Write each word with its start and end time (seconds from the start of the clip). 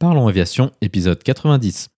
Parlons 0.00 0.28
Aviation, 0.28 0.70
épisode 0.80 1.22
90. 1.22 1.90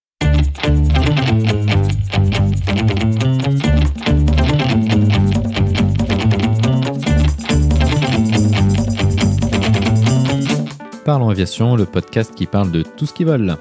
Parlons 11.04 11.28
Aviation, 11.28 11.76
le 11.76 11.84
podcast 11.84 12.34
qui 12.34 12.46
parle 12.46 12.72
de 12.72 12.82
tout 12.82 13.06
ce 13.06 13.12
qui 13.12 13.22
vole. 13.22 13.56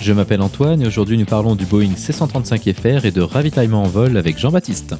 Je 0.00 0.12
m'appelle 0.14 0.40
Antoine 0.40 0.80
et 0.80 0.86
aujourd'hui 0.86 1.18
nous 1.18 1.26
parlons 1.26 1.54
du 1.54 1.66
Boeing 1.66 1.94
C-135FR 1.94 3.04
et 3.04 3.10
de 3.10 3.20
ravitaillement 3.20 3.82
en 3.82 3.88
vol 3.88 4.16
avec 4.16 4.38
Jean-Baptiste. 4.38 4.94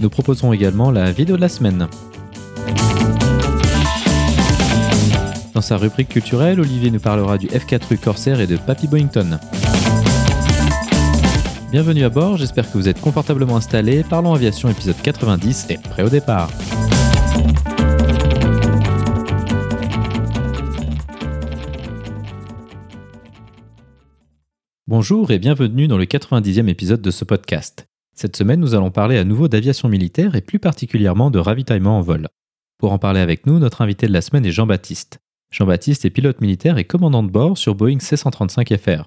Nous 0.00 0.10
proposerons 0.10 0.52
également 0.52 0.90
la 0.90 1.12
vidéo 1.12 1.36
de 1.36 1.42
la 1.42 1.48
semaine. 1.48 1.86
Dans 5.54 5.60
sa 5.60 5.76
rubrique 5.76 6.08
culturelle, 6.08 6.60
Olivier 6.60 6.90
nous 6.90 6.98
parlera 6.98 7.36
du 7.36 7.46
F4U 7.48 7.98
Corsair 7.98 8.40
et 8.40 8.46
de 8.46 8.56
Papy 8.56 8.88
Boeington. 8.88 9.38
Bienvenue 11.70 12.04
à 12.04 12.08
bord, 12.08 12.38
j'espère 12.38 12.70
que 12.70 12.78
vous 12.78 12.88
êtes 12.88 13.00
confortablement 13.00 13.56
installés. 13.56 14.02
Parlons 14.02 14.32
aviation 14.32 14.70
épisode 14.70 14.96
90 15.02 15.66
et 15.68 15.76
prêt 15.76 16.04
au 16.04 16.08
départ. 16.08 16.50
Bonjour 24.86 25.30
et 25.32 25.38
bienvenue 25.38 25.86
dans 25.86 25.98
le 25.98 26.04
90e 26.06 26.68
épisode 26.68 27.02
de 27.02 27.10
ce 27.10 27.26
podcast. 27.26 27.86
Cette 28.14 28.36
semaine, 28.36 28.60
nous 28.60 28.74
allons 28.74 28.90
parler 28.90 29.18
à 29.18 29.24
nouveau 29.24 29.48
d'aviation 29.48 29.88
militaire 29.88 30.34
et 30.34 30.40
plus 30.40 30.58
particulièrement 30.58 31.30
de 31.30 31.38
ravitaillement 31.38 31.98
en 31.98 32.02
vol. 32.02 32.28
Pour 32.78 32.92
en 32.92 32.98
parler 32.98 33.20
avec 33.20 33.46
nous, 33.46 33.58
notre 33.58 33.82
invité 33.82 34.06
de 34.06 34.12
la 34.12 34.22
semaine 34.22 34.44
est 34.44 34.50
Jean-Baptiste. 34.50 35.21
Jean-Baptiste 35.52 36.06
est 36.06 36.10
pilote 36.10 36.40
militaire 36.40 36.78
et 36.78 36.84
commandant 36.84 37.22
de 37.22 37.30
bord 37.30 37.58
sur 37.58 37.74
Boeing 37.74 38.00
C-135FR. 38.00 39.04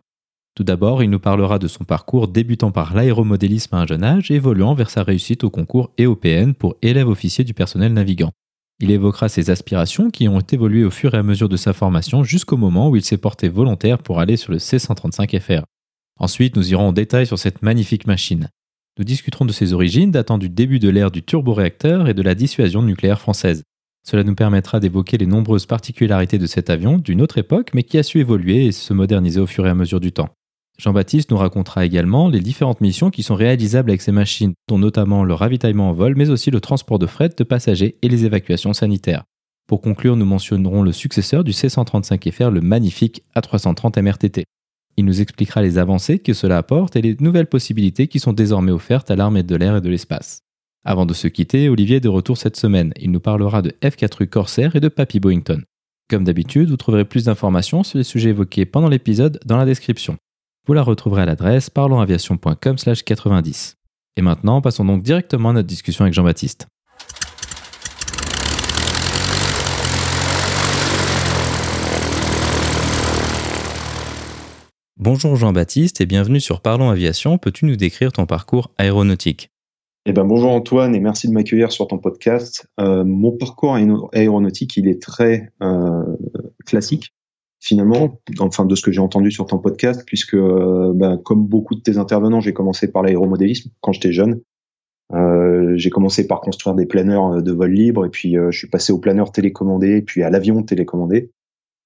Tout 0.56 0.64
d'abord, 0.64 1.04
il 1.04 1.10
nous 1.10 1.20
parlera 1.20 1.58
de 1.58 1.68
son 1.68 1.84
parcours 1.84 2.28
débutant 2.28 2.72
par 2.72 2.94
l'aéromodélisme 2.94 3.76
à 3.76 3.80
un 3.80 3.88
jeune 3.88 4.04
âge 4.04 4.30
évoluant 4.30 4.76
vers 4.76 4.92
sa 4.92 5.04
réussite 5.04 5.44
au 5.44 5.50
concours 5.50 5.92
EOPN 6.00 6.54
pour 6.54 6.76
élève 6.84 7.10
officier 7.10 7.44
du 7.44 7.56
personnel 7.56 7.94
navigant. 7.94 8.32
Il 8.80 8.92
évoquera 8.92 9.28
ses 9.28 9.50
aspirations 9.50 10.12
qui 10.12 10.28
ont 10.28 10.40
évolué 10.40 10.86
au 10.86 10.92
fur 10.92 11.16
et 11.16 11.18
à 11.18 11.24
mesure 11.24 11.50
de 11.50 11.58
sa 11.58 11.74
formation 11.74 12.24
jusqu'au 12.24 12.58
moment 12.58 12.90
où 12.90 12.96
il 12.96 13.04
s'est 13.04 13.18
porté 13.18 13.50
volontaire 13.50 13.98
pour 13.98 14.20
aller 14.20 14.38
sur 14.38 14.52
le 14.52 14.60
C-135FR. 14.60 15.64
Ensuite, 16.20 16.56
nous 16.56 16.72
irons 16.72 16.90
en 16.90 16.94
détail 16.94 17.26
sur 17.26 17.40
cette 17.40 17.64
magnifique 17.64 18.06
machine. 18.06 18.50
Nous 18.98 19.04
discuterons 19.04 19.46
de 19.46 19.52
ses 19.52 19.74
origines 19.74 20.12
datant 20.12 20.38
du 20.38 20.48
début 20.48 20.80
de 20.80 20.90
l'ère 20.90 21.12
du 21.12 21.24
turboréacteur 21.24 22.08
et 22.08 22.14
de 22.14 22.22
la 22.22 22.36
dissuasion 22.36 22.82
nucléaire 22.82 23.20
française. 23.20 23.64
Cela 24.08 24.24
nous 24.24 24.36
permettra 24.36 24.80
d'évoquer 24.80 25.18
les 25.18 25.26
nombreuses 25.26 25.66
particularités 25.66 26.38
de 26.38 26.46
cet 26.46 26.70
avion 26.70 27.00
d'une 27.00 27.22
autre 27.22 27.40
époque 27.40 27.72
mais 27.74 27.84
qui 27.84 27.98
a 27.98 28.04
su 28.04 28.20
évoluer 28.20 28.68
et 28.68 28.72
se 28.72 28.94
moderniser 28.94 29.40
au 29.40 29.48
fur 29.48 29.66
et 29.66 29.70
à 29.70 29.76
mesure 29.76 30.00
du 30.00 30.12
temps. 30.12 30.30
Jean-Baptiste 30.78 31.32
nous 31.32 31.38
racontera 31.38 31.86
également 31.86 32.28
les 32.28 32.42
différentes 32.42 32.82
missions 32.82 33.10
qui 33.10 33.24
sont 33.24 33.36
réalisables 33.36 33.90
avec 33.90 34.02
ces 34.02 34.12
machines, 34.12 34.54
dont 34.68 34.78
notamment 34.78 35.24
le 35.24 35.34
ravitaillement 35.34 35.90
en 35.90 35.94
vol, 35.94 36.16
mais 36.16 36.30
aussi 36.30 36.52
le 36.52 36.60
transport 36.60 37.00
de 37.00 37.08
fret 37.08 37.30
de 37.36 37.44
passagers 37.44 37.98
et 38.02 38.10
les 38.10 38.26
évacuations 38.26 38.74
sanitaires. 38.74 39.24
Pour 39.68 39.82
conclure, 39.82 40.16
nous 40.16 40.26
mentionnerons 40.26 40.84
le 40.84 40.92
successeur 40.92 41.44
du 41.44 41.54
C-135FR, 41.54 42.52
le 42.52 42.62
magnifique 42.62 43.24
A330 43.36 44.02
MRTT. 44.02 44.44
Il 44.98 45.06
nous 45.06 45.22
expliquera 45.22 45.62
les 45.62 45.78
avancées 45.78 46.20
que 46.20 46.34
cela 46.34 46.58
apporte 46.58 46.96
et 46.96 47.02
les 47.02 47.16
nouvelles 47.20 47.48
possibilités 47.48 48.08
qui 48.08 48.20
sont 48.20 48.34
désormais 48.34 48.72
offertes 48.72 49.10
à 49.10 49.16
l'armée 49.16 49.44
de 49.44 49.56
l'air 49.56 49.78
et 49.78 49.82
de 49.82 49.90
l'espace. 49.90 50.45
Avant 50.88 51.08
de 51.08 51.16
se 51.16 51.28
quitter, 51.28 51.68
Olivier 51.68 51.96
est 51.96 52.02
de 52.02 52.10
retour 52.10 52.38
cette 52.38 52.58
semaine. 52.58 52.94
Il 53.02 53.10
nous 53.10 53.20
parlera 53.20 53.64
de 53.64 53.72
F4U 53.82 54.28
Corsair 54.28 54.76
et 54.76 54.80
de 54.80 54.88
Papy 54.88 55.20
Boeington. 55.20 55.64
Comme 56.12 56.24
d'habitude, 56.24 56.70
vous 56.70 56.78
trouverez 56.78 57.06
plus 57.06 57.26
d'informations 57.26 57.82
sur 57.82 57.98
les 57.98 58.04
sujets 58.04 58.30
évoqués 58.30 58.68
pendant 58.68 58.88
l'épisode 58.88 59.40
dans 59.48 59.58
la 59.58 59.66
description. 59.66 60.16
Vous 60.68 60.74
la 60.74 60.84
retrouverez 60.84 61.24
à 61.24 61.26
l'adresse 61.26 61.72
parlonsaviation.com/90. 61.72 63.78
Et 64.16 64.22
maintenant, 64.22 64.62
passons 64.62 64.86
donc 64.86 65.02
directement 65.02 65.50
à 65.50 65.54
notre 65.54 65.68
discussion 65.68 66.04
avec 66.04 66.14
Jean-Baptiste. 66.14 66.68
Bonjour 75.00 75.36
Jean-Baptiste 75.36 76.00
et 76.02 76.06
bienvenue 76.06 76.40
sur 76.40 76.62
Parlons 76.62 76.92
Aviation. 76.92 77.40
Peux-tu 77.40 77.66
nous 77.66 77.76
décrire 77.76 78.12
ton 78.12 78.28
parcours 78.28 78.70
aéronautique? 78.78 79.50
Eh 80.08 80.14
ben, 80.14 80.24
bonjour 80.24 80.52
Antoine 80.52 80.96
et 80.96 81.00
merci 81.00 81.28
de 81.28 81.34
m'accueillir 81.34 81.72
sur 81.72 81.88
ton 81.88 81.98
podcast. 81.98 82.68
Euh, 82.80 83.04
mon 83.04 83.32
parcours 83.32 83.76
aéronautique, 84.14 84.78
il 84.78 84.88
est 84.88 85.02
très 85.02 85.52
euh, 85.64 86.04
classique 86.66 87.14
finalement, 87.60 88.22
enfin 88.40 88.66
de 88.66 88.76
ce 88.76 88.84
que 88.84 88.92
j'ai 88.92 89.00
entendu 89.00 89.32
sur 89.32 89.48
ton 89.48 89.58
podcast, 89.58 90.04
puisque 90.06 90.36
euh, 90.36 90.92
ben, 90.94 91.18
comme 91.18 91.48
beaucoup 91.48 91.74
de 91.74 91.82
tes 91.82 91.98
intervenants, 91.98 92.40
j'ai 92.40 92.54
commencé 92.54 92.92
par 92.92 93.02
l'aéromodélisme 93.02 93.72
quand 93.82 93.94
j'étais 93.94 94.12
jeune. 94.12 94.42
Euh, 95.14 95.74
j'ai 95.76 95.90
commencé 95.90 96.28
par 96.28 96.42
construire 96.42 96.76
des 96.76 96.86
planeurs 96.86 97.42
de 97.42 97.52
vol 97.52 97.72
libre 97.72 98.06
et 98.06 98.10
puis 98.10 98.38
euh, 98.38 98.52
je 98.52 98.58
suis 98.60 98.70
passé 98.70 98.94
au 98.94 99.00
planeur 99.00 99.32
télécommandé, 99.32 100.04
puis 100.04 100.22
à 100.22 100.30
l'avion 100.30 100.62
télécommandé 100.62 101.32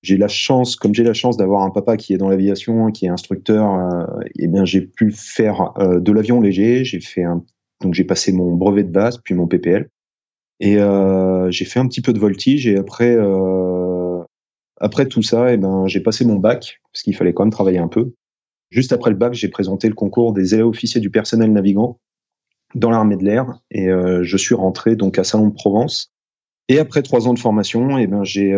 j'ai 0.01 0.18
la 0.18 0.28
chance, 0.28 0.75
comme 0.75 0.94
j'ai 0.94 1.03
la 1.03 1.13
chance 1.13 1.38
d'avoir 1.38 1.63
un 1.63 1.72
papa 1.72 1.97
qui 1.97 2.13
est 2.13 2.18
dans 2.18 2.30
l'aviation, 2.30 2.91
qui 2.91 3.06
est 3.06 3.09
instructeur, 3.09 3.74
euh, 3.74 4.06
eh 4.38 4.47
bien 4.47 4.66
j'ai 4.66 4.81
pu 4.81 5.12
faire 5.12 5.74
euh, 5.78 6.00
de 6.00 6.12
l'avion 6.12 6.40
léger. 6.40 6.86
J'ai 6.86 7.01
fait 7.01 7.24
un, 7.24 7.44
donc 7.82 7.94
j'ai 7.94 8.04
passé 8.04 8.32
mon 8.32 8.56
brevet 8.56 8.84
de 8.84 8.92
base, 8.92 9.20
puis 9.24 9.34
mon 9.34 9.48
PPL, 9.48 9.90
et 10.60 10.78
euh, 10.78 11.50
j'ai 11.52 11.66
fait 11.66 11.80
un 11.80 11.88
petit 11.88 12.02
peu 12.02 12.14
de 12.14 12.20
voltige. 12.20 12.68
Et 12.68 12.78
après, 12.78 13.16
euh, 13.16 14.22
après 14.80 15.08
tout 15.08 15.24
ça, 15.24 15.54
eh 15.54 15.58
ben 15.58 15.88
j'ai 15.88 16.02
passé 16.02 16.26
mon 16.26 16.36
bac 16.36 16.80
parce 16.92 17.04
qu'il 17.04 17.16
fallait 17.16 17.34
quand 17.34 17.44
même 17.44 17.52
travailler 17.52 17.80
un 17.80 17.88
peu. 17.88 18.14
Juste 18.70 18.92
après 18.94 19.10
le 19.10 19.16
bac, 19.16 19.34
j'ai 19.34 19.48
présenté 19.48 19.88
le 19.88 19.96
concours 19.96 20.34
des 20.34 20.54
élèves 20.54 20.68
officiers 20.68 21.02
du 21.02 21.10
personnel 21.10 21.52
navigant 21.52 22.00
dans 22.76 22.92
l'armée 22.92 23.18
de 23.18 23.24
l'air, 23.24 23.60
et 23.72 23.90
euh, 23.90 24.24
je 24.24 24.38
suis 24.38 24.54
rentré 24.54 24.96
donc 24.96 25.18
à 25.18 25.24
Salon 25.24 25.48
de 25.48 25.54
Provence. 25.54 26.12
Et 26.68 26.78
après 26.78 27.02
trois 27.02 27.28
ans 27.28 27.34
de 27.34 27.40
formation, 27.40 27.98
eh 27.98 28.06
ben 28.06 28.24
j'ai 28.24 28.56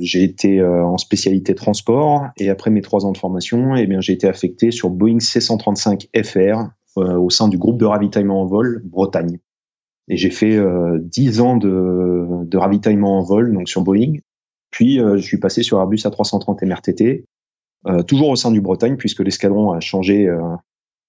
j'ai 0.00 0.22
été 0.22 0.62
en 0.62 0.98
spécialité 0.98 1.54
transport. 1.54 2.26
Et 2.36 2.50
après 2.50 2.70
mes 2.70 2.82
trois 2.82 3.06
ans 3.06 3.12
de 3.12 3.16
formation, 3.16 3.74
eh 3.74 3.86
bien 3.86 4.02
j'ai 4.02 4.12
été 4.12 4.28
affecté 4.28 4.70
sur 4.70 4.90
Boeing 4.90 5.16
C135 5.16 6.08
FR 6.22 6.70
au 7.04 7.30
sein 7.30 7.48
du 7.48 7.58
groupe 7.58 7.78
de 7.78 7.84
ravitaillement 7.84 8.42
en 8.42 8.46
vol 8.46 8.82
Bretagne. 8.84 9.38
Et 10.08 10.16
j'ai 10.16 10.30
fait 10.30 10.56
euh, 10.56 10.98
dix 11.00 11.40
ans 11.40 11.56
de, 11.56 12.56
ravitaillement 12.56 13.18
en 13.18 13.22
vol 13.22 13.52
donc 13.52 13.68
sur 13.68 13.82
Boeing. 13.82 14.18
Puis 14.70 14.98
je 14.98 15.18
suis 15.18 15.38
passé 15.38 15.64
sur 15.64 15.78
Airbus 15.80 15.96
A330 15.96 16.64
MRTT, 16.64 17.24
toujours 18.06 18.28
au 18.28 18.36
sein 18.36 18.52
du 18.52 18.60
Bretagne 18.60 18.96
puisque 18.96 19.18
l'escadron 19.18 19.72
a 19.72 19.80
changé 19.80 20.32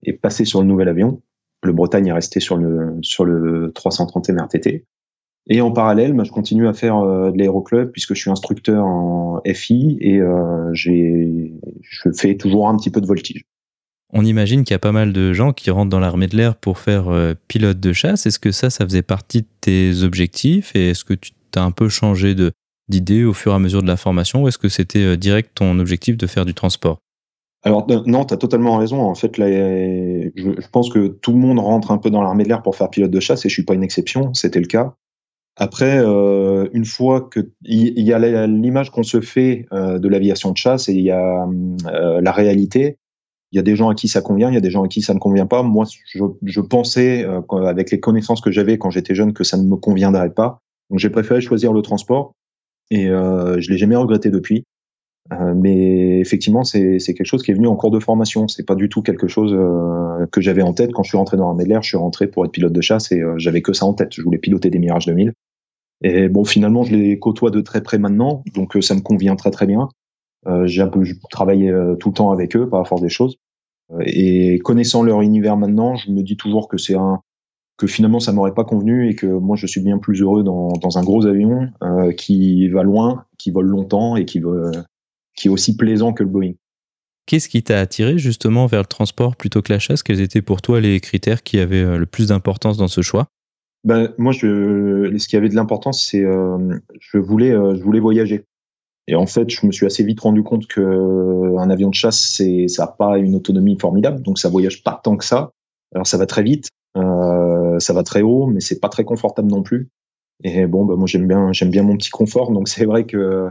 et 0.02 0.13
passé 0.13 0.46
sur 0.46 0.62
le 0.62 0.68
nouvel 0.68 0.88
avion. 0.88 1.22
Le 1.62 1.72
Bretagne 1.72 2.08
est 2.08 2.12
resté 2.12 2.40
sur 2.40 2.58
le 2.58 2.97
sur 3.03 3.23
le 3.23 3.72
330 3.72 4.29
MRTT. 4.29 4.84
Et 5.47 5.62
en 5.62 5.72
parallèle, 5.72 6.13
bah, 6.13 6.23
je 6.23 6.31
continue 6.31 6.68
à 6.68 6.73
faire 6.73 6.97
euh, 6.97 7.31
de 7.31 7.38
l'aéroclub 7.38 7.91
puisque 7.91 8.13
je 8.13 8.22
suis 8.22 8.31
instructeur 8.31 8.85
en 8.85 9.41
FI 9.46 9.97
et 10.00 10.19
euh, 10.19 10.69
je 10.73 11.50
fais 12.16 12.35
toujours 12.38 12.69
un 12.69 12.78
petit 12.78 12.91
peu 12.91 13.02
de 13.02 13.08
voltige. 13.08 13.46
On 14.14 14.26
imagine 14.26 14.64
qu'il 14.64 14.74
y 14.74 14.76
a 14.76 14.80
pas 14.80 14.92
mal 14.92 15.14
de 15.14 15.34
gens 15.34 15.54
qui 15.54 15.72
rentrent 15.72 15.90
dans 15.90 16.00
l'armée 16.00 16.28
de 16.28 16.36
l'air 16.36 16.56
pour 16.56 16.80
faire 16.80 17.10
euh, 17.10 17.34
pilote 17.48 17.80
de 17.80 17.94
chasse. 17.94 18.26
Est-ce 18.26 18.40
que 18.40 18.52
ça, 18.52 18.70
ça 18.70 18.86
faisait 18.86 19.02
partie 19.02 19.42
de 19.42 19.48
tes 19.62 20.04
objectifs? 20.04 20.76
Et 20.76 20.90
est-ce 20.90 21.06
que 21.06 21.14
tu 21.14 21.32
as 21.56 21.64
un 21.64 21.72
peu 21.72 21.88
changé 21.88 22.36
d'idée 22.90 23.24
au 23.24 23.34
fur 23.34 23.54
et 23.54 23.56
à 23.56 23.60
mesure 23.60 23.82
de 23.82 23.88
la 23.88 23.98
formation? 23.98 24.44
Ou 24.44 24.48
est-ce 24.48 24.58
que 24.58 24.70
c'était 24.70 25.16
direct 25.18 25.52
ton 25.56 25.80
objectif 25.80 26.18
de 26.18 26.28
faire 26.28 26.46
du 26.46 26.54
transport? 26.54 27.00
Alors 27.64 27.86
non, 28.08 28.26
tu 28.26 28.34
as 28.34 28.38
totalement 28.38 28.78
raison. 28.78 29.02
En 29.02 29.16
fait, 29.16 29.38
là, 29.38 29.48
je, 29.48 30.68
pense 30.72 30.90
que 30.90 31.08
tout 31.08 31.32
le 31.32 31.38
monde 31.38 31.60
rentre 31.60 31.92
un 31.92 31.98
peu 31.98 32.10
dans 32.10 32.24
l'armée 32.24 32.44
de 32.44 32.50
l'air 32.50 32.64
pour 32.64 32.76
faire 32.76 32.90
pilote 32.90 33.12
de 33.12 33.20
chasse 33.20 33.46
et 33.46 33.50
je 33.50 33.54
suis 33.54 33.64
pas 33.64 33.76
une 33.76 33.84
exception. 33.84 34.34
C'était 34.34 34.60
le 34.60 34.68
cas. 34.68 34.96
Après, 35.58 36.00
euh, 36.00 36.70
une 36.74 36.86
fois 36.86 37.22
que 37.22 37.52
il 37.64 38.00
y, 38.00 38.14
a 38.14 38.47
l'image 38.47 38.90
qu'on 38.90 39.03
se 39.03 39.22
fait 39.22 39.68
euh, 39.74 40.00
de 40.00 40.08
l'aviation 40.08 40.52
de 40.52 40.58
chasse 40.58 40.90
et 40.90 40.94
il 40.94 41.02
y 41.02 41.12
a 41.12 41.47
euh, 41.85 42.22
la 42.22 42.32
réalité. 42.32 42.97
Il 43.52 43.58
y 43.58 43.59
a 43.59 43.64
des 43.64 43.76
gens 43.76 43.90
à 43.90 43.96
qui 43.96 44.08
ça 44.08 44.22
convient, 44.22 44.50
il 44.50 44.53
y 44.53 44.58
a 44.58 44.62
des 44.62 44.72
gens 44.72 44.84
à 44.84 44.88
qui 44.88 45.02
ça 45.02 45.14
ne 45.14 45.20
convient 45.20 45.46
pas. 45.46 45.64
Moi, 45.64 45.86
je, 46.14 46.24
je 46.44 46.62
pensais, 46.62 47.26
avec 47.66 47.92
les 47.92 48.00
connaissances 48.00 48.42
que 48.42 48.52
j'avais 48.52 48.78
quand 48.78 48.90
j'étais 48.90 49.16
jeune, 49.16 49.34
que 49.34 49.44
ça 49.44 49.58
ne 49.58 49.64
me 49.64 49.76
conviendrait 49.76 50.34
pas. 50.34 50.59
Donc, 50.90 51.00
j'ai 51.00 51.09
préféré 51.09 51.42
choisir 51.42 51.74
le 51.74 51.82
transport 51.82 52.34
et 52.92 53.08
je 53.08 53.70
l'ai 53.70 53.78
jamais 53.78 53.96
regretté 53.98 54.30
depuis. 54.30 54.64
mais 55.56 56.20
effectivement, 56.20 56.64
c'est 56.64 56.98
quelque 57.00 57.26
chose 57.26 57.44
qui 57.44 57.52
est 57.52 57.56
venu 57.56 57.68
en 57.68 57.76
cours 57.76 57.92
de 57.92 58.00
formation. 58.00 58.48
C'est 58.48 58.66
pas 58.66 58.76
du 58.76 58.88
tout 58.88 59.02
quelque 59.02 59.28
chose 59.28 59.52
que 60.32 60.40
j'avais 60.40 60.62
en 60.62 60.74
tête 60.74 60.94
quand 60.94 61.04
je 61.04 61.09
suis 61.09 61.18
rentré 61.18 61.36
dans 61.36 61.47
l'armée 61.47 61.66
de 61.66 61.70
l'air. 61.70 61.84
Je 61.84 61.90
suis 61.90 61.97
rentré 61.97 62.28
pour 62.28 62.46
être 62.46 62.52
pilote 62.52 62.74
de 62.74 62.82
chasse 62.82 63.12
et 63.12 63.22
j'avais 63.36 63.62
que 63.62 63.74
ça 63.74 63.86
en 63.86 63.94
tête. 63.94 64.14
Je 64.16 64.22
voulais 64.22 64.38
piloter 64.38 64.70
des 64.70 64.80
Mirage 64.80 65.08
2000. 65.08 65.34
Et 66.02 66.30
bon, 66.30 66.44
finalement, 66.44 66.84
je 66.84 66.96
les 66.96 67.20
côtoie 67.20 67.52
de 67.52 67.62
très 67.62 67.82
près 67.82 68.00
maintenant, 68.00 68.44
donc 68.56 68.76
euh, 68.76 68.82
ça 68.82 68.96
me 68.96 69.02
convient 69.02 69.36
très 69.36 69.52
très 69.52 69.68
bien. 69.68 69.90
Euh, 70.47 70.66
j'ai 70.66 70.82
un 70.82 70.88
peu 70.88 71.03
travaillé 71.29 71.70
euh, 71.70 71.96
tout 71.96 72.09
le 72.09 72.14
temps 72.14 72.32
avec 72.32 72.55
eux 72.55 72.67
par 72.67 72.79
la 72.79 72.85
force 72.85 73.02
des 73.02 73.09
choses. 73.09 73.38
Et 74.05 74.59
connaissant 74.59 75.03
leur 75.03 75.22
univers 75.22 75.58
maintenant, 75.58 75.96
je 75.96 76.11
me 76.11 76.23
dis 76.23 76.38
toujours 76.38 76.70
que 76.70 76.78
c'est 76.78 76.96
un 76.96 77.20
que 77.78 77.88
finalement 77.88 78.20
ça 78.20 78.32
m'aurait 78.32 78.53
pas 78.53 78.64
convenu 78.64 79.09
et 79.09 79.16
que 79.16 79.26
moi 79.26 79.55
je 79.58 79.66
suis 79.66 79.82
bien 79.82 79.97
plus 79.97 80.22
heureux 80.22 80.43
dans, 80.43 80.70
dans 80.73 80.99
un 80.99 81.03
gros 81.03 81.26
avion 81.26 81.67
euh, 81.84 82.11
qui 82.11 82.67
va 82.70 82.84
loin, 82.84 83.26
qui 83.40 83.49
vole 83.49 83.66
longtemps 83.66 84.16
et 84.16 84.26
qui, 84.26 84.40
veut, 84.40 84.72
qui 85.35 85.47
est 85.47 85.52
aussi 85.52 85.76
plaisant 85.76 86.14
que 86.14 86.23
le 86.23 86.29
Boeing. 86.29 86.53
Qu'est-ce 87.26 87.49
qui 87.49 87.64
t'a 87.64 87.79
attiré 87.79 88.17
justement 88.17 88.66
vers 88.66 88.82
le 88.82 88.85
transport 88.85 89.35
plutôt 89.35 89.61
que 89.61 89.72
la 89.72 89.79
chasse? 89.79 90.03
Quels 90.03 90.22
étaient 90.22 90.41
pour 90.41 90.61
toi 90.61 90.82
les 90.82 90.99
critères 90.99 91.44
qui 91.44 91.59
avaient 91.59 91.84
euh, 91.84 91.97
le 91.97 92.05
plus 92.05 92.28
d'importance 92.28 92.78
dans 92.78 92.87
ce 92.87 93.02
choix? 93.02 93.28
Ben, 93.84 94.14
Moi, 94.17 94.32
je, 94.32 95.16
ce 95.17 95.28
qui 95.28 95.35
avait 95.35 95.49
de 95.49 95.55
l'importance, 95.55 96.05
c'est 96.05 96.23
euh, 96.23 96.78
je, 96.99 97.17
voulais, 97.17 97.52
euh, 97.52 97.76
je 97.76 97.82
voulais 97.84 97.99
voyager. 97.99 98.46
Et 99.08 99.16
en 99.16 99.26
fait, 99.26 99.50
je 99.50 99.66
me 99.66 99.72
suis 99.72 99.86
assez 99.86 100.03
vite 100.03 100.20
rendu 100.20 100.44
compte 100.44 100.68
que 100.68 100.82
euh, 100.82 101.58
un 101.58 101.70
avion 101.70 101.90
de 101.90 101.94
chasse, 101.94 102.34
c'est, 102.36 102.68
ça 102.68 102.86
n'a 102.86 102.92
pas 102.92 103.18
une 103.18 103.36
autonomie 103.36 103.78
formidable, 103.80 104.22
donc 104.22 104.40
ça 104.40 104.50
voyage 104.50 104.84
pas 104.84 105.00
tant 105.03 105.18
que 105.18 105.26
ça. 105.26 105.52
Alors 105.94 106.08
ça 106.08 106.18
va 106.18 106.26
très 106.26 106.44
vite, 106.44 106.70
euh, 106.98 107.80
ça 107.80 107.94
va 107.94 108.03
très 108.03 108.22
haut, 108.22 108.48
mais 108.48 108.62
c'est 108.62 108.80
pas 108.80 108.90
très 108.90 109.03
confortable 109.03 109.50
non 109.50 109.64
plus. 109.64 109.90
Et 110.44 110.66
bon, 110.66 110.86
bah, 110.86 110.96
moi 110.96 111.08
j'aime 111.08 111.28
bien, 111.28 111.52
j'aime 111.52 111.72
bien 111.72 111.84
mon 111.84 111.98
petit 111.98 112.09
confort, 112.09 112.52
donc 112.52 112.68
c'est 112.68 112.86
vrai 112.86 113.06
que 113.06 113.50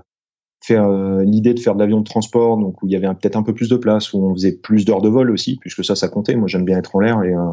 faire 0.62 0.84
euh, 0.86 1.22
l'idée 1.24 1.54
de 1.54 1.60
faire 1.60 1.74
de 1.74 1.80
l'avion 1.80 2.00
de 2.00 2.04
transport, 2.04 2.58
donc 2.58 2.82
où 2.82 2.86
il 2.86 2.92
y 2.92 2.96
avait 2.96 3.08
peut-être 3.08 3.36
un 3.36 3.42
peu 3.42 3.54
plus 3.54 3.68
de 3.68 3.76
place, 3.76 4.12
où 4.12 4.24
on 4.24 4.34
faisait 4.34 4.56
plus 4.56 4.84
d'heures 4.84 5.02
de 5.02 5.08
vol 5.08 5.30
aussi, 5.30 5.56
puisque 5.56 5.84
ça, 5.84 5.94
ça 5.94 6.08
comptait. 6.08 6.36
Moi, 6.36 6.48
j'aime 6.48 6.64
bien 6.64 6.78
être 6.78 6.94
en 6.96 7.00
l'air 7.00 7.22
et, 7.22 7.34
euh, 7.34 7.52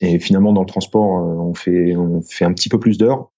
et 0.00 0.18
finalement 0.18 0.52
dans 0.52 0.60
le 0.60 0.66
transport, 0.66 1.04
on 1.06 1.54
fait 1.54 1.96
on 1.96 2.22
fait 2.22 2.44
un 2.44 2.52
petit 2.52 2.68
peu 2.68 2.78
plus 2.78 2.98
d'heures. 2.98 3.30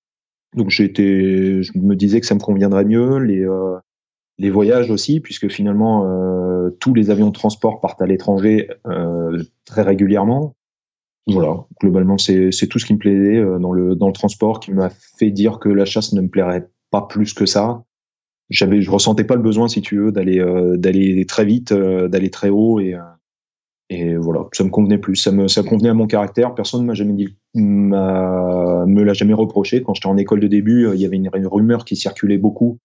Donc 0.56 0.70
j'étais, 0.70 1.62
je 1.62 1.78
me 1.78 1.94
disais 1.94 2.20
que 2.20 2.26
ça 2.26 2.34
me 2.34 2.40
conviendrait 2.40 2.84
mieux. 2.84 3.18
Les 3.18 3.44
euh, 3.44 3.78
les 4.38 4.50
voyages 4.50 4.90
aussi, 4.90 5.20
puisque 5.20 5.48
finalement 5.48 6.06
euh, 6.06 6.70
tous 6.80 6.94
les 6.94 7.10
avions 7.10 7.28
de 7.28 7.32
transport 7.32 7.80
partent 7.80 8.00
à 8.00 8.06
l'étranger 8.06 8.70
euh, 8.86 9.42
très 9.66 9.82
régulièrement. 9.82 10.54
Voilà, 11.26 11.64
globalement 11.80 12.16
c'est 12.18 12.50
tout 12.68 12.78
ce 12.78 12.86
qui 12.86 12.94
me 12.94 12.98
plaisait 12.98 13.36
euh, 13.36 13.58
dans 13.58 13.72
le 13.72 13.94
dans 13.94 14.06
le 14.06 14.12
transport 14.12 14.58
qui 14.58 14.72
m'a 14.72 14.88
fait 14.90 15.30
dire 15.30 15.58
que 15.58 15.68
la 15.68 15.84
chasse 15.84 16.14
ne 16.14 16.22
me 16.22 16.28
plairait 16.28 16.68
pas 16.90 17.02
plus 17.02 17.34
que 17.34 17.46
ça. 17.46 17.84
J'avais, 18.48 18.80
je 18.80 18.90
ressentais 18.90 19.24
pas 19.24 19.36
le 19.36 19.42
besoin, 19.42 19.68
si 19.68 19.80
tu 19.82 19.98
veux, 19.98 20.10
d'aller 20.10 20.40
euh, 20.40 20.76
d'aller 20.76 21.24
très 21.26 21.44
vite, 21.44 21.72
euh, 21.72 22.08
d'aller 22.08 22.30
très 22.30 22.48
haut 22.48 22.80
et 22.80 22.96
et 23.90 24.16
voilà, 24.16 24.46
ça 24.52 24.64
me 24.64 24.70
convenait 24.70 24.98
plus. 24.98 25.16
Ça 25.16 25.32
me, 25.32 25.48
ça 25.48 25.62
convenait 25.62 25.90
à 25.90 25.94
mon 25.94 26.06
caractère. 26.06 26.54
Personne 26.54 26.82
ne 26.82 26.86
m'a 26.86 26.94
jamais 26.94 27.12
dit, 27.12 27.36
me 27.54 29.02
l'a 29.02 29.12
jamais 29.12 29.34
reproché. 29.34 29.82
Quand 29.82 29.94
j'étais 29.94 30.06
en 30.06 30.16
école 30.16 30.40
de 30.40 30.46
début, 30.46 30.86
euh, 30.86 30.94
il 30.94 31.00
y 31.00 31.06
avait 31.06 31.16
une, 31.16 31.28
rumeur 31.46 31.84
qui 31.84 31.96
circulait 31.96 32.38
beaucoup, 32.38 32.78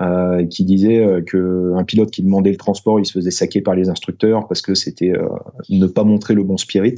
euh, 0.00 0.44
qui 0.46 0.64
disait 0.64 1.04
euh, 1.04 1.22
que 1.22 1.72
un 1.76 1.84
pilote 1.84 2.10
qui 2.10 2.22
demandait 2.22 2.50
le 2.50 2.56
transport, 2.56 2.98
il 2.98 3.06
se 3.06 3.12
faisait 3.12 3.30
saquer 3.30 3.60
par 3.60 3.74
les 3.74 3.88
instructeurs 3.88 4.48
parce 4.48 4.60
que 4.60 4.74
c'était 4.74 5.12
euh, 5.12 5.28
ne 5.70 5.86
pas 5.86 6.04
montrer 6.04 6.34
le 6.34 6.42
bon 6.42 6.56
spirit. 6.56 6.96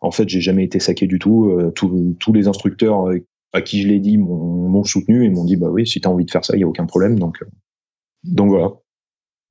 En 0.00 0.10
fait, 0.10 0.28
j'ai 0.28 0.40
jamais 0.40 0.64
été 0.64 0.80
saqué 0.80 1.06
du 1.06 1.20
tout. 1.20 1.56
Tous 1.76 2.32
les 2.32 2.48
instructeurs 2.48 3.06
à 3.52 3.62
qui 3.62 3.80
je 3.80 3.86
l'ai 3.86 4.00
dit 4.00 4.18
m'ont 4.18 4.82
soutenu 4.82 5.24
et 5.24 5.30
m'ont 5.30 5.44
dit 5.44 5.54
bah 5.54 5.68
oui, 5.70 5.86
si 5.86 6.00
tu 6.00 6.08
as 6.08 6.10
envie 6.10 6.24
de 6.24 6.30
faire 6.32 6.44
ça, 6.44 6.56
il 6.56 6.60
y 6.60 6.64
a 6.64 6.66
aucun 6.66 6.86
problème. 6.86 7.20
Donc, 7.20 7.38
donc 8.24 8.48
voilà. 8.48 8.72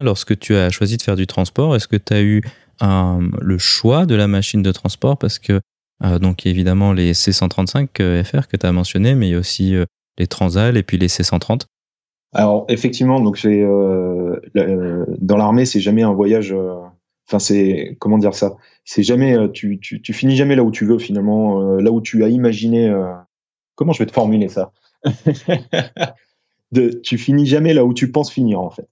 Lorsque 0.01 0.38
tu 0.38 0.56
as 0.56 0.69
choisi 0.69 0.98
de 0.98 1.01
faire 1.01 1.15
du 1.15 1.25
transport, 1.25 1.74
est-ce 1.77 1.88
que 1.88 1.95
tu 1.95 2.12
as 2.12 2.21
eu 2.21 2.42
le 2.81 3.57
choix 3.57 4.06
de 4.06 4.15
la 4.15 4.27
machine 4.27 4.62
de 4.62 4.74
transport? 4.74 5.18
Parce 5.18 5.39
que 5.39 5.62
donc 6.19 6.45
évidemment 6.45 6.94
les 6.94 7.13
C135 7.13 7.89
euh, 8.00 8.24
FR 8.24 8.48
que 8.48 8.57
tu 8.57 8.65
as 8.65 8.71
mentionné, 8.71 9.15
mais 9.15 9.27
il 9.27 9.31
y 9.31 9.36
a 9.36 9.39
aussi 9.39 9.75
euh, 9.75 9.86
les 10.18 10.27
Transal 10.27 10.77
et 10.77 10.83
puis 10.83 10.98
les 10.98 11.07
C130. 11.07 11.62
Alors 12.33 12.65
effectivement, 12.69 13.19
donc 13.19 13.38
c'est 13.38 13.62
dans 13.63 15.38
l'armée, 15.38 15.65
c'est 15.65 15.81
jamais 15.81 16.03
un 16.03 16.13
voyage. 16.13 16.56
Enfin, 17.27 17.39
c'est 17.39 17.98
comment 18.00 18.18
dire 18.18 18.33
ça? 18.33 18.56
C'est 18.86 19.03
jamais 19.03 19.36
tu, 19.51 19.80
tu, 19.80 20.01
tu, 20.01 20.13
finis 20.13 20.38
jamais 20.38 20.56
là 20.56 20.63
où 20.63 20.71
tu 20.71 20.86
veux 20.86 20.98
finalement, 20.98 21.59
là 21.75 21.92
où 21.92 22.00
tu 22.00 22.24
as 22.24 22.30
imaginé. 22.30 22.89
comment 23.75 23.92
je 23.92 24.00
vais 24.00 24.06
te 24.06 24.13
formuler 24.13 24.48
ça? 24.48 24.71
De, 26.71 27.01
Tu 27.03 27.18
finis 27.18 27.45
jamais 27.45 27.74
là 27.74 27.83
où 27.83 27.94
tu 27.94 28.13
penses 28.13 28.31
finir 28.31 28.62
en 28.62 28.69
fait. 28.69 28.88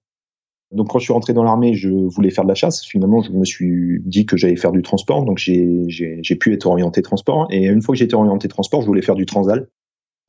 Donc 0.71 0.89
quand 0.89 0.99
je 0.99 1.05
suis 1.05 1.13
rentré 1.13 1.33
dans 1.33 1.43
l'armée, 1.43 1.73
je 1.73 1.89
voulais 1.89 2.29
faire 2.29 2.43
de 2.43 2.49
la 2.49 2.55
chasse. 2.55 2.83
Finalement, 2.85 3.21
je 3.21 3.31
me 3.31 3.45
suis 3.45 4.01
dit 4.05 4.25
que 4.25 4.37
j'allais 4.37 4.55
faire 4.55 4.71
du 4.71 4.81
transport, 4.81 5.25
donc 5.25 5.37
j'ai 5.37 6.35
pu 6.39 6.53
être 6.53 6.67
orienté 6.67 7.01
transport. 7.01 7.47
Et 7.49 7.65
une 7.65 7.81
fois 7.81 7.93
que 7.93 7.99
j'étais 7.99 8.15
orienté 8.15 8.47
transport, 8.47 8.81
je 8.81 8.87
voulais 8.87 9.01
faire 9.01 9.15
du 9.15 9.25
transal. 9.25 9.67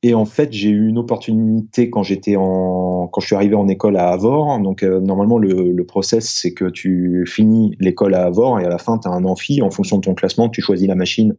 Et 0.03 0.15
en 0.15 0.25
fait, 0.25 0.51
j'ai 0.51 0.69
eu 0.69 0.87
une 0.87 0.97
opportunité 0.97 1.91
quand 1.91 2.01
j'étais 2.01 2.35
en, 2.35 3.07
quand 3.11 3.21
je 3.21 3.27
suis 3.27 3.35
arrivé 3.35 3.53
en 3.53 3.67
école 3.67 3.97
à 3.97 4.09
Avor. 4.09 4.59
Donc 4.59 4.81
euh, 4.81 4.99
normalement, 4.99 5.37
le, 5.37 5.71
le 5.71 5.85
process, 5.85 6.27
c'est 6.27 6.53
que 6.53 6.65
tu 6.65 7.23
finis 7.27 7.75
l'école 7.79 8.15
à 8.15 8.25
Avor 8.25 8.59
et 8.59 8.65
à 8.65 8.69
la 8.69 8.79
fin, 8.79 8.97
tu 8.97 9.07
as 9.07 9.11
un 9.11 9.25
amphi. 9.25 9.61
En 9.61 9.69
fonction 9.69 9.97
de 9.97 10.01
ton 10.01 10.15
classement, 10.15 10.49
tu 10.49 10.61
choisis 10.61 10.87
la 10.87 10.95
machine 10.95 11.35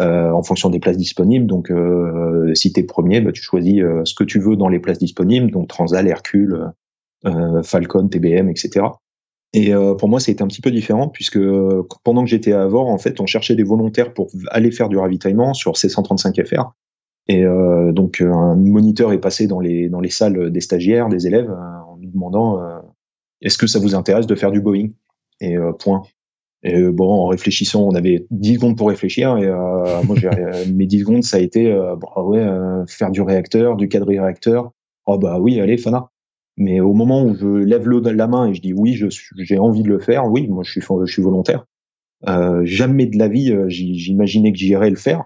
euh, 0.00 0.30
en 0.30 0.42
fonction 0.42 0.70
des 0.70 0.78
places 0.78 0.96
disponibles. 0.96 1.46
Donc, 1.46 1.70
euh, 1.70 2.54
si 2.54 2.72
tu 2.72 2.80
es 2.80 2.84
premier, 2.84 3.20
bah, 3.20 3.32
tu 3.32 3.42
choisis 3.42 3.82
euh, 3.82 4.02
ce 4.04 4.14
que 4.14 4.24
tu 4.24 4.38
veux 4.38 4.56
dans 4.56 4.68
les 4.68 4.78
places 4.78 4.98
disponibles, 4.98 5.50
donc 5.50 5.68
Transal, 5.68 6.06
Hercule, 6.06 6.72
Falcon, 7.62 8.08
TBM, 8.08 8.48
etc. 8.48 8.86
Et 9.52 9.74
euh, 9.74 9.94
pour 9.94 10.08
moi, 10.08 10.20
c'était 10.20 10.42
un 10.42 10.46
petit 10.46 10.60
peu 10.60 10.70
différent 10.70 11.08
puisque 11.08 11.36
euh, 11.36 11.86
pendant 12.04 12.22
que 12.22 12.30
j'étais 12.30 12.52
à 12.52 12.62
Avor, 12.62 12.88
en 12.88 12.98
fait, 12.98 13.20
on 13.20 13.26
cherchait 13.26 13.56
des 13.56 13.64
volontaires 13.64 14.14
pour 14.14 14.28
aller 14.48 14.70
faire 14.70 14.88
du 14.88 14.96
ravitaillement 14.96 15.54
sur 15.54 15.72
C135FR. 15.72 16.70
Et 17.28 17.44
euh, 17.44 17.92
donc, 17.92 18.20
un 18.20 18.54
moniteur 18.56 19.12
est 19.12 19.20
passé 19.20 19.46
dans 19.46 19.60
les, 19.60 19.88
dans 19.88 20.00
les 20.00 20.10
salles 20.10 20.50
des 20.50 20.60
stagiaires, 20.60 21.08
des 21.08 21.26
élèves, 21.26 21.50
en 21.50 21.96
nous 21.96 22.10
demandant 22.10 22.60
est-ce 23.40 23.58
que 23.58 23.66
ça 23.66 23.78
vous 23.78 23.94
intéresse 23.94 24.26
de 24.26 24.34
faire 24.34 24.50
du 24.50 24.60
Boeing? 24.60 24.88
Et 25.40 25.56
point. 25.78 26.02
Et 26.62 26.82
bon, 26.82 27.10
en 27.10 27.26
réfléchissant, 27.26 27.82
on 27.82 27.94
avait 27.94 28.26
10 28.30 28.56
secondes 28.56 28.76
pour 28.76 28.88
réfléchir. 28.88 29.36
Et 29.38 29.48
mes 30.72 30.86
10 30.86 31.00
secondes, 31.00 31.22
ça 31.22 31.36
a 31.36 31.40
été 31.40 31.72
bah 31.72 32.22
ouais, 32.22 32.46
faire 32.88 33.10
du 33.10 33.22
réacteur, 33.22 33.76
du 33.76 33.88
quadri-réacteur. 33.88 34.72
Oh 35.06 35.18
bah 35.18 35.38
oui, 35.38 35.60
allez, 35.60 35.78
Fana. 35.78 36.10
Mais 36.60 36.78
au 36.80 36.92
moment 36.92 37.24
où 37.24 37.34
je 37.34 37.46
lève 37.46 37.88
le, 37.88 38.00
la 38.00 38.26
main 38.26 38.48
et 38.48 38.54
je 38.54 38.60
dis 38.60 38.74
oui, 38.74 38.94
j'ai 39.34 39.58
envie 39.58 39.82
de 39.82 39.88
le 39.88 39.98
faire, 39.98 40.30
oui, 40.30 40.46
moi 40.46 40.62
je 40.62 40.78
suis, 41.06 41.22
volontaire. 41.22 41.64
Euh, 42.28 42.60
jamais 42.64 43.06
de 43.06 43.16
la 43.16 43.28
vie, 43.28 43.50
euh, 43.50 43.64
j'imaginais 43.70 44.52
que 44.52 44.58
j'irais 44.58 44.90
le 44.90 44.96
faire. 44.96 45.24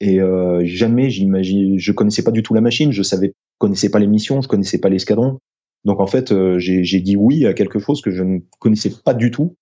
Et 0.00 0.20
euh, 0.20 0.64
jamais 0.64 1.10
j'imagine, 1.10 1.80
je 1.80 1.90
connaissais 1.90 2.22
pas 2.22 2.30
du 2.30 2.44
tout 2.44 2.54
la 2.54 2.60
machine, 2.60 2.92
je 2.92 3.02
savais, 3.02 3.34
connaissais 3.58 3.90
pas 3.90 3.98
les 3.98 4.06
missions, 4.06 4.40
je 4.40 4.46
connaissais 4.46 4.78
pas 4.78 4.88
l'escadron. 4.88 5.40
Donc 5.84 5.98
en 5.98 6.06
fait, 6.06 6.30
euh, 6.30 6.60
j'ai 6.60 7.00
dit 7.00 7.16
oui 7.16 7.44
à 7.44 7.54
quelque 7.54 7.80
chose 7.80 8.00
que 8.00 8.12
je 8.12 8.22
ne 8.22 8.38
connaissais 8.60 8.92
pas 9.04 9.14
du 9.14 9.32
tout. 9.32 9.56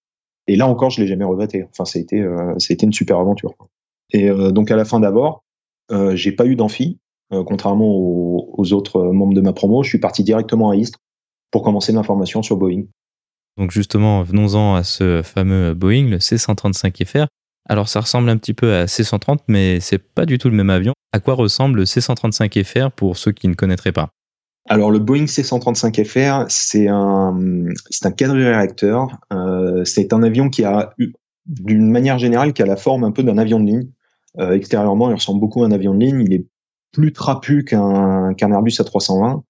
Et 0.48 0.56
là 0.56 0.68
encore, 0.68 0.90
je 0.90 1.00
l'ai 1.00 1.06
jamais 1.06 1.24
regretté. 1.24 1.64
Enfin, 1.70 1.86
ça 1.86 1.98
a 1.98 2.02
été, 2.02 2.20
euh, 2.20 2.54
une 2.82 2.92
super 2.92 3.18
aventure. 3.18 3.54
Et 4.12 4.28
euh, 4.28 4.50
donc 4.50 4.70
à 4.70 4.76
la 4.76 4.84
fin 4.84 5.00
d'abord, 5.00 5.44
j'ai 6.12 6.32
pas 6.32 6.44
eu 6.44 6.56
d'amphi, 6.56 6.98
contrairement 7.30 7.88
aux, 7.88 8.50
aux, 8.58 8.72
autres 8.74 9.00
membres 9.12 9.34
de 9.34 9.40
ma 9.40 9.54
promo. 9.54 9.82
Je 9.82 9.88
suis 9.88 9.98
parti 9.98 10.24
directement 10.24 10.70
à 10.70 10.76
Istres 10.76 10.98
pour 11.50 11.62
commencer 11.62 11.92
ma 11.92 12.02
formation 12.02 12.42
sur 12.42 12.56
Boeing. 12.56 12.84
Donc 13.56 13.70
justement, 13.70 14.22
venons-en 14.22 14.74
à 14.74 14.84
ce 14.84 15.22
fameux 15.22 15.74
Boeing, 15.74 16.08
le 16.08 16.20
C-135FR. 16.20 17.26
Alors 17.68 17.88
ça 17.88 18.00
ressemble 18.00 18.28
un 18.28 18.36
petit 18.36 18.54
peu 18.54 18.74
à 18.74 18.86
C-130, 18.86 19.38
mais 19.48 19.80
c'est 19.80 19.98
pas 19.98 20.26
du 20.26 20.38
tout 20.38 20.48
le 20.48 20.56
même 20.56 20.70
avion. 20.70 20.92
À 21.12 21.20
quoi 21.20 21.34
ressemble 21.34 21.80
le 21.80 21.86
C-135FR 21.86 22.90
pour 22.90 23.16
ceux 23.16 23.32
qui 23.32 23.48
ne 23.48 23.54
connaîtraient 23.54 23.92
pas? 23.92 24.10
Alors 24.68 24.90
le 24.90 24.98
Boeing 24.98 25.26
C-135FR, 25.26 26.46
c'est 26.48 26.88
un, 26.88 27.36
c'est 27.90 28.06
un 28.06 28.10
quadri-réacteur. 28.10 29.08
Euh, 29.32 29.84
c'est 29.84 30.12
un 30.12 30.22
avion 30.22 30.50
qui 30.50 30.64
a, 30.64 30.94
d'une 31.46 31.90
manière 31.90 32.18
générale, 32.18 32.52
qui 32.52 32.62
a 32.62 32.66
la 32.66 32.76
forme 32.76 33.04
un 33.04 33.12
peu 33.12 33.22
d'un 33.22 33.38
avion 33.38 33.60
de 33.60 33.66
ligne. 33.66 33.88
Euh, 34.38 34.52
extérieurement, 34.52 35.08
il 35.10 35.14
ressemble 35.14 35.40
beaucoup 35.40 35.62
à 35.62 35.66
un 35.66 35.72
avion 35.72 35.94
de 35.94 36.00
ligne. 36.00 36.20
Il 36.20 36.32
est 36.34 36.46
plus 36.92 37.12
trapu 37.12 37.64
qu'un 37.64 38.34
qu'un 38.34 38.52
Airbus 38.52 38.72
A320. 38.72 39.42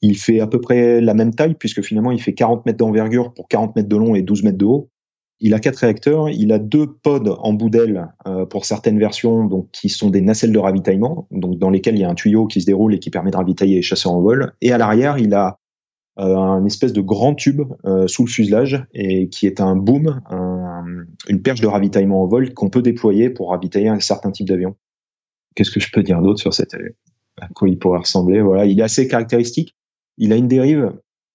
Il 0.00 0.16
fait 0.16 0.40
à 0.40 0.46
peu 0.46 0.60
près 0.60 1.00
la 1.00 1.14
même 1.14 1.34
taille 1.34 1.54
puisque 1.54 1.82
finalement 1.82 2.12
il 2.12 2.20
fait 2.20 2.34
40 2.34 2.66
mètres 2.66 2.78
d'envergure 2.78 3.32
pour 3.34 3.48
40 3.48 3.74
mètres 3.76 3.88
de 3.88 3.96
long 3.96 4.14
et 4.14 4.22
12 4.22 4.44
mètres 4.44 4.58
de 4.58 4.64
haut. 4.64 4.90
Il 5.40 5.54
a 5.54 5.60
quatre 5.60 5.76
réacteurs, 5.76 6.28
il 6.30 6.52
a 6.52 6.58
deux 6.58 6.86
pods 6.86 7.36
en 7.40 7.52
bout 7.52 7.70
d'aile 7.70 8.08
euh, 8.26 8.44
pour 8.44 8.64
certaines 8.64 8.98
versions, 8.98 9.44
donc 9.44 9.70
qui 9.70 9.88
sont 9.88 10.10
des 10.10 10.20
nacelles 10.20 10.52
de 10.52 10.58
ravitaillement, 10.58 11.28
donc 11.30 11.58
dans 11.58 11.70
lesquelles 11.70 11.94
il 11.94 12.00
y 12.00 12.04
a 12.04 12.10
un 12.10 12.14
tuyau 12.14 12.46
qui 12.46 12.60
se 12.60 12.66
déroule 12.66 12.94
et 12.94 12.98
qui 12.98 13.10
permet 13.10 13.30
de 13.30 13.36
ravitailler 13.36 13.76
les 13.76 13.82
chasseurs 13.82 14.12
en 14.12 14.20
vol. 14.20 14.52
Et 14.60 14.72
à 14.72 14.78
l'arrière, 14.78 15.16
il 15.18 15.34
a 15.34 15.58
euh, 16.18 16.36
un 16.36 16.64
espèce 16.64 16.92
de 16.92 17.00
grand 17.00 17.36
tube 17.36 17.62
euh, 17.84 18.08
sous 18.08 18.24
le 18.24 18.28
fuselage 18.28 18.84
et 18.92 19.28
qui 19.28 19.46
est 19.46 19.60
un 19.60 19.76
boom, 19.76 20.20
un, 20.28 20.84
une 21.28 21.40
perche 21.40 21.60
de 21.60 21.68
ravitaillement 21.68 22.22
en 22.22 22.26
vol 22.26 22.52
qu'on 22.52 22.68
peut 22.68 22.82
déployer 22.82 23.30
pour 23.30 23.50
ravitailler 23.50 23.88
un 23.88 24.00
certain 24.00 24.32
type 24.32 24.48
d'avion. 24.48 24.74
Qu'est-ce 25.54 25.70
que 25.70 25.78
je 25.78 25.92
peux 25.92 26.02
dire 26.02 26.20
d'autre 26.20 26.40
sur 26.40 26.52
cette 26.52 26.74
à 27.40 27.46
quoi 27.54 27.68
il 27.68 27.78
pourrait 27.78 28.00
ressembler? 28.00 28.40
Voilà, 28.40 28.64
il 28.64 28.80
est 28.80 28.82
assez 28.82 29.06
caractéristique 29.06 29.76
il 30.18 30.32
a 30.32 30.36
une 30.36 30.48
dérive 30.48 30.92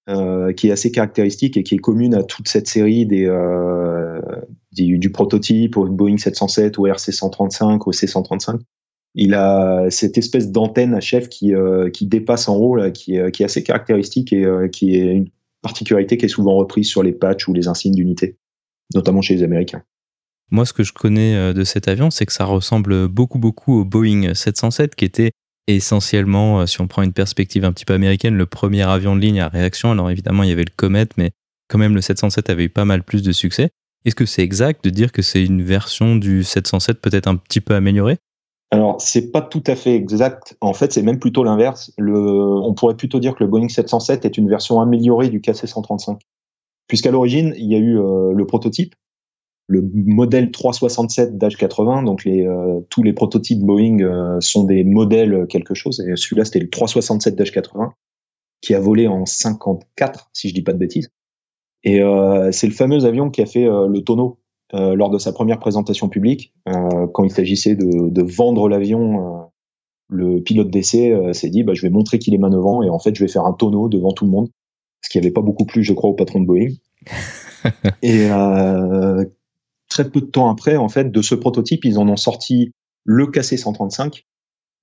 euh, 0.09 0.51
qui 0.51 0.67
est 0.67 0.71
assez 0.71 0.91
caractéristique 0.91 1.55
et 1.55 1.63
qui 1.63 1.75
est 1.75 1.79
commune 1.79 2.13
à 2.13 2.23
toute 2.23 2.49
cette 2.49 2.67
série 2.67 3.05
des, 3.05 3.25
euh, 3.25 4.21
du, 4.73 5.09
prototype 5.11 5.77
au 5.77 5.85
Boeing 5.85 6.17
707, 6.17 6.77
au 6.77 6.87
RC 6.87 7.13
135, 7.13 7.87
au 7.87 7.91
C 7.93 8.05
135. 8.05 8.59
Il 9.15 9.33
a 9.33 9.89
cette 9.89 10.17
espèce 10.17 10.51
d'antenne 10.51 10.93
à 10.93 10.99
chef 10.99 11.29
qui, 11.29 11.55
euh, 11.55 11.89
qui 11.89 12.05
dépasse 12.05 12.49
en 12.49 12.57
haut, 12.57 12.75
là, 12.75 12.91
qui, 12.91 13.17
qui 13.31 13.43
est 13.43 13.45
assez 13.45 13.63
caractéristique 13.63 14.33
et 14.33 14.45
qui 14.73 14.97
est 14.97 15.13
une 15.13 15.29
particularité 15.61 16.17
qui 16.17 16.25
est 16.25 16.29
souvent 16.29 16.55
reprise 16.55 16.89
sur 16.89 17.01
les 17.01 17.13
patchs 17.13 17.47
ou 17.47 17.53
les 17.53 17.69
insignes 17.69 17.95
d'unité, 17.95 18.35
notamment 18.93 19.21
chez 19.21 19.35
les 19.35 19.43
Américains. 19.43 19.83
Moi, 20.51 20.65
ce 20.65 20.73
que 20.73 20.83
je 20.83 20.91
connais 20.91 21.53
de 21.53 21.63
cet 21.63 21.87
avion, 21.87 22.11
c'est 22.11 22.25
que 22.25 22.33
ça 22.33 22.43
ressemble 22.43 23.07
beaucoup, 23.07 23.39
beaucoup 23.39 23.79
au 23.79 23.85
Boeing 23.85 24.33
707, 24.33 24.95
qui 24.95 25.05
était 25.05 25.31
essentiellement, 25.67 26.65
si 26.67 26.81
on 26.81 26.87
prend 26.87 27.01
une 27.01 27.13
perspective 27.13 27.65
un 27.65 27.71
petit 27.71 27.85
peu 27.85 27.93
américaine, 27.93 28.35
le 28.35 28.45
premier 28.45 28.83
avion 28.83 29.15
de 29.15 29.21
ligne 29.21 29.39
à 29.39 29.47
réaction. 29.47 29.91
Alors 29.91 30.09
évidemment, 30.09 30.43
il 30.43 30.49
y 30.49 30.51
avait 30.51 30.65
le 30.65 30.73
Comet, 30.75 31.07
mais 31.17 31.31
quand 31.67 31.77
même, 31.77 31.95
le 31.95 32.01
707 32.01 32.49
avait 32.49 32.65
eu 32.65 32.69
pas 32.69 32.85
mal 32.85 33.03
plus 33.03 33.23
de 33.23 33.31
succès. 33.31 33.71
Est-ce 34.05 34.15
que 34.15 34.25
c'est 34.25 34.43
exact 34.43 34.83
de 34.83 34.89
dire 34.89 35.11
que 35.11 35.21
c'est 35.21 35.43
une 35.43 35.63
version 35.63 36.15
du 36.15 36.43
707 36.43 36.99
peut-être 36.99 37.27
un 37.27 37.35
petit 37.35 37.61
peu 37.61 37.73
améliorée? 37.73 38.17
Alors, 38.71 38.99
c'est 38.99 39.31
pas 39.31 39.41
tout 39.41 39.63
à 39.67 39.75
fait 39.75 39.95
exact. 39.95 40.57
En 40.59 40.73
fait, 40.73 40.91
c'est 40.91 41.03
même 41.03 41.19
plutôt 41.19 41.43
l'inverse. 41.43 41.91
on 41.99 42.73
pourrait 42.73 42.97
plutôt 42.97 43.19
dire 43.19 43.35
que 43.35 43.43
le 43.43 43.49
Boeing 43.49 43.69
707 43.69 44.25
est 44.25 44.37
une 44.37 44.49
version 44.49 44.81
améliorée 44.81 45.29
du 45.29 45.39
KC-135. 45.39 46.19
Puisqu'à 46.87 47.11
l'origine, 47.11 47.53
il 47.57 47.71
y 47.71 47.75
a 47.75 47.77
eu 47.77 47.97
euh, 47.97 48.33
le 48.33 48.45
prototype, 48.45 48.95
le 49.67 49.81
modèle 49.93 50.49
367-80. 50.49 52.05
Donc, 52.05 52.25
les, 52.25 52.45
euh, 52.45 52.79
tous 52.89 53.03
les 53.03 53.13
prototypes 53.13 53.61
Boeing 53.61 53.99
euh, 54.01 54.39
sont 54.39 54.63
des 54.63 54.83
modèles 54.83 55.47
quelque 55.47 55.73
chose. 55.73 55.99
Et 56.01 56.15
celui-là, 56.15 56.45
c'était 56.45 56.59
le 56.59 56.67
367-80, 56.67 57.91
qui 58.61 58.73
a 58.73 58.79
volé 58.79 59.07
en 59.07 59.25
54, 59.25 60.29
si 60.33 60.49
je 60.49 60.53
dis 60.53 60.63
pas 60.63 60.73
de 60.73 60.79
bêtises. 60.79 61.09
Et 61.85 61.99
c'est 62.51 62.67
le 62.67 62.73
fameux 62.73 63.03
avion 63.03 63.29
qui 63.29 63.41
a 63.41 63.45
fait 63.45 63.65
le 63.65 63.99
tonneau 63.99 64.39
euh, 64.73 64.95
lors 64.95 65.11
de 65.11 65.19
sa 65.19 65.31
première 65.31 65.59
présentation 65.59 66.09
publique, 66.09 66.51
euh, 66.67 67.05
quand 67.13 67.23
il 67.23 67.29
s'agissait 67.29 67.75
de, 67.75 68.09
de, 68.09 68.21
vendre 68.23 68.67
l'avion, 68.67 69.19
euh, 69.19 69.43
le 70.09 70.41
pilote 70.41 70.71
d'essai 70.71 71.13
s'est 71.33 71.49
dit 71.49 71.63
bah, 71.63 71.73
je 71.75 71.83
vais 71.83 71.91
montrer 71.91 72.17
qu'il 72.17 72.33
est 72.33 72.39
manœuvrant 72.39 72.81
et 72.81 72.89
en 72.89 72.97
fait 72.97 73.13
je 73.15 73.23
vais 73.23 73.27
faire 73.27 73.45
un 73.45 73.53
tonneau 73.53 73.87
devant 73.87 74.13
tout 74.13 74.25
le 74.25 74.31
monde, 74.31 74.49
ce 75.01 75.09
qui 75.09 75.19
n'avait 75.19 75.31
pas 75.31 75.41
beaucoup 75.41 75.65
plu, 75.65 75.83
je 75.83 75.93
crois, 75.93 76.09
au 76.09 76.13
patron 76.13 76.41
de 76.41 76.47
Boeing. 76.47 76.71
et 78.01 78.29
très 79.93 80.09
peu 80.09 80.21
de 80.21 80.25
temps 80.25 80.49
après, 80.49 80.75
en 80.75 80.89
fait, 80.89 81.11
de 81.11 81.21
ce 81.21 81.35
prototype, 81.35 81.85
ils 81.85 81.99
en 81.99 82.09
ont 82.09 82.17
sorti 82.17 82.71
le 83.05 83.27
KC-135, 83.27 84.23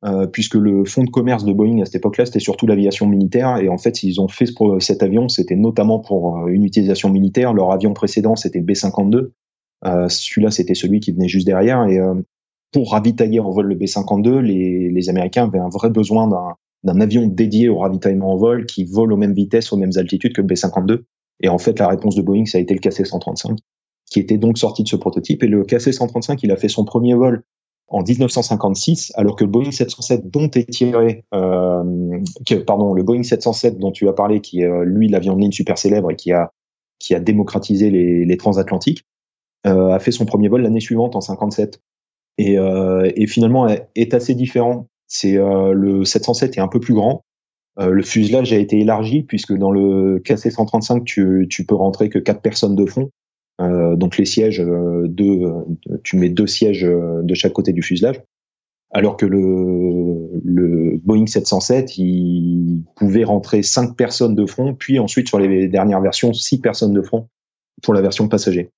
euh, 0.04 0.26
puisque 0.26 0.54
le 0.54 0.84
fonds 0.84 1.02
de 1.02 1.10
commerce 1.10 1.44
de 1.44 1.52
Boeing 1.52 1.82
à 1.82 1.84
cette 1.84 1.96
époque-là, 1.96 2.26
c'était 2.26 2.38
surtout 2.38 2.66
l'aviation 2.66 3.06
militaire. 3.06 3.56
Et 3.58 3.68
en 3.68 3.76
fait, 3.76 4.02
ils 4.04 4.20
ont 4.20 4.28
fait 4.28 4.46
cet 4.78 5.02
avion, 5.02 5.28
c'était 5.28 5.56
notamment 5.56 5.98
pour 5.98 6.46
une 6.46 6.64
utilisation 6.64 7.10
militaire. 7.10 7.52
Leur 7.52 7.72
avion 7.72 7.92
précédent, 7.92 8.36
c'était 8.36 8.60
le 8.60 8.64
B-52. 8.64 9.32
Euh, 9.84 10.08
celui-là, 10.08 10.50
c'était 10.50 10.74
celui 10.74 11.00
qui 11.00 11.10
venait 11.12 11.28
juste 11.28 11.46
derrière. 11.46 11.84
Et 11.88 11.98
euh, 11.98 12.14
pour 12.72 12.92
ravitailler 12.92 13.40
en 13.40 13.50
vol 13.50 13.66
le 13.66 13.74
B-52, 13.74 14.38
les, 14.38 14.90
les, 14.90 15.08
Américains 15.08 15.46
avaient 15.46 15.58
un 15.58 15.68
vrai 15.68 15.90
besoin 15.90 16.28
d'un 16.84 17.00
avion 17.00 17.26
dédié 17.26 17.68
au 17.68 17.78
ravitaillement 17.78 18.32
en 18.32 18.36
vol 18.36 18.66
qui 18.66 18.84
vole 18.84 19.12
aux 19.12 19.16
mêmes 19.16 19.34
vitesses, 19.34 19.72
aux 19.72 19.76
mêmes 19.76 19.96
altitudes 19.96 20.34
que 20.34 20.40
le 20.40 20.46
B-52. 20.46 21.00
Et 21.42 21.48
en 21.48 21.58
fait, 21.58 21.78
la 21.78 21.88
réponse 21.88 22.14
de 22.14 22.22
Boeing, 22.22 22.44
ça 22.44 22.58
a 22.58 22.60
été 22.60 22.74
le 22.74 22.80
KC-135, 22.80 23.56
qui 24.10 24.20
était 24.20 24.36
donc 24.36 24.58
sorti 24.58 24.82
de 24.82 24.88
ce 24.88 24.96
prototype. 24.96 25.42
Et 25.42 25.46
le 25.46 25.64
KC-135, 25.64 26.40
il 26.42 26.52
a 26.52 26.56
fait 26.56 26.68
son 26.68 26.84
premier 26.84 27.14
vol 27.14 27.42
en 27.88 28.02
1956, 28.02 29.12
alors 29.16 29.34
que 29.34 29.44
le 29.44 29.50
Boeing 29.50 29.70
707 29.70 30.30
dont 30.30 30.50
est 30.50 30.70
tiré, 30.70 31.24
euh, 31.34 31.82
pardon, 32.66 32.92
le 32.92 33.02
Boeing 33.02 33.22
707 33.22 33.78
dont 33.78 33.90
tu 33.90 34.08
as 34.08 34.12
parlé, 34.12 34.40
qui 34.40 34.60
est 34.60 34.66
euh, 34.66 34.84
lui 34.84 35.08
l'avion 35.08 35.34
de 35.34 35.40
ligne 35.40 35.52
super 35.52 35.78
célèbre 35.78 36.10
et 36.10 36.16
qui 36.16 36.32
a 36.32 36.52
qui 37.00 37.14
a 37.14 37.18
démocratisé 37.18 37.90
les, 37.90 38.24
les 38.24 38.36
transatlantiques, 38.36 39.06
euh, 39.66 39.88
a 39.88 39.98
fait 39.98 40.12
son 40.12 40.26
premier 40.26 40.48
vol 40.48 40.62
l'année 40.62 40.80
suivante 40.80 41.16
en 41.16 41.20
57 41.20 41.80
et, 42.38 42.58
euh, 42.58 43.10
et 43.16 43.26
finalement 43.26 43.68
est 43.68 44.14
assez 44.14 44.34
différent. 44.34 44.86
C'est 45.06 45.36
euh, 45.36 45.72
le 45.72 46.04
707 46.04 46.56
est 46.56 46.60
un 46.60 46.68
peu 46.68 46.78
plus 46.78 46.94
grand. 46.94 47.24
le 47.78 48.02
fuselage 48.02 48.52
a 48.52 48.56
été 48.56 48.78
élargi 48.78 49.22
puisque 49.22 49.54
dans 49.56 49.70
le 49.70 50.20
KC-135 50.20 51.04
tu, 51.04 51.46
tu 51.50 51.64
peux 51.66 51.74
rentrer 51.74 52.08
que 52.08 52.18
quatre 52.18 52.42
personnes 52.42 52.76
de 52.76 52.86
fond. 52.86 53.10
Euh, 53.60 53.96
donc 53.96 54.16
les 54.16 54.24
sièges, 54.24 54.64
deux, 55.06 55.40
tu 56.02 56.16
mets 56.16 56.30
deux 56.30 56.46
sièges 56.46 56.82
de 56.82 57.34
chaque 57.34 57.52
côté 57.52 57.72
du 57.72 57.82
fuselage. 57.82 58.22
Alors 58.92 59.16
que 59.16 59.26
le, 59.26 60.98
Boeing 61.04 61.26
707, 61.26 61.96
il 61.98 62.82
pouvait 62.96 63.24
rentrer 63.24 63.62
cinq 63.62 63.96
personnes 63.96 64.34
de 64.34 64.46
front, 64.46 64.74
puis 64.74 64.98
ensuite 64.98 65.28
sur 65.28 65.38
les 65.38 65.68
dernières 65.68 66.00
versions, 66.00 66.32
six 66.32 66.60
personnes 66.60 66.92
de 66.92 67.02
front 67.02 67.28
pour 67.82 67.94
la 67.94 68.02
version 68.02 68.28
passager. 68.28 68.70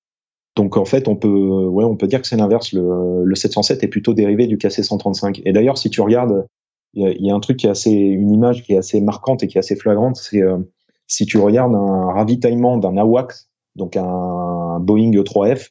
Donc 0.55 0.77
en 0.77 0.85
fait, 0.85 1.09
on 1.09 1.17
peut, 1.17 1.29
ouais, 1.29 1.85
on 1.85 1.97
peut 1.97 2.07
dire 2.07 2.21
que 2.21 2.27
c'est 2.27 2.37
l'inverse. 2.37 2.75
Le, 2.75 3.25
le 3.25 3.35
707 3.35 3.83
est 3.83 3.89
plutôt 3.89 4.13
dérivé 4.13 4.47
du 4.47 4.59
KC-135. 4.59 5.41
Et 5.47 5.53
d'ailleurs, 5.53 5.79
si 5.79 5.89
tu 5.89 6.03
regardes, 6.03 6.47
il 6.95 7.27
y, 7.27 7.31
a 7.31 7.35
un 7.35 7.41
truc 7.41 7.57
qui 7.57 7.67
est 7.67 7.71
assez, 7.71 7.91
une 7.91 8.31
image 8.31 8.63
qui 8.63 8.75
est 8.75 8.77
assez 8.77 9.01
marquante 9.01 9.43
et 9.43 9.47
qui 9.47 9.57
est 9.57 9.61
assez 9.61 9.77
flagrante, 9.77 10.17
c'est 10.17 10.43
euh, 10.43 10.59
si 11.07 11.25
tu 11.25 11.39
regardes 11.39 11.75
un 11.75 12.13
ravitaillement 12.13 12.77
d'un 12.77 12.99
AWACS, 12.99 13.49
donc 13.77 13.97
un 13.97 14.52
Boeing 14.79 15.11
E3F 15.13 15.71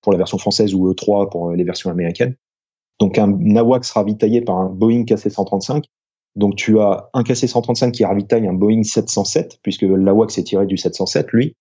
pour 0.00 0.12
la 0.12 0.18
version 0.18 0.38
française 0.38 0.74
ou 0.74 0.90
E3 0.92 1.30
pour 1.30 1.52
les 1.52 1.64
versions 1.64 1.90
américaines. 1.90 2.36
Donc 3.00 3.18
un 3.18 3.56
AWACS 3.56 3.90
ravitaillé 3.92 4.42
par 4.42 4.56
un 4.58 4.68
Boeing 4.68 5.04
KC-135. 5.04 5.84
Donc 6.36 6.56
tu 6.56 6.80
as 6.80 7.10
un 7.14 7.22
KC-135 7.22 7.90
qui 7.92 8.04
ravitaille 8.04 8.46
un 8.46 8.54
Boeing 8.54 8.82
707 8.82 9.58
puisque 9.62 9.82
l'AWACS 9.82 10.38
est 10.38 10.44
tiré 10.44 10.66
du 10.66 10.76
707 10.76 11.32
lui 11.32 11.54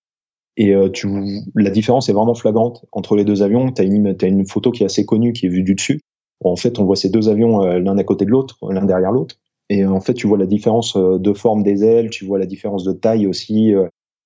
et 0.58 0.74
euh, 0.74 0.90
tu, 0.90 1.08
la 1.56 1.70
différence 1.70 2.10
est 2.10 2.14
vraiment 2.14 2.36
flagrante 2.36 2.86
entre 2.92 3.16
les 3.16 3.24
deux 3.24 3.42
avions. 3.42 3.72
Tu 3.72 3.82
as 3.82 3.86
une, 3.86 4.46
photo 4.46 4.72
qui 4.72 4.84
est 4.84 4.86
assez 4.86 5.06
connue, 5.06 5.34
qui 5.34 5.46
est 5.46 5.50
vue 5.50 5.64
du 5.64 5.76
dessus. 5.76 6.02
En 6.44 6.56
fait, 6.56 6.80
on 6.80 6.86
voit 6.86 6.96
ces 6.96 7.10
deux 7.10 7.30
avions 7.30 7.64
euh, 7.64 7.80
l'un 7.80 7.98
à 7.98 8.04
côté 8.04 8.26
de 8.26 8.32
l'autre, 8.32 8.58
l'un 8.70 8.86
derrière 8.86 9.12
l'autre. 9.12 9.36
Et 9.70 9.86
en 9.86 10.02
fait, 10.02 10.14
tu 10.14 10.28
vois 10.28 10.38
la 10.38 10.46
différence 10.46 10.96
euh, 10.98 11.18
de 11.18 11.34
forme 11.34 11.64
des 11.64 11.84
ailes, 11.84 12.10
tu 12.10 12.26
vois 12.26 12.40
la 12.40 12.46
différence 12.46 12.84
de 12.84 12.92
taille 12.92 13.28
aussi. 13.28 13.74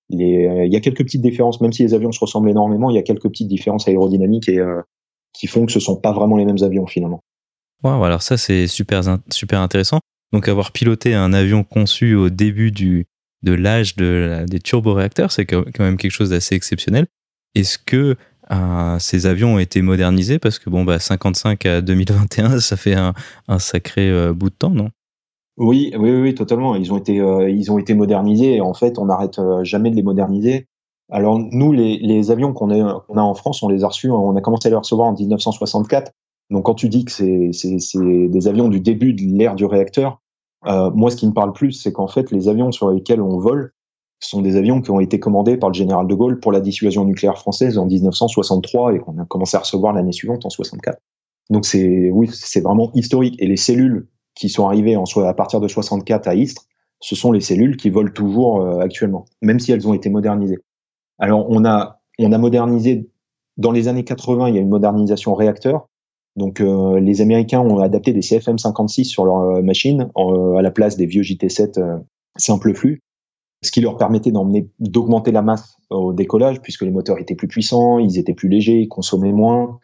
Il 0.09 0.71
y 0.71 0.75
a 0.75 0.79
quelques 0.79 1.03
petites 1.03 1.21
différences, 1.21 1.61
même 1.61 1.73
si 1.73 1.83
les 1.83 1.93
avions 1.93 2.11
se 2.11 2.19
ressemblent 2.19 2.49
énormément, 2.49 2.89
il 2.89 2.95
y 2.95 2.99
a 2.99 3.03
quelques 3.03 3.27
petites 3.27 3.47
différences 3.47 3.87
aérodynamiques 3.87 4.49
et 4.49 4.59
qui 5.33 5.47
font 5.47 5.65
que 5.65 5.71
ce 5.71 5.79
sont 5.79 5.95
pas 5.95 6.13
vraiment 6.13 6.37
les 6.37 6.45
mêmes 6.45 6.61
avions 6.61 6.85
finalement. 6.85 7.21
Wow, 7.83 8.03
alors 8.03 8.21
ça 8.21 8.37
c'est 8.37 8.67
super 8.67 9.01
super 9.31 9.59
intéressant. 9.61 9.99
Donc 10.31 10.47
avoir 10.47 10.71
piloté 10.71 11.13
un 11.13 11.33
avion 11.33 11.63
conçu 11.63 12.13
au 12.13 12.29
début 12.29 12.71
du, 12.71 13.05
de 13.43 13.53
l'âge 13.53 13.95
de 13.95 14.45
des 14.47 14.59
turboréacteurs, 14.59 15.31
c'est 15.31 15.45
quand 15.45 15.79
même 15.79 15.97
quelque 15.97 16.11
chose 16.11 16.29
d'assez 16.29 16.55
exceptionnel. 16.55 17.07
Est-ce 17.55 17.77
que 17.77 18.17
euh, 18.51 18.99
ces 18.99 19.25
avions 19.25 19.55
ont 19.55 19.59
été 19.59 19.81
modernisés? 19.81 20.39
Parce 20.39 20.59
que 20.59 20.69
bon, 20.69 20.83
bah, 20.83 20.99
55 20.99 21.65
à 21.65 21.81
2021, 21.81 22.59
ça 22.59 22.77
fait 22.77 22.95
un, 22.95 23.13
sacré 23.59 24.09
euh, 24.09 24.33
bout 24.33 24.49
de 24.49 24.55
temps, 24.55 24.69
non? 24.69 24.89
Oui, 25.57 25.93
oui, 25.97 26.11
oui, 26.11 26.35
totalement. 26.35 26.75
Ils 26.75 26.91
ont 26.91 26.97
été, 26.97 27.19
euh, 27.19 27.49
ils 27.49 27.71
ont 27.71 27.77
été 27.77 27.93
modernisés. 27.93 28.55
Et 28.55 28.61
en 28.61 28.73
fait, 28.73 28.99
on 28.99 29.05
n'arrête 29.05 29.39
jamais 29.63 29.89
de 29.89 29.95
les 29.95 30.03
moderniser. 30.03 30.67
Alors 31.11 31.37
nous, 31.39 31.71
les, 31.71 32.31
avions 32.31 32.53
qu'on 32.53 32.71
a, 32.71 33.03
a, 33.15 33.21
en 33.21 33.33
France, 33.35 33.61
on 33.61 33.69
les 33.69 33.83
a 33.83 33.87
reçus, 33.87 34.09
on 34.09 34.35
a 34.35 34.41
commencé 34.41 34.67
à 34.67 34.71
les 34.71 34.75
recevoir 34.75 35.07
en 35.07 35.13
1964. 35.13 36.11
Donc 36.49 36.65
quand 36.65 36.73
tu 36.73 36.89
dis 36.89 37.05
que 37.05 37.11
c'est 37.11 37.51
des 37.99 38.47
avions 38.47 38.67
du 38.69 38.79
début 38.79 39.13
de 39.13 39.21
l'ère 39.21 39.55
du 39.55 39.65
réacteur, 39.65 40.19
euh, 40.67 40.89
moi, 40.91 41.11
ce 41.11 41.15
qui 41.15 41.27
me 41.27 41.33
parle 41.33 41.53
plus, 41.53 41.73
c'est 41.73 41.91
qu'en 41.91 42.07
fait, 42.07 42.31
les 42.31 42.47
avions 42.47 42.71
sur 42.71 42.89
lesquels 42.91 43.21
on 43.21 43.37
vole 43.37 43.71
sont 44.19 44.41
des 44.41 44.55
avions 44.55 44.81
qui 44.81 44.91
ont 44.91 44.99
été 44.99 45.19
commandés 45.19 45.57
par 45.57 45.69
le 45.69 45.75
général 45.75 46.07
de 46.07 46.15
Gaulle 46.15 46.39
pour 46.39 46.51
la 46.51 46.59
dissuasion 46.59 47.05
nucléaire 47.05 47.37
française 47.37 47.77
en 47.77 47.85
1963 47.85 48.95
et 48.95 48.99
qu'on 48.99 49.17
a 49.19 49.25
commencé 49.25 49.57
à 49.57 49.59
recevoir 49.59 49.93
l'année 49.93 50.13
suivante 50.13 50.45
en 50.45 50.49
64. 50.49 50.97
Donc 51.51 51.65
c'est 51.65 52.09
oui, 52.11 52.29
c'est 52.31 52.61
vraiment 52.61 52.91
historique. 52.95 53.35
Et 53.39 53.47
les 53.47 53.57
cellules 53.57 54.07
qui 54.35 54.49
sont 54.49 54.67
arrivées 54.67 54.95
en, 54.97 55.03
à 55.23 55.33
partir 55.33 55.59
de 55.61 55.67
64 55.67 56.27
à 56.27 56.35
Istres, 56.35 56.65
ce 56.99 57.15
sont 57.15 57.31
les 57.31 57.41
cellules 57.41 57.77
qui 57.77 57.89
volent 57.89 58.11
toujours 58.11 58.61
euh, 58.61 58.79
actuellement, 58.79 59.25
même 59.41 59.59
si 59.59 59.71
elles 59.71 59.87
ont 59.87 59.93
été 59.93 60.09
modernisées. 60.09 60.59
Alors 61.19 61.45
on 61.49 61.65
a 61.65 62.01
on 62.19 62.31
a 62.31 62.37
modernisé 62.37 63.09
dans 63.57 63.71
les 63.71 63.87
années 63.87 64.03
80, 64.03 64.49
il 64.49 64.55
y 64.55 64.57
a 64.57 64.61
une 64.61 64.69
modernisation 64.69 65.33
réacteur 65.33 65.87
donc 66.35 66.59
euh, 66.59 66.99
les 66.99 67.21
Américains 67.21 67.61
ont 67.61 67.79
adapté 67.79 68.11
des 68.11 68.21
CFM56 68.21 69.05
sur 69.05 69.25
leur 69.25 69.39
euh, 69.39 69.61
machine 69.61 70.09
euh, 70.17 70.55
à 70.55 70.61
la 70.61 70.71
place 70.71 70.97
des 70.97 71.05
vieux 71.05 71.21
JT7 71.21 72.01
simple 72.37 72.73
flux, 72.73 73.01
ce 73.63 73.71
qui 73.71 73.79
leur 73.79 73.97
permettait 73.97 74.33
d'augmenter 74.79 75.31
la 75.31 75.41
masse 75.41 75.77
au 75.89 76.11
décollage 76.11 76.61
puisque 76.61 76.81
les 76.81 76.91
moteurs 76.91 77.19
étaient 77.19 77.35
plus 77.35 77.47
puissants, 77.47 77.99
ils 77.99 78.17
étaient 78.17 78.33
plus 78.33 78.49
légers, 78.49 78.81
ils 78.81 78.89
consommaient 78.89 79.31
moins, 79.31 79.79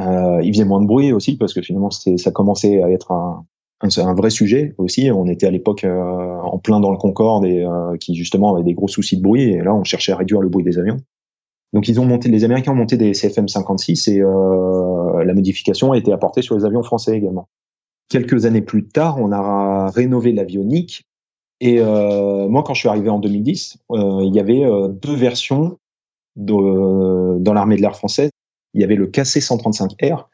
ils 0.00 0.52
faisaient 0.52 0.64
moins 0.64 0.82
de 0.82 0.86
bruit 0.86 1.12
aussi 1.12 1.36
parce 1.36 1.54
que 1.54 1.62
finalement 1.62 1.90
ça 1.90 2.30
commençait 2.32 2.82
à 2.82 2.90
être 2.90 3.12
un, 3.12 3.46
un, 3.84 4.14
vrai 4.14 4.30
sujet 4.30 4.74
aussi. 4.78 5.10
On 5.10 5.26
était 5.26 5.46
à 5.46 5.50
l'époque 5.50 5.84
en 5.84 6.58
plein 6.58 6.80
dans 6.80 6.90
le 6.90 6.96
Concorde 6.96 7.44
et 7.44 7.66
qui 8.00 8.14
justement 8.14 8.54
avait 8.54 8.64
des 8.64 8.74
gros 8.74 8.88
soucis 8.88 9.16
de 9.16 9.22
bruit 9.22 9.42
et 9.42 9.62
là 9.62 9.74
on 9.74 9.84
cherchait 9.84 10.12
à 10.12 10.16
réduire 10.16 10.40
le 10.40 10.48
bruit 10.48 10.64
des 10.64 10.78
avions. 10.78 10.98
Donc 11.74 11.88
ils 11.88 12.00
ont 12.00 12.06
monté, 12.06 12.28
les 12.28 12.44
Américains 12.44 12.70
ont 12.70 12.76
monté 12.76 12.96
des 12.96 13.12
CFM 13.12 13.48
56 13.48 14.06
et 14.08 14.20
euh, 14.20 15.24
la 15.24 15.34
modification 15.34 15.90
a 15.90 15.98
été 15.98 16.12
apportée 16.12 16.40
sur 16.40 16.56
les 16.56 16.64
avions 16.64 16.84
français 16.84 17.16
également. 17.16 17.48
Quelques 18.08 18.46
années 18.46 18.62
plus 18.62 18.86
tard, 18.86 19.20
on 19.20 19.32
a 19.32 19.90
rénové 19.90 20.32
l'avionique 20.32 21.04
et 21.60 21.80
euh, 21.80 22.48
moi, 22.48 22.62
quand 22.62 22.74
je 22.74 22.80
suis 22.80 22.88
arrivé 22.88 23.08
en 23.08 23.18
2010, 23.18 23.78
euh, 23.90 24.20
il 24.22 24.32
y 24.34 24.38
avait 24.38 24.62
deux 25.02 25.16
versions 25.16 25.78
dans 26.36 27.52
l'armée 27.52 27.76
de 27.76 27.80
l'air 27.80 27.96
française. 27.96 28.30
Il 28.72 28.80
y 28.80 28.84
avait 28.84 28.96
le 28.96 29.08
KC-135R, 29.08 30.26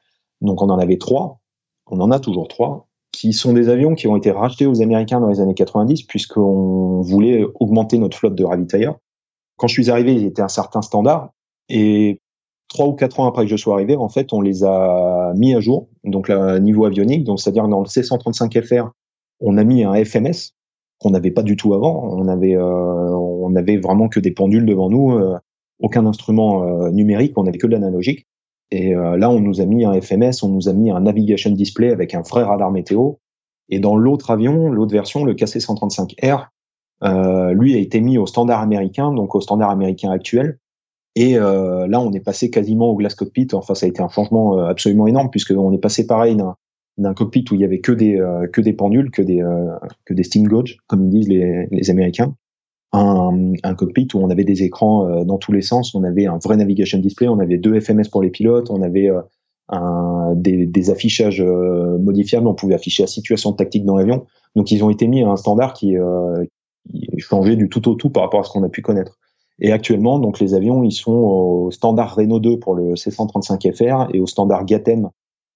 donc 0.42 0.60
on 0.60 0.68
en 0.68 0.78
avait 0.78 0.98
trois, 0.98 1.40
on 1.86 2.00
en 2.00 2.10
a 2.10 2.20
toujours 2.20 2.48
trois, 2.48 2.88
qui 3.12 3.32
sont 3.32 3.52
des 3.52 3.68
avions 3.68 3.94
qui 3.94 4.06
ont 4.06 4.16
été 4.16 4.30
rachetés 4.30 4.66
aux 4.66 4.82
Américains 4.82 5.20
dans 5.20 5.28
les 5.28 5.40
années 5.40 5.54
90 5.54 6.04
puisqu'on 6.04 7.00
voulait 7.02 7.44
augmenter 7.58 7.98
notre 7.98 8.16
flotte 8.16 8.34
de 8.34 8.44
ravitailleurs 8.44 8.98
quand 9.60 9.66
je 9.68 9.74
suis 9.74 9.90
arrivé, 9.90 10.14
il 10.14 10.24
était 10.24 10.40
un 10.40 10.48
certain 10.48 10.80
standard. 10.80 11.32
Et 11.68 12.22
trois 12.68 12.86
ou 12.86 12.94
quatre 12.94 13.20
ans 13.20 13.26
après 13.26 13.44
que 13.44 13.50
je 13.50 13.56
sois 13.56 13.74
arrivé, 13.74 13.94
en 13.94 14.08
fait, 14.08 14.32
on 14.32 14.40
les 14.40 14.64
a 14.64 15.34
mis 15.36 15.54
à 15.54 15.60
jour. 15.60 15.88
Donc, 16.02 16.28
le 16.28 16.58
niveau 16.58 16.86
avionique, 16.86 17.24
donc 17.24 17.40
c'est-à-dire 17.40 17.68
dans 17.68 17.80
le 17.80 17.84
C135FR, 17.84 18.88
on 19.40 19.58
a 19.58 19.64
mis 19.64 19.84
un 19.84 20.02
FMS 20.02 20.54
qu'on 20.98 21.10
n'avait 21.10 21.30
pas 21.30 21.42
du 21.42 21.56
tout 21.56 21.74
avant. 21.74 22.08
On 22.10 22.26
avait, 22.26 22.56
euh, 22.56 22.62
on 22.62 23.54
avait 23.54 23.76
vraiment 23.76 24.08
que 24.08 24.18
des 24.18 24.30
pendules 24.30 24.64
devant 24.64 24.88
nous, 24.88 25.12
euh, 25.12 25.36
aucun 25.78 26.06
instrument 26.06 26.64
euh, 26.64 26.90
numérique, 26.90 27.34
on 27.36 27.46
avait 27.46 27.58
que 27.58 27.66
de 27.66 27.72
l'analogique. 27.72 28.26
Et 28.72 28.94
là, 28.94 29.28
on 29.30 29.40
nous 29.40 29.60
a 29.60 29.64
mis 29.66 29.84
un 29.84 30.00
FMS, 30.00 30.44
on 30.44 30.48
nous 30.48 30.68
a 30.68 30.72
mis 30.72 30.92
un 30.92 31.00
navigation 31.00 31.50
display 31.50 31.90
avec 31.90 32.14
un 32.14 32.22
vrai 32.22 32.44
radar 32.44 32.70
météo. 32.70 33.14
Et 33.68 33.80
dans 33.80 33.96
l'autre 33.96 34.30
avion, 34.30 34.70
l'autre 34.70 34.92
version, 34.92 35.24
le 35.24 35.34
KC-135R, 35.34 36.48
lui 37.52 37.74
a 37.74 37.78
été 37.78 38.00
mis 38.00 38.16
au 38.16 38.26
standard 38.26 38.60
américain, 38.60 39.12
donc 39.12 39.34
au 39.34 39.40
standard 39.40 39.70
américain 39.70 40.12
actuel. 40.12 40.58
Et 41.16 41.36
euh, 41.36 41.86
là, 41.88 42.00
on 42.00 42.12
est 42.12 42.20
passé 42.20 42.50
quasiment 42.50 42.90
au 42.90 42.96
glass 42.96 43.14
cockpit. 43.14 43.48
Enfin, 43.52 43.74
ça 43.74 43.86
a 43.86 43.88
été 43.88 44.02
un 44.02 44.08
changement 44.08 44.58
euh, 44.58 44.66
absolument 44.66 45.06
énorme 45.06 45.30
puisque 45.30 45.50
on 45.50 45.72
est 45.72 45.78
passé 45.78 46.06
pareil 46.06 46.36
d'un 46.98 47.14
cockpit 47.14 47.44
où 47.50 47.54
il 47.54 47.60
y 47.60 47.64
avait 47.64 47.80
que 47.80 47.92
des 47.92 48.18
euh, 48.18 48.46
que 48.46 48.60
des 48.60 48.72
pendules, 48.72 49.10
que 49.10 49.22
des 49.22 49.42
que 50.04 50.14
des 50.14 50.22
steam 50.22 50.46
gauge, 50.46 50.78
comme 50.86 51.08
disent 51.08 51.28
les, 51.28 51.66
les 51.70 51.90
Américains, 51.90 52.34
un, 52.92 53.52
un, 53.62 53.74
cockpit 53.74 54.08
où 54.14 54.18
on 54.18 54.30
avait 54.30 54.44
des 54.44 54.62
écrans 54.62 55.24
dans 55.24 55.38
tous 55.38 55.52
les 55.52 55.62
sens. 55.62 55.94
On 55.94 56.04
avait 56.04 56.26
un 56.26 56.38
vrai 56.38 56.56
navigation 56.56 56.98
display, 56.98 57.28
on 57.28 57.38
avait 57.38 57.58
deux 57.58 57.78
FMS 57.80 58.08
pour 58.10 58.22
les 58.22 58.30
pilotes, 58.30 58.70
on 58.70 58.82
avait 58.82 59.08
un, 59.68 60.34
des, 60.34 60.66
des, 60.66 60.90
affichages 60.90 61.40
modifiables, 61.40 62.46
on 62.48 62.54
pouvait 62.54 62.74
afficher 62.74 63.04
la 63.04 63.06
situation 63.06 63.52
tactique 63.52 63.84
dans 63.84 63.96
l'avion. 63.96 64.26
Donc, 64.56 64.70
ils 64.72 64.82
ont 64.82 64.90
été 64.90 65.06
mis 65.06 65.22
à 65.22 65.28
un 65.28 65.36
standard 65.36 65.72
qui, 65.72 65.94
qui 66.90 67.18
changeait 67.18 67.56
du 67.56 67.68
tout 67.68 67.88
au 67.88 67.94
tout 67.94 68.10
par 68.10 68.24
rapport 68.24 68.40
à 68.40 68.44
ce 68.44 68.50
qu'on 68.50 68.64
a 68.64 68.68
pu 68.68 68.82
connaître. 68.82 69.18
Et 69.60 69.72
actuellement, 69.72 70.18
donc 70.18 70.40
les 70.40 70.54
avions, 70.54 70.82
ils 70.82 70.92
sont 70.92 71.12
au 71.12 71.70
standard 71.70 72.14
Renault 72.14 72.40
2 72.40 72.58
pour 72.58 72.74
le 72.74 72.94
C135FR 72.94 74.08
et 74.14 74.20
au 74.20 74.26
standard 74.26 74.64
GATEM, 74.64 75.10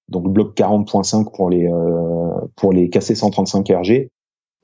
donc 0.08 0.28
bloc 0.28 0.54
40.5 0.56 1.34
pour 1.34 1.48
les 1.48 1.66
euh, 1.66 2.30
pour 2.54 2.72
les 2.72 2.88
KC135RG. 2.88 4.10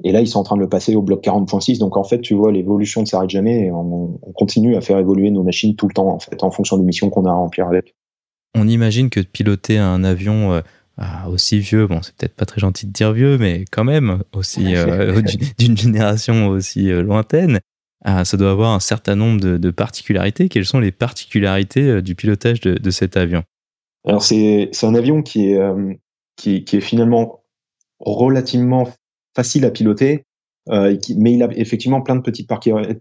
Et 0.04 0.12
là, 0.12 0.20
ils 0.20 0.28
sont 0.28 0.38
en 0.38 0.44
train 0.44 0.56
de 0.56 0.60
le 0.60 0.68
passer 0.68 0.94
au 0.94 1.02
bloc 1.02 1.22
40.6. 1.22 1.78
Donc 1.78 1.96
en 1.96 2.04
fait, 2.04 2.20
tu 2.20 2.34
vois, 2.34 2.52
l'évolution 2.52 3.02
ne 3.02 3.06
s'arrête 3.06 3.30
jamais. 3.30 3.66
Et 3.66 3.70
on, 3.70 4.18
on, 4.22 4.32
continue 4.32 4.76
à 4.76 4.80
faire 4.80 4.98
évoluer 4.98 5.30
nos 5.30 5.42
machines 5.42 5.76
tout 5.76 5.88
le 5.88 5.94
temps, 5.94 6.08
en 6.08 6.18
fait, 6.18 6.42
en 6.42 6.50
fonction 6.50 6.78
des 6.78 6.84
missions 6.84 7.10
qu'on 7.10 7.26
a 7.26 7.30
à 7.30 7.34
remplir 7.34 7.66
avec. 7.66 7.94
On 8.54 8.66
imagine 8.66 9.10
que 9.10 9.20
de 9.20 9.26
piloter 9.26 9.78
un 9.78 10.02
avion 10.02 10.60
euh, 11.00 11.02
aussi 11.28 11.58
vieux, 11.60 11.86
bon, 11.86 12.02
c'est 12.02 12.14
peut-être 12.14 12.34
pas 12.34 12.44
très 12.44 12.60
gentil 12.60 12.86
de 12.86 12.92
dire 12.92 13.12
vieux, 13.12 13.38
mais 13.38 13.64
quand 13.70 13.84
même 13.84 14.22
aussi 14.34 14.74
euh, 14.74 15.22
d'une 15.58 15.76
génération 15.76 16.48
aussi 16.48 16.90
euh, 16.90 17.02
lointaine, 17.02 17.60
ça 18.04 18.36
doit 18.36 18.50
avoir 18.50 18.72
un 18.72 18.80
certain 18.80 19.14
nombre 19.14 19.40
de, 19.40 19.70
particularités. 19.70 20.48
Quelles 20.48 20.64
sont 20.64 20.80
les 20.80 20.90
particularités 20.90 22.00
du 22.00 22.14
pilotage 22.14 22.60
de, 22.62 22.90
cet 22.90 23.18
avion? 23.18 23.42
Alors 24.06 24.22
c'est 24.22 24.70
un 24.82 24.94
avion 24.94 25.22
qui 25.22 25.50
est, 25.50 25.60
qui, 26.36 26.64
qui, 26.64 26.78
est 26.78 26.80
finalement 26.80 27.42
relativement 27.98 28.88
facile 29.34 29.64
à 29.64 29.70
piloter, 29.70 30.24
euh, 30.68 30.96
mais 31.16 31.32
il 31.32 31.42
a 31.42 31.48
effectivement 31.56 32.00
plein 32.00 32.16
de 32.16 32.22
petites 32.22 32.48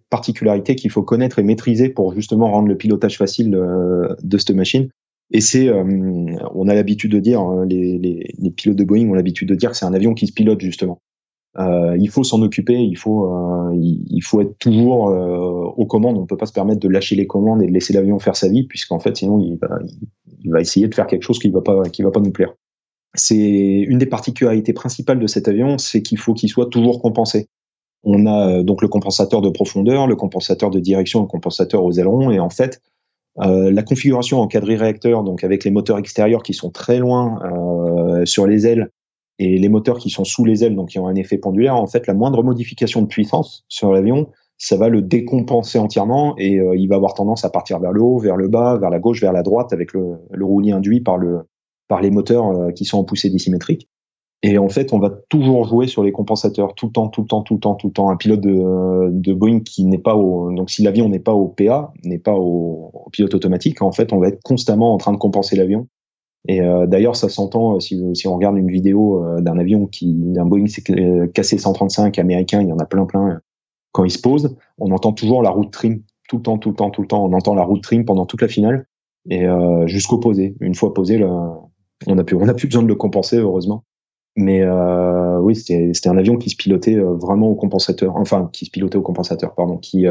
particularités 0.10 0.76
qu'il 0.76 0.92
faut 0.92 1.04
connaître 1.04 1.40
et 1.40 1.44
maîtriser 1.44 1.90
pour 1.90 2.14
justement 2.14 2.52
rendre 2.52 2.68
le 2.68 2.78
pilotage 2.78 3.18
facile 3.18 3.52
de 3.52 4.38
cette 4.38 4.52
machine. 4.52 4.90
Et 5.32 5.42
c'est, 5.42 5.70
on 5.72 6.68
a 6.68 6.74
l'habitude 6.74 7.12
de 7.12 7.20
dire, 7.20 7.40
hein, 7.40 7.66
les, 7.68 8.52
pilotes 8.56 8.78
de 8.78 8.84
Boeing 8.84 9.10
ont 9.10 9.14
l'habitude 9.14 9.48
de 9.48 9.56
dire 9.56 9.72
que 9.72 9.78
c'est 9.78 9.86
un 9.86 9.94
avion 9.94 10.16
qui 10.16 10.26
se 10.26 10.34
pilote 10.34 10.62
justement. 10.62 11.02
Euh, 11.58 11.98
il 12.00 12.10
faut 12.10 12.24
s'en 12.24 12.42
occuper, 12.42 12.78
il 12.78 12.96
faut, 12.96 13.26
euh, 13.26 13.72
il, 13.76 14.22
faut 14.22 14.40
être 14.42 14.58
toujours 14.60 15.10
euh, 15.10 15.66
aux 15.76 15.86
commandes. 15.86 16.18
On 16.18 16.22
ne 16.22 16.28
peut 16.28 16.38
pas 16.38 16.46
se 16.46 16.54
permettre 16.54 16.80
de 16.80 16.88
lâcher 16.88 17.16
les 17.16 17.26
commandes 17.26 17.64
et 17.64 17.68
de 17.68 17.72
laisser 17.72 17.92
l'avion 17.94 18.20
faire 18.20 18.36
sa 18.36 18.50
vie, 18.50 18.64
puisqu'en 18.64 19.00
fait, 19.00 19.18
sinon, 19.18 19.40
il 19.40 20.50
va, 20.50 20.62
essayer 20.62 20.88
de 20.88 20.94
faire 20.94 21.08
quelque 21.08 21.24
chose 21.24 21.40
qui 21.40 21.52
qui 21.92 22.02
va 22.04 22.12
pas 22.12 22.20
nous 22.20 22.32
plaire. 22.32 22.54
C'est 23.16 23.36
une 23.36 23.98
des 23.98 24.06
particularités 24.06 24.74
principales 24.74 25.20
de 25.20 25.28
cet 25.28 25.48
avion, 25.48 25.78
c'est 25.78 26.02
qu'il 26.02 26.20
faut 26.20 26.34
qu'il 26.34 26.50
soit 26.50 26.70
toujours 26.70 27.02
compensé. 27.02 27.48
On 28.04 28.26
a 28.28 28.64
donc 28.64 28.82
le 28.82 28.88
compensateur 28.88 29.42
de 29.42 29.50
profondeur, 29.50 30.08
le 30.08 30.16
compensateur 30.16 30.70
de 30.70 30.80
direction, 30.80 31.22
le 31.22 31.28
compensateur 31.28 31.84
aux 31.84 31.92
ailerons, 31.92 32.32
et 32.32 32.40
en 32.40 32.50
fait, 32.50 32.82
euh, 33.42 33.72
la 33.72 33.84
configuration 33.84 34.40
en 34.40 34.48
quadri-réacteur, 34.48 35.24
donc 35.24 35.44
avec 35.44 35.64
les 35.64 35.72
moteurs 35.72 35.98
extérieurs 35.98 36.44
qui 36.44 36.54
sont 36.54 36.70
très 36.70 37.00
loin 37.00 37.40
euh, 37.44 38.26
sur 38.26 38.48
les 38.48 38.68
ailes, 38.68 38.90
et 39.38 39.58
les 39.58 39.70
moteurs 39.70 39.98
qui 39.98 40.10
sont 40.10 40.26
sous 40.26 40.46
les 40.46 40.64
ailes, 40.64 40.76
donc 40.76 40.90
qui 40.90 41.00
ont 41.00 41.08
un 41.08 41.16
effet 41.16 41.38
pendulaire, 41.38 41.76
en 41.76 41.88
fait, 41.88 42.08
la 42.08 42.14
moindre 42.14 42.44
modification 42.44 43.02
de 43.02 43.08
puissance 43.08 43.66
sur 43.70 43.92
l'avion, 43.92 44.30
ça 44.58 44.76
va 44.76 44.90
le 44.90 45.02
décompenser 45.02 45.80
entièrement 45.80 46.36
et 46.38 46.60
euh, 46.60 46.76
il 46.76 46.90
va 46.90 46.98
avoir 46.98 47.14
tendance 47.14 47.46
à 47.46 47.50
partir 47.50 47.80
vers 47.80 47.94
le 47.94 48.02
haut, 48.02 48.20
vers 48.20 48.36
le 48.36 48.50
bas, 48.50 48.78
vers 48.78 48.90
la 48.90 49.00
gauche, 49.00 49.22
vers 49.22 49.32
la 49.32 49.42
droite, 49.42 49.72
avec 49.72 49.94
le 49.94 50.46
roulis 50.46 50.74
induit 50.74 51.00
par, 51.00 51.18
le, 51.18 51.44
par 51.90 52.00
les 52.02 52.12
moteurs 52.12 52.48
euh, 52.48 52.72
qui 52.72 52.86
sont 52.86 52.98
en 52.98 53.04
poussée 53.04 53.30
dissymétrique. 53.30 53.90
Et 54.42 54.58
en 54.58 54.70
fait, 54.70 54.94
on 54.94 55.00
va 55.00 55.10
toujours 55.28 55.66
jouer 55.66 55.88
sur 55.88 56.02
les 56.02 56.14
compensateurs 56.14 56.74
tout 56.74 56.86
le 56.86 56.94
temps, 56.94 57.10
tout 57.10 57.24
le 57.24 57.28
temps, 57.28 57.42
tout 57.42 57.56
le 57.56 57.60
temps, 57.60 57.76
tout 57.76 57.88
le 57.88 57.94
temps. 57.94 58.10
Un 58.10 58.16
pilote 58.16 58.40
de, 58.40 59.10
de 59.12 59.34
Boeing 59.34 59.60
qui 59.60 59.84
n'est 59.84 59.98
pas 59.98 60.16
au, 60.16 60.50
donc 60.54 60.70
si 60.70 60.82
l'avion 60.82 61.10
n'est 61.10 61.20
pas 61.20 61.34
au 61.34 61.50
PA, 61.50 61.92
n'est 62.06 62.20
pas 62.20 62.36
au, 62.36 63.10
pilote 63.12 63.34
automatique, 63.34 63.82
en 63.82 63.92
fait, 63.92 64.14
on 64.14 64.20
va 64.20 64.30
être 64.30 64.42
constamment 64.42 64.94
en 64.94 64.98
train 64.98 65.12
de 65.12 65.18
compenser 65.18 65.58
l'avion 65.58 65.90
et 66.48 66.62
euh, 66.62 66.88
d'ailleurs, 66.88 67.16
ça 67.16 67.30
s'entend 67.30 67.76
euh, 67.76 67.80
si, 67.80 68.02
si, 68.14 68.28
on 68.28 68.36
regarde 68.36 68.58
une 68.58 68.72
vidéo 68.72 69.24
euh, 69.24 69.42
d'un 69.42 69.58
avion 69.58 69.88
qui, 69.88 70.14
d'un 70.16 70.46
Boeing 70.46 70.66
KC-135 70.66 72.20
américain, 72.20 72.62
il 72.62 72.70
y 72.70 72.72
en 72.72 72.80
a 72.80 72.86
plein, 72.86 73.06
plein. 73.06 73.42
Quand 73.92 74.06
il 74.06 74.12
se 74.12 74.22
pose, 74.22 74.56
on 74.78 74.92
entend 74.92 75.12
toujours 75.12 75.42
la 75.42 75.50
route 75.50 75.72
trim 75.72 76.02
tout 76.30 76.38
le 76.38 76.44
temps, 76.44 76.58
tout 76.58 76.70
le 76.70 76.76
temps, 76.76 76.92
tout 76.92 77.02
le 77.02 77.08
temps. 77.08 77.26
On 77.26 77.34
entend 77.34 77.56
la 77.56 77.64
route 77.64 77.84
trim 77.84 78.06
pendant 78.06 78.26
toute 78.26 78.42
la 78.42 78.48
finale 78.48 78.86
et 79.30 79.46
euh, 79.46 79.88
jusqu'au 79.88 80.20
posé. 80.20 80.56
Une 80.62 80.76
fois 80.76 80.94
posé, 80.94 81.18
là, 81.18 81.60
on 82.08 82.18
a 82.18 82.24
plus, 82.24 82.38
plus 82.38 82.68
besoin 82.68 82.84
de 82.84 82.88
le 82.88 82.96
compenser, 82.96 83.38
heureusement. 83.38 83.84
Mais 84.36 84.62
euh, 84.62 85.40
oui, 85.40 85.56
c'était 85.56 86.08
un 86.08 86.18
avion 86.18 86.38
qui 86.38 86.50
se 86.50 86.56
pilotait 86.56 86.96
vraiment 86.96 87.48
au 87.48 87.56
compensateur, 87.56 88.16
enfin 88.16 88.50
qui 88.54 88.66
se 88.66 88.72
pilotait 88.72 88.98
au 88.98 89.02
compensateur, 89.02 89.54
pardon, 89.56 89.78
qui 89.78 90.06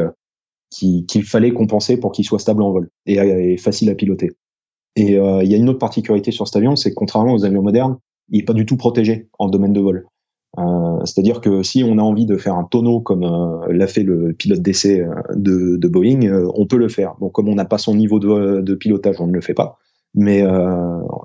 qu'il 0.69 1.23
fallait 1.23 1.51
compenser 1.51 1.97
pour 1.97 2.11
qu'il 2.11 2.25
soit 2.25 2.39
stable 2.39 2.61
en 2.61 2.71
vol 2.71 2.89
et, 3.05 3.57
facile 3.57 3.89
à 3.89 3.95
piloter. 3.95 4.31
Et 4.95 5.17
euh, 5.17 5.43
il 5.43 5.51
y 5.51 5.53
a 5.53 5.57
une 5.57 5.69
autre 5.69 5.79
particularité 5.79 6.31
sur 6.31 6.47
cet 6.47 6.55
avion, 6.57 6.75
c'est 6.75 6.91
que 6.91 6.95
contrairement 6.95 7.33
aux 7.33 7.45
avions 7.45 7.61
modernes, 7.61 7.97
il 8.29 8.39
n'est 8.39 8.45
pas 8.45 8.53
du 8.53 8.65
tout 8.65 8.77
protégé 8.77 9.29
en 9.39 9.49
domaine 9.49 9.73
de 9.73 9.79
vol. 9.79 10.05
Euh, 10.57 11.05
C'est-à-dire 11.05 11.41
que 11.41 11.63
si 11.63 11.83
on 11.83 11.97
a 11.97 12.01
envie 12.01 12.25
de 12.25 12.37
faire 12.37 12.55
un 12.55 12.63
tonneau 12.63 13.01
comme 13.01 13.23
euh, 13.23 13.71
l'a 13.71 13.87
fait 13.87 14.03
le 14.03 14.33
pilote 14.33 14.61
d'essai 14.61 15.01
euh, 15.01 15.13
de, 15.35 15.87
Boeing, 15.87 16.23
euh, 16.23 16.51
on 16.55 16.65
peut 16.65 16.77
le 16.77 16.89
faire. 16.89 17.15
Donc 17.21 17.33
comme 17.33 17.49
on 17.49 17.55
n'a 17.55 17.65
pas 17.65 17.77
son 17.77 17.95
niveau 17.95 18.19
de, 18.19 18.75
pilotage, 18.75 19.21
on 19.21 19.27
ne 19.27 19.33
le 19.33 19.41
fait 19.41 19.53
pas. 19.53 19.77
Mais 20.15 20.43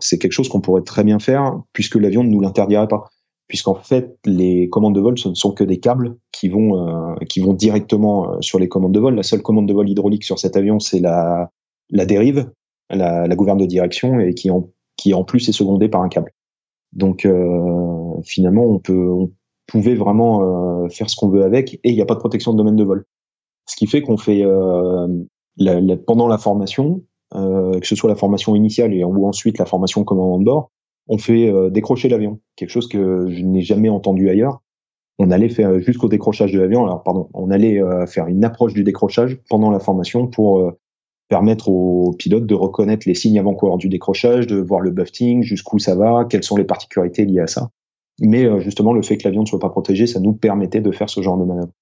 c'est 0.00 0.18
quelque 0.18 0.32
chose 0.32 0.48
qu'on 0.48 0.60
pourrait 0.60 0.82
très 0.82 1.04
bien 1.04 1.18
faire 1.18 1.60
puisque 1.72 1.96
l'avion 1.96 2.22
ne 2.22 2.28
nous 2.28 2.40
l'interdirait 2.40 2.88
pas. 2.88 3.08
Puisqu'en 3.46 3.74
fait, 3.74 4.16
les 4.24 4.68
commandes 4.70 4.94
de 4.94 5.00
vol, 5.00 5.18
ce 5.18 5.28
ne 5.28 5.34
sont 5.34 5.52
que 5.52 5.64
des 5.64 5.78
câbles 5.78 6.16
qui 6.32 6.48
vont, 6.48 7.14
qui 7.28 7.40
vont 7.40 7.52
directement 7.52 8.40
sur 8.40 8.58
les 8.58 8.68
commandes 8.68 8.92
de 8.92 9.00
vol. 9.00 9.14
La 9.14 9.22
seule 9.22 9.42
commande 9.42 9.68
de 9.68 9.74
vol 9.74 9.88
hydraulique 9.88 10.24
sur 10.24 10.38
cet 10.38 10.56
avion, 10.56 10.80
c'est 10.80 11.00
la, 11.00 11.50
la 11.90 12.06
dérive, 12.06 12.50
la, 12.90 13.26
la 13.26 13.36
gouverne 13.36 13.58
de 13.58 13.66
direction 13.66 14.18
et 14.20 14.34
qui 14.34 14.50
en, 14.50 14.68
qui 14.96 15.14
en 15.14 15.24
plus 15.24 15.48
est 15.48 15.52
secondée 15.52 15.88
par 15.88 16.02
un 16.02 16.08
câble. 16.08 16.32
Donc 16.92 17.26
euh, 17.26 18.20
finalement, 18.22 18.64
on 18.64 18.78
peut, 18.78 19.08
on 19.08 19.30
pouvait 19.66 19.94
vraiment 19.94 20.84
euh, 20.84 20.88
faire 20.88 21.10
ce 21.10 21.16
qu'on 21.16 21.28
veut 21.28 21.44
avec 21.44 21.74
et 21.74 21.90
il 21.90 21.94
n'y 21.94 22.02
a 22.02 22.06
pas 22.06 22.14
de 22.14 22.20
protection 22.20 22.52
de 22.52 22.58
domaine 22.58 22.76
de 22.76 22.84
vol. 22.84 23.04
Ce 23.66 23.76
qui 23.76 23.86
fait 23.86 24.02
qu'on 24.02 24.16
fait 24.16 24.44
euh, 24.44 25.08
la, 25.56 25.96
pendant 25.96 26.28
la 26.28 26.38
formation, 26.38 27.02
euh, 27.34 27.78
que 27.78 27.86
ce 27.86 27.96
soit 27.96 28.08
la 28.08 28.16
formation 28.16 28.54
initiale 28.54 28.94
et, 28.94 29.04
ou 29.04 29.26
ensuite 29.26 29.58
la 29.58 29.66
formation 29.66 30.04
commandant 30.04 30.38
de 30.38 30.44
bord, 30.44 30.70
on 31.08 31.18
fait 31.18 31.48
euh, 31.50 31.70
décrocher 31.70 32.08
l'avion, 32.08 32.40
quelque 32.56 32.70
chose 32.70 32.88
que 32.88 33.28
je 33.28 33.42
n'ai 33.42 33.62
jamais 33.62 33.88
entendu 33.88 34.28
ailleurs. 34.28 34.60
On 35.18 35.30
allait 35.30 35.48
faire 35.48 35.78
jusqu'au 35.80 36.08
décrochage 36.08 36.52
de 36.52 36.58
l'avion. 36.58 36.84
Alors 36.84 37.02
pardon, 37.02 37.28
on 37.34 37.50
allait 37.50 37.80
faire 38.08 38.26
une 38.26 38.44
approche 38.44 38.74
du 38.74 38.82
décrochage 38.82 39.38
pendant 39.48 39.70
la 39.70 39.78
formation 39.78 40.26
pour 40.26 40.74
permettre 41.28 41.68
aux 41.68 42.12
pilotes 42.18 42.46
de 42.46 42.54
reconnaître 42.54 43.08
les 43.08 43.14
signes 43.14 43.38
avant-coureurs 43.38 43.78
du 43.78 43.88
décrochage, 43.88 44.46
de 44.46 44.56
voir 44.56 44.80
le 44.80 44.90
buffeting, 44.90 45.42
jusqu'où 45.42 45.78
ça 45.78 45.94
va, 45.94 46.26
quelles 46.28 46.42
sont 46.42 46.56
les 46.56 46.64
particularités 46.64 47.24
liées 47.24 47.40
à 47.40 47.46
ça. 47.46 47.70
Mais 48.20 48.44
euh, 48.44 48.60
justement, 48.60 48.92
le 48.92 49.02
fait 49.02 49.16
que 49.16 49.26
l'avion 49.26 49.42
ne 49.42 49.46
soit 49.46 49.58
pas 49.58 49.70
protégé, 49.70 50.06
ça 50.06 50.20
nous 50.20 50.32
permettait 50.32 50.80
de 50.80 50.90
faire 50.92 51.10
ce 51.10 51.20
genre 51.22 51.36
de 51.36 51.44
manœuvre. 51.44 51.72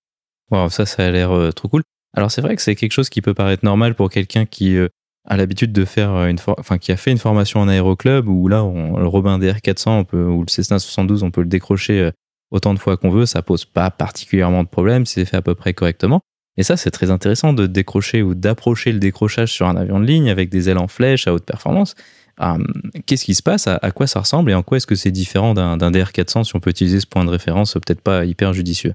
Wow, 0.50 0.68
ça, 0.68 0.86
ça 0.86 1.04
a 1.04 1.10
l'air 1.10 1.32
euh, 1.32 1.50
trop 1.50 1.68
cool. 1.68 1.82
Alors 2.14 2.30
c'est 2.30 2.42
vrai 2.42 2.56
que 2.56 2.62
c'est 2.62 2.74
quelque 2.74 2.92
chose 2.92 3.08
qui 3.08 3.22
peut 3.22 3.34
paraître 3.34 3.64
normal 3.64 3.94
pour 3.94 4.10
quelqu'un 4.10 4.44
qui 4.44 4.76
euh, 4.76 4.88
a 5.28 5.37
l'habitude 5.37 5.72
de 5.72 5.85
faire 5.85 6.26
une, 6.26 6.38
enfin 6.58 6.78
qui 6.78 6.92
a 6.92 6.96
fait 6.96 7.11
une 7.11 7.18
formation 7.18 7.61
en 7.61 7.68
aéroclub 7.68 8.28
où 8.28 8.48
là, 8.48 8.58
le 8.58 9.06
Robin 9.06 9.38
DR400 9.38 9.90
on 9.90 10.04
peut, 10.04 10.24
ou 10.24 10.40
le 10.40 10.48
Cessna 10.48 10.78
72, 10.78 11.22
on 11.22 11.30
peut 11.30 11.42
le 11.42 11.48
décrocher 11.48 12.11
autant 12.50 12.74
de 12.74 12.78
fois 12.78 12.96
qu'on 12.96 13.11
veut, 13.11 13.26
ça 13.26 13.42
pose 13.42 13.64
pas 13.64 13.90
particulièrement 13.90 14.62
de 14.62 14.68
problème 14.68 15.06
c'est 15.06 15.24
fait 15.24 15.37
à 15.37 15.42
peu 15.42 15.54
près 15.54 15.74
correctement. 15.74 16.20
Et 16.58 16.62
ça, 16.62 16.76
c'est 16.76 16.90
très 16.90 17.11
intéressant 17.11 17.52
de 17.52 17.66
décrocher 17.66 18.22
ou 18.22 18.35
d'approcher 18.35 18.92
le 18.92 18.98
décrochage 18.98 19.52
sur 19.52 19.66
un 19.66 19.76
avion 19.76 20.00
de 20.00 20.04
ligne 20.04 20.28
avec 20.28 20.50
des 20.50 20.68
ailes 20.68 20.78
en 20.78 20.88
flèche 20.88 21.26
à 21.26 21.32
haute 21.32 21.44
performance. 21.44 21.94
Hum, 22.38 22.66
qu'est-ce 23.06 23.24
qui 23.24 23.35
se 23.35 23.42
passe? 23.42 23.66
À, 23.66 23.90
quoi 23.90 24.06
ça 24.06 24.20
ressemble 24.20 24.50
et 24.50 24.54
en 24.54 24.62
quoi 24.62 24.76
est-ce 24.76 24.87
que 24.87 24.94
c'est 24.94 25.11
différent 25.11 25.54
d'un 25.54 25.90
DR400 25.90 26.44
si 26.44 26.56
on 26.56 26.61
peut 26.61 26.70
utiliser 26.70 27.00
ce 27.00 27.06
point 27.06 27.24
de 27.24 27.30
référence 27.30 27.74
peut-être 27.74 28.00
pas 28.00 28.24
hyper 28.24 28.52
judicieux? 28.52 28.94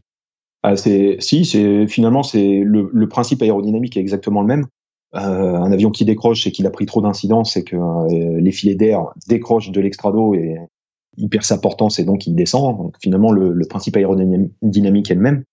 Ah, 0.64 0.76
Si, 0.76 1.88
finalement, 1.88 2.24
c'est 2.24 2.62
le, 2.64 3.08
principe 3.08 3.42
aérodynamique 3.42 3.98
est 3.98 4.02
exactement 4.02 4.42
le 4.42 4.48
même. 4.48 4.66
Un 5.14 5.72
avion 5.72 5.90
qui 5.90 6.06
décroche, 6.06 6.44
c'est 6.44 6.52
qu'il 6.52 6.68
a 6.68 6.70
pris 6.70 6.86
trop 6.86 7.02
d'incidence, 7.02 7.54
c'est 7.54 7.64
que 7.64 7.76
les 8.40 8.52
filets 8.52 8.76
d'air 8.76 9.06
décrochent 9.28 9.72
de 9.72 9.82
l'extrado 9.82 10.34
et 10.34 10.58
il 11.18 11.30
perd 11.30 11.44
sa 11.44 11.58
portance 11.58 12.00
et 12.00 12.04
donc 12.04 12.28
il 12.28 12.36
descend. 12.36 12.78
Donc 12.78 12.96
finalement, 13.02 13.32
le, 13.32 13.66
principe 13.68 13.98
aérodynamique 13.98 15.12
est 15.12 15.16
le 15.16 15.22
même. 15.22 15.44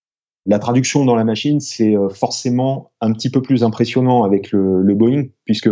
La 0.45 0.59
traduction 0.59 1.05
dans 1.05 1.15
la 1.15 1.23
machine, 1.23 1.59
c'est 1.59 1.95
forcément 2.13 2.91
un 3.01 3.11
petit 3.13 3.29
peu 3.29 3.41
plus 3.41 3.63
impressionnant 3.63 4.23
avec 4.23 4.51
le, 4.51 4.93
Boeing, 4.93 5.25
puisque 5.45 5.69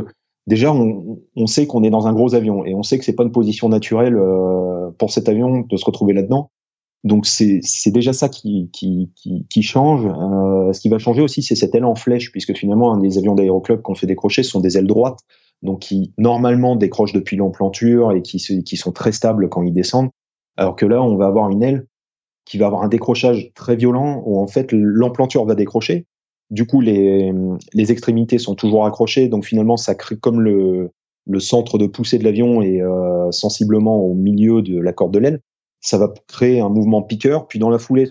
déjà, 0.48 0.74
on, 0.74 1.20
on 1.36 1.48
sait 1.48 1.68
qu'on 1.68 1.84
est 1.84 1.90
dans 1.90 2.08
un 2.08 2.14
gros 2.14 2.36
avion 2.36 2.66
et 2.66 2.74
on 2.74 2.84
sait 2.84 2.98
que 2.98 3.06
c'est 3.06 3.14
pas 3.14 3.24
une 3.24 3.32
position 3.32 3.70
naturelle 3.70 4.16
euh, 4.16 4.90
pour 4.98 5.12
cet 5.12 5.30
avion 5.30 5.62
de 5.62 5.78
se 5.78 5.86
retrouver 5.86 6.14
là-dedans. 6.14 6.50
Donc 7.04 7.26
c'est 7.26 7.62
déjà 7.88 8.14
ça 8.14 8.30
qui, 8.30 8.70
qui, 8.72 9.12
qui, 9.16 9.46
qui 9.50 9.62
change. 9.62 10.06
Euh, 10.06 10.72
ce 10.72 10.80
qui 10.80 10.90
va 10.90 11.00
changer 11.00 11.22
aussi, 11.22 11.42
c'est 11.42 11.56
cette 11.56 11.76
aile 11.76 11.86
en 11.86 11.96
flèche, 11.96 12.32
puisque 12.32 12.56
finalement, 12.56 12.96
des 12.98 13.18
avions 13.18 13.36
d'aéroclub 13.36 13.82
qu'on 13.82 13.96
fait 13.96 14.08
décrocher 14.08 14.44
sont 14.44 14.62
des 14.62 14.78
ailes 14.78 14.88
droites, 14.88 15.20
donc 15.62 15.80
qui 15.80 16.14
normalement 16.18 16.76
décrochent 16.78 17.14
depuis 17.14 17.36
l'emplanture 17.36 18.14
et 18.14 18.22
qui, 18.22 18.64
qui 18.64 18.78
sont 18.78 18.92
très 18.92 19.12
stables 19.12 19.50
quand 19.50 19.64
ils 19.64 19.74
descendent. 19.74 20.10
Alors 20.56 20.76
que 20.76 20.86
là, 20.86 21.04
on 21.04 21.18
va 21.18 21.28
avoir 21.28 21.50
une 21.50 21.64
aile 21.64 21.88
qui 22.46 22.58
va 22.58 22.68
avoir 22.68 22.84
un 22.84 22.90
décrochage 22.90 23.52
très 23.54 23.76
violent, 23.76 24.22
où 24.26 24.40
en 24.40 24.48
fait 24.48 24.72
l'emplanture 24.72 25.46
va 25.46 25.56
décrocher, 25.56 26.06
du 26.52 26.68
coup, 26.68 26.82
les, 26.82 27.34
les 27.74 27.92
extrémités 27.92 28.38
sont 28.38 28.54
toujours 28.56 28.86
accrochées, 28.86 29.28
donc 29.28 29.44
finalement, 29.46 29.76
ça 29.76 29.96
crée 29.96 30.18
comme 30.18 30.40
le, 30.40 30.92
le 31.26 31.40
centre 31.40 31.78
de 31.78 31.88
poussée 31.88 32.20
de 32.20 32.24
l'avion 32.24 32.62
est 32.62 32.82
euh, 32.82 33.32
sensiblement 33.32 33.98
au 33.98 34.14
milieu 34.14 34.62
de 34.62 34.80
la 34.80 34.94
corde 34.94 35.14
de 35.14 35.20
l'aile, 35.20 35.40
ça 35.84 35.98
va 35.98 36.12
créer 36.28 36.62
un 36.62 36.70
mouvement 36.70 37.04
piqueur, 37.04 37.48
puis 37.48 37.60
dans 37.60 37.70
la 37.70 37.78
foulée, 37.78 38.10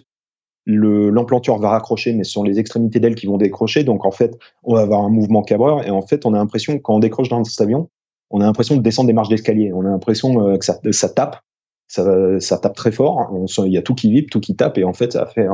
l'emplanture 0.66 1.58
va 1.58 1.70
raccrocher, 1.70 2.12
mais 2.12 2.22
ce 2.22 2.32
sont 2.32 2.44
les 2.44 2.60
extrémités 2.60 3.00
d'aile 3.00 3.16
qui 3.16 3.26
vont 3.26 3.38
décrocher, 3.38 3.82
donc 3.82 4.04
en 4.04 4.12
fait, 4.12 4.38
on 4.62 4.74
va 4.74 4.82
avoir 4.82 5.02
un 5.02 5.08
mouvement 5.08 5.42
cabreur, 5.42 5.84
et 5.84 5.90
en 5.90 6.02
fait, 6.02 6.24
on 6.24 6.34
a 6.34 6.36
l'impression, 6.36 6.78
quand 6.78 6.94
on 6.94 7.00
décroche 7.00 7.28
dans 7.28 7.42
cet 7.42 7.60
avion, 7.60 7.88
on 8.30 8.40
a 8.40 8.44
l'impression 8.44 8.76
de 8.76 8.82
descendre 8.82 9.08
des 9.08 9.12
marches 9.12 9.28
d'escalier, 9.28 9.72
on 9.72 9.80
a 9.80 9.88
l'impression 9.88 10.46
euh, 10.46 10.56
que 10.56 10.64
ça, 10.64 10.78
ça 10.92 11.08
tape, 11.08 11.40
ça, 11.88 12.40
ça 12.40 12.58
tape 12.58 12.74
très 12.74 12.92
fort, 12.92 13.32
il 13.58 13.72
y 13.72 13.78
a 13.78 13.82
tout 13.82 13.94
qui 13.94 14.12
vibre, 14.12 14.28
tout 14.30 14.40
qui 14.40 14.54
tape, 14.54 14.78
et 14.78 14.84
en 14.84 14.92
fait, 14.92 15.12
ça 15.12 15.26
faire 15.26 15.52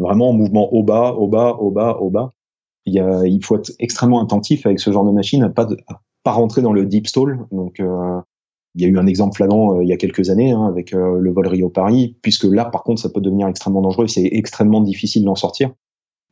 vraiment 0.00 0.30
en 0.30 0.32
mouvement 0.32 0.72
au 0.72 0.82
bas, 0.82 1.12
au 1.12 1.28
bas, 1.28 1.56
au 1.60 1.70
bas, 1.70 1.98
au 2.00 2.10
bas. 2.10 2.32
Il, 2.86 2.94
y 2.94 3.00
a, 3.00 3.26
il 3.26 3.44
faut 3.44 3.56
être 3.56 3.70
extrêmement 3.78 4.22
attentif 4.22 4.66
avec 4.66 4.80
ce 4.80 4.90
genre 4.90 5.04
de 5.04 5.12
machine, 5.12 5.42
à 5.44 5.50
pas, 5.50 5.68
pas 6.24 6.32
rentrer 6.32 6.62
dans 6.62 6.72
le 6.72 6.86
deep 6.86 7.06
stall. 7.06 7.46
Donc, 7.52 7.78
euh, 7.78 8.20
il 8.74 8.82
y 8.82 8.84
a 8.84 8.88
eu 8.88 8.98
un 8.98 9.06
exemple 9.06 9.36
flagrant 9.36 9.76
euh, 9.76 9.82
il 9.82 9.88
y 9.88 9.92
a 9.92 9.96
quelques 9.96 10.30
années 10.30 10.52
hein, 10.52 10.66
avec 10.66 10.94
euh, 10.94 11.18
le 11.18 11.32
vol 11.32 11.46
Rio-Paris, 11.46 12.16
puisque 12.22 12.44
là, 12.44 12.64
par 12.64 12.84
contre, 12.84 13.00
ça 13.00 13.08
peut 13.08 13.20
devenir 13.20 13.48
extrêmement 13.48 13.82
dangereux. 13.82 14.06
C'est 14.06 14.28
extrêmement 14.32 14.80
difficile 14.80 15.24
d'en 15.24 15.34
sortir. 15.34 15.70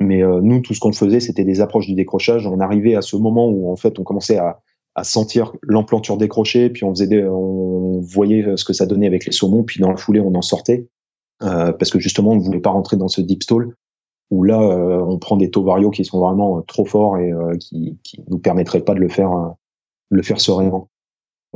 Mais 0.01 0.22
nous, 0.22 0.61
tout 0.61 0.74
ce 0.74 0.79
qu'on 0.79 0.92
faisait, 0.92 1.18
c'était 1.18 1.42
des 1.42 1.61
approches 1.61 1.88
du 1.88 1.94
décrochage. 1.94 2.46
On 2.46 2.61
arrivait 2.61 2.94
à 2.94 3.03
ce 3.03 3.16
moment 3.16 3.48
où, 3.48 3.72
en 3.72 3.74
fait, 3.74 3.98
on 3.98 4.05
commençait 4.05 4.38
à, 4.38 4.61
sentir 5.03 5.53
l'emplanture 5.62 6.16
décrocher, 6.16 6.70
puis 6.70 6.85
on 6.85 6.90
faisait, 6.90 7.24
on 7.24 8.01
voyait 8.01 8.57
ce 8.57 8.64
que 8.64 8.72
ça 8.72 8.87
donnait 8.87 9.07
avec 9.07 9.27
les 9.27 9.33
saumons, 9.33 9.64
puis 9.64 9.81
dans 9.81 9.90
la 9.90 9.96
foulée, 9.96 10.20
on 10.20 10.35
en 10.35 10.42
sortait. 10.42 10.88
Euh, 11.42 11.72
parce 11.72 11.90
que 11.90 12.01
justement 12.01 12.33
on 12.33 12.37
ne 12.37 12.40
voulait 12.40 12.61
pas 12.61 12.70
rentrer 12.70 12.96
dans 12.96 13.07
ce 13.07 13.20
deep 13.20 13.44
stall 13.44 13.77
où 14.31 14.42
là 14.42 14.61
euh, 14.61 15.01
on 15.07 15.18
prend 15.18 15.37
des 15.37 15.51
taux 15.51 15.62
variaux 15.62 15.90
qui 15.90 16.05
sont 16.05 16.18
vraiment 16.18 16.59
euh, 16.59 16.62
trop 16.62 16.85
forts 16.85 17.16
et 17.16 17.33
qui, 17.61 17.96
qui 18.03 18.24
nous 18.29 18.38
permettraient 18.38 18.81
pas 18.81 18.94
de 18.94 18.98
le 18.98 19.09
faire 19.09 19.55
le 20.11 20.22
faire 20.22 20.40
sereinement. 20.40 20.88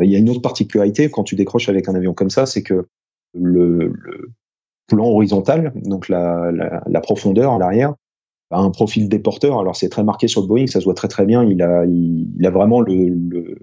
Il 0.00 0.10
y 0.10 0.16
a 0.16 0.18
une 0.18 0.30
autre 0.30 0.40
particularité 0.40 1.10
quand 1.10 1.24
tu 1.24 1.36
décroches 1.36 1.68
avec 1.68 1.88
un 1.88 1.94
avion 1.94 2.14
comme 2.14 2.30
ça, 2.30 2.46
c'est 2.46 2.62
que 2.62 2.86
le, 3.34 3.92
plan 4.88 5.06
horizontal, 5.06 5.72
donc 5.74 6.08
la, 6.08 6.52
profondeur 7.02 7.52
à 7.52 7.58
l'arrière, 7.58 7.94
a 8.50 8.60
un 8.60 8.70
profil 8.70 9.08
déporteur. 9.08 9.58
Alors 9.58 9.76
c'est 9.76 9.88
très 9.88 10.04
marqué 10.04 10.28
sur 10.28 10.42
le 10.42 10.46
Boeing, 10.46 10.66
ça 10.66 10.80
se 10.80 10.84
voit 10.84 10.94
très 10.94 11.08
très 11.08 11.24
bien. 11.24 11.44
Il 11.44 11.62
a, 11.62 12.50
vraiment 12.50 12.80
le, 12.80 13.58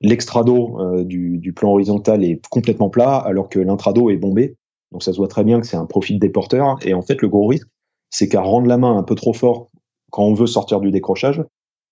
l'extrado 0.00 1.02
du, 1.04 1.38
du, 1.38 1.52
plan 1.52 1.72
horizontal 1.72 2.24
est 2.24 2.46
complètement 2.48 2.90
plat, 2.90 3.16
alors 3.16 3.48
que 3.48 3.58
l'intrado 3.58 4.10
est 4.10 4.16
bombé. 4.16 4.56
Donc 4.92 5.02
ça 5.02 5.12
se 5.12 5.18
voit 5.18 5.28
très 5.28 5.44
bien 5.44 5.60
que 5.60 5.66
c'est 5.66 5.76
un 5.76 5.86
profil 5.86 6.18
déporteur. 6.18 6.76
Et 6.82 6.94
en 6.94 7.02
fait, 7.02 7.22
le 7.22 7.28
gros 7.28 7.46
risque, 7.46 7.68
c'est 8.10 8.28
qu'à 8.28 8.40
rendre 8.40 8.66
la 8.66 8.76
main 8.76 8.96
un 8.96 9.02
peu 9.02 9.14
trop 9.14 9.32
fort 9.32 9.70
quand 10.10 10.24
on 10.24 10.34
veut 10.34 10.46
sortir 10.46 10.80
du 10.80 10.90
décrochage, 10.90 11.42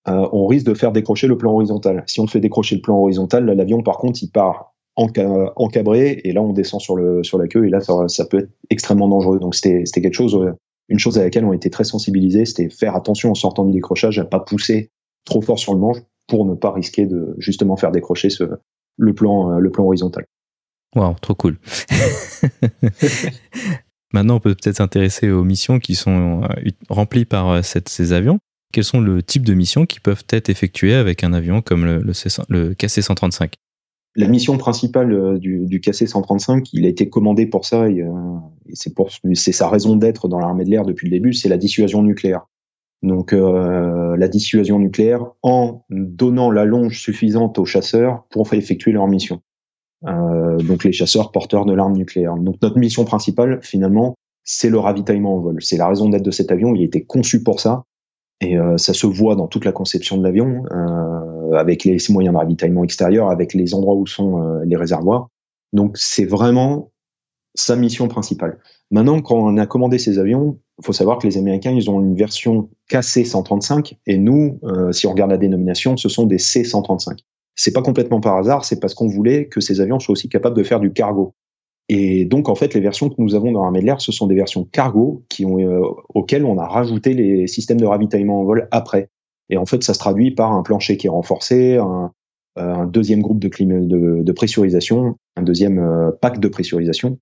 euh, 0.09 0.29
on 0.33 0.47
risque 0.47 0.67
de 0.67 0.75
faire 0.75 0.93
décrocher 0.93 1.27
le 1.27 1.37
plan 1.37 1.53
horizontal. 1.53 2.05
Si 2.07 2.21
on 2.21 2.27
fait 2.27 2.41
décrocher 2.41 2.77
le 2.77 2.83
plan 2.83 2.99
horizontal, 2.99 3.45
l'avion, 3.47 3.83
par 3.83 3.99
contre, 3.99 4.23
il 4.23 4.31
part 4.31 4.75
encabré 4.97 6.21
et 6.25 6.33
là, 6.33 6.43
on 6.43 6.53
descend 6.53 6.81
sur, 6.81 6.97
le, 6.97 7.23
sur 7.23 7.39
la 7.39 7.47
queue 7.47 7.67
et 7.67 7.71
là, 7.71 7.79
ça, 7.81 8.25
peut 8.25 8.39
être 8.39 8.51
extrêmement 8.69 9.09
dangereux. 9.09 9.39
Donc 9.39 9.55
c'était 9.55 9.85
quelque 9.85 10.15
chose, 10.15 10.35
euh, 10.35 10.53
une 10.89 10.99
chose 10.99 11.19
à 11.19 11.23
laquelle 11.23 11.45
on 11.45 11.53
était 11.53 11.71
très 11.71 11.85
sensibilisés, 11.85 12.45
c'était 12.45 12.69
faire 12.69 12.97
attention 12.97 13.31
en 13.31 13.35
sortant 13.35 13.65
du 13.65 13.73
décrochage 13.73 14.19
à 14.19 14.25
pas 14.25 14.41
pousser 14.41 14.91
trop 15.25 15.41
fort 15.41 15.59
sur 15.59 15.73
le 15.73 15.79
manche 15.79 15.99
pour 16.27 16.45
ne 16.47 16.55
pas 16.55 16.73
risquer 16.73 17.07
de 17.07 17.37
justement 17.39 17.77
faire 17.77 17.93
décrocher 17.93 18.29
ce, 18.29 18.45
le, 18.97 19.15
plan, 19.15 19.53
euh, 19.53 19.59
le 19.59 19.71
plan 19.71 19.85
horizontal. 19.85 20.27
Waouh, 20.97 21.15
trop 21.21 21.35
cool. 21.35 21.59
Maintenant, 24.13 24.37
on 24.37 24.41
peut 24.41 24.55
peut-être 24.55 24.77
s'intéresser 24.77 25.31
aux 25.31 25.45
missions 25.45 25.79
qui 25.79 25.95
sont 25.95 26.43
euh, 26.43 26.49
remplies 26.89 27.27
par 27.27 27.51
euh, 27.51 27.61
ces 27.63 28.13
avions. 28.13 28.39
Quels 28.73 28.85
sont 28.85 29.01
le 29.01 29.23
type 29.23 29.45
de 29.45 29.55
missions 29.55 29.87
qui 29.87 30.01
peuvent 30.01 30.25
être 30.31 30.51
effectuées 30.51 30.95
avec 30.95 31.25
un 31.25 31.33
avion 31.33 31.63
comme 31.63 31.85
le, 31.85 32.03
le, 32.03 32.75
KC-135 32.75 33.53
La 34.17 34.29
mission 34.29 34.59
principale 34.59 35.13
euh, 35.13 35.39
du, 35.39 35.67
du, 35.67 35.81
KC-135, 35.81 36.69
il 36.73 36.85
a 36.85 36.89
été 36.89 37.09
commandé 37.09 37.47
pour 37.47 37.65
ça, 37.65 37.89
et, 37.89 38.05
c'est 38.73 39.53
sa 39.53 39.69
raison 39.69 39.97
d'être 39.97 40.29
dans 40.29 40.39
l'armée 40.39 40.65
de 40.65 40.71
l'air 40.71 40.85
depuis 40.85 41.09
le 41.09 41.13
début, 41.13 41.33
c'est 41.33 41.49
la 41.49 41.57
dissuasion 41.57 42.03
nucléaire. 42.03 42.47
Donc 43.03 43.33
la 43.33 44.29
dissuasion 44.29 44.81
nucléaire 44.81 45.25
en 45.43 45.85
donnant 45.89 46.51
la 46.51 46.65
longe 46.65 47.01
suffisante 47.01 47.59
aux 47.61 47.65
chasseurs 47.65 48.25
pour 48.29 48.53
effectuer 48.53 48.91
leur 48.91 49.07
mission. 49.07 49.41
Euh, 50.07 50.59
donc 50.59 50.85
les 50.85 50.93
chasseurs 50.93 51.33
porteurs 51.33 51.65
de 51.65 51.73
l'arme 51.73 51.95
nucléaire. 51.95 52.37
Donc 52.37 52.57
notre 52.63 52.79
mission 52.79 53.05
principale, 53.05 53.61
finalement, 53.63 54.15
c'est 54.45 54.71
le 54.71 54.79
ravitaillement 54.79 55.37
en 55.37 55.41
vol. 55.41 55.57
C'est 55.61 55.77
la 55.77 55.89
raison 55.89 56.09
d'être 56.09 56.23
de 56.23 56.31
cet 56.31 56.53
avion. 56.53 56.75
Il 56.75 56.83
a 56.83 56.85
été 56.85 57.05
conçu 57.05 57.43
pour 57.43 57.61
ça. 57.61 57.85
Et 58.41 58.57
euh, 58.57 58.77
ça 58.77 58.95
se 58.95 59.07
voit 59.07 59.35
dans 59.35 59.49
toute 59.49 59.65
la 59.65 59.73
conception 59.73 60.17
de 60.17 60.23
l'avion, 60.23 60.65
euh, 60.71 61.57
avec 61.57 61.85
les 61.85 61.99
moyens 62.11 62.35
de 62.35 62.39
ravitaillement 62.39 62.85
extérieur, 62.85 63.31
avec 63.31 63.55
les 63.55 63.75
endroits 63.75 63.95
où 63.95 64.07
sont 64.07 64.43
euh, 64.43 64.65
les 64.65 64.77
réservoirs. 64.77 65.29
Donc 65.73 65.97
c'est 65.99 66.25
vraiment 66.25 66.93
sa 67.55 67.75
mission 67.75 68.07
principale. 68.07 68.59
Maintenant, 68.91 69.21
quand 69.21 69.37
on 69.37 69.57
a 69.57 69.67
commandé 69.67 69.99
ces 69.99 70.19
avions, 70.19 70.59
il 70.79 70.87
faut 70.87 70.93
savoir 70.93 71.19
que 71.19 71.27
les 71.27 71.37
Américains, 71.37 71.73
ils 71.73 71.91
ont 71.91 72.01
une 72.01 72.15
version 72.15 72.71
KC-135, 72.91 73.97
et 74.07 74.17
nous, 74.17 74.61
euh, 74.63 74.93
si 74.93 75.07
on 75.07 75.11
regarde 75.11 75.33
la 75.33 75.39
dénomination, 75.39 75.97
ce 75.97 76.09
sont 76.09 76.25
des 76.25 76.39
C-135 76.39 77.19
c'est 77.59 77.73
pas 77.73 77.83
complètement 77.83 78.21
par 78.21 78.37
hasard, 78.37 78.65
c'est 78.65 78.79
parce 78.79 78.95
qu'on 78.95 79.09
voulait 79.09 79.49
que 79.49 79.61
ces 79.61 79.81
avions 79.81 79.99
soient 79.99 80.13
aussi 80.13 80.29
capables 80.29 80.57
de 80.57 80.63
faire 80.63 80.79
du 80.79 80.93
cargo. 80.93 81.35
Et 81.89 82.25
donc, 82.27 82.49
en 82.49 82.55
fait, 82.55 82.75
les 82.75 82.81
versions 82.81 83.09
que 83.09 83.15
nous 83.19 83.35
avons 83.35 83.53
dans 83.53 83.63
l'armée 83.63 83.81
de 83.81 83.87
l'air, 83.87 84.01
ce 84.01 84.13
sont 84.13 84.27
des 84.27 84.35
versions 84.35 84.65
cargo 84.65 85.25
qui 85.29 85.47
ont, 85.47 85.59
euh, 85.59 85.81
auxquelles 86.15 86.45
on 86.45 86.59
a 86.59 86.67
rajouté 86.67 87.15
les 87.15 87.47
systèmes 87.47 87.81
de 87.81 87.87
ravitaillement 87.87 88.41
en 88.41 88.45
vol 88.45 88.69
après. 88.71 89.09
Et 89.49 89.57
en 89.57 89.65
fait, 89.65 89.83
ça 89.83 89.95
se 89.95 89.99
traduit 89.99 90.31
par 90.31 90.53
un 90.53 90.63
plancher 90.63 90.99
qui 90.99 91.07
est 91.07 91.11
renforcé, 91.11 91.77
un, 91.77 92.13
euh, 92.59 92.85
deuxième 92.87 93.23
groupe 93.23 93.39
de, 93.39 93.49
de, 93.49 94.23
de, 94.23 94.33
pressurisation, 94.33 95.17
un 95.37 95.43
deuxième 95.43 95.79
euh, 95.79 96.11
pack 96.21 96.41
de 96.41 96.49
pressurisation. 96.49 97.19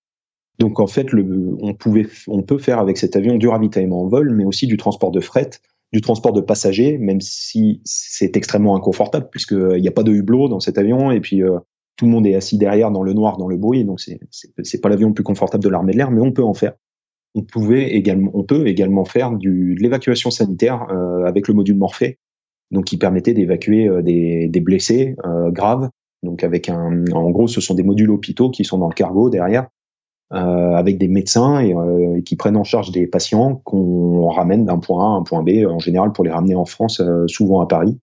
Donc, 0.58 0.80
en 0.80 0.86
fait, 0.86 1.12
le, 1.12 1.56
on, 1.60 1.74
pouvait, 1.74 2.06
on 2.26 2.42
peut 2.42 2.58
faire 2.58 2.80
avec 2.80 2.96
cet 2.96 3.14
avion 3.14 3.36
du 3.36 3.46
ravitaillement 3.46 4.02
en 4.02 4.08
vol, 4.08 4.34
mais 4.34 4.44
aussi 4.44 4.66
du 4.66 4.76
transport 4.76 5.12
de 5.12 5.20
fret 5.20 5.50
du 5.92 6.00
transport 6.00 6.32
de 6.32 6.40
passagers, 6.40 6.98
même 6.98 7.20
si 7.20 7.80
c'est 7.84 8.36
extrêmement 8.36 8.76
inconfortable 8.76 9.28
puisqu'il 9.30 9.56
euh, 9.56 9.80
n'y 9.80 9.88
a 9.88 9.92
pas 9.92 10.02
de 10.02 10.12
hublot 10.12 10.48
dans 10.48 10.60
cet 10.60 10.78
avion 10.78 11.10
et 11.10 11.20
puis 11.20 11.42
euh, 11.42 11.58
tout 11.96 12.04
le 12.04 12.10
monde 12.10 12.26
est 12.26 12.34
assis 12.34 12.58
derrière 12.58 12.90
dans 12.90 13.02
le 13.02 13.12
noir, 13.12 13.36
dans 13.36 13.48
le 13.48 13.56
bruit, 13.56 13.84
donc 13.84 14.00
c'est 14.00 14.20
c'est 14.30 14.80
pas 14.80 14.88
l'avion 14.88 15.08
le 15.08 15.14
plus 15.14 15.24
confortable 15.24 15.64
de 15.64 15.68
l'armée 15.68 15.92
de 15.92 15.98
l'air, 15.98 16.10
mais 16.10 16.20
on 16.20 16.32
peut 16.32 16.44
en 16.44 16.54
faire. 16.54 16.74
On 17.34 17.42
pouvait 17.42 17.90
également, 17.90 18.30
on 18.34 18.44
peut 18.44 18.66
également 18.66 19.04
faire 19.04 19.32
du, 19.32 19.74
de 19.74 19.82
l'évacuation 19.82 20.30
sanitaire 20.30 20.86
euh, 20.90 21.24
avec 21.24 21.48
le 21.48 21.54
module 21.54 21.76
Morphée, 21.76 22.18
donc 22.70 22.84
qui 22.84 22.96
permettait 22.96 23.34
d'évacuer 23.34 23.90
des, 24.02 24.48
des, 24.48 24.60
blessés 24.60 25.16
graves. 25.48 25.90
Donc 26.22 26.42
avec 26.44 26.68
un, 26.68 27.04
en 27.12 27.30
gros, 27.30 27.46
ce 27.46 27.60
sont 27.60 27.74
des 27.74 27.82
modules 27.82 28.10
hôpitaux 28.10 28.50
qui 28.50 28.64
sont 28.64 28.78
dans 28.78 28.88
le 28.88 28.94
cargo 28.94 29.28
derrière 29.28 29.68
euh, 30.32 30.74
avec 30.74 30.98
des 30.98 31.06
médecins 31.06 31.60
et, 31.60 31.72
euh, 31.72 32.20
qui 32.20 32.34
prennent 32.34 32.56
en 32.56 32.64
charge 32.64 32.90
des 32.90 33.06
patients 33.06 33.62
qu'on 33.64 34.28
ramène 34.28 34.64
d'un 34.64 34.80
point 34.80 35.04
A 35.04 35.14
à 35.14 35.18
un 35.18 35.22
point 35.22 35.44
B, 35.44 35.64
en 35.64 35.78
général 35.78 36.10
pour 36.10 36.24
les 36.24 36.32
ramener 36.32 36.56
en 36.56 36.64
France, 36.64 36.98
euh, 36.98 37.28
souvent 37.28 37.60
à 37.60 37.66
Paris. 37.66 37.96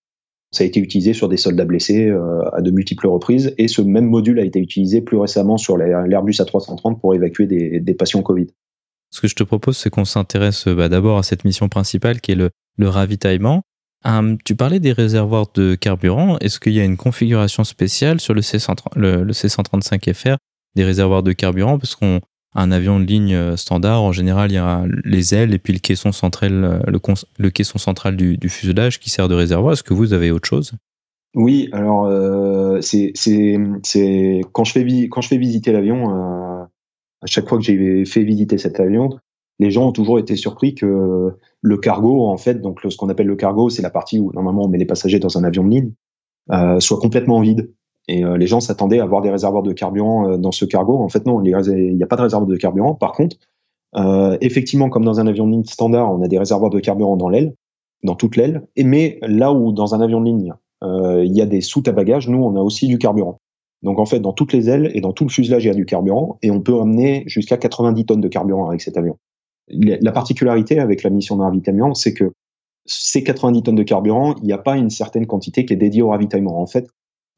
Ça 0.54 0.62
a 0.62 0.66
été 0.66 0.78
utilisé 0.78 1.14
sur 1.14 1.28
des 1.28 1.36
soldats 1.36 1.64
blessés 1.64 2.14
à 2.52 2.62
de 2.62 2.70
multiples 2.70 3.08
reprises 3.08 3.54
et 3.58 3.66
ce 3.66 3.82
même 3.82 4.06
module 4.06 4.38
a 4.38 4.44
été 4.44 4.60
utilisé 4.60 5.00
plus 5.00 5.16
récemment 5.16 5.56
sur 5.56 5.76
l'Airbus 5.76 6.34
A330 6.34 7.00
pour 7.00 7.12
évacuer 7.14 7.46
des, 7.46 7.94
patients 7.94 8.22
Covid. 8.22 8.46
Ce 9.10 9.20
que 9.20 9.26
je 9.26 9.34
te 9.34 9.42
propose, 9.42 9.76
c'est 9.76 9.90
qu'on 9.90 10.04
s'intéresse 10.04 10.68
bah, 10.68 10.88
d'abord 10.88 11.18
à 11.18 11.24
cette 11.24 11.44
mission 11.44 11.68
principale 11.68 12.20
qui 12.20 12.32
est 12.32 12.36
le, 12.36 12.50
le 12.76 12.88
ravitaillement. 12.88 13.62
Hum, 14.04 14.38
tu 14.44 14.54
parlais 14.54 14.80
des 14.80 14.92
réservoirs 14.92 15.46
de 15.54 15.74
carburant. 15.74 16.38
Est-ce 16.38 16.60
qu'il 16.60 16.74
y 16.74 16.80
a 16.80 16.84
une 16.84 16.96
configuration 16.98 17.64
spéciale 17.64 18.20
sur 18.20 18.34
le, 18.34 18.42
C130, 18.42 18.96
le, 18.96 19.24
le 19.24 19.32
C135FR 19.32 20.36
des 20.76 20.84
réservoirs 20.84 21.22
de 21.22 21.32
carburant? 21.32 21.78
Parce 21.78 21.96
qu'on 21.96 22.20
un 22.54 22.70
avion 22.70 23.00
de 23.00 23.04
ligne 23.04 23.56
standard, 23.56 24.02
en 24.02 24.12
général, 24.12 24.50
il 24.50 24.54
y 24.54 24.58
a 24.58 24.84
les 25.04 25.34
ailes 25.34 25.54
et 25.54 25.58
puis 25.58 25.72
le 25.72 25.78
caisson 25.78 26.12
central, 26.12 26.82
le, 26.86 27.50
caisson 27.50 27.78
central 27.78 28.16
du, 28.16 28.38
fuselage 28.48 29.00
qui 29.00 29.10
sert 29.10 29.28
de 29.28 29.34
réservoir. 29.34 29.72
Est-ce 29.72 29.82
que 29.82 29.94
vous 29.94 30.12
avez 30.12 30.30
autre 30.30 30.48
chose? 30.48 30.72
Oui, 31.34 31.68
alors 31.72 32.08
c'est 32.80 33.12
quand 34.52 34.64
je 34.64 34.72
fais 34.72 35.36
visiter 35.36 35.72
l'avion, 35.72 36.08
à 36.10 37.26
chaque 37.26 37.48
fois 37.48 37.58
que 37.58 37.64
j'ai 37.64 38.04
fait 38.04 38.22
visiter 38.22 38.58
cet 38.58 38.78
avion, 38.78 39.10
les 39.58 39.70
gens 39.70 39.88
ont 39.88 39.92
toujours 39.92 40.18
été 40.18 40.36
surpris 40.36 40.74
que 40.74 41.32
le 41.60 41.76
cargo, 41.78 42.26
en 42.26 42.36
fait, 42.36 42.60
donc 42.60 42.80
ce 42.88 42.96
qu'on 42.96 43.08
appelle 43.08 43.26
le 43.26 43.36
cargo, 43.36 43.70
c'est 43.70 43.82
la 43.82 43.90
partie 43.90 44.18
où 44.18 44.32
normalement 44.32 44.64
on 44.64 44.68
met 44.68 44.78
les 44.78 44.84
passagers 44.84 45.18
dans 45.18 45.38
un 45.38 45.44
avion 45.44 45.64
de 45.64 45.70
ligne, 45.70 45.92
euh, 46.52 46.80
soit 46.80 46.98
complètement 46.98 47.40
vide. 47.40 47.72
Et 48.08 48.24
euh, 48.24 48.36
les 48.36 48.46
gens 48.46 48.60
s'attendaient 48.60 49.00
à 49.00 49.04
avoir 49.04 49.22
des 49.22 49.30
réservoirs 49.30 49.62
de 49.62 49.72
carburant 49.72 50.28
euh, 50.28 50.36
dans 50.36 50.52
ce 50.52 50.64
cargo. 50.64 50.98
En 50.98 51.08
fait, 51.08 51.26
non, 51.26 51.42
il 51.42 51.96
n'y 51.96 52.02
a 52.02 52.06
pas 52.06 52.16
de 52.16 52.22
réservoir 52.22 52.46
de 52.46 52.56
carburant. 52.56 52.94
Par 52.94 53.12
contre, 53.12 53.36
euh, 53.96 54.36
effectivement, 54.40 54.90
comme 54.90 55.04
dans 55.04 55.20
un 55.20 55.26
avion 55.26 55.46
de 55.46 55.52
ligne 55.52 55.64
standard, 55.64 56.12
on 56.12 56.22
a 56.22 56.28
des 56.28 56.38
réservoirs 56.38 56.70
de 56.70 56.80
carburant 56.80 57.16
dans 57.16 57.28
l'aile, 57.28 57.54
dans 58.02 58.14
toute 58.14 58.36
l'aile. 58.36 58.66
Mais 58.76 59.18
là 59.22 59.52
où 59.52 59.72
dans 59.72 59.94
un 59.94 60.00
avion 60.00 60.20
de 60.20 60.26
ligne, 60.26 60.52
il 60.82 61.32
y 61.34 61.40
a 61.40 61.46
des 61.46 61.62
soutes 61.62 61.88
à 61.88 61.92
bagages, 61.92 62.28
nous, 62.28 62.42
on 62.42 62.56
a 62.56 62.60
aussi 62.60 62.88
du 62.88 62.98
carburant. 62.98 63.38
Donc 63.82 63.98
en 63.98 64.04
fait, 64.04 64.20
dans 64.20 64.34
toutes 64.34 64.52
les 64.52 64.68
ailes 64.68 64.90
et 64.94 65.00
dans 65.00 65.12
tout 65.12 65.24
le 65.24 65.30
fuselage, 65.30 65.64
il 65.64 65.68
y 65.68 65.70
a 65.70 65.74
du 65.74 65.86
carburant 65.86 66.38
et 66.42 66.50
on 66.50 66.60
peut 66.60 66.78
amener 66.78 67.24
jusqu'à 67.26 67.56
90 67.56 68.04
tonnes 68.04 68.20
de 68.20 68.28
carburant 68.28 68.68
avec 68.68 68.82
cet 68.82 68.98
avion. 68.98 69.16
La 69.68 70.12
particularité 70.12 70.78
avec 70.78 71.02
la 71.02 71.08
mission 71.08 71.36
de 71.36 71.42
ravitaillement, 71.42 71.94
c'est 71.94 72.12
que 72.12 72.32
ces 72.84 73.22
90 73.22 73.62
tonnes 73.62 73.74
de 73.76 73.82
carburant, 73.82 74.34
il 74.42 74.44
n'y 74.44 74.52
a 74.52 74.58
pas 74.58 74.76
une 74.76 74.90
certaine 74.90 75.26
quantité 75.26 75.64
qui 75.64 75.72
est 75.72 75.76
dédiée 75.76 76.02
au 76.02 76.10
ravitaillement. 76.10 76.60
En 76.60 76.66
fait, 76.66 76.86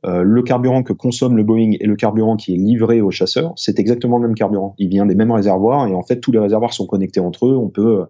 euh, 0.04 0.22
le 0.22 0.42
carburant 0.42 0.82
que 0.82 0.92
consomme 0.92 1.36
le 1.36 1.42
Boeing 1.42 1.72
et 1.80 1.86
le 1.86 1.96
carburant 1.96 2.36
qui 2.36 2.54
est 2.54 2.58
livré 2.58 3.00
aux 3.00 3.10
chasseurs, 3.10 3.52
c'est 3.56 3.78
exactement 3.78 4.18
le 4.18 4.28
même 4.28 4.36
carburant. 4.36 4.74
Il 4.78 4.88
vient 4.88 5.06
des 5.06 5.14
mêmes 5.14 5.32
réservoirs 5.32 5.86
et 5.86 5.94
en 5.94 6.02
fait, 6.02 6.20
tous 6.20 6.32
les 6.32 6.38
réservoirs 6.38 6.72
sont 6.72 6.86
connectés 6.86 7.20
entre 7.20 7.46
eux. 7.46 7.56
On 7.56 7.68
peut, 7.68 8.04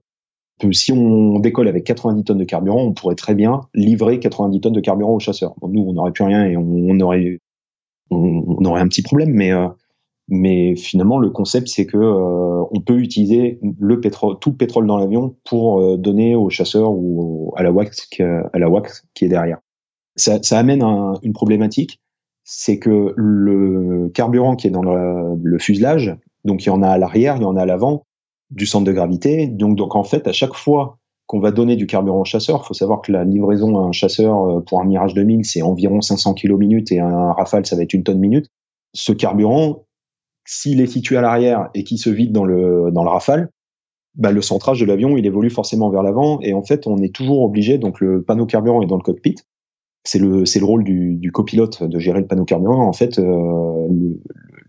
si 0.72 0.92
on 0.92 1.38
décolle 1.38 1.68
avec 1.68 1.85
90 1.85 2.25
tonnes 2.25 2.38
de 2.38 2.44
carburant, 2.44 2.83
on 2.83 2.92
pourrait 2.92 3.14
très 3.14 3.35
bien 3.35 3.62
livrer 3.75 4.18
90 4.18 4.61
tonnes 4.61 4.72
de 4.72 4.81
carburant 4.81 5.14
aux 5.14 5.20
chasseurs. 5.20 5.55
nous, 5.62 5.83
on 5.83 5.92
n'aurait 5.92 6.12
plus 6.12 6.25
rien 6.25 6.44
et 6.44 6.57
on, 6.57 6.99
aurait, 7.01 7.40
on, 8.11 8.64
aurait 8.64 8.81
un 8.81 8.88
petit 8.88 9.03
problème, 9.03 9.31
mais 9.31 9.53
euh, 9.53 9.68
mais 10.29 10.75
finalement, 10.75 11.18
le 11.18 11.31
concept, 11.31 11.68
c'est 11.68 11.87
que 11.87 11.99
euh, 11.99 12.64
on 12.72 12.81
peut 12.81 12.99
utiliser 12.99 13.61
le 13.79 14.01
pétrole, 14.01 14.38
tout 14.40 14.51
le 14.51 14.57
pétrole 14.57 14.87
dans 14.87 14.99
l'avion 14.99 15.37
pour 15.44 15.81
euh, 15.81 15.96
donner 15.96 16.35
aux 16.35 16.51
chasseurs 16.51 16.90
ou 16.90 17.53
à 17.57 17.62
la 17.62 17.70
wax, 17.70 18.09
à 18.20 18.59
la 18.59 18.68
wax 18.68 19.07
qui 19.14 19.25
est 19.27 19.29
derrière. 19.29 19.59
Ça, 20.16 20.42
ça 20.42 20.59
amène 20.59 20.83
une 21.22 21.33
problématique, 21.33 22.00
c'est 22.44 22.79
que 22.79 23.12
le 23.16 24.11
carburant 24.14 24.57
qui 24.57 24.66
est 24.66 24.70
dans 24.70 24.83
le, 24.83 25.37
le, 25.42 25.59
fuselage, 25.59 26.16
donc 26.44 26.64
il 26.64 26.68
y 26.68 26.70
en 26.70 26.83
a 26.83 26.88
à 26.88 26.98
l'arrière, 26.98 27.37
il 27.37 27.42
y 27.42 27.46
en 27.46 27.57
a 27.57 27.62
à 27.62 27.66
l'avant 27.66 28.05
du 28.50 28.66
centre 28.66 28.85
de 28.85 28.92
gravité. 28.92 29.46
Donc, 29.46 29.76
donc 29.76 29.96
en 29.96 30.05
fait, 30.05 30.26
à 30.29 30.33
chaque 30.33 30.55
fois 30.55 30.98
qu'on 31.26 31.40
va 31.40 31.50
donner 31.50 31.76
du 31.76 31.87
carburant 31.87 32.20
au 32.20 32.24
chasseur, 32.24 32.62
il 32.62 32.66
faut 32.66 32.74
savoir 32.74 33.02
que 33.02 33.11
la 33.11 33.24
livraison 33.24 33.79
à 33.79 33.83
un 33.83 33.92
chasseur 33.92 34.44
euh, 34.44 34.61
pour 34.61 34.81
un 34.81 34.85
Mirage 34.85 35.14
2000, 35.14 35.44
c'est 35.44 35.62
environ 35.62 36.00
500 36.00 36.35
kg 36.35 36.52
minute 36.52 36.92
et 36.92 37.00
un 37.00 37.33
Rafale, 37.33 37.66
ça 37.66 37.76
va 37.76 37.83
être 37.83 37.94
une 37.94 38.05
tonne 38.05 38.20
minute. 38.20 38.46
Ce 38.94 39.12
carburant, 39.12 39.85
s'il 40.44 40.81
est 40.81 40.87
situé 40.87 41.16
à 41.16 41.20
l'arrière 41.20 41.68
et 41.74 41.83
qu'il 41.83 41.98
se 41.98 42.11
vide 42.11 42.33
dans 42.33 42.44
le, 42.44 42.90
dans 42.92 43.02
le 43.02 43.11
rafale, 43.11 43.50
bah, 44.14 44.31
le 44.31 44.40
centrage 44.40 44.81
de 44.81 44.87
l'avion, 44.87 45.16
il 45.16 45.26
évolue 45.26 45.50
forcément 45.50 45.90
vers 45.90 46.02
l'avant. 46.02 46.40
Et 46.40 46.55
en 46.55 46.62
fait, 46.62 46.87
on 46.87 46.98
est 46.98 47.14
toujours 47.14 47.42
obligé, 47.42 47.76
donc 47.76 48.00
le 48.00 48.22
panneau 48.22 48.46
carburant 48.46 48.81
est 48.81 48.87
dans 48.87 48.96
le 48.96 49.02
cockpit. 49.02 49.35
C'est 50.07 50.19
le, 50.19 50.64
rôle 50.64 50.85
du, 50.85 51.31
copilote 51.33 51.83
de 51.83 51.99
gérer 51.99 52.21
le 52.21 52.27
panneau 52.27 52.45
carburant. 52.45 52.87
En 52.87 52.92
fait, 52.92 53.19
euh, 53.19 53.88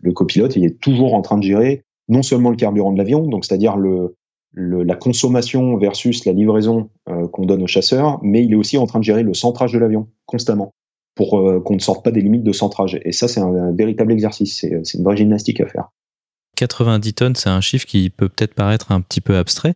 le, 0.02 0.12
copilote, 0.12 0.56
il 0.56 0.66
est 0.66 0.80
toujours 0.80 1.14
en 1.14 1.22
train 1.22 1.38
de 1.38 1.44
gérer 1.44 1.84
non 2.10 2.24
seulement 2.24 2.50
le 2.50 2.56
carburant 2.56 2.92
de 2.92 2.98
l'avion, 2.98 3.28
donc 3.28 3.46
c'est-à-dire 3.46 3.76
la 4.56 4.96
consommation 4.96 5.78
versus 5.78 6.26
la 6.26 6.32
livraison 6.32 6.90
euh, 7.10 7.28
qu'on 7.28 7.46
donne 7.46 7.62
au 7.62 7.68
chasseur, 7.68 8.20
mais 8.24 8.44
il 8.44 8.54
est 8.54 8.56
aussi 8.56 8.78
en 8.78 8.88
train 8.88 9.00
de 9.00 9.04
gérer 9.04 9.24
le 9.24 9.34
centrage 9.34 9.74
de 9.74 9.78
l'avion 9.80 10.08
constamment 10.26 10.74
pour 11.16 11.40
euh, 11.40 11.60
qu'on 11.60 11.76
ne 11.76 11.80
sorte 11.80 12.04
pas 12.04 12.12
des 12.12 12.22
limites 12.22 12.44
de 12.44 12.54
centrage. 12.54 13.00
Et 13.04 13.12
ça, 13.12 13.28
c'est 13.28 13.42
un, 13.42 13.72
véritable 13.74 14.14
exercice, 14.14 14.66
c'est 14.84 14.98
une 14.98 15.04
vraie 15.04 15.18
gymnastique 15.18 15.62
à 15.62 15.68
faire. 15.68 15.90
90 16.56 17.14
tonnes, 17.14 17.36
c'est 17.36 17.50
un 17.50 17.62
chiffre 17.62 17.86
qui 17.86 18.10
peut 18.10 18.30
peut-être 18.30 18.56
paraître 18.56 18.92
un 18.92 19.02
petit 19.02 19.22
peu 19.22 19.38
abstrait. 19.38 19.74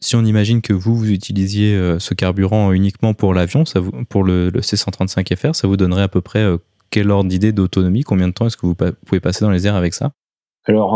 Si 0.00 0.16
on 0.16 0.24
imagine 0.24 0.60
que 0.60 0.72
vous, 0.72 0.96
vous 0.96 1.10
utilisiez 1.10 1.74
euh, 1.74 1.98
ce 1.98 2.14
carburant 2.14 2.72
uniquement 2.72 3.14
pour 3.14 3.32
l'avion, 3.32 3.64
pour 4.08 4.24
le, 4.24 4.50
C-135FR, 4.60 5.54
ça 5.54 5.66
vous 5.66 5.76
donnerait 5.76 6.02
à 6.02 6.08
peu 6.08 6.20
près 6.20 6.40
euh, 6.40 6.58
quel 6.90 7.10
ordre 7.10 7.30
d'idée 7.30 7.52
d'autonomie? 7.52 8.02
Combien 8.02 8.28
de 8.28 8.32
temps 8.32 8.46
est-ce 8.46 8.56
que 8.56 8.66
vous 8.66 8.74
pouvez 8.74 9.20
passer 9.20 9.44
dans 9.44 9.50
les 9.50 9.66
airs 9.66 9.76
avec 9.76 9.94
ça? 9.94 10.12
Alors, 10.66 10.94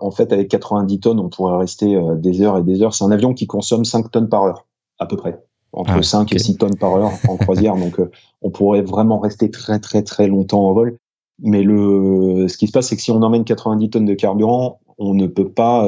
en 0.00 0.10
fait, 0.10 0.32
avec 0.32 0.48
90 0.48 0.98
tonnes, 0.98 1.20
on 1.20 1.28
pourrait 1.28 1.56
rester 1.56 1.96
des 2.16 2.42
heures 2.42 2.58
et 2.58 2.64
des 2.64 2.82
heures. 2.82 2.94
C'est 2.94 3.04
un 3.04 3.12
avion 3.12 3.32
qui 3.32 3.46
consomme 3.46 3.84
5 3.84 4.10
tonnes 4.10 4.28
par 4.28 4.42
heure, 4.42 4.66
à 4.98 5.06
peu 5.06 5.16
près 5.16 5.38
entre 5.72 6.02
5 6.02 6.28
ah, 6.30 6.34
et 6.34 6.38
6 6.38 6.56
tonnes 6.56 6.76
par 6.76 6.94
heure 6.94 7.12
en 7.28 7.36
croisière. 7.36 7.76
donc, 7.76 7.98
euh, 8.00 8.10
on 8.42 8.50
pourrait 8.50 8.82
vraiment 8.82 9.18
rester 9.18 9.50
très, 9.50 9.78
très, 9.78 10.02
très 10.02 10.26
longtemps 10.28 10.68
en 10.68 10.72
vol. 10.72 10.98
Mais 11.40 11.62
le, 11.62 12.46
ce 12.48 12.56
qui 12.56 12.66
se 12.66 12.72
passe, 12.72 12.88
c'est 12.88 12.96
que 12.96 13.02
si 13.02 13.10
on 13.10 13.22
emmène 13.22 13.44
90 13.44 13.90
tonnes 13.90 14.06
de 14.06 14.14
carburant, 14.14 14.80
on 14.98 15.14
ne 15.14 15.26
peut 15.28 15.48
pas, 15.48 15.86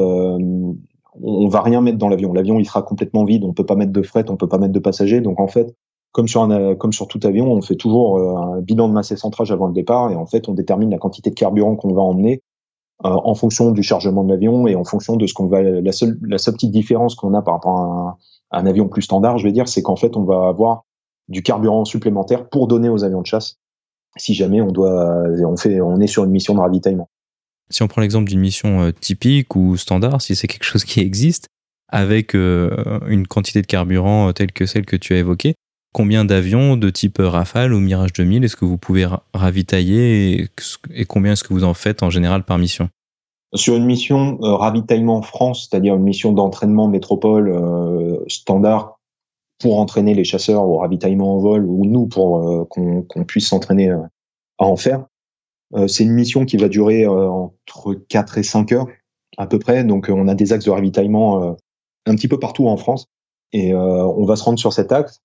euh, 1.16 1.18
on 1.22 1.48
va 1.48 1.62
rien 1.62 1.80
mettre 1.80 1.98
dans 1.98 2.08
l'avion. 2.08 2.32
L'avion, 2.32 2.58
il 2.58 2.64
sera 2.64 2.82
complètement 2.82 3.24
vide. 3.24 3.44
On 3.44 3.52
peut 3.52 3.66
pas 3.66 3.76
mettre 3.76 3.92
de 3.92 4.02
fret, 4.02 4.30
on 4.30 4.36
peut 4.36 4.48
pas 4.48 4.58
mettre 4.58 4.72
de 4.72 4.78
passagers. 4.78 5.20
Donc, 5.20 5.40
en 5.40 5.48
fait, 5.48 5.74
comme 6.12 6.28
sur 6.28 6.42
un, 6.42 6.74
comme 6.74 6.92
sur 6.92 7.08
tout 7.08 7.20
avion, 7.24 7.52
on 7.52 7.62
fait 7.62 7.76
toujours 7.76 8.18
euh, 8.18 8.36
un 8.36 8.60
bilan 8.60 8.88
de 8.88 8.94
masse 8.94 9.12
et 9.12 9.16
centrage 9.16 9.52
avant 9.52 9.66
le 9.66 9.72
départ. 9.72 10.10
Et 10.10 10.16
en 10.16 10.26
fait, 10.26 10.48
on 10.48 10.54
détermine 10.54 10.90
la 10.90 10.98
quantité 10.98 11.30
de 11.30 11.34
carburant 11.34 11.76
qu'on 11.76 11.94
va 11.94 12.02
emmener 12.02 12.42
en 13.02 13.34
fonction 13.34 13.70
du 13.70 13.82
chargement 13.82 14.24
de 14.24 14.28
l'avion 14.28 14.66
et 14.66 14.74
en 14.74 14.84
fonction 14.84 15.16
de 15.16 15.26
ce 15.26 15.32
qu'on 15.32 15.46
va, 15.46 15.62
la 15.62 15.90
seule, 15.90 16.18
la 16.20 16.36
seule 16.36 16.52
petite 16.52 16.70
différence 16.70 17.14
qu'on 17.14 17.32
a 17.32 17.40
par 17.40 17.54
rapport 17.54 17.78
à 17.78 18.18
un, 18.50 18.60
un 18.60 18.66
avion 18.66 18.88
plus 18.88 19.00
standard, 19.00 19.38
je 19.38 19.44
vais 19.44 19.52
dire, 19.52 19.68
c'est 19.68 19.80
qu'en 19.80 19.96
fait, 19.96 20.18
on 20.18 20.24
va 20.24 20.48
avoir 20.48 20.84
du 21.26 21.42
carburant 21.42 21.86
supplémentaire 21.86 22.50
pour 22.50 22.68
donner 22.68 22.90
aux 22.90 23.02
avions 23.02 23.22
de 23.22 23.26
chasse 23.26 23.56
si 24.16 24.34
jamais 24.34 24.60
on 24.60 24.72
doit, 24.72 25.24
on 25.46 25.56
fait, 25.56 25.80
on 25.80 26.00
est 26.00 26.06
sur 26.06 26.24
une 26.24 26.30
mission 26.30 26.54
de 26.54 26.60
ravitaillement. 26.60 27.08
Si 27.70 27.82
on 27.82 27.88
prend 27.88 28.02
l'exemple 28.02 28.28
d'une 28.28 28.40
mission 28.40 28.82
euh, 28.82 28.90
typique 28.92 29.54
ou 29.54 29.76
standard, 29.76 30.20
si 30.20 30.34
c'est 30.34 30.48
quelque 30.48 30.64
chose 30.64 30.84
qui 30.84 31.00
existe, 31.00 31.46
avec 31.88 32.34
euh, 32.34 33.00
une 33.06 33.26
quantité 33.26 33.62
de 33.62 33.66
carburant 33.66 34.28
euh, 34.28 34.32
telle 34.32 34.52
que 34.52 34.66
celle 34.66 34.84
que 34.84 34.96
tu 34.96 35.14
as 35.14 35.18
évoquée, 35.18 35.54
combien 35.94 36.24
d'avions 36.24 36.76
de 36.76 36.90
type 36.90 37.18
Rafale 37.20 37.72
ou 37.72 37.80
Mirage 37.80 38.12
2000 38.12 38.44
est-ce 38.44 38.56
que 38.56 38.64
vous 38.64 38.78
pouvez 38.78 39.06
ravitailler 39.34 40.48
et 40.94 41.04
combien 41.04 41.32
est-ce 41.32 41.44
que 41.44 41.52
vous 41.52 41.64
en 41.64 41.74
faites 41.74 42.02
en 42.02 42.10
général 42.10 42.44
par 42.44 42.58
mission? 42.58 42.88
Sur 43.54 43.74
une 43.74 43.86
mission 43.86 44.38
ravitaillement 44.40 45.22
France, 45.22 45.68
c'est-à-dire 45.68 45.96
une 45.96 46.04
mission 46.04 46.32
d'entraînement 46.32 46.86
métropole 46.86 47.52
standard 48.28 49.00
pour 49.58 49.80
entraîner 49.80 50.14
les 50.14 50.22
chasseurs 50.22 50.62
au 50.62 50.78
ravitaillement 50.78 51.34
en 51.34 51.38
vol 51.40 51.66
ou 51.66 51.84
nous 51.84 52.06
pour 52.06 52.68
qu'on 52.68 53.24
puisse 53.26 53.48
s'entraîner 53.48 53.90
à 53.90 54.64
en 54.64 54.76
faire. 54.76 55.06
C'est 55.86 56.04
une 56.04 56.12
mission 56.12 56.44
qui 56.44 56.56
va 56.56 56.68
durer 56.68 57.06
entre 57.06 57.94
4 58.08 58.38
et 58.38 58.42
5 58.42 58.72
heures 58.72 58.86
à 59.38 59.46
peu 59.46 59.58
près. 59.58 59.84
Donc 59.84 60.10
on 60.12 60.26
a 60.26 60.34
des 60.34 60.52
axes 60.52 60.64
de 60.64 60.70
ravitaillement 60.70 61.56
un 62.06 62.14
petit 62.16 62.28
peu 62.28 62.38
partout 62.38 62.66
en 62.66 62.76
France 62.76 63.06
et 63.52 63.74
on 63.74 64.24
va 64.24 64.36
se 64.36 64.44
rendre 64.44 64.58
sur 64.58 64.72
cet 64.72 64.90
axe. 64.90 65.20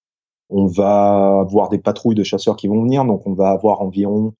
On 0.49 0.67
va 0.67 1.39
avoir 1.39 1.69
des 1.69 1.79
patrouilles 1.79 2.15
de 2.15 2.23
chasseurs 2.23 2.55
qui 2.55 2.67
vont 2.67 2.81
venir, 2.83 3.03
donc 3.05 3.25
on 3.25 3.33
va 3.33 3.49
avoir 3.49 3.81
environ 3.81 4.33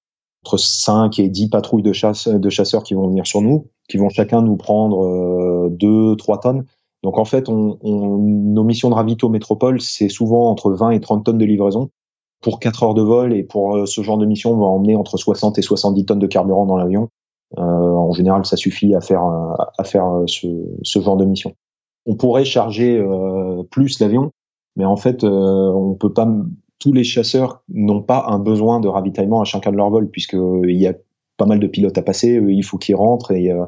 entre 0.46 0.58
5 0.58 1.18
et 1.18 1.28
10 1.28 1.50
patrouilles 1.50 1.82
de, 1.82 1.94
chasse, 1.94 2.28
de 2.28 2.50
chasseurs 2.50 2.84
qui 2.84 2.94
vont 2.94 3.08
venir 3.08 3.26
sur 3.26 3.42
nous, 3.42 3.68
qui 3.90 3.98
vont 3.98 4.10
chacun 4.10 4.44
nous 4.44 4.58
prendre 4.58 5.70
2, 5.72 5.88
euh, 5.88 6.16
3 6.16 6.40
tonnes. 6.40 6.66
Donc 7.02 7.18
en 7.18 7.26
fait, 7.26 7.50
nos 7.50 8.64
missions 8.64 8.90
de 8.90 8.96
ravito 8.96 9.30
métropole, 9.30 9.82
c'est 9.82 10.10
souvent 10.10 10.50
entre 10.50 10.72
20 10.72 10.92
et 10.92 11.00
30 11.00 11.26
tonnes 11.26 11.38
de 11.38 11.46
livraison 11.46 11.90
pour 12.42 12.60
4 12.60 12.84
heures 12.84 12.94
de 12.94 13.02
vol. 13.02 13.34
Et 13.34 13.44
pour 13.44 13.76
euh, 13.76 13.86
ce 13.86 14.02
genre 14.02 14.18
de 14.18 14.26
mission, 14.26 14.52
on 14.52 14.58
va 14.58 14.66
emmener 14.66 14.96
entre 14.96 15.18
60 15.18 15.58
et 15.58 15.62
70 15.62 16.06
tonnes 16.06 16.20
de 16.20 16.28
carburant 16.28 16.66
dans 16.66 16.78
l'avion. 16.78 17.10
Euh, 17.58 17.62
en 17.62 18.12
général, 18.12 18.46
ça 18.46 18.58
suffit 18.58 18.96
à 18.96 19.02
faire, 19.02 19.24
à 19.78 19.84
faire 19.84 20.24
ce, 20.28 20.48
ce 20.84 21.00
genre 21.00 21.18
de 21.18 21.26
mission. 21.26 21.54
On 22.06 22.16
pourrait 22.16 22.46
charger 22.46 22.98
euh, 22.98 23.64
plus 23.72 24.00
l'avion, 24.00 24.32
mais 24.76 24.86
en 24.86 24.98
fait, 24.98 25.24
on 25.24 25.96
peut 25.96 26.14
pas 26.14 26.28
tous 26.80 26.94
les 26.94 27.04
chasseurs 27.04 27.64
n'ont 27.70 28.02
pas 28.02 28.26
un 28.28 28.40
besoin 28.40 28.80
de 28.80 28.88
ravitaillement 28.88 29.42
à 29.42 29.46
chacun 29.46 29.72
de 29.72 29.78
leur 29.78 29.90
vol, 29.90 30.10
puisqu'il 30.10 30.38
euh, 30.40 30.72
y 30.72 30.88
a 30.88 30.94
pas 31.38 31.46
mal 31.46 31.60
de 31.60 31.68
pilotes 31.68 31.98
à 31.98 32.02
passer, 32.02 32.42
il 32.48 32.64
faut 32.64 32.78
qu'ils 32.78 32.96
rentrent 32.96 33.32
et 33.32 33.52
euh, 33.52 33.66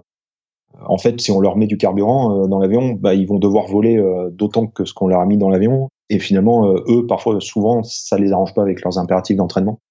en 0.86 0.98
fait, 0.98 1.20
si 1.20 1.32
on 1.32 1.40
leur 1.40 1.58
met 1.58 1.66
du 1.66 1.78
carburant 1.78 2.44
euh, 2.44 2.48
dans 2.48 2.60
l'avion, 2.60 2.94
bah, 2.94 3.14
ils 3.14 3.28
vont 3.28 3.40
devoir 3.40 3.66
voler 3.68 4.00
d'autant 4.32 4.68
que 4.68 4.86
ce 4.86 4.94
qu'on 4.94 5.08
leur 5.08 5.20
a 5.20 5.26
mis 5.26 5.38
dans 5.38 5.50
l'avion. 5.50 5.90
Et 6.10 6.20
finalement, 6.20 6.74
eux, 6.88 7.06
parfois, 7.06 7.40
souvent, 7.42 7.84
ça 7.84 8.18
les 8.18 8.32
arrange 8.32 8.54
pas 8.54 8.62
avec 8.62 8.82
leurs 8.82 8.98
impératifs 8.98 9.36
d'entraînement. 9.36 9.82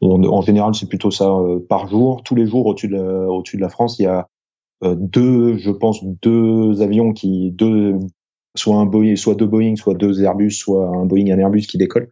En 0.00 0.40
général, 0.40 0.74
c'est 0.74 0.88
plutôt 0.88 1.10
ça 1.10 1.30
par 1.68 1.88
jour. 1.88 2.22
Tous 2.22 2.34
les 2.34 2.46
jours, 2.46 2.66
au-dessus 2.66 2.88
de, 2.88 3.60
la, 3.60 3.68
France, 3.68 3.98
il 3.98 4.04
y 4.04 4.06
a 4.06 4.28
deux, 4.82 5.58
je 5.58 5.70
pense, 5.70 6.02
deux 6.22 6.80
avions 6.80 7.12
qui, 7.12 7.50
deux, 7.50 7.98
soit 8.54 8.76
un 8.76 8.86
Boeing, 8.86 9.16
soit 9.16 9.34
deux 9.34 9.46
Boeing, 9.46 9.76
soit 9.76 9.94
deux 9.94 10.22
Airbus, 10.22 10.52
soit 10.52 10.86
un 10.86 11.04
Boeing 11.04 11.26
et 11.26 11.32
un 11.32 11.38
Airbus 11.38 11.62
qui 11.62 11.78
décollent 11.78 12.10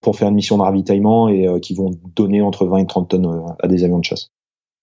pour 0.00 0.16
faire 0.16 0.28
une 0.28 0.34
mission 0.34 0.58
de 0.58 0.62
ravitaillement 0.62 1.28
et 1.28 1.48
euh, 1.48 1.58
qui 1.58 1.74
vont 1.74 1.90
donner 2.14 2.40
entre 2.40 2.66
20 2.66 2.78
et 2.78 2.86
30 2.86 3.10
tonnes 3.10 3.26
euh, 3.26 3.52
à 3.62 3.68
des 3.68 3.84
avions 3.84 3.98
de 3.98 4.04
chasse. 4.04 4.30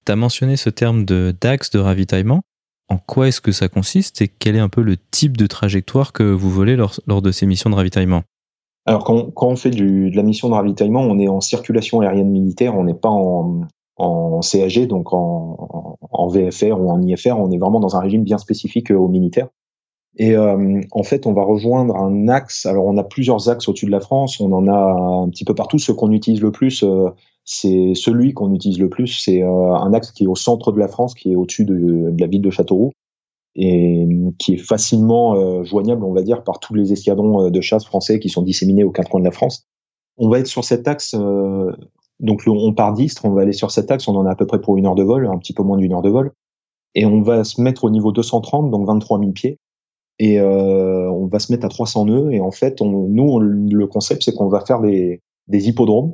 Tu 0.05 0.11
as 0.11 0.15
mentionné 0.15 0.57
ce 0.57 0.69
terme 0.69 1.05
de 1.05 1.33
DAX 1.39 1.69
de 1.71 1.79
ravitaillement. 1.79 2.41
En 2.89 2.97
quoi 2.97 3.27
est-ce 3.27 3.41
que 3.41 3.51
ça 3.51 3.67
consiste 3.67 4.21
et 4.21 4.27
quel 4.27 4.55
est 4.55 4.59
un 4.59 4.69
peu 4.69 4.81
le 4.81 4.95
type 5.11 5.37
de 5.37 5.47
trajectoire 5.47 6.13
que 6.13 6.23
vous 6.23 6.51
volez 6.51 6.75
lors, 6.75 7.21
de 7.21 7.31
ces 7.31 7.45
missions 7.45 7.69
de 7.69 7.75
ravitaillement? 7.75 8.23
Alors 8.85 9.03
quand, 9.03 9.31
on 9.35 9.55
fait 9.55 9.71
de 9.71 10.15
la 10.15 10.21
mission 10.21 10.49
de 10.49 10.53
ravitaillement, 10.53 11.01
on 11.01 11.17
est 11.17 11.27
en 11.27 11.41
circulation 11.41 12.01
aérienne 12.01 12.29
militaire, 12.29 12.77
on 12.77 12.83
n'est 12.83 12.93
pas 12.93 13.09
en, 13.09 13.61
CAG, 14.41 14.87
donc 14.87 15.13
en, 15.13 16.27
VFR 16.27 16.79
ou 16.79 16.91
en 16.91 17.01
IFR, 17.01 17.33
on 17.39 17.51
est 17.51 17.57
vraiment 17.57 17.79
dans 17.79 17.95
un 17.95 17.99
régime 17.99 18.23
bien 18.23 18.37
spécifique 18.37 18.91
aux 18.91 19.07
militaires. 19.07 19.47
Et 20.17 20.35
euh, 20.35 20.81
en 20.91 21.03
fait, 21.03 21.27
on 21.27 21.33
va 21.33 21.43
rejoindre 21.43 21.95
un 21.97 22.27
axe. 22.29 22.65
Alors, 22.65 22.85
on 22.85 22.97
a 22.97 23.03
plusieurs 23.03 23.49
axes 23.49 23.67
au-dessus 23.67 23.85
de 23.85 23.91
la 23.91 23.99
France. 23.99 24.39
On 24.39 24.51
en 24.53 24.67
a 24.67 25.23
un 25.25 25.29
petit 25.29 25.43
peu 25.43 25.53
partout. 25.53 25.77
Ce 25.77 25.91
qu'on 25.91 26.11
utilise 26.11 26.41
le 26.41 26.51
plus, 26.51 26.83
euh, 26.83 27.09
c'est 27.45 27.93
celui 27.95 28.33
qu'on 28.33 28.53
utilise 28.53 28.79
le 28.79 28.89
plus. 28.89 29.07
C'est 29.07 29.43
euh, 29.43 29.75
un 29.75 29.93
axe 29.93 30.11
qui 30.11 30.25
est 30.25 30.27
au 30.27 30.35
centre 30.35 30.71
de 30.71 30.79
la 30.79 30.87
France, 30.87 31.13
qui 31.13 31.31
est 31.31 31.35
au-dessus 31.35 31.65
de, 31.65 32.13
la 32.19 32.27
ville 32.27 32.41
de 32.41 32.49
Châteauroux 32.49 32.91
et 33.57 34.05
qui 34.37 34.55
est 34.55 34.57
facilement 34.57 35.63
joignable, 35.63 36.03
on 36.03 36.11
va 36.11 36.23
dire, 36.23 36.43
par 36.43 36.59
tous 36.59 36.73
les 36.73 36.91
escadrons 36.91 37.49
de 37.49 37.61
chasse 37.61 37.85
français 37.85 38.19
qui 38.19 38.27
sont 38.27 38.41
disséminés 38.41 38.83
aux 38.83 38.91
quatre 38.91 39.09
coins 39.09 39.21
de 39.21 39.25
la 39.25 39.31
France. 39.31 39.65
On 40.17 40.27
va 40.27 40.39
être 40.39 40.47
sur 40.47 40.65
cet 40.65 40.89
axe. 40.89 41.15
donc, 42.19 42.43
on 42.47 42.73
part 42.73 42.91
d'Istres. 42.91 43.23
On 43.23 43.29
va 43.29 43.43
aller 43.43 43.53
sur 43.53 43.71
cet 43.71 43.91
axe. 43.91 44.09
On 44.09 44.15
en 44.17 44.25
a 44.25 44.31
à 44.31 44.35
peu 44.35 44.45
près 44.45 44.59
pour 44.59 44.75
une 44.75 44.85
heure 44.85 44.95
de 44.95 45.03
vol, 45.03 45.25
un 45.27 45.37
petit 45.37 45.53
peu 45.53 45.63
moins 45.63 45.77
d'une 45.77 45.93
heure 45.93 46.01
de 46.01 46.09
vol. 46.09 46.33
Et 46.95 47.05
on 47.05 47.21
va 47.21 47.45
se 47.45 47.61
mettre 47.61 47.85
au 47.85 47.89
niveau 47.89 48.11
230, 48.11 48.71
donc 48.71 48.85
23 48.85 49.19
000 49.19 49.31
pieds 49.31 49.57
et 50.19 50.39
euh, 50.39 51.09
on 51.11 51.27
va 51.27 51.39
se 51.39 51.51
mettre 51.51 51.65
à 51.65 51.69
300 51.69 52.05
nœuds 52.05 52.31
et 52.31 52.39
en 52.39 52.51
fait 52.51 52.81
on, 52.81 53.07
nous 53.07 53.39
le 53.39 53.87
concept 53.87 54.23
c'est 54.23 54.33
qu'on 54.33 54.47
va 54.47 54.61
faire 54.61 54.79
des, 54.79 55.21
des 55.47 55.67
hippodromes 55.67 56.13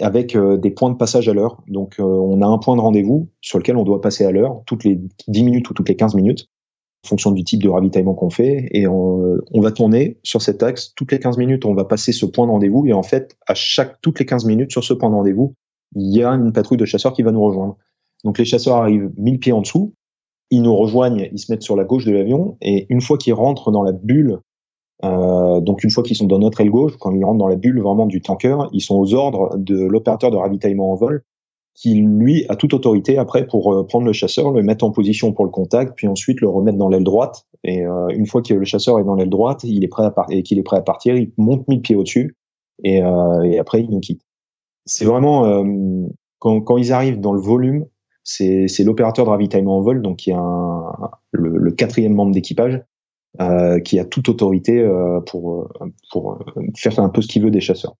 avec 0.00 0.34
euh, 0.34 0.56
des 0.56 0.70
points 0.70 0.90
de 0.90 0.96
passage 0.96 1.28
à 1.28 1.34
l'heure. 1.34 1.62
Donc 1.68 1.96
euh, 1.98 2.02
on 2.02 2.42
a 2.42 2.46
un 2.46 2.58
point 2.58 2.76
de 2.76 2.80
rendez-vous 2.80 3.28
sur 3.40 3.58
lequel 3.58 3.76
on 3.76 3.84
doit 3.84 4.00
passer 4.00 4.24
à 4.24 4.32
l'heure 4.32 4.62
toutes 4.66 4.84
les 4.84 5.00
10 5.28 5.42
minutes 5.42 5.70
ou 5.70 5.74
toutes 5.74 5.88
les 5.88 5.96
15 5.96 6.14
minutes 6.14 6.48
en 7.04 7.08
fonction 7.08 7.32
du 7.32 7.44
type 7.44 7.62
de 7.62 7.68
ravitaillement 7.68 8.14
qu'on 8.14 8.30
fait. 8.30 8.68
Et 8.72 8.86
on, 8.86 9.36
on, 9.52 9.60
va 9.60 9.70
tourner 9.72 10.18
sur 10.22 10.40
cet 10.40 10.62
axe 10.62 10.94
toutes 10.94 11.12
les 11.12 11.18
15 11.18 11.36
minutes. 11.36 11.66
On 11.66 11.74
va 11.74 11.84
passer 11.84 12.12
ce 12.12 12.24
point 12.24 12.46
de 12.46 12.50
rendez-vous. 12.50 12.86
Et 12.86 12.92
en 12.92 13.02
fait 13.02 13.36
à 13.46 13.54
chaque 13.54 14.00
toutes 14.00 14.18
les 14.18 14.26
15 14.26 14.46
minutes 14.46 14.72
sur 14.72 14.82
ce 14.82 14.94
point 14.94 15.10
de 15.10 15.14
rendez-vous 15.14 15.54
il 15.94 16.16
y 16.16 16.22
a 16.22 16.30
une 16.30 16.52
patrouille 16.52 16.78
de 16.78 16.84
chasseurs 16.84 17.12
qui 17.12 17.22
va 17.22 17.32
nous 17.32 17.42
rejoindre. 17.42 17.76
Donc 18.24 18.38
les 18.38 18.44
chasseurs 18.44 18.76
arrivent 18.76 19.10
1000 19.16 19.38
pieds 19.38 19.52
en 19.52 19.60
dessous. 19.60 19.94
Ils 20.50 20.62
nous 20.62 20.74
rejoignent, 20.74 21.28
ils 21.32 21.38
se 21.38 21.50
mettent 21.50 21.62
sur 21.62 21.76
la 21.76 21.84
gauche 21.84 22.04
de 22.04 22.12
l'avion, 22.12 22.56
et 22.60 22.86
une 22.90 23.00
fois 23.00 23.18
qu'ils 23.18 23.34
rentrent 23.34 23.70
dans 23.70 23.82
la 23.82 23.92
bulle, 23.92 24.38
euh, 25.04 25.60
donc 25.60 25.84
une 25.84 25.90
fois 25.90 26.02
qu'ils 26.02 26.16
sont 26.16 26.26
dans 26.26 26.38
notre 26.38 26.60
aile 26.60 26.70
gauche, 26.70 26.96
quand 26.98 27.12
ils 27.12 27.24
rentrent 27.24 27.38
dans 27.38 27.48
la 27.48 27.56
bulle 27.56 27.80
vraiment 27.80 28.06
du 28.06 28.20
tanker, 28.20 28.56
ils 28.72 28.80
sont 28.80 28.96
aux 28.96 29.14
ordres 29.14 29.56
de 29.56 29.84
l'opérateur 29.84 30.30
de 30.30 30.36
ravitaillement 30.36 30.92
en 30.92 30.94
vol, 30.94 31.22
qui 31.74 31.94
lui 31.94 32.46
a 32.48 32.56
toute 32.56 32.74
autorité 32.74 33.18
après 33.18 33.46
pour 33.46 33.72
euh, 33.72 33.84
prendre 33.84 34.06
le 34.06 34.12
chasseur, 34.12 34.52
le 34.52 34.62
mettre 34.62 34.84
en 34.84 34.90
position 34.90 35.32
pour 35.32 35.44
le 35.44 35.50
contact, 35.50 35.94
puis 35.96 36.06
ensuite 36.06 36.40
le 36.40 36.48
remettre 36.48 36.78
dans 36.78 36.88
l'aile 36.88 37.04
droite. 37.04 37.46
Et 37.64 37.84
euh, 37.84 38.08
une 38.08 38.26
fois 38.26 38.42
que 38.42 38.54
le 38.54 38.64
chasseur 38.64 38.98
est 38.98 39.04
dans 39.04 39.14
l'aile 39.14 39.30
droite, 39.30 39.64
il 39.64 39.84
est 39.84 39.88
prêt 39.88 40.04
à 40.04 40.14
et 40.30 40.42
qu'il 40.42 40.58
est 40.58 40.62
prêt 40.62 40.76
à 40.76 40.82
partir, 40.82 41.16
il 41.16 41.32
monte 41.36 41.66
mille 41.68 41.82
pieds 41.82 41.96
au-dessus, 41.96 42.36
et, 42.82 43.00
après 43.02 43.82
il 43.82 43.90
nous 43.90 44.00
quitte. 44.00 44.22
C'est 44.84 45.04
vraiment 45.04 45.64
quand, 46.38 46.60
quand 46.60 46.76
ils 46.76 46.92
arrivent 46.92 47.20
dans 47.20 47.32
le 47.32 47.40
volume, 47.40 47.86
c'est 48.24 48.84
l'opérateur 48.84 49.24
de 49.24 49.30
ravitaillement 49.30 49.78
en 49.78 49.82
vol, 49.82 50.02
donc 50.02 50.18
qui 50.18 50.30
est 50.30 50.34
un, 50.36 50.92
le, 51.32 51.70
quatrième 51.72 52.14
membre 52.14 52.32
d'équipage, 52.32 52.82
euh, 53.40 53.80
qui 53.80 53.98
a 53.98 54.04
toute 54.04 54.28
autorité 54.28 54.80
euh, 54.80 55.20
pour, 55.20 55.68
pour 56.10 56.38
faire 56.76 56.98
un 57.00 57.08
peu 57.08 57.22
ce 57.22 57.28
qu'il 57.28 57.42
veut 57.42 57.50
des 57.50 57.60
chasseurs. 57.60 57.94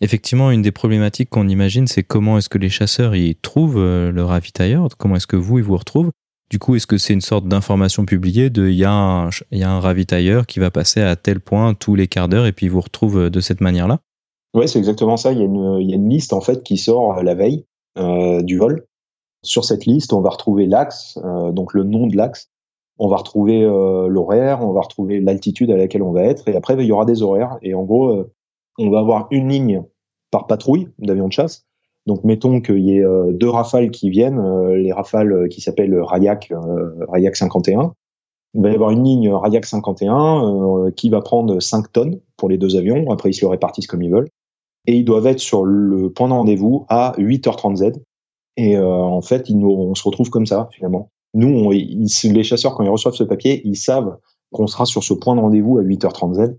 Effectivement, 0.00 0.50
une 0.50 0.62
des 0.62 0.72
problématiques 0.72 1.30
qu'on 1.30 1.48
imagine, 1.48 1.86
c'est 1.86 2.02
comment 2.02 2.36
est-ce 2.36 2.48
que 2.48 2.58
les 2.58 2.68
chasseurs 2.68 3.16
y 3.16 3.34
trouvent 3.36 3.78
euh, 3.78 4.12
le 4.12 4.24
ravitailleur, 4.24 4.88
comment 4.98 5.16
est-ce 5.16 5.26
que 5.26 5.36
vous, 5.36 5.58
ils 5.58 5.64
vous 5.64 5.76
retrouvent. 5.76 6.10
Du 6.50 6.58
coup, 6.58 6.76
est-ce 6.76 6.86
que 6.86 6.98
c'est 6.98 7.14
une 7.14 7.22
sorte 7.22 7.48
d'information 7.48 8.04
publiée 8.04 8.50
de 8.50 8.68
il 8.68 8.76
y, 8.76 8.84
a 8.84 8.92
un, 8.92 9.30
y 9.50 9.62
a 9.62 9.70
un 9.70 9.80
ravitailleur 9.80 10.46
qui 10.46 10.60
va 10.60 10.70
passer 10.70 11.00
à 11.00 11.16
tel 11.16 11.40
point 11.40 11.74
tous 11.74 11.94
les 11.94 12.06
quarts 12.06 12.28
d'heure 12.28 12.46
et 12.46 12.52
puis 12.52 12.66
ils 12.66 12.72
vous 12.72 12.80
retrouvent 12.80 13.30
de 13.30 13.40
cette 13.40 13.60
manière-là? 13.60 14.00
Oui, 14.54 14.68
c'est 14.68 14.78
exactement 14.78 15.16
ça. 15.16 15.32
Il 15.32 15.38
y, 15.38 15.42
a 15.42 15.44
une, 15.44 15.78
il 15.80 15.90
y, 15.90 15.92
a 15.92 15.96
une, 15.96 16.08
liste 16.08 16.32
en 16.32 16.40
fait 16.40 16.62
qui 16.62 16.76
sort 16.76 17.22
la 17.22 17.34
veille 17.34 17.64
du 17.96 18.58
vol 18.58 18.86
sur 19.46 19.64
cette 19.64 19.86
liste, 19.86 20.12
on 20.12 20.20
va 20.20 20.30
retrouver 20.30 20.66
l'axe, 20.66 21.18
euh, 21.24 21.52
donc 21.52 21.72
le 21.72 21.84
nom 21.84 22.06
de 22.06 22.16
l'axe. 22.16 22.50
On 22.98 23.08
va 23.08 23.16
retrouver 23.16 23.62
euh, 23.62 24.08
l'horaire, 24.08 24.62
on 24.62 24.72
va 24.72 24.80
retrouver 24.80 25.20
l'altitude 25.20 25.70
à 25.70 25.76
laquelle 25.76 26.02
on 26.02 26.12
va 26.12 26.22
être, 26.22 26.48
et 26.48 26.56
après 26.56 26.74
il 26.74 26.86
y 26.86 26.92
aura 26.92 27.04
des 27.04 27.22
horaires. 27.22 27.58
Et 27.62 27.74
en 27.74 27.82
gros, 27.82 28.10
euh, 28.10 28.32
on 28.78 28.90
va 28.90 29.00
avoir 29.00 29.28
une 29.30 29.48
ligne 29.48 29.82
par 30.30 30.46
patrouille 30.46 30.88
d'avions 30.98 31.28
de 31.28 31.32
chasse. 31.32 31.66
Donc 32.06 32.24
mettons 32.24 32.60
qu'il 32.60 32.80
y 32.80 32.98
ait 32.98 33.04
deux 33.32 33.48
rafales 33.48 33.90
qui 33.90 34.10
viennent, 34.10 34.40
les 34.74 34.92
rafales 34.92 35.48
qui 35.48 35.60
s'appellent 35.60 35.98
Rayak, 36.00 36.52
Rayak 37.08 37.34
51. 37.34 37.94
Il 38.54 38.62
va 38.62 38.70
y 38.70 38.74
avoir 38.74 38.90
une 38.90 39.02
ligne 39.02 39.32
Rayak 39.32 39.64
51 39.64 40.92
qui 40.94 41.10
va 41.10 41.20
prendre 41.20 41.58
5 41.58 41.90
tonnes 41.90 42.20
pour 42.36 42.48
les 42.48 42.58
deux 42.58 42.76
avions. 42.76 43.10
Après, 43.10 43.30
ils 43.30 43.34
se 43.34 43.44
le 43.44 43.48
répartissent 43.48 43.88
comme 43.88 44.02
ils 44.02 44.12
veulent. 44.12 44.28
Et 44.86 44.94
ils 44.94 45.04
doivent 45.04 45.26
être 45.26 45.40
sur 45.40 45.64
le 45.64 46.12
point 46.12 46.28
de 46.28 46.32
rendez-vous 46.32 46.86
à 46.88 47.12
8h30 47.18 47.76
Z. 47.76 47.92
Et 48.56 48.76
euh, 48.76 48.86
en 48.86 49.20
fait, 49.20 49.48
ils 49.48 49.58
nous, 49.58 49.70
on 49.70 49.94
se 49.94 50.04
retrouve 50.04 50.30
comme 50.30 50.46
ça 50.46 50.68
finalement. 50.72 51.10
Nous, 51.36 51.70
les 51.70 52.42
chasseurs, 52.42 52.74
quand 52.74 52.82
ils 52.82 52.88
reçoivent 52.88 53.14
ce 53.14 53.22
papier, 53.22 53.60
ils 53.66 53.76
savent 53.76 54.16
qu'on 54.52 54.66
sera 54.66 54.86
sur 54.86 55.04
ce 55.04 55.12
point 55.12 55.36
de 55.36 55.40
rendez-vous 55.40 55.76
à 55.76 55.82
8h30 55.82 56.32
Z, 56.32 56.56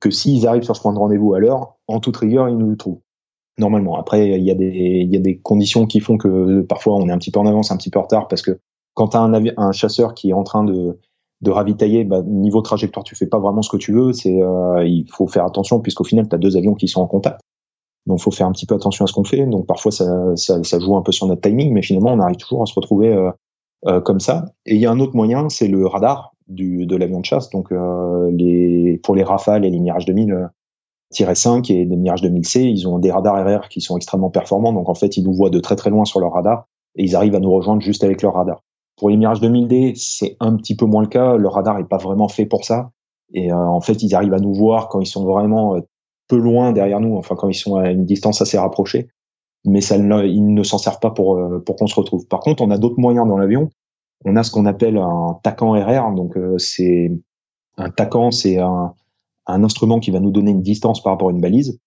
que 0.00 0.10
s'ils 0.10 0.46
arrivent 0.46 0.62
sur 0.62 0.74
ce 0.74 0.80
point 0.80 0.94
de 0.94 0.98
rendez-vous 0.98 1.34
à 1.34 1.40
l'heure, 1.40 1.74
en 1.88 2.00
toute 2.00 2.16
rigueur, 2.16 2.48
ils 2.48 2.56
nous 2.56 2.70
le 2.70 2.76
trouvent. 2.78 3.00
Normalement. 3.58 3.96
Après, 3.96 4.30
il 4.30 4.42
y, 4.42 4.50
a 4.50 4.54
des, 4.54 5.40
conditions 5.42 5.86
qui 5.86 6.00
font 6.00 6.16
que 6.16 6.62
parfois 6.62 6.96
on 6.96 7.06
est 7.06 7.12
un 7.12 7.18
petit 7.18 7.30
peu 7.30 7.38
en 7.38 7.46
avance, 7.46 7.70
un 7.70 7.76
petit 7.76 7.90
peu 7.90 7.98
en 7.98 8.02
retard, 8.02 8.26
parce 8.26 8.40
que 8.40 8.58
quand 8.94 9.08
tu 9.08 9.16
as 9.18 9.20
un, 9.20 9.72
chasseur 9.72 10.14
qui 10.14 10.30
est 10.30 10.32
en 10.32 10.42
train 10.42 10.64
de, 10.64 10.98
ravitailler, 11.46 12.04
bah, 12.04 12.22
niveau 12.22 12.62
trajectoire, 12.62 13.04
tu 13.04 13.14
fais 13.14 13.26
pas 13.26 13.38
vraiment 13.38 13.60
ce 13.60 13.68
que 13.68 13.76
tu 13.76 13.92
veux. 13.92 14.12
Euh, 14.26 14.86
il 14.86 15.06
faut 15.12 15.26
faire 15.26 15.44
attention 15.44 15.80
puisqu'au 15.80 16.04
final, 16.04 16.26
tu 16.26 16.34
as 16.34 16.38
deux 16.38 16.56
avions 16.56 16.74
qui 16.74 16.88
sont 16.88 17.02
en 17.02 17.06
contact. 17.06 17.40
Donc, 18.06 18.20
faut 18.20 18.30
faire 18.30 18.46
un 18.46 18.52
petit 18.52 18.64
peu 18.64 18.74
attention 18.74 19.04
à 19.04 19.08
ce 19.08 19.12
qu'on 19.12 19.24
fait. 19.24 19.46
Donc, 19.46 19.66
parfois, 19.66 19.92
ça, 19.92 20.34
ça, 20.36 20.78
joue 20.78 20.96
un 20.96 21.02
peu 21.02 21.12
sur 21.12 21.26
notre 21.26 21.42
timing, 21.42 21.72
mais 21.72 21.82
finalement, 21.82 22.12
on 22.12 22.20
arrive 22.20 22.36
toujours 22.36 22.62
à 22.62 22.66
se 22.66 22.74
retrouver 22.74 23.12
euh, 23.12 23.30
comme 24.04 24.20
ça. 24.20 24.46
Et 24.66 24.74
il 24.74 24.80
y 24.80 24.86
a 24.86 24.90
un 24.90 24.98
autre 24.98 25.14
moyen, 25.14 25.48
c'est 25.48 25.68
le 25.68 25.86
radar 25.86 26.34
du, 26.48 26.86
de 26.86 26.96
l'avion 26.96 27.20
de 27.20 27.24
chasse. 27.24 27.50
Donc, 27.50 27.72
euh, 27.72 28.30
les, 28.32 29.00
pour 29.02 29.14
les 29.14 29.22
Rafales 29.22 29.64
et 29.64 29.70
les 29.70 29.78
Mirage 29.78 30.06
2000 30.06 30.50
5 31.10 31.70
et 31.70 31.84
les 31.84 31.96
Mirage 31.96 32.22
2000C, 32.22 32.60
ils 32.62 32.88
ont 32.88 32.98
des 32.98 33.12
radars 33.12 33.36
RR 33.36 33.68
qui 33.68 33.80
sont 33.80 33.96
extrêmement 33.96 34.30
performants. 34.30 34.72
Donc, 34.72 34.88
en 34.88 34.94
fait, 34.94 35.16
ils 35.16 35.22
nous 35.22 35.32
voient 35.32 35.50
de 35.50 35.60
très 35.60 35.76
très 35.76 35.90
loin 35.90 36.04
sur 36.04 36.18
leur 36.18 36.32
radar 36.32 36.66
et 36.96 37.04
ils 37.04 37.14
arrivent 37.14 37.36
à 37.36 37.40
nous 37.40 37.52
rejoindre 37.52 37.82
juste 37.82 38.02
avec 38.02 38.22
leur 38.22 38.34
radar. 38.34 38.62
Pour 38.96 39.10
les 39.10 39.16
Mirage 39.16 39.40
2000D, 39.40 39.94
c'est 39.96 40.36
un 40.40 40.56
petit 40.56 40.76
peu 40.76 40.86
moins 40.86 41.02
le 41.02 41.08
cas. 41.08 41.36
Leur 41.36 41.52
radar 41.52 41.78
est 41.78 41.88
pas 41.88 41.98
vraiment 41.98 42.28
fait 42.28 42.46
pour 42.46 42.64
ça. 42.64 42.90
Et 43.32 43.52
en 43.52 43.80
fait, 43.80 44.02
ils 44.02 44.14
arrivent 44.14 44.34
à 44.34 44.38
nous 44.38 44.54
voir 44.54 44.88
quand 44.88 45.00
ils 45.00 45.06
sont 45.06 45.24
vraiment 45.24 45.76
peu 46.28 46.36
loin 46.36 46.72
derrière 46.72 47.00
nous, 47.00 47.16
enfin 47.16 47.34
quand 47.34 47.48
ils 47.48 47.54
sont 47.54 47.76
à 47.76 47.90
une 47.90 48.04
distance 48.04 48.40
assez 48.40 48.56
rapprochée, 48.56 49.08
mais 49.64 49.80
ça 49.80 49.96
ils 49.96 50.54
ne 50.54 50.62
s'en 50.62 50.78
servent 50.78 51.00
pas 51.00 51.10
pour, 51.10 51.36
euh, 51.36 51.58
pour 51.58 51.76
qu'on 51.76 51.86
se 51.86 51.94
retrouve. 51.94 52.26
Par 52.26 52.40
contre, 52.40 52.62
on 52.62 52.70
a 52.70 52.78
d'autres 52.78 52.98
moyens 53.00 53.26
dans 53.26 53.38
l'avion. 53.38 53.70
On 54.24 54.36
a 54.36 54.42
ce 54.42 54.50
qu'on 54.50 54.66
appelle 54.66 54.96
un 54.96 55.38
TACAN 55.42 55.72
RR, 55.72 56.14
donc 56.14 56.36
euh, 56.36 56.56
c'est 56.58 57.12
un 57.76 57.90
TACAN, 57.90 58.30
c'est 58.30 58.58
un, 58.58 58.94
un, 59.46 59.64
instrument 59.64 60.00
qui 60.00 60.10
va 60.10 60.20
nous 60.20 60.30
donner 60.30 60.50
une 60.50 60.62
distance 60.62 61.02
par 61.02 61.12
rapport 61.12 61.28
à 61.28 61.32
une 61.32 61.40
balise. 61.40 61.78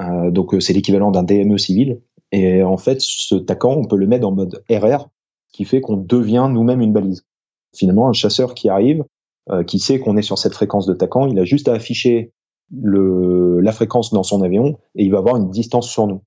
Euh, 0.00 0.30
donc 0.30 0.54
c'est 0.60 0.72
l'équivalent 0.72 1.10
d'un 1.10 1.22
DME 1.22 1.58
civil. 1.58 2.00
Et 2.30 2.62
en 2.62 2.76
fait, 2.76 3.00
ce 3.00 3.34
TACAN, 3.34 3.72
on 3.72 3.84
peut 3.84 3.96
le 3.96 4.06
mettre 4.06 4.26
en 4.26 4.32
mode 4.32 4.62
RR, 4.70 5.08
qui 5.52 5.64
fait 5.64 5.80
qu'on 5.80 5.96
devient 5.96 6.48
nous-mêmes 6.50 6.80
une 6.80 6.92
balise. 6.92 7.24
Finalement, 7.74 8.08
un 8.08 8.12
chasseur 8.12 8.54
qui 8.54 8.68
arrive, 8.68 9.04
qui 9.66 9.78
sait 9.78 9.98
qu'on 9.98 10.16
est 10.16 10.22
sur 10.22 10.38
cette 10.38 10.54
fréquence 10.54 10.86
de 10.86 10.94
TACAN, 10.94 11.26
il 11.26 11.38
a 11.38 11.44
juste 11.44 11.68
à 11.68 11.74
afficher 11.74 12.32
le, 12.72 13.60
la 13.60 13.72
fréquence 13.72 14.12
dans 14.12 14.22
son 14.22 14.40
avion 14.42 14.78
et 14.94 15.04
il 15.04 15.10
va 15.10 15.18
avoir 15.18 15.36
une 15.36 15.50
distance 15.50 15.90
sur 15.90 16.06
nous. 16.06 16.22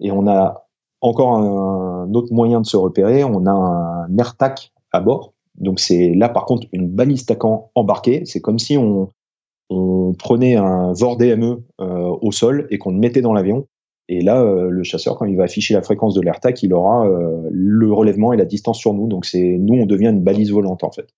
Et 0.00 0.12
on 0.12 0.26
a 0.26 0.64
encore 1.00 1.34
un, 1.34 2.12
autre 2.14 2.32
moyen 2.32 2.60
de 2.60 2.66
se 2.66 2.76
repérer, 2.76 3.24
on 3.24 3.46
a 3.46 3.50
un 3.50 4.18
AirTag 4.18 4.54
à 4.92 5.00
bord. 5.00 5.34
Donc 5.56 5.80
c'est 5.80 6.12
là 6.14 6.28
par 6.28 6.44
contre 6.44 6.66
une 6.72 6.88
balise 6.88 7.26
TACAN 7.26 7.70
embarquée. 7.74 8.22
C'est 8.24 8.40
comme 8.40 8.58
si 8.58 8.76
on, 8.76 9.08
prenait 10.18 10.56
un 10.56 10.94
VOR 10.94 11.18
DME 11.18 11.62
euh, 11.82 12.16
au 12.22 12.32
sol 12.32 12.66
et 12.70 12.78
qu'on 12.78 12.90
le 12.90 12.98
mettait 12.98 13.20
dans 13.20 13.34
l'avion. 13.34 13.66
Et 14.08 14.22
là, 14.22 14.40
euh, 14.40 14.70
le 14.70 14.82
chasseur, 14.82 15.16
quand 15.18 15.26
il 15.26 15.36
va 15.36 15.44
afficher 15.44 15.74
la 15.74 15.82
fréquence 15.82 16.14
de 16.14 16.22
l'AirTag, 16.22 16.58
il 16.62 16.72
aura 16.72 17.06
euh, 17.06 17.46
le 17.50 17.92
relèvement 17.92 18.32
et 18.32 18.38
la 18.38 18.46
distance 18.46 18.78
sur 18.78 18.94
nous. 18.94 19.06
Donc 19.06 19.26
c'est 19.26 19.58
nous, 19.58 19.74
on 19.74 19.84
devient 19.84 20.08
une 20.08 20.22
balise 20.22 20.50
volante 20.50 20.84
en 20.84 20.90
fait. 20.90 21.08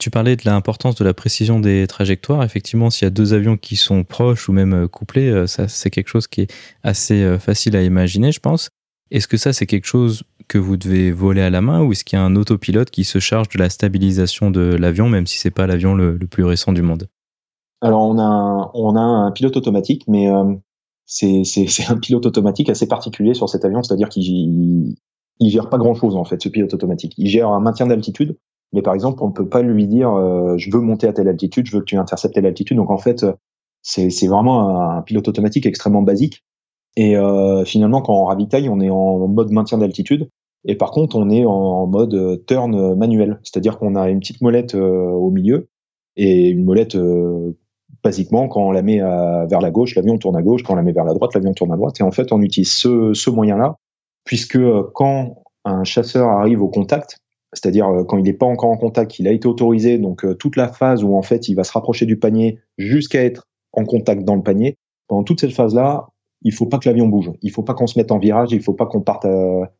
Tu 0.00 0.08
parlais 0.08 0.34
de 0.34 0.42
l'importance 0.46 0.94
de 0.94 1.04
la 1.04 1.12
précision 1.12 1.60
des 1.60 1.86
trajectoires. 1.86 2.42
Effectivement, 2.42 2.88
s'il 2.88 3.04
y 3.04 3.06
a 3.06 3.10
deux 3.10 3.34
avions 3.34 3.58
qui 3.58 3.76
sont 3.76 4.02
proches 4.02 4.48
ou 4.48 4.52
même 4.52 4.72
euh, 4.72 4.88
couplés, 4.88 5.28
euh, 5.28 5.46
ça 5.46 5.68
c'est 5.68 5.90
quelque 5.90 6.08
chose 6.08 6.26
qui 6.26 6.40
est 6.40 6.52
assez 6.82 7.22
euh, 7.22 7.38
facile 7.38 7.76
à 7.76 7.82
imaginer, 7.82 8.32
je 8.32 8.40
pense. 8.40 8.70
Est-ce 9.10 9.28
que 9.28 9.36
ça 9.36 9.52
c'est 9.52 9.66
quelque 9.66 9.84
chose 9.84 10.22
que 10.48 10.56
vous 10.56 10.78
devez 10.78 11.12
voler 11.12 11.42
à 11.42 11.50
la 11.50 11.60
main 11.60 11.82
ou 11.82 11.92
est-ce 11.92 12.04
qu'il 12.04 12.18
y 12.18 12.22
a 12.22 12.24
un 12.24 12.34
autopilote 12.34 12.88
qui 12.88 13.04
se 13.04 13.18
charge 13.18 13.50
de 13.50 13.58
la 13.58 13.68
stabilisation 13.68 14.50
de 14.50 14.74
l'avion, 14.74 15.06
même 15.10 15.26
si 15.26 15.38
c'est 15.38 15.50
pas 15.50 15.66
l'avion 15.66 15.94
le, 15.94 16.16
plus 16.16 16.44
récent 16.44 16.72
du 16.72 16.80
monde? 16.80 17.06
Alors 17.82 18.00
on 18.00 18.18
a 18.18 18.22
un, 18.22 18.70
on 18.72 18.96
a 18.96 19.00
un 19.00 19.30
pilote 19.32 19.58
automatique, 19.58 20.04
mais 20.08 20.28
c'est 21.04 21.90
un 21.90 21.98
pilote 21.98 22.24
automatique 22.24 22.70
assez 22.70 22.88
particulier 22.88 23.34
sur 23.34 23.50
cet 23.50 23.66
avion, 23.66 23.82
c'est-à-dire 23.82 24.08
qu'il 24.08 24.96
il 25.40 25.50
gère 25.50 25.68
pas 25.68 25.78
grand-chose 25.78 26.16
en 26.16 26.24
fait, 26.24 26.40
ce 26.42 26.48
pilote 26.48 26.72
automatique. 26.72 27.12
Il 27.18 27.28
gère 27.28 27.48
un 27.48 27.60
maintien 27.60 27.86
d'altitude 27.86 28.38
Mais 28.72 28.82
par 28.82 28.94
exemple, 28.94 29.22
on 29.22 29.32
peut 29.32 29.48
pas 29.48 29.62
lui 29.62 29.86
dire 29.86 30.10
euh, 30.10 30.56
je 30.56 30.70
veux 30.70 30.80
monter 30.80 31.08
à 31.08 31.12
telle 31.12 31.28
altitude, 31.28 31.66
je 31.66 31.72
veux 31.72 31.80
que 31.80 31.86
tu 31.86 31.96
interceptes 31.96 32.34
telle 32.34 32.46
altitude. 32.46 32.76
Donc 32.76 32.90
en 32.90 32.98
fait, 32.98 33.26
c'est 33.82 34.10
c'est 34.10 34.28
vraiment 34.28 34.80
un, 34.80 35.02
pilote 35.02 35.28
automatique 35.28 35.66
extrêmement 35.66 36.02
basique. 36.02 36.44
Et 36.96 37.16
euh, 37.16 37.64
finalement, 37.64 38.02
quand 38.02 38.14
on 38.14 38.24
ravitaille, 38.24 38.68
on 38.68 38.80
est 38.80 38.90
en 38.90 39.28
mode 39.28 39.50
maintien 39.50 39.78
d'altitude. 39.78 40.28
Et 40.64 40.76
par 40.76 40.90
contre, 40.90 41.16
on 41.16 41.30
est 41.30 41.44
en 41.46 41.86
mode 41.86 42.44
turn 42.46 42.94
manuel, 42.94 43.40
c'est-à-dire 43.42 43.78
qu'on 43.78 43.96
a 43.96 44.10
une 44.10 44.20
petite 44.20 44.42
molette 44.42 44.74
au 44.74 45.30
milieu 45.30 45.68
et 46.16 46.48
une 46.48 46.64
molette 46.64 46.98
basiquement, 48.02 48.48
quand 48.48 48.62
on 48.68 48.70
la 48.70 48.82
met 48.82 48.98
vers 48.98 49.60
la 49.60 49.70
gauche, 49.70 49.94
l'avion 49.94 50.18
tourne 50.18 50.36
à 50.36 50.42
gauche. 50.42 50.62
Quand 50.62 50.74
on 50.74 50.76
la 50.76 50.82
met 50.82 50.92
vers 50.92 51.04
la 51.04 51.14
droite, 51.14 51.34
l'avion 51.34 51.54
tourne 51.54 51.72
à 51.72 51.76
droite. 51.76 51.98
Et 52.00 52.02
en 52.02 52.10
fait, 52.10 52.30
on 52.32 52.42
utilise 52.42 52.72
ce, 52.72 53.14
ce 53.14 53.30
moyen-là, 53.30 53.76
puisque 54.24 54.56
euh, 54.56 54.84
quand 54.94 55.42
un 55.64 55.84
chasseur 55.84 56.28
arrive 56.28 56.62
au 56.62 56.68
contact, 56.68 57.18
c'est-à-dire 57.52 57.88
euh, 57.88 58.04
quand 58.04 58.18
il 58.18 58.24
n'est 58.24 58.32
pas 58.32 58.46
encore 58.46 58.70
en 58.70 58.76
contact, 58.76 59.18
il 59.18 59.28
a 59.28 59.32
été 59.32 59.46
autorisé, 59.46 59.98
donc 59.98 60.24
euh, 60.24 60.34
toute 60.34 60.56
la 60.56 60.68
phase 60.68 61.04
où 61.04 61.16
en 61.16 61.22
fait 61.22 61.48
il 61.48 61.54
va 61.54 61.64
se 61.64 61.72
rapprocher 61.72 62.06
du 62.06 62.16
panier 62.16 62.58
jusqu'à 62.78 63.22
être 63.24 63.48
en 63.72 63.84
contact 63.84 64.24
dans 64.24 64.36
le 64.36 64.42
panier, 64.42 64.76
pendant 65.08 65.24
toute 65.24 65.40
cette 65.40 65.52
phase-là, 65.52 66.08
il 66.42 66.52
faut 66.52 66.66
pas 66.66 66.78
que 66.78 66.88
l'avion 66.88 67.06
bouge, 67.06 67.30
il 67.42 67.50
faut 67.50 67.62
pas 67.62 67.74
qu'on 67.74 67.86
se 67.86 67.98
mette 67.98 68.12
en 68.12 68.18
virage, 68.18 68.52
il 68.52 68.62
faut 68.62 68.72
pas 68.72 68.86
qu'on 68.86 69.02
parte, 69.02 69.26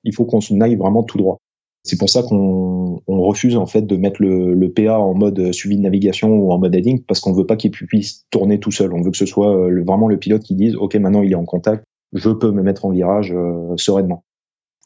il 0.04 0.14
faut 0.14 0.26
qu'on 0.26 0.40
aille 0.60 0.76
vraiment 0.76 1.02
tout 1.02 1.16
droit. 1.16 1.38
C'est 1.82 1.98
pour 1.98 2.10
ça 2.10 2.22
qu'on 2.22 3.00
refuse 3.06 3.56
en 3.56 3.66
fait 3.66 3.82
de 3.82 3.96
mettre 3.96 4.22
le, 4.22 4.72
PA 4.72 4.98
en 4.98 5.14
mode 5.14 5.52
suivi 5.52 5.76
de 5.76 5.82
navigation 5.82 6.30
ou 6.30 6.52
en 6.52 6.58
mode 6.58 6.74
heading 6.74 7.02
parce 7.04 7.20
qu'on 7.20 7.32
veut 7.32 7.46
pas 7.46 7.56
qu'il 7.56 7.70
puisse 7.70 8.26
tourner 8.30 8.60
tout 8.60 8.70
seul. 8.70 8.92
On 8.92 9.00
veut 9.00 9.10
que 9.10 9.16
ce 9.16 9.26
soit 9.26 9.56
euh, 9.56 9.82
vraiment 9.82 10.08
le 10.08 10.18
pilote 10.18 10.42
qui 10.42 10.54
dise 10.54 10.76
OK 10.76 10.94
maintenant 10.96 11.22
il 11.22 11.32
est 11.32 11.36
en 11.36 11.44
contact, 11.44 11.84
je 12.12 12.30
peux 12.30 12.50
me 12.50 12.62
mettre 12.62 12.84
en 12.84 12.90
virage 12.90 13.32
euh, 13.32 13.74
sereinement. 13.76 14.24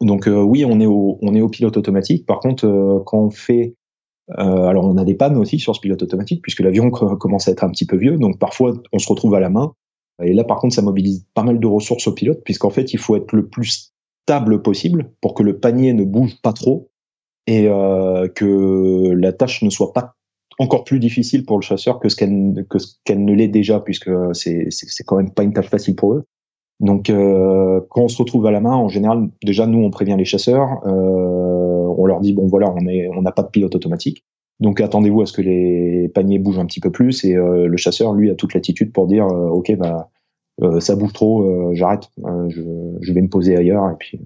Donc 0.00 0.28
euh, 0.28 0.42
oui 0.42 0.64
on 0.64 0.80
est 0.80 0.86
au 0.86 1.18
on 1.22 1.34
est 1.34 1.40
au 1.40 1.48
pilote 1.48 1.76
automatique. 1.76 2.26
Par 2.26 2.40
contre 2.40 3.02
quand 3.06 3.18
on 3.18 3.30
fait 3.30 3.74
alors 4.28 4.86
on 4.86 4.96
a 4.96 5.04
des 5.04 5.14
pannes 5.14 5.36
aussi 5.36 5.58
sur 5.58 5.76
ce 5.76 5.80
pilote 5.80 6.02
automatique 6.02 6.40
puisque 6.40 6.60
l'avion 6.60 6.90
commence 6.90 7.46
à 7.46 7.50
être 7.50 7.62
un 7.62 7.68
petit 7.68 7.84
peu 7.84 7.96
vieux 7.98 8.16
donc 8.16 8.38
parfois 8.38 8.72
on 8.90 8.98
se 8.98 9.06
retrouve 9.06 9.34
à 9.34 9.40
la 9.40 9.50
main 9.50 9.74
et 10.22 10.32
là 10.32 10.44
par 10.44 10.60
contre 10.60 10.74
ça 10.74 10.80
mobilise 10.80 11.26
pas 11.34 11.42
mal 11.42 11.60
de 11.60 11.66
ressources 11.66 12.06
au 12.06 12.14
pilote 12.14 12.40
puisqu'en 12.42 12.70
fait 12.70 12.94
il 12.94 12.98
faut 12.98 13.16
être 13.16 13.32
le 13.34 13.48
plus 13.48 13.92
stable 14.24 14.62
possible 14.62 15.12
pour 15.20 15.34
que 15.34 15.42
le 15.42 15.58
panier 15.58 15.92
ne 15.92 16.04
bouge 16.04 16.40
pas 16.42 16.54
trop 16.54 16.90
et 17.46 17.68
euh, 17.68 18.28
que 18.28 19.10
la 19.10 19.32
tâche 19.32 19.62
ne 19.62 19.70
soit 19.70 19.92
pas 19.92 20.14
encore 20.58 20.84
plus 20.84 21.00
difficile 21.00 21.44
pour 21.44 21.58
le 21.58 21.62
chasseur 21.62 21.98
que 21.98 22.08
ce 22.08 22.16
qu'elle 22.16 22.64
que 22.70 22.78
qu'elle 23.04 23.24
ne 23.24 23.34
l'est 23.34 23.48
déjà 23.48 23.80
puisque 23.80 24.10
c'est 24.32 24.68
c'est 24.70 25.04
quand 25.04 25.16
même 25.16 25.32
pas 25.32 25.42
une 25.42 25.52
tâche 25.52 25.68
facile 25.68 25.96
pour 25.96 26.14
eux. 26.14 26.24
Donc 26.80 27.08
euh, 27.08 27.80
quand 27.90 28.02
on 28.02 28.08
se 28.08 28.18
retrouve 28.18 28.46
à 28.46 28.50
la 28.50 28.60
main, 28.60 28.74
en 28.74 28.88
général, 28.88 29.28
déjà 29.44 29.66
nous 29.66 29.78
on 29.78 29.90
prévient 29.90 30.16
les 30.18 30.24
chasseurs, 30.24 30.84
euh, 30.86 31.94
on 31.96 32.04
leur 32.06 32.20
dit 32.20 32.32
bon 32.32 32.46
voilà 32.46 32.72
on 32.74 32.86
est 32.86 33.08
on 33.08 33.22
n'a 33.22 33.32
pas 33.32 33.42
de 33.42 33.48
pilote 33.48 33.74
automatique, 33.74 34.24
donc 34.60 34.80
attendez-vous 34.80 35.22
à 35.22 35.26
ce 35.26 35.32
que 35.32 35.42
les 35.42 36.08
paniers 36.14 36.38
bougent 36.38 36.58
un 36.58 36.66
petit 36.66 36.80
peu 36.80 36.90
plus 36.90 37.24
et 37.24 37.34
euh, 37.34 37.66
le 37.66 37.76
chasseur 37.76 38.12
lui 38.12 38.30
a 38.30 38.34
toute 38.34 38.54
l'attitude 38.54 38.92
pour 38.92 39.06
dire 39.06 39.26
euh, 39.26 39.48
ok 39.48 39.76
bah 39.76 40.10
euh, 40.62 40.78
ça 40.78 40.94
bouge 40.94 41.12
trop, 41.12 41.42
euh, 41.42 41.74
j'arrête, 41.74 42.10
je, 42.48 42.62
je, 43.00 43.12
vais 43.12 43.22
me 43.22 43.28
poser 43.28 43.56
ailleurs 43.56 43.90
et 43.90 43.96
puis 43.98 44.20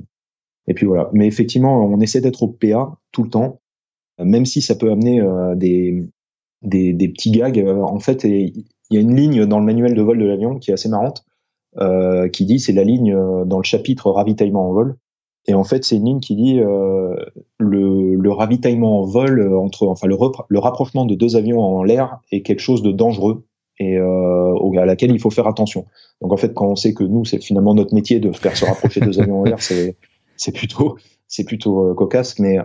et 0.67 0.75
puis 0.75 0.85
voilà. 0.85 1.09
Mais 1.15 1.27
effectivement, 1.27 1.83
on 1.83 1.99
essaie 2.01 2.21
d'être 2.21 2.43
au 2.43 2.49
PA 2.49 2.99
tout 3.11 3.23
le 3.23 3.31
temps, 3.31 3.61
même 4.23 4.45
si 4.45 4.61
ça 4.61 4.75
peut 4.75 4.91
amener 4.91 5.23
des, 5.57 6.07
des, 6.61 6.93
des 6.93 7.09
petits 7.09 7.31
gags. 7.31 7.59
En 7.67 7.99
fait, 8.01 8.25
il 8.25 8.67
y 8.91 8.99
a 8.99 9.01
une 9.01 9.17
ligne 9.17 9.47
dans 9.47 9.59
le 9.61 9.65
manuel 9.65 9.95
de 9.95 10.03
vol 10.03 10.19
de 10.19 10.27
l'avion 10.27 10.59
qui 10.59 10.71
est 10.71 10.75
assez 10.75 10.91
marrante, 10.91 11.25
euh, 11.81 12.29
qui 12.29 12.45
dit 12.45 12.59
c'est 12.59 12.73
la 12.73 12.85
ligne 12.85 13.17
dans 13.47 13.59
le 13.59 13.65
chapitre 13.65 14.11
ravitaillement 14.11 14.69
en 14.69 14.73
vol. 14.73 14.97
Et 15.47 15.55
en 15.55 15.65
fait, 15.65 15.85
c'est 15.85 15.97
une 15.97 16.05
ligne 16.05 16.21
qui 16.21 16.37
dit 16.37 16.61
euh, 16.61 17.15
le, 17.59 18.15
le, 18.15 18.33
ravitaillement 18.33 19.01
en 19.01 19.05
vol 19.05 19.55
entre 19.57 19.87
enfin 19.87 20.07
le, 20.07 20.17
le 20.49 20.59
rapprochement 20.59 21.07
de 21.07 21.15
deux 21.15 21.37
avions 21.37 21.61
en 21.61 21.83
l'air 21.83 22.21
est 22.31 22.43
quelque 22.43 22.61
chose 22.61 22.83
de 22.83 22.93
dangereux 22.93 23.45
et 23.79 23.97
euh, 23.97 24.79
à 24.79 24.85
laquelle 24.85 25.11
il 25.11 25.21
faut 25.21 25.31
faire 25.31 25.47
attention. 25.47 25.87
Donc 26.21 26.33
en 26.33 26.37
fait, 26.37 26.53
quand 26.53 26.67
on 26.67 26.77
sait 26.77 26.95
que 26.95 27.05
nous, 27.05 27.25
c'est 27.25 27.43
finalement 27.43 27.75
notre 27.75 27.95
métier 27.95 28.21
de 28.21 28.33
faire 28.33 28.57
se 28.57 28.65
rapprocher 28.65 29.01
deux 29.01 29.21
avions 29.21 29.41
en 29.41 29.45
l'air, 29.45 29.61
c'est 29.63 29.97
c'est 30.37 30.53
plutôt 30.53 30.97
c'est 31.29 31.45
plutôt 31.45 31.91
euh, 31.91 31.95
cocasse, 31.95 32.39
mais 32.39 32.59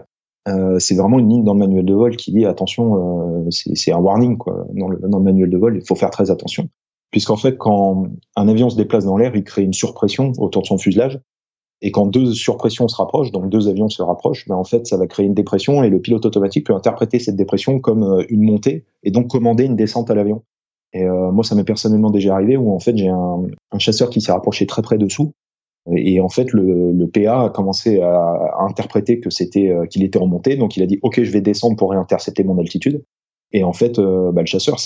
euh, 0.48 0.80
c'est 0.80 0.96
vraiment 0.96 1.20
une 1.20 1.30
ligne 1.30 1.44
dans 1.44 1.54
le 1.54 1.60
manuel 1.60 1.86
de 1.86 1.94
vol 1.94 2.16
qui 2.16 2.32
dit 2.32 2.46
attention, 2.46 3.46
euh, 3.46 3.50
c'est 3.52 3.92
un 3.92 3.98
warning 3.98 4.38
quoi. 4.38 4.66
Dans 4.74 4.88
le, 4.88 5.00
dans 5.00 5.18
le 5.20 5.24
manuel 5.24 5.50
de 5.50 5.58
vol, 5.58 5.78
il 5.78 5.86
faut 5.86 5.96
faire 5.96 6.10
très 6.10 6.32
attention, 6.32 6.70
puisqu'en 7.14 7.38
fait, 7.38 7.58
quand 7.60 8.08
un 8.36 8.48
avion 8.48 8.72
se 8.72 8.76
déplace 8.76 9.06
dans 9.06 9.18
l'air, 9.18 9.36
il 9.36 9.44
crée 9.44 9.62
une 9.62 9.72
surpression 9.72 10.34
autour 10.40 10.64
de 10.64 10.68
son 10.68 10.80
fuselage, 10.80 11.20
et 11.84 11.92
quand 11.92 12.08
deux 12.08 12.34
surpressions 12.34 12.88
se 12.88 12.96
rapprochent, 12.96 13.32
donc 13.32 13.50
deux 13.50 13.68
avions 13.68 13.88
se 13.88 14.02
rapprochent, 14.02 14.48
ben 14.48 14.56
en 14.56 14.64
fait, 14.64 14.88
ça 14.88 14.98
va 14.98 15.06
créer 15.06 15.28
une 15.28 15.36
dépression, 15.36 15.84
et 15.84 15.90
le 15.90 16.02
pilote 16.02 16.26
automatique 16.26 16.66
peut 16.66 16.74
interpréter 16.74 17.20
cette 17.20 17.36
dépression 17.36 17.80
comme 17.80 18.04
euh, 18.04 18.26
une 18.30 18.42
montée, 18.42 18.86
et 19.04 19.12
donc 19.12 19.28
commander 19.28 19.66
une 19.66 19.76
descente 19.76 20.10
à 20.10 20.16
l'avion. 20.16 20.42
Et 20.94 21.04
euh, 21.04 21.32
moi, 21.32 21.44
ça 21.44 21.54
m'est 21.54 21.64
personnellement 21.64 22.10
déjà 22.10 22.34
arrivé 22.34 22.58
où 22.58 22.74
en 22.74 22.80
fait 22.80 22.98
j'ai 22.98 23.10
un, 23.10 23.44
chasseur 23.78 24.10
qui 24.10 24.20
s'est 24.20 24.32
rapproché 24.32 24.66
très 24.66 24.82
près 24.82 24.98
dessous. 24.98 25.34
Et 25.96 26.20
en 26.20 26.30
fait, 26.30 26.52
le, 26.52 26.94
le 26.94 27.08
PA 27.08 27.44
a 27.44 27.50
commencé 27.50 28.02
à, 28.02 28.56
interpréter 28.60 29.20
que 29.20 29.30
c'était 29.30 29.70
euh, 29.70 29.86
qu'il 29.86 30.04
était 30.04 30.20
remonté, 30.20 30.56
donc 30.56 30.78
il 30.78 30.84
a 30.84 30.88
dit 30.88 30.98
OK, 31.04 31.22
je 31.22 31.32
vais 31.32 31.42
descendre 31.42 31.76
pour 31.76 31.92
réintercepter 31.92 32.44
mon 32.44 32.58
altitude. 32.58 33.04
Et 33.54 33.64
en 33.64 33.74
fait, 33.74 34.00
euh, 34.00 34.32
bah, 34.32 34.42
le 34.42 34.48
chasseur 34.48 34.78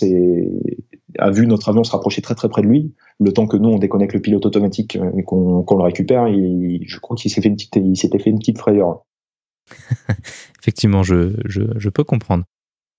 a 1.20 1.32
vu 1.32 1.48
notre 1.48 1.70
avion 1.70 1.84
se 1.84 1.92
rapprocher 1.92 2.22
très 2.22 2.36
très 2.36 2.50
près 2.50 2.62
de 2.62 2.68
lui. 2.68 2.94
Le 3.20 3.32
temps 3.32 3.48
que 3.48 3.58
nous 3.58 3.70
on 3.70 3.80
déconnecte 3.80 4.14
le 4.14 4.22
pilote 4.22 4.46
automatique 4.46 4.98
et 5.18 5.24
qu'on 5.24 5.66
le 5.70 5.84
récupère, 5.84 6.28
je 6.28 7.00
crois 7.00 7.16
qu'il 7.16 7.32
s'était 7.32 8.20
fait 8.20 8.30
une 8.30 8.40
petite 8.40 8.58
frayeur. 8.58 9.02
Effectivement, 10.62 11.04
je, 11.04 11.90
peux 11.90 12.04
comprendre. 12.04 12.44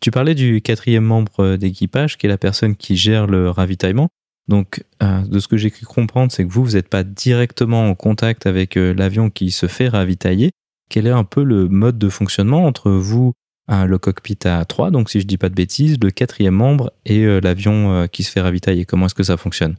Tu 0.01 0.11
parlais 0.11 0.35
du 0.35 0.63
quatrième 0.63 1.05
membre 1.05 1.57
d'équipage, 1.57 2.19
qui 2.19 2.27
est 2.27 2.31
la 2.31 2.39
personne 2.39 2.77
qui 2.77 2.97
gère 2.97 3.27
le 3.27 3.51
ravitaillement. 3.51 4.09
Donc, 4.49 4.83
euh, 5.03 5.21
de 5.23 5.39
ce 5.39 5.49
que 5.49 5.59
j'ai 5.59 5.71
pu 5.71 5.85
comprendre, 5.85 6.33
c'est 6.33 6.45
que 6.45 6.51
vous, 6.51 6.65
vous 6.65 6.73
n'êtes 6.73 6.89
pas 6.89 7.05
directement 7.05 7.87
en 7.87 7.95
contact 7.95 8.47
avec 8.47 8.79
euh, 8.79 8.95
l'avion 8.95 9.29
qui 9.29 9.51
se 9.51 9.67
fait 9.67 9.89
ravitailler. 9.89 10.51
Quel 10.89 11.07
est 11.07 11.11
un 11.11 11.25
peu 11.25 11.43
le 11.43 11.69
mode 11.69 11.99
de 11.99 12.09
fonctionnement 12.09 12.65
entre 12.65 12.91
vous, 12.91 13.29
euh, 13.29 13.33
le 13.69 13.99
cockpit 13.99 14.39
à 14.45 14.65
3, 14.65 14.91
donc 14.91 15.11
si 15.11 15.21
je 15.21 15.27
dis 15.27 15.37
pas 15.37 15.49
de 15.49 15.55
bêtises, 15.55 15.99
le 16.03 16.11
quatrième 16.11 16.55
membre 16.55 16.93
et 17.05 17.25
euh, 17.25 17.41
l'avion 17.41 17.93
euh, 17.93 18.07
qui 18.07 18.23
se 18.23 18.31
fait 18.31 18.41
ravitailler 18.41 18.85
Comment 18.85 19.07
est-ce 19.07 19.15
que 19.15 19.23
ça 19.23 19.37
fonctionne? 19.37 19.77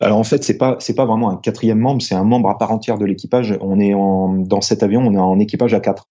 Alors 0.00 0.18
en 0.18 0.24
fait, 0.24 0.44
c'est 0.44 0.56
pas 0.56 0.78
pas 0.96 1.04
vraiment 1.04 1.30
un 1.30 1.36
quatrième 1.36 1.78
membre, 1.78 2.00
c'est 2.00 2.14
un 2.14 2.24
membre 2.24 2.48
à 2.48 2.56
part 2.56 2.70
entière 2.70 2.98
de 2.98 3.04
l'équipage. 3.04 3.56
On 3.60 3.80
est 3.80 3.94
en, 3.94 4.32
dans 4.32 4.60
cet 4.60 4.82
avion, 4.82 5.02
on 5.06 5.12
est 5.12 5.18
en 5.18 5.38
équipage 5.40 5.74
à 5.74 5.80
4. 5.80 6.04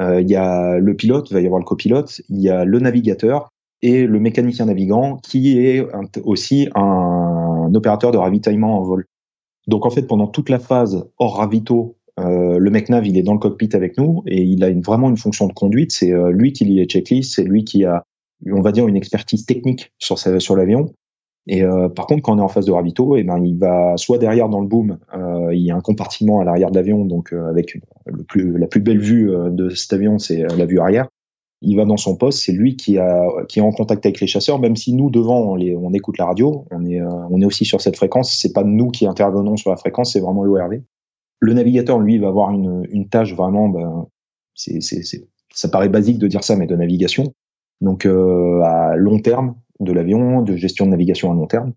Euh, 0.00 0.20
il 0.20 0.28
y 0.28 0.36
a 0.36 0.78
le 0.78 0.94
pilote, 0.94 1.30
il 1.30 1.34
va 1.34 1.40
y 1.40 1.46
avoir 1.46 1.60
le 1.60 1.64
copilote, 1.64 2.20
il 2.28 2.40
y 2.40 2.50
a 2.50 2.64
le 2.64 2.78
navigateur 2.80 3.48
et 3.82 4.06
le 4.06 4.20
mécanicien 4.20 4.66
navigant 4.66 5.16
qui 5.16 5.58
est 5.58 5.86
aussi 6.24 6.68
un, 6.74 7.72
opérateur 7.74 8.10
de 8.10 8.18
ravitaillement 8.18 8.78
en 8.78 8.82
vol. 8.82 9.06
Donc 9.68 9.86
en 9.86 9.90
fait, 9.90 10.02
pendant 10.02 10.26
toute 10.26 10.48
la 10.48 10.58
phase 10.58 11.08
hors 11.18 11.36
ravito, 11.36 11.96
euh, 12.18 12.58
le 12.58 12.70
mec 12.70 12.88
nav 12.88 13.06
il 13.06 13.16
est 13.16 13.22
dans 13.22 13.34
le 13.34 13.38
cockpit 13.38 13.70
avec 13.72 13.96
nous 13.98 14.22
et 14.26 14.42
il 14.42 14.64
a 14.64 14.70
vraiment 14.72 15.08
une 15.08 15.16
fonction 15.16 15.46
de 15.46 15.52
conduite. 15.52 15.92
C'est 15.92 16.12
euh, 16.12 16.30
lui 16.30 16.52
qui 16.52 16.64
lit 16.64 16.76
les 16.76 16.86
checklists, 16.86 17.34
c'est 17.34 17.44
lui 17.44 17.64
qui 17.64 17.84
a, 17.84 18.04
on 18.50 18.60
va 18.60 18.72
dire, 18.72 18.86
une 18.86 18.96
expertise 18.96 19.46
technique 19.46 19.92
sur, 19.98 20.16
l'avion. 20.56 20.92
Et 21.46 21.62
euh, 21.62 21.88
par 21.88 22.06
contre, 22.06 22.22
quand 22.22 22.34
on 22.34 22.38
est 22.38 22.42
en 22.42 22.48
phase 22.48 22.66
de 22.66 22.72
ravito, 22.72 23.16
et 23.16 23.20
eh 23.20 23.24
ben 23.24 23.42
il 23.42 23.58
va 23.58 23.96
soit 23.96 24.18
derrière 24.18 24.48
dans 24.48 24.60
le 24.60 24.66
boom, 24.66 24.98
euh, 25.14 25.54
il 25.54 25.62
y 25.62 25.70
a 25.70 25.76
un 25.76 25.80
compartiment 25.80 26.40
à 26.40 26.44
l'arrière 26.44 26.70
de 26.70 26.76
l'avion, 26.76 27.04
donc 27.04 27.32
avec 27.32 27.78
la 28.06 28.66
plus 28.66 28.80
belle 28.80 29.00
vue 29.00 29.30
de 29.50 29.70
cet 29.70 29.92
avion, 29.92 30.18
c'est 30.18 30.42
la 30.42 30.66
vue 30.66 30.78
arrière. 30.78 31.08
Il 31.62 31.76
va 31.76 31.84
dans 31.84 31.98
son 31.98 32.16
poste, 32.16 32.40
c'est 32.40 32.52
lui 32.52 32.76
qui, 32.76 32.96
est 32.96 33.60
en 33.60 33.70
contact 33.72 34.06
avec 34.06 34.20
les 34.20 34.26
chasseurs, 34.26 34.58
même 34.58 34.76
si 34.76 34.94
nous 34.94 35.10
devant 35.10 35.56
on 35.56 35.92
écoute 35.92 36.18
la 36.18 36.26
radio, 36.26 36.64
on 36.70 36.86
est, 36.86 37.02
on 37.02 37.40
est 37.40 37.44
aussi 37.44 37.64
sur 37.64 37.80
cette 37.80 37.96
fréquence. 37.96 38.34
C'est 38.38 38.52
pas 38.52 38.64
nous 38.64 38.88
qui 38.90 39.06
intervenons 39.06 39.56
sur 39.56 39.70
la 39.70 39.76
fréquence, 39.76 40.12
c'est 40.12 40.20
vraiment 40.20 40.44
l'ORV. 40.44 40.80
Le 41.40 41.54
navigateur, 41.54 41.98
lui, 41.98 42.18
va 42.18 42.28
avoir 42.28 42.50
une, 42.50 42.86
une 42.90 43.08
tâche 43.08 43.34
vraiment, 43.34 43.68
ben, 43.68 44.06
c'est, 44.54 44.80
c'est, 44.80 45.02
ça 45.52 45.68
paraît 45.68 45.88
basique 45.88 46.18
de 46.18 46.28
dire 46.28 46.44
ça, 46.44 46.54
mais 46.56 46.66
de 46.66 46.76
navigation. 46.76 47.32
Donc 47.80 48.06
à 48.06 48.94
long 48.96 49.18
terme, 49.20 49.54
de 49.80 49.92
l'avion, 49.92 50.42
de 50.42 50.54
gestion 50.56 50.84
de 50.84 50.90
navigation 50.90 51.32
à 51.32 51.34
long 51.34 51.46
terme. 51.46 51.72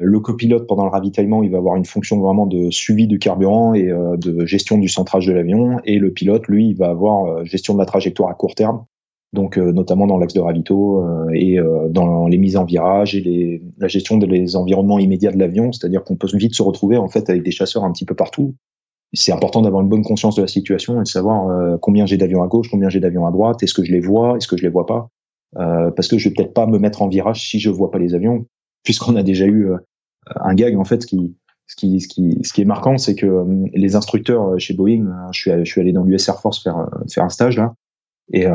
Le 0.00 0.20
copilote, 0.20 0.68
pendant 0.68 0.84
le 0.84 0.90
ravitaillement, 0.90 1.42
il 1.42 1.50
va 1.50 1.58
avoir 1.58 1.74
une 1.74 1.84
fonction 1.84 2.20
vraiment 2.20 2.46
de 2.46 2.70
suivi 2.70 3.08
du 3.08 3.18
carburant 3.18 3.74
et 3.74 3.90
euh, 3.90 4.16
de 4.16 4.46
gestion 4.46 4.78
du 4.78 4.88
centrage 4.88 5.26
de 5.26 5.32
l'avion. 5.32 5.80
Et 5.84 5.98
le 5.98 6.12
pilote, 6.12 6.46
lui, 6.46 6.68
il 6.68 6.76
va 6.76 6.90
avoir 6.90 7.24
euh, 7.24 7.44
gestion 7.44 7.74
de 7.74 7.80
la 7.80 7.86
trajectoire 7.86 8.30
à 8.30 8.34
court 8.34 8.54
terme, 8.54 8.84
donc 9.32 9.58
euh, 9.58 9.72
notamment 9.72 10.06
dans 10.06 10.16
l'axe 10.16 10.34
de 10.34 10.40
ravito 10.40 11.04
et 11.34 11.58
dans 11.90 12.28
les 12.28 12.38
mises 12.38 12.56
en 12.56 12.64
virage 12.64 13.16
et 13.16 13.20
les, 13.20 13.62
la 13.78 13.88
gestion 13.88 14.18
des 14.18 14.54
environnements 14.54 15.00
immédiats 15.00 15.32
de 15.32 15.38
l'avion. 15.38 15.72
C'est-à-dire 15.72 16.04
qu'on 16.04 16.16
peut 16.16 16.28
vite 16.32 16.54
se 16.54 16.62
retrouver 16.62 16.96
en 16.96 17.08
fait 17.08 17.28
avec 17.28 17.42
des 17.42 17.50
chasseurs 17.50 17.82
un 17.82 17.90
petit 17.90 18.04
peu 18.04 18.14
partout. 18.14 18.54
C'est 19.14 19.32
important 19.32 19.62
d'avoir 19.62 19.82
une 19.82 19.88
bonne 19.88 20.04
conscience 20.04 20.36
de 20.36 20.42
la 20.42 20.48
situation 20.48 21.00
et 21.00 21.04
de 21.04 21.08
savoir 21.08 21.78
combien 21.80 22.04
j'ai 22.04 22.18
d'avions 22.18 22.42
à 22.42 22.46
gauche, 22.46 22.68
combien 22.70 22.90
j'ai 22.90 23.00
d'avions 23.00 23.26
à 23.26 23.30
droite, 23.30 23.62
est-ce 23.62 23.72
que 23.72 23.82
je 23.82 23.90
les 23.90 24.00
vois, 24.00 24.36
est-ce 24.36 24.46
que 24.46 24.56
je 24.58 24.62
les 24.62 24.68
vois 24.68 24.84
pas? 24.84 25.08
Euh, 25.56 25.90
parce 25.90 26.08
que 26.08 26.18
je 26.18 26.28
vais 26.28 26.34
peut-être 26.34 26.52
pas 26.52 26.66
me 26.66 26.78
mettre 26.78 27.02
en 27.02 27.08
virage 27.08 27.48
si 27.48 27.58
je 27.58 27.70
vois 27.70 27.90
pas 27.90 27.98
les 27.98 28.14
avions, 28.14 28.46
puisqu'on 28.84 29.16
a 29.16 29.22
déjà 29.22 29.46
eu 29.46 29.70
euh, 29.70 29.78
un 30.36 30.54
gag 30.54 30.76
en 30.76 30.84
fait. 30.84 31.02
Ce 31.02 31.76
qui, 31.76 32.60
est 32.60 32.64
marquant, 32.64 32.98
c'est 32.98 33.14
que 33.14 33.26
euh, 33.26 33.66
les 33.74 33.96
instructeurs 33.96 34.58
chez 34.58 34.74
Boeing, 34.74 35.06
je 35.32 35.64
suis, 35.64 35.80
allé 35.80 35.92
dans 35.92 36.04
l'US 36.04 36.28
Air 36.28 36.40
Force 36.40 36.62
faire 36.62 36.76
un 37.24 37.28
stage 37.28 37.56
là, 37.56 37.74
Et 38.32 38.46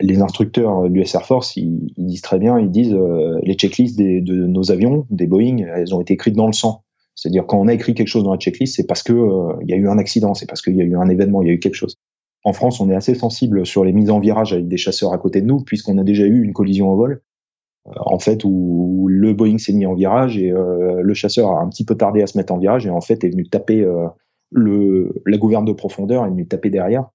les 0.00 0.22
instructeurs 0.22 0.82
de 0.82 0.94
l'US 0.94 1.14
Air 1.14 1.26
Force, 1.26 1.56
ils, 1.56 1.92
disent 1.96 2.22
très 2.22 2.38
bien, 2.38 2.58
ils 2.58 2.70
disent 2.70 2.96
les 3.42 3.54
checklists 3.54 3.98
de 3.98 4.46
nos 4.46 4.70
avions, 4.70 5.06
des 5.10 5.26
Boeing, 5.26 5.58
elles 5.58 5.94
ont 5.94 6.00
été 6.00 6.14
écrites 6.14 6.36
dans 6.36 6.46
le 6.46 6.52
sang. 6.52 6.82
C'est-à-dire 7.14 7.46
quand 7.46 7.58
on 7.58 7.68
a 7.68 7.74
écrit 7.74 7.94
quelque 7.94 8.08
chose 8.08 8.24
dans 8.24 8.32
la 8.32 8.38
checklist, 8.38 8.76
c'est 8.76 8.86
parce 8.86 9.02
que 9.02 9.12
il 9.62 9.68
y 9.68 9.74
a 9.74 9.76
eu 9.76 9.88
un 9.88 9.98
accident, 9.98 10.34
c'est 10.34 10.46
parce 10.46 10.62
qu'il 10.62 10.76
y 10.76 10.80
a 10.80 10.84
eu 10.84 10.96
un 10.96 11.08
événement, 11.08 11.42
il 11.42 11.48
y 11.48 11.50
a 11.50 11.54
eu 11.54 11.58
quelque 11.58 11.74
chose. 11.74 11.96
En 12.44 12.52
France, 12.52 12.80
on 12.80 12.88
est 12.88 12.94
assez 12.94 13.14
sensible 13.14 13.66
sur 13.66 13.84
les 13.84 13.92
mises 13.92 14.10
en 14.10 14.20
virage 14.20 14.52
avec 14.54 14.68
des 14.68 14.78
chasseurs 14.78 15.12
à 15.12 15.18
côté 15.18 15.42
de 15.42 15.46
nous, 15.46 15.60
puisqu'on 15.60 15.98
a 15.98 16.04
déjà 16.04 16.24
eu 16.24 16.42
une 16.42 16.54
collision 16.54 16.90
au 16.90 16.96
vol 16.96 17.22
en 17.84 18.18
fait, 18.18 18.44
où 18.44 19.06
le 19.08 19.32
Boeing 19.32 19.58
s'est 19.58 19.72
mis 19.72 19.86
en 19.86 19.94
virage 19.94 20.38
et 20.38 20.50
euh, 20.50 21.00
le 21.02 21.14
chasseur 21.14 21.50
a 21.50 21.60
un 21.60 21.68
petit 21.68 21.84
peu 21.84 21.96
tardé 21.96 22.22
à 22.22 22.26
se 22.26 22.36
mettre 22.36 22.52
en 22.52 22.58
virage 22.58 22.86
et 22.86 22.90
en 22.90 23.00
fait 23.00 23.24
est 23.24 23.30
venu 23.30 23.48
taper 23.48 23.80
euh, 23.80 24.06
le, 24.50 25.22
la 25.26 25.38
gouverne 25.38 25.64
de 25.64 25.72
profondeur, 25.72 26.24
est 26.26 26.30
venu 26.30 26.46
taper 26.46 26.70
derrière. 26.70 27.08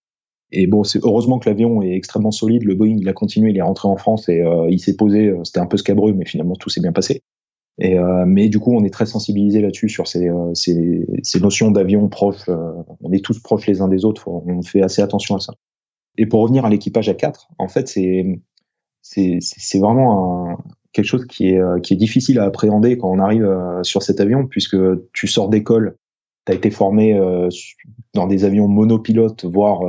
Et 0.52 0.68
bon, 0.68 0.84
c'est 0.84 1.00
heureusement 1.04 1.40
que 1.40 1.50
l'avion 1.50 1.82
est 1.82 1.96
extrêmement 1.96 2.32
solide. 2.32 2.64
Le 2.64 2.76
Boeing, 2.76 2.98
il 3.00 3.10
a 3.10 3.14
continué, 3.14 3.50
il 3.50 3.58
est 3.58 3.62
rentré 3.62 3.88
en 3.88 3.98
France 3.98 4.30
et 4.30 4.42
euh, 4.42 4.70
il 4.70 4.80
s'est 4.80 4.96
posé. 4.96 5.34
C'était 5.44 5.60
un 5.60 5.66
peu 5.66 5.78
scabreux, 5.78 6.14
mais 6.14 6.26
finalement 6.26 6.56
tout 6.56 6.70
s'est 6.70 6.82
bien 6.82 6.94
passé. 6.94 7.22
Et 7.78 7.98
mais 8.26 8.48
du 8.48 8.58
coup, 8.58 8.74
on 8.74 8.86
est 8.86 8.90
très 8.90 9.06
sensibilisé 9.06 9.60
là-dessus 9.62 9.90
sur 9.90 10.08
ces, 10.08 10.30
ces, 10.54 11.06
ces 11.24 11.40
notions 11.42 11.72
d'avion 11.72 12.08
proches. 12.08 12.48
on 12.48 13.12
est 13.12 13.24
tous 13.24 13.42
proches 13.42 13.68
les 13.68 13.82
uns 13.82 13.90
des 13.90 14.06
autres. 14.06 14.30
On 14.30 14.62
fait 14.62 14.82
assez 14.82 15.02
attention 15.02 15.36
à 15.36 15.42
ça. 15.42 15.54
Et 16.18 16.26
pour 16.26 16.42
revenir 16.42 16.64
à 16.64 16.70
l'équipage 16.70 17.10
à 17.10 17.14
4, 17.14 17.50
en 17.60 17.68
fait, 17.68 17.90
c'est 17.90 18.40
c'est 19.02 19.80
vraiment 19.80 20.58
quelque 20.96 21.06
chose 21.06 21.26
qui 21.26 21.50
est, 21.50 21.60
euh, 21.60 21.80
qui 21.80 21.94
est 21.94 21.98
difficile 21.98 22.40
à 22.40 22.46
appréhender 22.46 22.98
quand 22.98 23.12
on 23.12 23.20
arrive 23.20 23.46
euh, 23.46 23.84
sur 23.84 24.02
cet 24.02 24.20
avion, 24.20 24.48
puisque 24.48 24.78
tu 25.14 25.28
sors 25.28 25.50
d'école, 25.50 25.98
tu 26.46 26.54
as 26.54 26.56
été 26.56 26.72
formé 26.72 27.14
euh, 27.14 27.50
dans 28.14 28.28
des 28.28 28.46
avions 28.46 28.68
monopilotes, 28.68 29.46
voire 29.46 29.82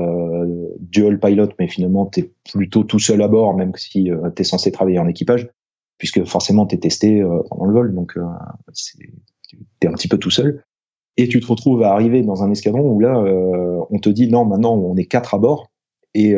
dual 0.80 1.20
pilot, 1.20 1.48
mais 1.58 1.68
finalement, 1.68 2.06
tu 2.06 2.20
es 2.20 2.32
plutôt 2.52 2.82
tout 2.82 2.98
seul 2.98 3.22
à 3.22 3.28
bord, 3.28 3.54
même 3.54 3.72
si 3.76 4.10
tu 4.34 4.42
es 4.42 4.44
censé 4.44 4.72
travailler 4.72 4.98
en 4.98 5.06
équipage, 5.06 5.48
puisque 5.98 6.24
forcément, 6.24 6.66
tu 6.66 6.74
es 6.74 6.78
testé 6.78 7.22
pendant 7.48 7.64
le 7.64 7.72
vol, 7.72 7.94
donc 7.94 8.18
tu 9.48 9.58
es 9.82 9.86
un 9.86 9.92
petit 9.92 10.08
peu 10.08 10.18
tout 10.18 10.30
seul. 10.30 10.64
Et 11.16 11.28
tu 11.28 11.40
te 11.40 11.46
retrouves 11.46 11.82
à 11.82 11.92
arriver 11.92 12.22
dans 12.22 12.42
un 12.42 12.50
escadron 12.50 12.90
où 12.90 13.00
là, 13.00 13.18
on 13.90 13.98
te 13.98 14.10
dit 14.10 14.28
non, 14.28 14.44
maintenant, 14.44 14.74
on 14.74 14.96
est 14.96 15.06
quatre 15.06 15.34
à 15.34 15.38
bord, 15.38 15.70
et 16.14 16.36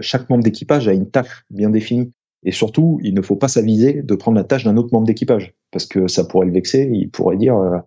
chaque 0.00 0.28
membre 0.28 0.44
d'équipage 0.44 0.88
a 0.88 0.92
une 0.92 1.10
tâche 1.10 1.44
bien 1.50 1.70
définie. 1.70 2.12
Et 2.44 2.52
surtout, 2.52 2.98
il 3.02 3.14
ne 3.14 3.22
faut 3.22 3.36
pas 3.36 3.48
s'aviser 3.48 4.02
de 4.02 4.14
prendre 4.14 4.36
la 4.36 4.44
tâche 4.44 4.64
d'un 4.64 4.76
autre 4.76 4.90
membre 4.92 5.06
d'équipage, 5.06 5.54
parce 5.70 5.86
que 5.86 6.06
ça 6.06 6.24
pourrait 6.24 6.46
le 6.46 6.52
vexer. 6.52 6.88
Il 6.92 7.10
pourrait 7.10 7.36
dire 7.36 7.56
euh, 7.56 7.78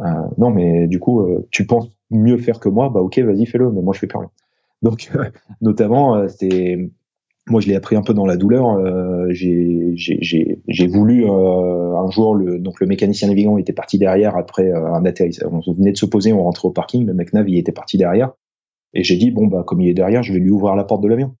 euh, 0.00 0.04
non, 0.36 0.50
mais 0.50 0.86
du 0.86 1.00
coup, 1.00 1.22
euh, 1.22 1.46
tu 1.50 1.66
penses 1.66 1.90
mieux 2.10 2.38
faire 2.38 2.60
que 2.60 2.68
moi, 2.68 2.88
bah 2.90 3.00
ok, 3.00 3.18
vas-y, 3.18 3.46
fais-le, 3.46 3.70
mais 3.72 3.82
moi 3.82 3.92
je 3.94 4.00
fais 4.00 4.06
plus 4.06 4.18
rien. 4.18 4.30
Donc, 4.82 5.10
notamment, 5.60 6.28
c'est 6.28 6.90
moi 7.50 7.60
je 7.60 7.68
l'ai 7.68 7.74
appris 7.74 7.96
un 7.96 8.02
peu 8.02 8.14
dans 8.14 8.26
la 8.26 8.36
douleur. 8.36 8.78
j'ai 9.30 10.86
voulu 10.86 11.26
un 11.28 12.10
jour 12.10 12.34
le 12.34 12.58
donc 12.58 12.80
le 12.80 12.86
mécanicien 12.86 13.28
navigant 13.28 13.56
était 13.58 13.72
parti 13.72 13.98
derrière 13.98 14.36
après 14.36 14.70
un 14.72 15.04
atterrissage. 15.04 15.48
On 15.50 15.72
venait 15.72 15.92
de 15.92 15.96
se 15.96 16.06
poser, 16.06 16.32
on 16.32 16.42
rentrait 16.42 16.68
au 16.68 16.72
parking, 16.72 17.06
le 17.06 17.14
mec 17.14 17.32
nav 17.32 17.48
il 17.48 17.58
était 17.58 17.72
parti 17.72 17.96
derrière. 17.98 18.32
Et 18.94 19.04
j'ai 19.04 19.16
dit 19.16 19.30
bon 19.30 19.46
bah 19.46 19.64
comme 19.66 19.80
il 19.80 19.88
est 19.88 19.94
derrière, 19.94 20.22
je 20.22 20.32
vais 20.32 20.40
lui 20.40 20.50
ouvrir 20.50 20.74
la 20.74 20.84
porte 20.84 21.02
de 21.02 21.08
l'avion. 21.08 21.34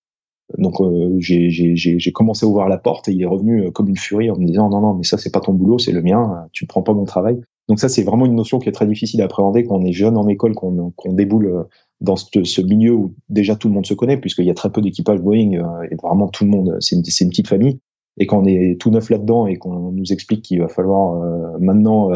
Donc 0.56 0.80
euh, 0.80 1.14
j'ai 1.18 2.12
commencé 2.12 2.46
à 2.46 2.48
ouvrir 2.48 2.68
la 2.68 2.78
porte 2.78 3.08
et 3.08 3.12
il 3.12 3.20
est 3.20 3.26
revenu 3.26 3.66
euh, 3.66 3.70
comme 3.70 3.88
une 3.88 3.98
furie 3.98 4.30
en 4.30 4.38
me 4.38 4.46
disant 4.46 4.70
non 4.70 4.80
non 4.80 4.94
mais 4.94 5.04
ça 5.04 5.18
c'est 5.18 5.30
pas 5.30 5.40
ton 5.40 5.52
boulot 5.52 5.78
c'est 5.78 5.92
le 5.92 6.00
mien 6.00 6.46
tu 6.52 6.64
ne 6.64 6.68
prends 6.68 6.82
pas 6.82 6.94
mon 6.94 7.04
travail. 7.04 7.38
Donc 7.68 7.78
ça 7.78 7.90
c'est 7.90 8.02
vraiment 8.02 8.24
une 8.24 8.34
notion 8.34 8.58
qui 8.58 8.68
est 8.70 8.72
très 8.72 8.86
difficile 8.86 9.20
à 9.20 9.26
appréhender 9.26 9.64
quand 9.64 9.76
on 9.76 9.84
est 9.84 9.92
jeune 9.92 10.16
en 10.16 10.26
école 10.26 10.54
qu'on 10.54 10.92
déboule 11.12 11.46
euh, 11.46 11.62
dans 12.00 12.16
ce, 12.16 12.62
milieu 12.62 12.94
où 12.94 13.14
déjà 13.28 13.56
tout 13.56 13.68
le 13.68 13.74
monde 13.74 13.84
se 13.84 13.92
connaît 13.92 14.16
puisqu'il 14.16 14.46
y 14.46 14.50
a 14.50 14.54
très 14.54 14.70
peu 14.70 14.80
d'équipage 14.80 15.20
Boeing 15.20 15.52
et 15.90 15.94
vraiment 15.96 16.28
tout 16.28 16.44
le 16.44 16.50
monde 16.50 16.78
c'est 16.80 16.96
une, 16.96 17.02
une, 17.02 17.28
petite 17.28 17.48
famille. 17.48 17.80
Et 18.16 18.26
quand 18.26 18.38
on 18.38 18.46
est 18.46 18.80
tout 18.80 18.90
neuf 18.90 19.10
là-dedans 19.10 19.46
et 19.46 19.56
qu'on 19.56 19.92
nous 19.92 20.12
explique 20.12 20.42
qu'il 20.42 20.60
va 20.60 20.68
falloir 20.68 21.20
maintenant 21.60 22.10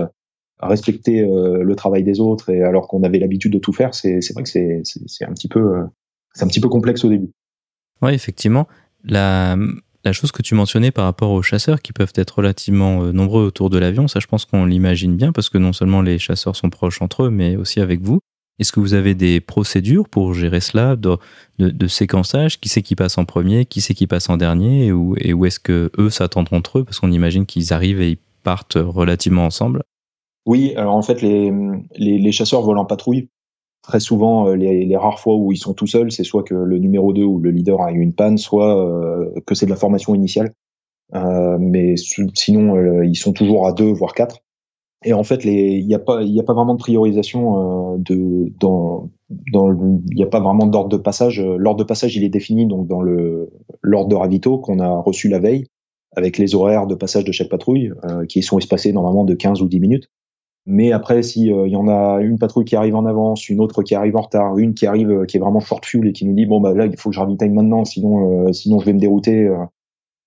respecter 0.61 1.21
le 1.21 1.75
travail 1.75 2.05
des 2.05 2.21
autres 2.21 2.51
et 2.51 2.63
alors 2.63 2.87
qu'on 2.87 3.03
avait 3.03 3.19
l'habitude 3.19 3.53
de 3.53 3.59
tout 3.59 3.73
faire 3.73 3.93
c'est 3.95 4.21
vrai 4.33 4.45
que 4.45 4.49
c'est 4.49 5.25
un 5.25 5.33
petit 5.33 5.49
peu 5.49 5.83
c'est 6.33 6.45
un 6.45 6.49
petit 6.49 6.61
peu 6.61 6.69
complexe 6.69 7.05
au 7.05 7.09
début 7.09 7.31
oui, 8.03 8.15
effectivement. 8.15 8.67
La, 9.05 9.57
chose 10.13 10.33
que 10.33 10.43
tu 10.43 10.55
mentionnais 10.55 10.91
par 10.91 11.05
rapport 11.05 11.31
aux 11.31 11.43
chasseurs 11.43 11.81
qui 11.81 11.93
peuvent 11.93 12.13
être 12.17 12.39
relativement 12.39 13.05
euh, 13.05 13.13
nombreux 13.13 13.45
autour 13.45 13.71
de 13.71 13.79
l'avion, 13.79 14.09
ça 14.09 14.21
je 14.21 14.27
pense 14.27 14.45
qu'on 14.45 14.65
l'imagine 14.67 15.17
bien 15.17 15.33
parce 15.33 15.49
que 15.49 15.59
non 15.59 15.73
seulement 15.73 16.03
les 16.03 16.19
chasseurs 16.19 16.57
sont 16.57 16.71
proches 16.71 17.01
entre 17.01 17.25
eux, 17.25 17.31
mais 17.31 17.57
aussi 17.57 17.81
avec 17.81 18.01
vous. 18.01 18.19
Est-ce 18.59 18.73
que 18.73 18.81
vous 18.81 18.95
avez 18.95 19.15
des 19.15 19.41
procédures 19.41 20.09
pour 20.09 20.35
gérer 20.35 20.61
cela, 20.61 20.97
de, 20.97 21.87
séquençage? 21.89 22.61
Qui 22.61 22.69
c'est 22.69 22.83
qui 22.83 22.95
passe 22.95 23.17
en 23.17 23.25
premier? 23.25 23.65
Qui 23.65 23.81
c'est 23.81 23.95
qui 23.95 24.07
passe 24.07 24.29
en 24.29 24.37
dernier? 24.37 24.87
Et 24.87 24.93
où, 24.93 25.47
est-ce 25.47 25.59
que 25.59 25.91
eux 25.99 26.11
s'attendent 26.11 26.53
entre 26.53 26.81
eux? 26.81 26.85
Parce 26.85 27.01
qu'on 27.01 27.11
imagine 27.11 27.47
qu'ils 27.47 27.73
arrivent 27.73 28.01
et 28.01 28.11
ils 28.11 28.19
partent 28.43 28.77
relativement 28.79 29.47
ensemble. 29.47 29.83
Oui, 30.45 30.75
alors 30.77 30.95
en 30.95 31.03
fait, 31.03 31.23
les, 31.23 31.51
les, 31.97 32.19
les 32.19 32.33
chasseurs 32.33 32.63
volent 32.63 32.83
en 32.83 32.85
patrouille 32.85 33.29
très 33.83 34.01
souvent, 34.01 34.49
euh, 34.49 34.55
les, 34.55 34.97
rares 34.97 35.21
fois 35.21 35.37
où 35.37 35.53
ils 35.53 35.59
sont 35.59 35.75
tout 35.75 35.87
seuls, 35.87 36.11
c'est 36.13 36.25
soit 36.25 36.45
que 36.45 36.55
le 36.55 36.79
numéro 36.79 37.13
2 37.13 37.23
ou 37.23 37.39
le 37.39 37.51
leader 37.51 37.83
a 37.83 37.93
eu 37.93 38.01
une 38.01 38.15
panne, 38.15 38.39
soit 38.39 38.79
euh, 38.79 39.31
que 39.47 39.55
c'est 39.55 39.67
de 39.67 39.71
la 39.71 39.77
formation 39.77 40.15
initiale. 40.15 40.55
Euh, 41.15 41.59
mais 41.61 41.97
sinon, 41.97 43.03
ils 43.03 43.17
sont 43.17 43.33
toujours 43.33 43.67
à 43.67 43.73
deux, 43.73 43.93
voire 43.93 44.15
quatre. 44.15 44.39
Et 45.05 45.13
en 45.13 45.25
fait, 45.25 45.45
il 45.45 45.85
n'y 45.85 45.95
a 45.95 45.99
pas, 45.99 46.23
vraiment 46.23 46.75
de 46.75 46.79
priorisation 46.79 47.99
de 47.99 48.53
dans 48.61 49.11
dans 49.53 49.73
il 49.73 50.17
n'y 50.17 50.23
a 50.23 50.29
pas 50.29 50.39
vraiment 50.39 50.67
d'ordre 50.67 50.91
de 50.91 50.97
passage. 50.97 51.41
L'ordre 51.41 51.81
de 51.81 51.85
passage, 51.85 52.17
il 52.17 52.23
est 52.23 52.29
défini 52.29 52.67
donc 52.67 52.87
dans 52.87 53.03
l'ordre 53.03 54.09
de 54.09 54.15
ravito 54.15 54.59
qu'on 54.59 54.79
a 54.79 55.01
reçu 55.01 55.29
la 55.29 55.41
veille, 55.41 55.67
avec 56.15 56.39
les 56.39 56.55
horaires 56.55 56.87
de 56.87 56.95
passage 56.95 57.25
de 57.25 57.33
chaque 57.33 57.49
patrouille, 57.49 57.93
qui 58.29 58.43
sont 58.43 58.59
espacés 58.59 58.93
normalement 58.93 59.25
de 59.25 59.35
15 59.35 59.61
ou 59.61 59.67
10 59.67 59.81
minutes. 59.81 60.09
Mais 60.65 60.93
après, 60.93 61.23
si 61.23 61.47
il 61.47 61.53
euh, 61.53 61.67
y 61.67 61.75
en 61.75 61.89
a 61.89 62.21
une 62.21 62.39
patrouille 62.39 62.65
qui 62.65 62.77
arrive 62.77 62.95
en 62.95 63.05
avance, 63.05 63.49
une 63.49 63.61
autre 63.61 63.83
qui 63.83 63.95
arrive 63.95 64.17
en 64.17 64.23
retard, 64.23 64.59
une 64.59 64.75
qui 64.75 64.87
arrive 64.87 65.11
euh, 65.11 65.25
qui 65.25 65.37
est 65.37 65.41
vraiment 65.41 65.59
short 65.59 65.85
fuel 65.85 66.07
et 66.07 66.13
qui 66.13 66.25
nous 66.25 66.35
dit 66.35 66.47
bon 66.47 66.61
bah 66.61 66.73
là 66.73 66.87
il 66.87 66.97
faut 66.97 67.11
que 67.11 67.15
je 67.17 67.21
ravitaille 67.21 67.51
maintenant, 67.51 67.85
sinon 67.85 68.47
euh, 68.47 68.53
sinon 68.53 68.79
je 68.79 68.87
vais 68.87 68.93
me 68.93 69.01
dérouter. 69.01 69.51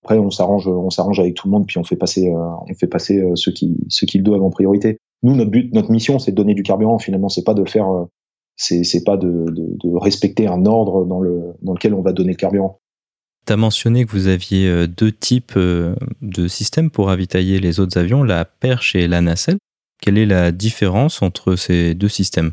après, 0.03 0.17
on 0.17 0.29
s'arrange, 0.31 0.67
on 0.67 0.89
s'arrange 0.89 1.19
avec 1.19 1.35
tout 1.35 1.47
le 1.47 1.51
monde 1.51 1.65
puis 1.65 1.77
on 1.77 1.85
fait 1.85 1.95
passer 1.95 2.29
on 2.29 2.73
fait 2.75 2.87
passer 2.87 3.23
ceux 3.35 3.53
qui 3.53 3.77
ceux 3.87 4.05
qui 4.05 4.17
le 4.17 4.23
doivent 4.23 4.43
en 4.43 4.49
priorité. 4.49 4.97
Nous 5.23 5.35
notre 5.35 5.51
but, 5.51 5.73
notre 5.73 5.91
mission, 5.91 6.19
c'est 6.19 6.31
de 6.31 6.35
donner 6.35 6.53
du 6.53 6.63
carburant. 6.63 6.99
Finalement, 6.99 7.29
c'est 7.29 7.45
pas 7.45 7.53
de 7.53 7.63
faire 7.67 7.87
c'est 8.57 9.03
pas 9.03 9.17
de, 9.17 9.27
de, 9.49 9.77
de, 9.83 9.97
respecter 9.97 10.47
un 10.47 10.65
ordre 10.65 11.05
dans 11.05 11.19
le 11.19 11.53
dans 11.61 11.73
lequel 11.73 11.93
on 11.93 12.01
va 12.01 12.11
donner 12.11 12.31
le 12.31 12.37
carburant. 12.37 12.81
Tu 13.47 13.53
as 13.53 13.57
mentionné 13.57 14.05
que 14.05 14.11
vous 14.11 14.27
aviez 14.27 14.85
deux 14.87 15.13
types 15.13 15.57
de 15.57 16.47
systèmes 16.47 16.89
pour 16.89 17.07
ravitailler 17.07 17.59
les 17.59 17.79
autres 17.79 17.97
avions, 17.97 18.21
la 18.21 18.43
perche 18.43 18.95
et 18.95 19.07
la 19.07 19.21
nacelle. 19.21 19.57
Quelle 20.01 20.17
est 20.17 20.25
la 20.25 20.51
différence 20.51 21.21
entre 21.21 21.55
ces 21.55 21.95
deux 21.95 22.09
systèmes? 22.09 22.51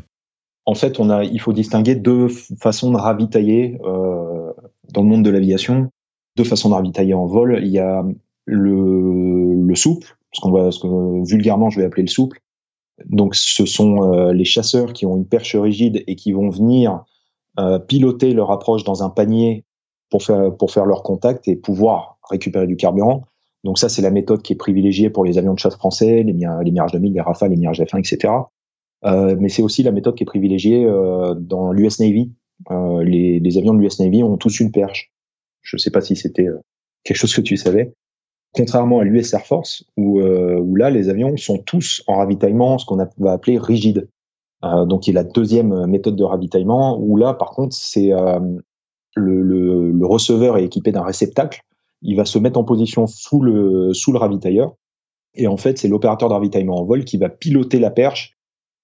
En 0.65 0.75
fait, 0.75 0.99
il 0.99 1.39
faut 1.39 1.53
distinguer 1.53 1.95
deux 1.95 2.29
façons 2.59 2.91
de 2.91 2.97
ravitailler 2.97 3.79
euh, 3.83 4.51
dans 4.93 5.01
le 5.01 5.07
monde 5.07 5.23
de 5.23 5.29
l'aviation. 5.29 5.89
Deux 6.37 6.45
façons 6.45 6.69
de 6.69 6.73
ravitailler 6.75 7.13
en 7.13 7.25
vol. 7.25 7.59
Il 7.61 7.69
y 7.69 7.79
a 7.79 8.03
le, 8.45 9.55
le 9.55 9.75
souple, 9.75 10.17
ce 10.31 10.41
ce 10.41 10.79
que 10.79 11.29
vulgairement 11.29 11.69
je 11.69 11.79
vais 11.79 11.85
appeler 11.85 12.03
le 12.03 12.09
souple. 12.09 12.39
Donc, 13.05 13.35
ce 13.35 13.65
sont 13.65 14.13
euh, 14.13 14.33
les 14.33 14.45
chasseurs 14.45 14.93
qui 14.93 15.05
ont 15.05 15.17
une 15.17 15.27
perche 15.27 15.55
rigide 15.55 16.03
et 16.07 16.15
qui 16.15 16.31
vont 16.31 16.49
venir 16.49 17.03
euh, 17.59 17.79
piloter 17.79 18.33
leur 18.33 18.51
approche 18.51 18.83
dans 18.83 19.03
un 19.03 19.09
panier 19.09 19.65
pour 20.09 20.21
faire 20.23 20.85
leur 20.85 21.01
contact 21.01 21.47
et 21.47 21.55
pouvoir 21.55 22.19
récupérer 22.29 22.67
du 22.67 22.75
carburant. 22.77 23.25
Donc 23.63 23.79
ça, 23.79 23.89
c'est 23.89 24.01
la 24.01 24.11
méthode 24.11 24.41
qui 24.41 24.53
est 24.53 24.57
privilégiée 24.57 25.09
pour 25.09 25.23
les 25.23 25.37
avions 25.37 25.53
de 25.53 25.59
chasse 25.59 25.75
français, 25.75 26.23
les, 26.23 26.33
les 26.33 26.71
Mirage 26.71 26.91
2000, 26.91 27.13
les 27.13 27.21
Rafale, 27.21 27.51
les 27.51 27.57
Mirage 27.57 27.79
F1, 27.79 27.99
etc. 27.99 28.33
Euh, 29.05 29.35
mais 29.39 29.49
c'est 29.49 29.61
aussi 29.61 29.83
la 29.83 29.91
méthode 29.91 30.15
qui 30.15 30.23
est 30.23 30.25
privilégiée 30.25 30.85
euh, 30.85 31.33
dans 31.33 31.71
l'US 31.71 31.99
Navy. 31.99 32.31
Euh, 32.71 33.03
les, 33.03 33.39
les, 33.39 33.57
avions 33.57 33.73
de 33.73 33.79
l'US 33.79 33.99
Navy 33.99 34.23
ont 34.23 34.37
tous 34.37 34.59
une 34.59 34.71
perche. 34.71 35.11
Je 35.61 35.77
ne 35.77 35.79
sais 35.79 35.91
pas 35.91 36.01
si 36.01 36.15
c'était 36.15 36.47
euh, 36.47 36.59
quelque 37.03 37.17
chose 37.17 37.33
que 37.33 37.41
tu 37.41 37.57
savais. 37.57 37.93
Contrairement 38.53 38.99
à 38.99 39.03
l'US 39.03 39.33
Air 39.33 39.45
Force, 39.45 39.83
où, 39.97 40.19
euh, 40.19 40.59
où, 40.59 40.75
là, 40.75 40.89
les 40.89 41.09
avions 41.09 41.35
sont 41.37 41.57
tous 41.57 42.03
en 42.07 42.17
ravitaillement, 42.17 42.77
ce 42.77 42.85
qu'on 42.85 42.97
va 42.97 43.31
appeler 43.31 43.57
rigide. 43.57 44.07
donc, 44.61 45.07
il 45.07 45.13
y 45.13 45.17
a 45.17 45.23
la 45.23 45.27
deuxième 45.27 45.87
méthode 45.87 46.15
de 46.15 46.23
ravitaillement, 46.23 46.97
où 46.99 47.17
là, 47.17 47.33
par 47.33 47.49
contre, 47.49 47.75
c'est 47.75 48.11
le, 49.15 49.41
le, 49.41 49.91
le 49.91 50.05
receveur 50.05 50.57
est 50.57 50.65
équipé 50.65 50.91
d'un 50.91 51.03
réceptacle 51.03 51.63
il 52.03 52.15
va 52.15 52.25
se 52.25 52.37
mettre 52.37 52.59
en 52.59 52.63
position 52.63 53.07
sous 53.07 53.41
le, 53.41 53.93
sous 53.93 54.11
le 54.11 54.19
ravitailleur. 54.19 54.75
Et 55.35 55.47
en 55.47 55.57
fait, 55.57 55.77
c'est 55.77 55.87
l'opérateur 55.87 56.29
de 56.29 56.33
ravitaillement 56.33 56.79
en 56.79 56.85
vol 56.85 57.05
qui 57.05 57.17
va 57.17 57.29
piloter 57.29 57.79
la 57.79 57.89
perche 57.89 58.37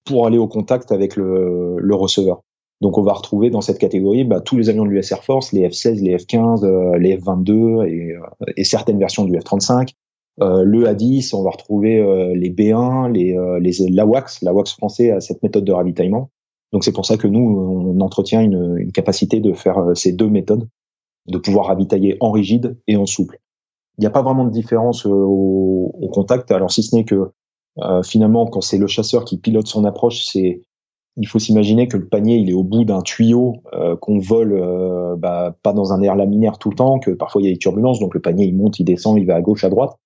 pour 0.06 0.26
aller 0.26 0.38
au 0.38 0.48
contact 0.48 0.92
avec 0.92 1.16
le, 1.16 1.78
le 1.78 1.96
receveur. 1.96 2.42
Donc, 2.82 2.98
on 2.98 3.02
va 3.02 3.14
retrouver 3.14 3.50
dans 3.50 3.62
cette 3.62 3.78
catégorie 3.78 4.24
bah, 4.24 4.40
tous 4.40 4.58
les 4.58 4.70
avions 4.70 4.86
de 4.86 4.90
l'US 4.90 5.12
Air 5.12 5.24
Force, 5.24 5.52
les 5.52 5.68
F-16, 5.68 6.02
les 6.02 6.18
F-15, 6.18 6.64
euh, 6.64 6.98
les 6.98 7.18
F-22 7.18 7.86
et, 7.86 8.14
euh, 8.14 8.22
et, 8.56 8.64
certaines 8.64 8.98
versions 8.98 9.26
du 9.26 9.38
F-35. 9.38 9.90
Euh, 10.42 10.64
le 10.64 10.88
A-10, 10.88 11.36
on 11.36 11.44
va 11.44 11.50
retrouver 11.50 12.00
euh, 12.00 12.34
les 12.34 12.50
B-1, 12.50 13.12
les, 13.12 13.36
les 13.60 13.90
l'AWACS. 13.90 14.42
L'AWACS 14.42 14.74
français 14.78 15.12
a 15.12 15.20
cette 15.20 15.44
méthode 15.44 15.66
de 15.66 15.74
ravitaillement. 15.74 16.30
Donc, 16.72 16.86
c'est 16.86 16.94
pour 16.94 17.06
ça 17.06 17.18
que 17.18 17.28
nous, 17.28 17.42
on 17.42 18.00
entretient 18.00 18.42
une 18.42 18.92
capacité 18.94 19.42
de 19.42 19.54
faire 19.54 19.92
ces 19.96 20.14
deux 20.14 20.30
méthodes 20.30 20.68
de 21.30 21.38
pouvoir 21.38 21.68
ravitailler 21.68 22.18
en 22.20 22.32
rigide 22.32 22.78
et 22.88 22.98
en 22.98 23.06
souple. 23.06 23.40
Il 23.98 24.02
n'y 24.02 24.08
a 24.08 24.12
pas 24.12 24.22
vraiment 24.22 24.46
de 24.46 24.52
différence 24.52 25.06
au, 25.06 25.92
au 25.94 26.10
contact, 26.10 26.52
alors 26.52 26.72
si 26.72 26.84
ce 26.84 26.96
n'est 26.96 27.06
que 27.06 27.32
finalement, 28.04 28.46
quand 28.46 28.60
c'est 28.60 28.78
le 28.78 28.88
chasseur 28.88 29.24
qui 29.24 29.38
pilote 29.38 29.68
son 29.68 29.86
approche, 29.86 30.26
c'est 30.26 30.62
il 31.20 31.28
faut 31.28 31.40
s'imaginer 31.40 31.88
que 31.88 31.98
le 31.98 32.08
panier 32.08 32.38
il 32.38 32.50
est 32.50 32.54
au 32.54 32.64
bout 32.64 32.86
d'un 32.86 33.02
tuyau 33.02 33.58
euh, 33.74 33.96
qu'on 33.98 34.20
vole 34.20 34.54
euh, 34.54 35.16
bah, 35.18 35.56
pas 35.64 35.74
dans 35.74 35.92
un 35.92 36.02
air 36.02 36.16
laminaire 36.16 36.58
tout 36.58 36.70
le 36.70 36.76
temps, 36.76 37.00
que 37.00 37.12
parfois 37.12 37.42
il 37.42 37.46
y 37.46 37.48
a 37.50 37.52
des 37.52 37.58
turbulences, 37.58 38.00
donc 38.00 38.14
le 38.14 38.22
panier 38.22 38.46
il 38.46 38.56
monte, 38.56 38.80
il 38.80 38.86
descend, 38.86 39.18
il 39.18 39.26
va 39.26 39.36
à 39.36 39.42
gauche, 39.42 39.64
à 39.64 39.70
droite. 39.70 39.98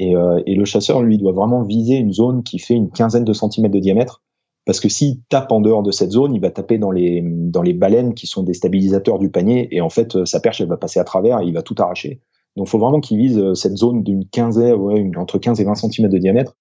Euh, 0.00 0.42
et 0.44 0.54
le 0.54 0.64
chasseur 0.64 1.02
lui 1.02 1.18
doit 1.18 1.32
vraiment 1.32 1.62
viser 1.62 1.96
une 1.96 2.12
zone 2.12 2.42
qui 2.42 2.58
fait 2.58 2.74
une 2.74 2.90
quinzaine 2.90 3.24
de 3.24 3.32
centimètres 3.32 3.74
de 3.74 3.80
diamètre, 3.80 4.22
parce 4.66 4.80
que 4.80 4.88
s'il 4.88 5.22
tape 5.28 5.50
en 5.52 5.60
dehors 5.60 5.82
de 5.82 5.90
cette 5.90 6.10
zone, 6.10 6.34
il 6.34 6.40
va 6.40 6.50
taper 6.50 6.76
dans 6.76 6.90
les 6.90 7.22
dans 7.24 7.62
les 7.62 7.72
baleines 7.72 8.14
qui 8.14 8.26
sont 8.26 8.42
des 8.42 8.52
stabilisateurs 8.52 9.18
du 9.18 9.30
panier, 9.30 9.68
et 9.74 9.80
en 9.80 9.90
fait 9.90 10.24
sa 10.26 10.40
perche 10.40 10.60
elle 10.60 10.68
va 10.68 10.76
passer 10.76 11.00
à 11.00 11.04
travers, 11.04 11.40
et 11.40 11.46
il 11.46 11.54
va 11.54 11.62
tout 11.62 11.76
arracher. 11.78 12.20
Donc 12.56 12.66
il 12.66 12.70
faut 12.70 12.78
vraiment 12.78 13.00
qu'il 13.00 13.18
vise 13.18 13.54
cette 13.54 13.76
zone 13.76 14.02
d'une 14.02 14.26
quinzaine, 14.26 14.74
ouais, 14.74 15.10
entre 15.16 15.38
15 15.38 15.60
et 15.60 15.64
20 15.64 15.74
centimètres 15.76 16.14
de 16.14 16.18
diamètre 16.18 16.56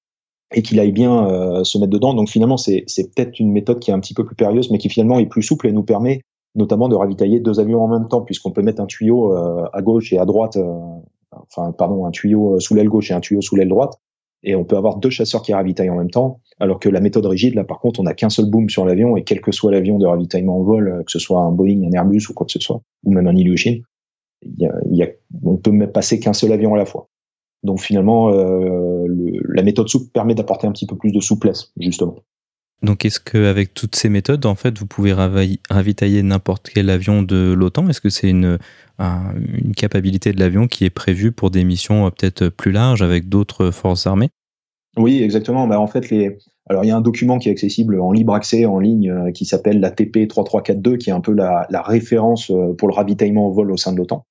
et 0.53 0.61
qu'il 0.61 0.79
aille 0.79 0.91
bien 0.91 1.27
euh, 1.27 1.63
se 1.63 1.77
mettre 1.77 1.91
dedans. 1.91 2.13
Donc 2.13 2.29
finalement, 2.29 2.57
c'est 2.57 2.85
peut-être 2.87 3.39
une 3.39 3.51
méthode 3.51 3.79
qui 3.79 3.91
est 3.91 3.93
un 3.93 3.99
petit 3.99 4.13
peu 4.13 4.25
plus 4.25 4.35
périlleuse, 4.35 4.71
mais 4.71 4.77
qui 4.77 4.89
finalement 4.89 5.19
est 5.19 5.25
plus 5.25 5.43
souple 5.43 5.67
et 5.67 5.71
nous 5.71 5.83
permet 5.83 6.21
notamment 6.55 6.87
de 6.87 6.95
ravitailler 6.95 7.41
deux 7.41 7.59
avions 7.59 7.83
en 7.83 7.87
même 7.87 8.07
temps, 8.07 8.21
puisqu'on 8.21 8.51
peut 8.51 8.61
mettre 8.61 8.81
un 8.81 8.85
tuyau 8.85 9.35
euh, 9.35 9.65
à 9.73 9.81
gauche 9.81 10.13
et 10.13 10.17
à 10.17 10.25
droite, 10.25 10.55
euh, 10.55 10.79
enfin 11.31 11.73
pardon, 11.73 12.05
un 12.05 12.11
tuyau 12.11 12.59
sous 12.59 12.75
l'aile 12.75 12.87
gauche 12.87 13.11
et 13.11 13.13
un 13.13 13.19
tuyau 13.19 13.41
sous 13.41 13.55
l'aile 13.55 13.67
droite, 13.67 13.99
et 14.45 14.55
on 14.55 14.63
peut 14.63 14.77
avoir 14.77 14.97
deux 14.97 15.09
chasseurs 15.09 15.41
qui 15.41 15.53
ravitaillent 15.53 15.89
en 15.89 15.97
même 15.97 16.11
temps, 16.11 16.39
alors 16.59 16.79
que 16.79 16.87
la 16.87 17.01
méthode 17.01 17.25
rigide, 17.25 17.55
là 17.55 17.63
par 17.63 17.79
contre, 17.79 17.99
on 17.99 18.03
n'a 18.03 18.13
qu'un 18.13 18.29
seul 18.29 18.45
boom 18.45 18.69
sur 18.69 18.85
l'avion, 18.85 19.17
et 19.17 19.23
quel 19.23 19.41
que 19.41 19.51
soit 19.51 19.71
l'avion 19.71 19.97
de 19.97 20.05
ravitaillement 20.05 20.59
en 20.59 20.63
vol, 20.63 21.03
que 21.05 21.11
ce 21.11 21.19
soit 21.19 21.41
un 21.41 21.51
Boeing, 21.51 21.83
un 21.83 21.91
Airbus 21.91 22.29
ou 22.29 22.33
quoi 22.33 22.45
que 22.45 22.53
ce 22.53 22.59
soit, 22.59 22.81
ou 23.03 23.11
même 23.11 23.27
un 23.27 23.35
Ilyushin, 23.35 23.79
il 24.43 24.59
y 24.59 24.65
a, 24.65 24.73
y 24.91 25.03
a, 25.03 25.07
on 25.43 25.57
peut 25.57 25.71
passer 25.91 26.19
qu'un 26.19 26.33
seul 26.33 26.51
avion 26.51 26.73
à 26.75 26.77
la 26.77 26.85
fois. 26.85 27.09
Donc 27.63 27.81
finalement, 27.81 28.31
euh, 28.31 29.07
la 29.49 29.63
méthode 29.63 29.89
souple 29.89 30.11
permet 30.13 30.35
d'apporter 30.35 30.67
un 30.67 30.71
petit 30.71 30.85
peu 30.85 30.95
plus 30.95 31.11
de 31.11 31.19
souplesse, 31.19 31.71
justement. 31.79 32.15
Donc 32.83 33.05
est-ce 33.05 33.19
qu'avec 33.19 33.73
toutes 33.73 33.95
ces 33.95 34.09
méthodes, 34.09 34.45
en 34.45 34.53
fait, 34.53 34.77
vous 34.77 34.85
pouvez 34.85 35.13
ravitailler 35.13 36.21
n'importe 36.21 36.69
quel 36.71 36.89
avion 36.89 37.23
de 37.23 37.53
l'OTAN? 37.53 37.89
Est-ce 37.89 38.01
que 38.01 38.09
c'est 38.09 38.29
une, 38.29 38.59
une 38.99 39.73
capacité 39.75 40.31
de 40.31 40.39
l'avion 40.39 40.67
qui 40.67 40.85
est 40.85 40.91
prévue 40.91 41.31
pour 41.31 41.49
des 41.49 41.63
missions 41.63 42.05
euh, 42.05 42.09
peut-être 42.11 42.49
plus 42.49 42.71
larges 42.71 43.01
avec 43.01 43.29
d'autres 43.29 43.71
forces 43.71 44.05
armées? 44.05 44.29
Oui, 44.97 45.21
exactement. 45.21 45.67
Bah, 45.67 45.79
en 45.79 45.87
fait, 45.87 46.09
les... 46.09 46.37
Alors, 46.67 46.83
il 46.83 46.87
y 46.87 46.91
a 46.91 46.97
un 46.97 47.01
document 47.01 47.37
qui 47.37 47.49
est 47.49 47.51
accessible 47.51 47.99
en 47.99 48.11
libre 48.11 48.33
accès 48.33 48.65
en 48.65 48.79
ligne 48.79 49.11
euh, 49.11 49.31
qui 49.31 49.45
s'appelle 49.45 49.79
la 49.79 49.91
TP 49.91 50.27
3342, 50.27 50.97
qui 50.97 51.09
est 51.09 51.13
un 51.13 51.21
peu 51.21 51.33
la, 51.33 51.67
la, 51.69 51.81
référence 51.81 52.51
pour 52.77 52.87
le 52.87 52.93
ravitaillement 52.93 53.47
au 53.47 53.51
vol 53.51 53.71
au 53.71 53.77
sein 53.77 53.91
de 53.91 53.97
l'OTAN. 53.97 54.25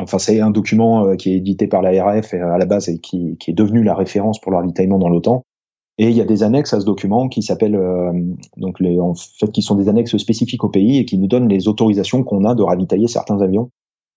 Enfin, 0.00 0.18
c'est 0.18 0.40
un 0.40 0.50
document 0.50 1.06
euh, 1.06 1.16
qui 1.16 1.32
est 1.32 1.36
édité 1.36 1.66
par 1.66 1.82
l'ARF 1.82 2.34
à 2.34 2.56
la 2.56 2.64
base 2.64 2.88
et 2.88 2.98
qui, 2.98 3.36
qui, 3.38 3.50
est 3.50 3.54
devenu 3.54 3.82
la 3.82 3.94
référence 3.94 4.40
pour 4.40 4.52
le 4.52 4.58
ravitaillement 4.58 4.98
dans 4.98 5.08
l'OTAN. 5.08 5.44
Et 5.98 6.08
il 6.08 6.16
y 6.16 6.22
a 6.22 6.24
des 6.24 6.42
annexes 6.42 6.72
à 6.72 6.80
ce 6.80 6.86
document 6.86 7.28
qui 7.28 7.42
s'appellent 7.42 7.76
euh, 7.76 8.12
donc 8.56 8.80
les, 8.80 8.98
en 8.98 9.14
fait 9.14 9.52
qui 9.52 9.60
sont 9.60 9.74
des 9.74 9.88
annexes 9.90 10.16
spécifiques 10.16 10.64
au 10.64 10.70
pays 10.70 10.98
et 10.98 11.04
qui 11.04 11.18
nous 11.18 11.26
donnent 11.26 11.48
les 11.48 11.68
autorisations 11.68 12.24
qu'on 12.24 12.46
a 12.46 12.54
de 12.54 12.62
ravitailler 12.62 13.08
certains 13.08 13.42
avions, 13.42 13.70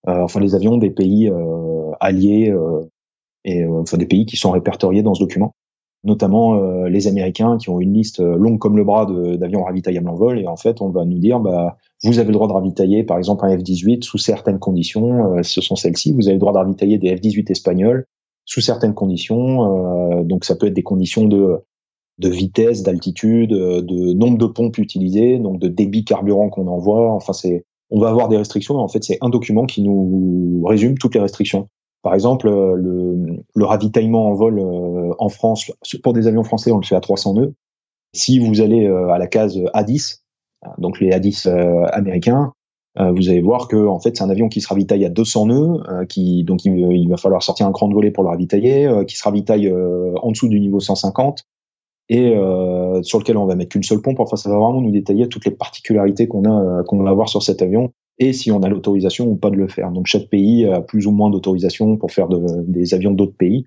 euh, 0.08 0.22
enfin 0.22 0.40
les 0.40 0.54
avions 0.54 0.78
des 0.78 0.90
pays 0.90 1.28
euh, 1.28 1.92
alliés 2.00 2.54
et 3.44 3.66
enfin 3.66 3.98
des 3.98 4.06
pays 4.06 4.24
qui 4.24 4.36
sont 4.36 4.52
répertoriés 4.52 5.02
dans 5.02 5.14
ce 5.14 5.20
document, 5.20 5.54
notamment 6.06 6.58
les 6.86 7.08
Américains 7.08 7.58
qui 7.58 7.68
ont 7.68 7.80
une 7.80 7.92
liste 7.92 8.20
longue 8.20 8.58
comme 8.58 8.76
le 8.76 8.84
bras 8.84 9.06
d'avions 9.06 9.64
ravitaillables 9.64 10.08
en 10.08 10.14
vol 10.14 10.38
et 10.38 10.46
en 10.46 10.56
fait 10.56 10.80
on 10.80 10.88
va 10.88 11.04
nous 11.04 11.18
dire 11.18 11.40
bah 11.40 11.76
vous 12.04 12.18
avez 12.18 12.28
le 12.28 12.34
droit 12.34 12.48
de 12.48 12.52
ravitailler, 12.52 13.04
par 13.04 13.18
exemple, 13.18 13.44
un 13.46 13.56
F-18 13.56 14.02
sous 14.02 14.18
certaines 14.18 14.58
conditions. 14.58 15.36
Euh, 15.36 15.42
ce 15.42 15.60
sont 15.60 15.76
celles-ci. 15.76 16.12
Vous 16.12 16.28
avez 16.28 16.34
le 16.34 16.40
droit 16.40 16.52
de 16.52 16.58
ravitailler 16.58 16.98
des 16.98 17.14
F-18 17.14 17.50
espagnols 17.50 18.06
sous 18.44 18.60
certaines 18.60 18.94
conditions. 18.94 20.18
Euh, 20.18 20.22
donc, 20.22 20.44
ça 20.44 20.56
peut 20.56 20.66
être 20.66 20.74
des 20.74 20.82
conditions 20.82 21.24
de, 21.24 21.58
de 22.18 22.28
vitesse, 22.28 22.82
d'altitude, 22.82 23.50
de 23.50 24.12
nombre 24.12 24.38
de 24.38 24.46
pompes 24.46 24.78
utilisées, 24.78 25.38
donc 25.38 25.58
de 25.58 25.68
débit 25.68 26.04
carburant 26.04 26.50
qu'on 26.50 26.66
envoie. 26.66 27.10
Enfin, 27.12 27.32
c'est, 27.32 27.64
on 27.90 27.98
va 27.98 28.10
avoir 28.10 28.28
des 28.28 28.36
restrictions. 28.36 28.76
En 28.76 28.88
fait, 28.88 29.02
c'est 29.02 29.18
un 29.22 29.30
document 29.30 29.64
qui 29.64 29.82
nous 29.82 30.62
résume 30.66 30.98
toutes 30.98 31.14
les 31.14 31.20
restrictions. 31.20 31.68
Par 32.06 32.14
exemple, 32.14 32.48
le, 32.48 33.42
le 33.52 33.64
ravitaillement 33.64 34.28
en 34.28 34.34
vol 34.34 34.60
euh, 34.60 35.12
en 35.18 35.28
France, 35.28 35.72
pour 36.04 36.12
des 36.12 36.28
avions 36.28 36.44
français, 36.44 36.70
on 36.70 36.78
le 36.78 36.84
fait 36.84 36.94
à 36.94 37.00
300 37.00 37.34
nœuds. 37.34 37.54
Si 38.14 38.38
vous 38.38 38.60
allez 38.60 38.86
à 38.86 39.18
la 39.18 39.26
case 39.26 39.58
A10, 39.74 40.20
donc 40.78 41.00
les 41.00 41.10
A10 41.10 41.48
euh, 41.48 41.84
américains, 41.90 42.52
euh, 43.00 43.10
vous 43.10 43.28
allez 43.28 43.40
voir 43.40 43.66
que 43.66 43.88
en 43.88 43.98
fait 43.98 44.16
c'est 44.16 44.22
un 44.22 44.30
avion 44.30 44.48
qui 44.48 44.60
se 44.60 44.68
ravitaille 44.68 45.04
à 45.04 45.08
200 45.08 45.46
nœuds, 45.46 45.82
euh, 45.88 46.04
qui 46.04 46.44
donc 46.44 46.64
il, 46.64 47.08
va 47.08 47.16
falloir 47.16 47.42
sortir 47.42 47.66
un 47.66 47.72
cran 47.72 47.88
de 47.88 47.94
volet 47.94 48.12
pour 48.12 48.22
le 48.22 48.28
ravitailler, 48.28 48.88
qui 49.08 49.16
se 49.16 49.24
ravitaille 49.24 49.68
en 49.68 50.30
dessous 50.30 50.48
du 50.48 50.60
niveau 50.60 50.78
150 50.78 51.42
et 52.08 52.36
sur 53.02 53.18
lequel 53.18 53.36
on 53.36 53.46
va 53.46 53.56
mettre 53.56 53.70
qu'une 53.70 53.82
seule 53.82 54.00
pompe. 54.00 54.20
Enfin, 54.20 54.36
ça 54.36 54.48
va 54.48 54.58
vraiment 54.58 54.80
nous 54.80 54.92
détailler 54.92 55.28
toutes 55.28 55.44
les 55.44 55.50
particularités 55.50 56.28
qu'on 56.28 56.44
a 56.44 56.84
qu'on 56.84 57.02
va 57.02 57.10
avoir 57.10 57.28
sur 57.28 57.42
cet 57.42 57.62
avion 57.62 57.90
et 58.18 58.32
si 58.32 58.50
on 58.50 58.62
a 58.62 58.68
l'autorisation 58.68 59.26
ou 59.26 59.36
pas 59.36 59.50
de 59.50 59.56
le 59.56 59.68
faire. 59.68 59.90
Donc 59.90 60.06
chaque 60.06 60.28
pays 60.28 60.66
a 60.66 60.80
plus 60.80 61.06
ou 61.06 61.10
moins 61.10 61.30
d'autorisation 61.30 61.96
pour 61.96 62.12
faire 62.12 62.28
des 62.28 62.94
avions 62.94 63.12
d'autres 63.12 63.36
pays. 63.36 63.66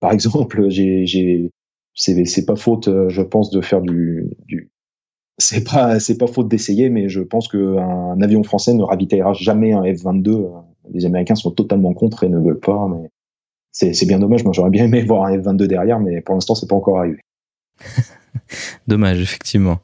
Par 0.00 0.12
exemple, 0.12 0.68
c'est, 1.94 2.46
pas 2.46 2.56
faute, 2.56 2.88
je 3.08 3.22
pense, 3.22 3.50
de 3.50 3.60
faire 3.60 3.80
du, 3.80 4.30
du, 4.46 4.70
c'est 5.38 5.64
pas 5.64 6.00
c'est 6.00 6.18
pas 6.18 6.26
faute 6.26 6.48
d'essayer, 6.48 6.90
mais 6.90 7.08
je 7.08 7.20
pense 7.20 7.48
qu'un 7.48 8.20
avion 8.20 8.42
français 8.42 8.74
ne 8.74 8.82
ravitaillera 8.82 9.32
jamais 9.32 9.72
un 9.72 9.82
F-22. 9.82 10.50
Les 10.92 11.06
Américains 11.06 11.36
sont 11.36 11.52
totalement 11.52 11.94
contre 11.94 12.24
et 12.24 12.28
ne 12.28 12.38
veulent 12.38 12.60
pas. 12.60 12.88
Mais 12.88 13.08
c'est 13.70 14.06
bien 14.06 14.18
dommage. 14.18 14.44
Moi, 14.44 14.52
j'aurais 14.52 14.70
bien 14.70 14.84
aimé 14.84 15.02
voir 15.06 15.24
un 15.24 15.38
F-22 15.38 15.66
derrière, 15.66 16.00
mais 16.00 16.20
pour 16.20 16.34
l'instant, 16.34 16.54
c'est 16.54 16.68
pas 16.68 16.76
encore 16.76 16.98
arrivé. 16.98 17.20
dommage, 18.88 19.20
effectivement. 19.20 19.78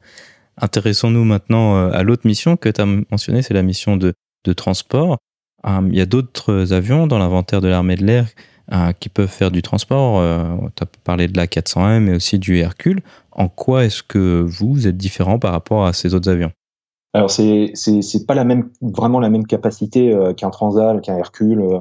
Intéressons-nous 0.57 1.25
maintenant 1.25 1.77
euh, 1.77 1.91
à 1.91 2.03
l'autre 2.03 2.27
mission 2.27 2.57
que 2.57 2.69
tu 2.69 2.81
as 2.81 2.87
mentionnée, 2.87 3.43
c'est 3.43 3.55
la 3.55 3.63
mission 3.63 3.97
de, 3.97 4.15
transport. 4.57 5.19
Hum, 5.65 5.89
il 5.91 5.99
y 5.99 6.01
a 6.01 6.07
d'autres 6.07 6.73
avions 6.73 7.07
dans 7.07 7.19
l'inventaire 7.19 7.61
de 7.61 7.69
l'armée 7.69 7.97
de 7.97 8.05
l'air 8.05 8.27
euh, 8.73 8.93
qui 8.93 9.09
peuvent 9.11 9.29
faire 9.29 9.51
du 9.51 9.61
transport. 9.61 10.19
Euh, 10.21 10.57
tu 10.77 10.83
as 10.83 10.87
parlé 11.05 11.29
de 11.29 11.37
la 11.37 11.47
401, 11.47 12.01
mais 12.01 12.17
aussi 12.17 12.39
du 12.39 12.59
Hercule. 12.59 13.03
En 13.31 13.49
quoi 13.49 13.85
est-ce 13.85 14.03
que 14.03 14.41
vous 14.41 14.87
êtes 14.87 14.97
différent 14.97 15.39
par 15.39 15.53
rapport 15.53 15.85
à 15.85 15.93
ces 15.93 16.15
autres 16.15 16.31
avions? 16.31 16.51
Alors, 17.13 17.31
c'est 17.31 17.73
c'est 17.75 18.27
pas 18.27 18.35
la 18.35 18.45
même, 18.45 18.71
vraiment 18.81 19.21
la 19.21 19.29
même 19.29 19.47
capacité 19.47 20.13
euh, 20.13 20.33
qu'un 20.33 20.49
Transal, 20.51 21.01
qu'un 21.01 21.17
Hercule. 21.17 21.81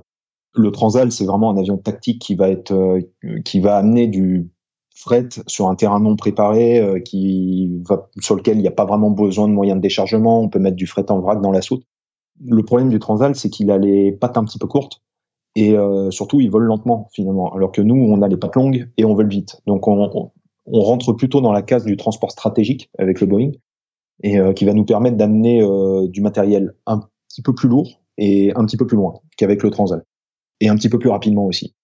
Le 0.56 0.72
Transal, 0.72 1.12
c'est 1.12 1.26
vraiment 1.26 1.52
un 1.52 1.58
avion 1.58 1.78
tactique 1.78 2.22
qui 2.22 2.36
va 2.36 2.50
être, 2.50 3.00
qui 3.46 3.60
va 3.60 3.78
amener 3.78 4.08
du 4.08 4.50
fret 4.94 5.30
sur 5.48 5.68
un 5.68 5.76
terrain 5.76 6.00
non 6.00 6.16
préparé, 6.16 7.02
qui 7.04 7.82
va, 7.88 8.10
sur 8.20 8.36
lequel 8.36 8.58
il 8.58 8.62
n'y 8.62 8.68
a 8.68 8.72
pas 8.72 8.86
vraiment 8.86 9.10
besoin 9.10 9.48
de 9.48 9.54
moyens 9.54 9.78
de 9.78 9.82
déchargement. 9.82 10.42
On 10.42 10.50
peut 10.50 10.60
mettre 10.60 10.76
du 10.76 10.88
fret 10.88 11.10
en 11.10 11.20
vrac 11.20 11.42
dans 11.42 11.52
la 11.52 11.62
soute. 11.62 11.84
Le 12.46 12.64
problème 12.64 12.90
du 12.90 13.00
Transal, 13.00 13.36
c'est 13.36 13.50
qu'il 13.50 13.72
a 13.72 13.78
les 13.78 14.12
pattes 14.12 14.38
un 14.38 14.44
petit 14.44 14.60
peu 14.60 14.68
courtes 14.68 15.02
et 15.56 15.76
euh, 15.78 16.10
surtout 16.12 16.40
ils 16.42 16.50
volent 16.50 16.66
lentement 16.66 17.10
finalement, 17.14 17.54
alors 17.54 17.72
que 17.72 17.82
nous 17.82 17.96
on 17.96 18.22
a 18.22 18.28
les 18.28 18.38
pattes 18.38 18.56
longues 18.56 18.90
et 18.98 19.06
on 19.06 19.14
vole 19.14 19.30
vite. 19.30 19.62
Donc 19.68 19.88
on, 19.88 20.32
on, 20.66 20.82
rentre 20.82 21.14
plutôt 21.14 21.42
dans 21.42 21.52
la 21.52 21.62
case 21.62 21.86
du 21.86 21.98
transport 21.98 22.32
stratégique 22.32 22.90
avec 22.98 23.22
le 23.22 23.28
Boeing 23.28 23.52
et 24.24 24.40
euh, 24.40 24.54
qui 24.54 24.66
va 24.66 24.74
nous 24.74 24.86
permettre 24.86 25.18
d'amener 25.18 25.62
euh, 25.62 26.08
du 26.08 26.22
matériel 26.22 26.74
un 26.86 27.02
petit 27.30 27.42
peu 27.42 27.54
plus 27.54 27.70
lourd 27.70 28.02
et 28.18 28.52
un 28.56 28.66
petit 28.66 28.78
peu 28.78 28.88
plus 28.88 28.98
loin 28.98 29.14
qu'avec 29.38 29.62
le 29.64 29.70
Transal 29.70 30.04
et 30.60 30.70
un 30.70 30.76
petit 30.76 30.90
peu 30.90 31.00
plus 31.00 31.10
rapidement 31.10 31.46
aussi. 31.46 31.76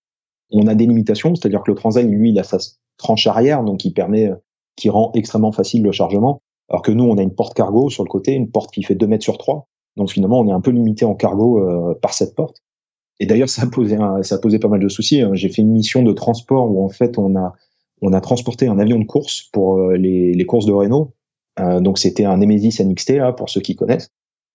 On 0.52 0.66
a 0.66 0.74
des 0.74 0.88
limitations, 0.88 1.36
c'est-à-dire 1.36 1.62
que 1.62 1.70
le 1.70 1.76
Transal 1.76 2.08
lui 2.08 2.32
il 2.32 2.40
a 2.40 2.44
sa 2.44 2.58
tranche 3.00 3.26
arrière 3.26 3.64
donc 3.64 3.80
qui 3.80 3.92
permet 3.92 4.32
qui 4.76 4.90
rend 4.90 5.12
extrêmement 5.16 5.52
facile 5.52 5.82
le 5.82 5.92
chargement, 5.92 6.42
alors 6.70 6.84
que 6.84 6.92
nous 6.92 7.04
on 7.04 7.18
a 7.18 7.24
une 7.24 7.34
porte 7.34 7.56
cargo 7.56 7.90
sur 7.90 8.04
le 8.04 8.10
côté, 8.10 8.34
une 8.34 8.52
porte 8.52 8.72
qui 8.72 8.84
fait 8.84 8.96
2 8.96 9.08
mètres 9.08 9.24
sur 9.24 9.40
3. 9.40 9.68
Donc 9.98 10.12
finalement 10.12 10.40
on 10.40 10.48
est 10.48 10.52
un 10.52 10.62
peu 10.62 10.72
limité 10.72 11.06
en 11.06 11.16
cargo 11.16 11.60
par 12.02 12.14
cette 12.14 12.36
porte. 12.36 12.62
Et 13.20 13.26
d'ailleurs, 13.26 13.50
ça 13.50 13.68
posé 13.68 13.98
ça 14.22 14.38
posé 14.38 14.60
pas 14.60 14.70
mal 14.70 14.80
de 14.80 14.88
soucis. 14.88 15.22
Hein. 15.22 15.32
J'ai 15.34 15.50
fait 15.50 15.62
une 15.62 15.72
mission 15.72 16.04
de 16.04 16.14
transport 16.14 16.72
où 16.72 16.84
en 16.84 16.90
fait 16.90 17.18
on 17.18 17.36
a 17.36 17.54
on 18.02 18.14
a 18.14 18.22
transporté 18.22 18.68
un 18.68 18.80
avion 18.80 19.00
de 19.00 19.06
course 19.06 19.50
pour 19.52 19.78
euh, 19.78 19.98
les, 19.98 20.34
les 20.34 20.46
courses 20.46 20.66
de 20.66 20.72
Renault. 20.72 21.14
Euh, 21.60 21.82
donc 21.82 22.00
c'était 22.00 22.26
un 22.26 22.38
Nemesis 22.38 22.82
NXT 22.82 23.12
là, 23.12 23.34
pour 23.34 23.50
ceux 23.50 23.62
qui 23.62 23.76
connaissent. 23.76 24.10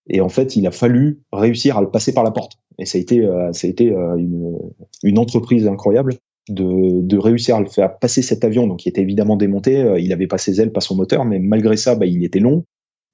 Et 0.06 0.20
en 0.20 0.28
fait, 0.28 0.56
il 0.56 0.66
a 0.66 0.70
fallu 0.70 1.22
réussir 1.32 1.78
à 1.78 1.80
le 1.80 1.90
passer 1.90 2.12
par 2.12 2.24
la 2.24 2.30
porte. 2.30 2.58
Et 2.78 2.86
ça 2.86 2.98
a 2.98 3.00
été 3.00 3.20
euh, 3.20 3.52
ça 3.52 3.66
a 3.66 3.70
été 3.70 3.90
euh, 3.90 4.16
une, 4.16 4.58
une 5.02 5.18
entreprise 5.18 5.66
incroyable 5.66 6.14
de, 6.48 7.18
réussir 7.18 7.56
à 7.56 7.60
le 7.60 7.66
faire 7.66 7.98
passer 7.98 8.22
cet 8.22 8.44
avion. 8.44 8.66
Donc 8.66 8.84
il 8.86 8.88
était 8.90 9.02
évidemment 9.02 9.36
démonté. 9.36 9.94
il 9.98 10.12
avait 10.12 10.26
pas 10.26 10.38
ses 10.38 10.60
ailes, 10.60 10.72
pas 10.72 10.80
son 10.80 10.96
moteur, 10.96 11.24
mais 11.24 11.38
malgré 11.38 11.76
ça, 11.76 11.94
bah, 11.94 12.06
il 12.06 12.24
était 12.24 12.40
long. 12.40 12.64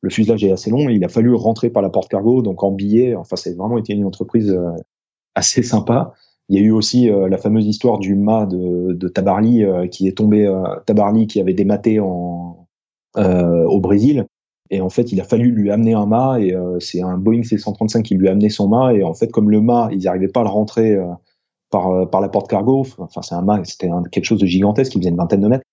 Le 0.02 0.10
fuselage 0.10 0.42
est 0.44 0.52
assez 0.52 0.70
long. 0.70 0.88
il 0.88 1.04
a 1.04 1.08
fallu 1.08 1.34
rentrer 1.34 1.70
par 1.70 1.82
la 1.82 1.90
porte 1.90 2.10
cargo, 2.10 2.42
donc 2.42 2.62
en 2.62 2.70
billet. 2.70 3.14
Enfin, 3.14 3.36
c'est 3.36 3.56
vraiment 3.56 3.78
été 3.78 3.92
une 3.92 4.04
entreprise 4.04 4.58
assez 5.34 5.62
sympa. 5.62 6.14
Il 6.50 6.56
y 6.56 6.58
a 6.58 6.62
eu 6.62 6.72
aussi 6.72 7.08
euh, 7.08 7.28
la 7.28 7.38
fameuse 7.38 7.64
histoire 7.64 7.98
du 7.98 8.16
mât 8.16 8.44
de, 8.44 8.92
de 8.92 9.08
Tabarly 9.08 9.64
euh, 9.64 9.86
qui 9.86 10.08
est 10.08 10.16
tombé, 10.16 10.46
euh, 10.46 10.64
Tabarly 10.84 11.28
qui 11.28 11.40
avait 11.40 11.54
dématé 11.54 12.00
en, 12.00 12.66
au 13.14 13.80
Brésil, 13.80 14.26
Et 14.70 14.80
en 14.80 14.90
fait, 14.90 15.12
il 15.12 15.20
a 15.20 15.24
fallu 15.24 15.52
lui 15.52 15.70
amener 15.70 15.94
un 15.94 16.06
mât 16.06 16.40
et 16.40 16.54
c'est 16.78 17.02
un 17.02 17.18
Boeing 17.18 17.42
C-135 17.42 18.02
qui 18.02 18.14
lui 18.14 18.28
a 18.28 18.32
amené 18.32 18.50
son 18.50 18.68
mât. 18.68 18.94
Et 18.94 19.02
en 19.02 19.14
fait, 19.14 19.28
comme 19.32 19.50
le 19.50 19.60
mât, 19.60 19.88
ils 19.92 20.04
n'arrivaient 20.04 20.28
pas 20.28 20.40
à 20.40 20.44
le 20.44 20.48
rentrer 20.48 20.96
par, 21.70 22.08
par 22.10 22.20
la 22.20 22.28
porte 22.28 22.48
cargo, 22.48 22.84
enfin 22.98 23.22
c'est 23.22 23.34
un 23.34 23.42
mât, 23.42 23.60
c'était 23.64 23.88
quelque 24.10 24.24
chose 24.24 24.40
de 24.40 24.46
gigantesque 24.46 24.92
qui 24.92 24.98
faisait 24.98 25.10
une 25.10 25.16
vingtaine 25.16 25.40
de 25.40 25.48
mètres. 25.48 25.64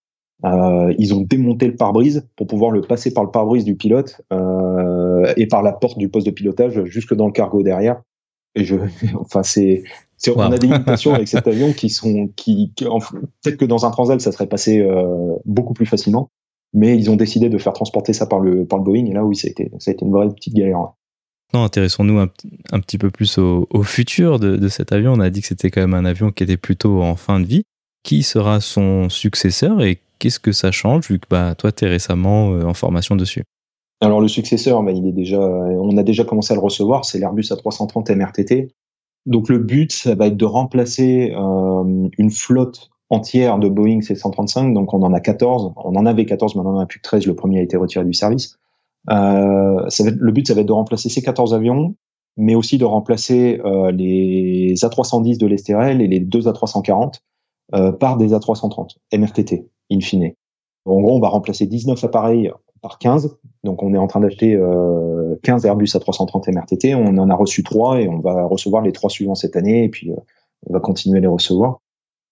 Euh, 0.45 0.93
ils 0.99 1.15
ont 1.15 1.21
démonté 1.21 1.65
le 1.65 1.75
pare-brise 1.75 2.27
pour 2.35 2.45
pouvoir 2.45 2.71
le 2.71 2.81
passer 2.81 3.11
par 3.11 3.23
le 3.23 3.31
pare-brise 3.31 3.65
du 3.65 3.75
pilote 3.75 4.21
euh, 4.31 5.33
et 5.35 5.47
par 5.47 5.63
la 5.63 5.73
porte 5.73 5.97
du 5.97 6.09
poste 6.09 6.27
de 6.27 6.31
pilotage 6.31 6.83
jusque 6.85 7.15
dans 7.15 7.25
le 7.25 7.31
cargo 7.31 7.63
derrière. 7.63 8.01
Et 8.53 8.63
je, 8.63 8.75
enfin 9.19 9.41
c'est, 9.41 9.83
on 10.27 10.39
a 10.39 10.57
des 10.57 10.67
limitations 10.67 11.13
avec 11.13 11.27
cet 11.27 11.47
avion 11.47 11.73
qui 11.73 11.89
sont, 11.89 12.29
qui, 12.35 12.71
peut-être 12.75 13.57
que 13.57 13.65
dans 13.65 13.85
un 13.85 13.91
transal 13.91 14.21
ça 14.21 14.31
serait 14.31 14.47
passé 14.47 14.79
euh, 14.79 15.35
beaucoup 15.45 15.73
plus 15.73 15.87
facilement, 15.87 16.29
mais 16.73 16.95
ils 16.95 17.09
ont 17.09 17.15
décidé 17.15 17.49
de 17.49 17.57
faire 17.57 17.73
transporter 17.73 18.13
ça 18.13 18.27
par 18.27 18.39
le, 18.39 18.65
par 18.65 18.77
le 18.77 18.85
Boeing 18.85 19.05
et 19.05 19.13
là 19.13 19.25
oui 19.25 19.35
ça 19.35 19.47
a 19.47 19.51
été, 19.51 19.71
ça 19.79 19.89
a 19.89 19.93
été 19.93 20.05
une 20.05 20.11
vraie 20.11 20.29
petite 20.29 20.53
galère. 20.53 20.93
Non, 21.53 21.63
intéressons-nous 21.63 22.19
un, 22.19 22.79
petit 22.79 22.97
peu 22.97 23.09
plus 23.09 23.37
au, 23.37 23.83
futur 23.83 24.39
de, 24.39 24.57
de, 24.57 24.67
cet 24.67 24.91
avion. 24.91 25.13
On 25.13 25.19
a 25.19 25.29
dit 25.29 25.41
que 25.41 25.47
c'était 25.47 25.71
quand 25.71 25.81
même 25.81 25.93
un 25.93 26.05
avion 26.05 26.31
qui 26.31 26.43
était 26.43 26.57
plutôt 26.57 27.01
en 27.01 27.15
fin 27.15 27.39
de 27.39 27.45
vie. 27.45 27.63
Qui 28.03 28.23
sera 28.23 28.61
son 28.61 29.09
successeur 29.09 29.81
et 29.81 29.99
Qu'est-ce 30.19 30.39
que 30.39 30.51
ça 30.51 30.71
change 30.71 31.09
vu 31.09 31.19
que 31.19 31.27
bah, 31.29 31.53
toi, 31.55 31.71
tu 31.71 31.85
es 31.85 31.87
récemment 31.87 32.51
euh, 32.51 32.63
en 32.63 32.73
formation 32.73 33.15
dessus? 33.15 33.43
Alors, 34.01 34.21
le 34.21 34.27
successeur, 34.27 34.81
bah, 34.83 34.91
il 34.91 35.07
est 35.07 35.11
déjà, 35.11 35.39
on 35.39 35.95
a 35.97 36.03
déjà 36.03 36.23
commencé 36.23 36.53
à 36.53 36.55
le 36.55 36.61
recevoir, 36.61 37.05
c'est 37.05 37.19
l'Airbus 37.19 37.43
A330 37.43 38.15
MRTT. 38.15 38.71
Donc, 39.25 39.49
le 39.49 39.59
but, 39.59 39.91
ça 39.91 40.15
va 40.15 40.27
être 40.27 40.37
de 40.37 40.45
remplacer 40.45 41.33
euh, 41.35 42.09
une 42.17 42.31
flotte 42.31 42.89
entière 43.09 43.59
de 43.59 43.69
Boeing 43.69 44.01
C-135. 44.01 44.73
Donc, 44.73 44.93
on 44.93 45.03
en 45.03 45.13
a 45.13 45.19
14. 45.19 45.73
On 45.75 45.95
en 45.95 46.05
avait 46.05 46.25
14, 46.25 46.55
maintenant 46.55 46.73
on 46.73 46.77
en 46.77 46.81
a 46.81 46.85
plus 46.85 46.99
que 46.99 47.03
13. 47.03 47.25
Le 47.27 47.35
premier 47.35 47.59
a 47.59 47.63
été 47.63 47.77
retiré 47.77 48.05
du 48.05 48.13
service. 48.13 48.57
Euh, 49.09 49.89
ça 49.89 50.03
va 50.03 50.09
être, 50.09 50.17
le 50.17 50.31
but, 50.31 50.47
ça 50.47 50.53
va 50.53 50.61
être 50.61 50.67
de 50.67 50.73
remplacer 50.73 51.09
ces 51.09 51.21
14 51.21 51.53
avions, 51.53 51.95
mais 52.35 52.55
aussi 52.55 52.77
de 52.77 52.85
remplacer 52.85 53.59
euh, 53.65 53.91
les 53.91 54.75
A310 54.75 55.37
de 55.37 55.47
l'Estérel 55.47 56.01
et 56.01 56.07
les 56.07 56.19
deux 56.19 56.41
A340 56.41 57.15
euh, 57.73 57.91
par 57.91 58.17
des 58.17 58.33
A330 58.33 58.97
MRTT 59.13 59.67
in 59.91 59.99
fine. 60.01 60.33
En 60.85 61.01
gros, 61.01 61.17
on 61.17 61.19
va 61.19 61.29
remplacer 61.29 61.65
19 61.65 62.01
appareils 62.03 62.51
par 62.81 62.99
15. 62.99 63.37
Donc, 63.63 63.83
on 63.83 63.93
est 63.93 63.97
en 63.97 64.07
train 64.07 64.19
d'acheter 64.19 64.55
euh, 64.55 65.35
15 65.43 65.65
Airbus 65.65 65.87
A330 65.87 66.53
MRTT. 66.53 66.95
On 66.95 67.17
en 67.17 67.29
a 67.29 67.35
reçu 67.35 67.63
trois 67.63 67.99
et 67.99 68.07
on 68.07 68.19
va 68.19 68.45
recevoir 68.45 68.81
les 68.81 68.91
trois 68.91 69.09
suivants 69.09 69.35
cette 69.35 69.55
année. 69.55 69.83
Et 69.83 69.89
puis, 69.89 70.11
euh, 70.11 70.15
on 70.67 70.73
va 70.73 70.79
continuer 70.79 71.17
à 71.17 71.21
les 71.21 71.27
recevoir. 71.27 71.81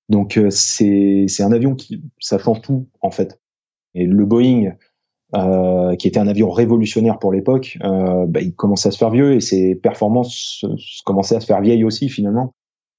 Donc, 0.10 0.38
euh, 0.38 0.50
c'est 0.50 1.28
un 1.40 1.52
avion 1.52 1.76
qui, 1.76 2.02
ça 2.20 2.38
change 2.38 2.62
tout, 2.62 2.88
en 3.02 3.12
fait. 3.12 3.40
Et 3.94 4.06
le 4.06 4.26
Boeing, 4.26 4.74
euh, 5.34 5.96
qui 5.96 6.08
était 6.08 6.20
un 6.20 6.28
avion 6.28 6.52
révolutionnaire 6.52 7.18
pour 7.20 7.34
l'époque, 7.34 7.78
euh, 7.84 8.26
bah, 8.28 8.42
il 8.42 8.54
commençait 8.54 8.90
à 8.90 8.92
se 8.92 8.98
faire 8.98 9.10
vieux 9.10 9.34
et 9.34 9.42
ses 9.42 9.76
performances 9.76 10.64
commençaient 11.06 11.36
à 11.36 11.40
se 11.40 11.46
faire 11.46 11.62
vieilles 11.62 11.84
aussi, 11.84 12.10
finalement 12.10 12.54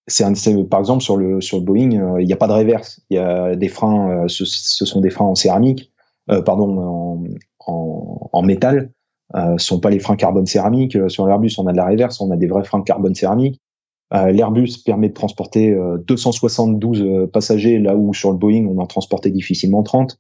c'est 0.09 0.69
par 0.69 0.81
exemple 0.81 1.03
sur 1.03 1.17
le 1.17 1.41
sur 1.41 1.59
le 1.59 1.65
Boeing, 1.65 1.93
euh, 1.93 2.23
il 2.23 2.27
n'y 2.27 2.33
a 2.33 2.37
pas 2.37 2.47
de 2.47 2.53
reverse. 2.53 3.01
Il 3.11 3.17
y 3.17 3.19
a 3.19 3.57
des 3.57 3.69
freins, 3.69 4.25
euh, 4.25 4.29
ce, 4.29 4.45
ce, 4.45 4.85
sont 4.85 5.01
des 5.01 5.11
freins 5.11 5.27
en 5.27 5.35
céramique, 5.35 5.93
euh, 6.31 6.43
pardon, 6.43 6.79
en, 6.79 7.25
en, 7.67 8.31
en 8.33 8.43
métal. 8.43 8.93
Ce 9.35 9.67
sont 9.67 9.81
pas 9.81 9.91
les 9.91 9.99
freins 9.99 10.15
carbone 10.17 10.47
céramique. 10.47 10.97
Sur 11.09 11.27
l'Airbus, 11.27 11.51
on 11.59 11.67
a 11.67 11.73
de 11.73 11.77
la 11.77 11.87
reverse, 11.87 12.21
on 12.21 12.31
a 12.31 12.37
des 12.37 12.47
vrais 12.47 12.63
freins 12.63 12.83
carbone 12.83 13.15
céramique. 13.15 13.61
L'Airbus 14.13 14.79
permet 14.85 15.09
de 15.09 15.15
transporter 15.15 15.77
272 16.07 17.29
passagers 17.33 17.81
là 17.81 17.97
où 17.97 18.15
sur 18.15 18.31
le 18.31 18.39
Boeing 18.39 18.67
on 18.67 18.79
en 18.79 18.87
transportait 18.87 19.31
difficilement 19.31 19.83
30. 19.83 20.17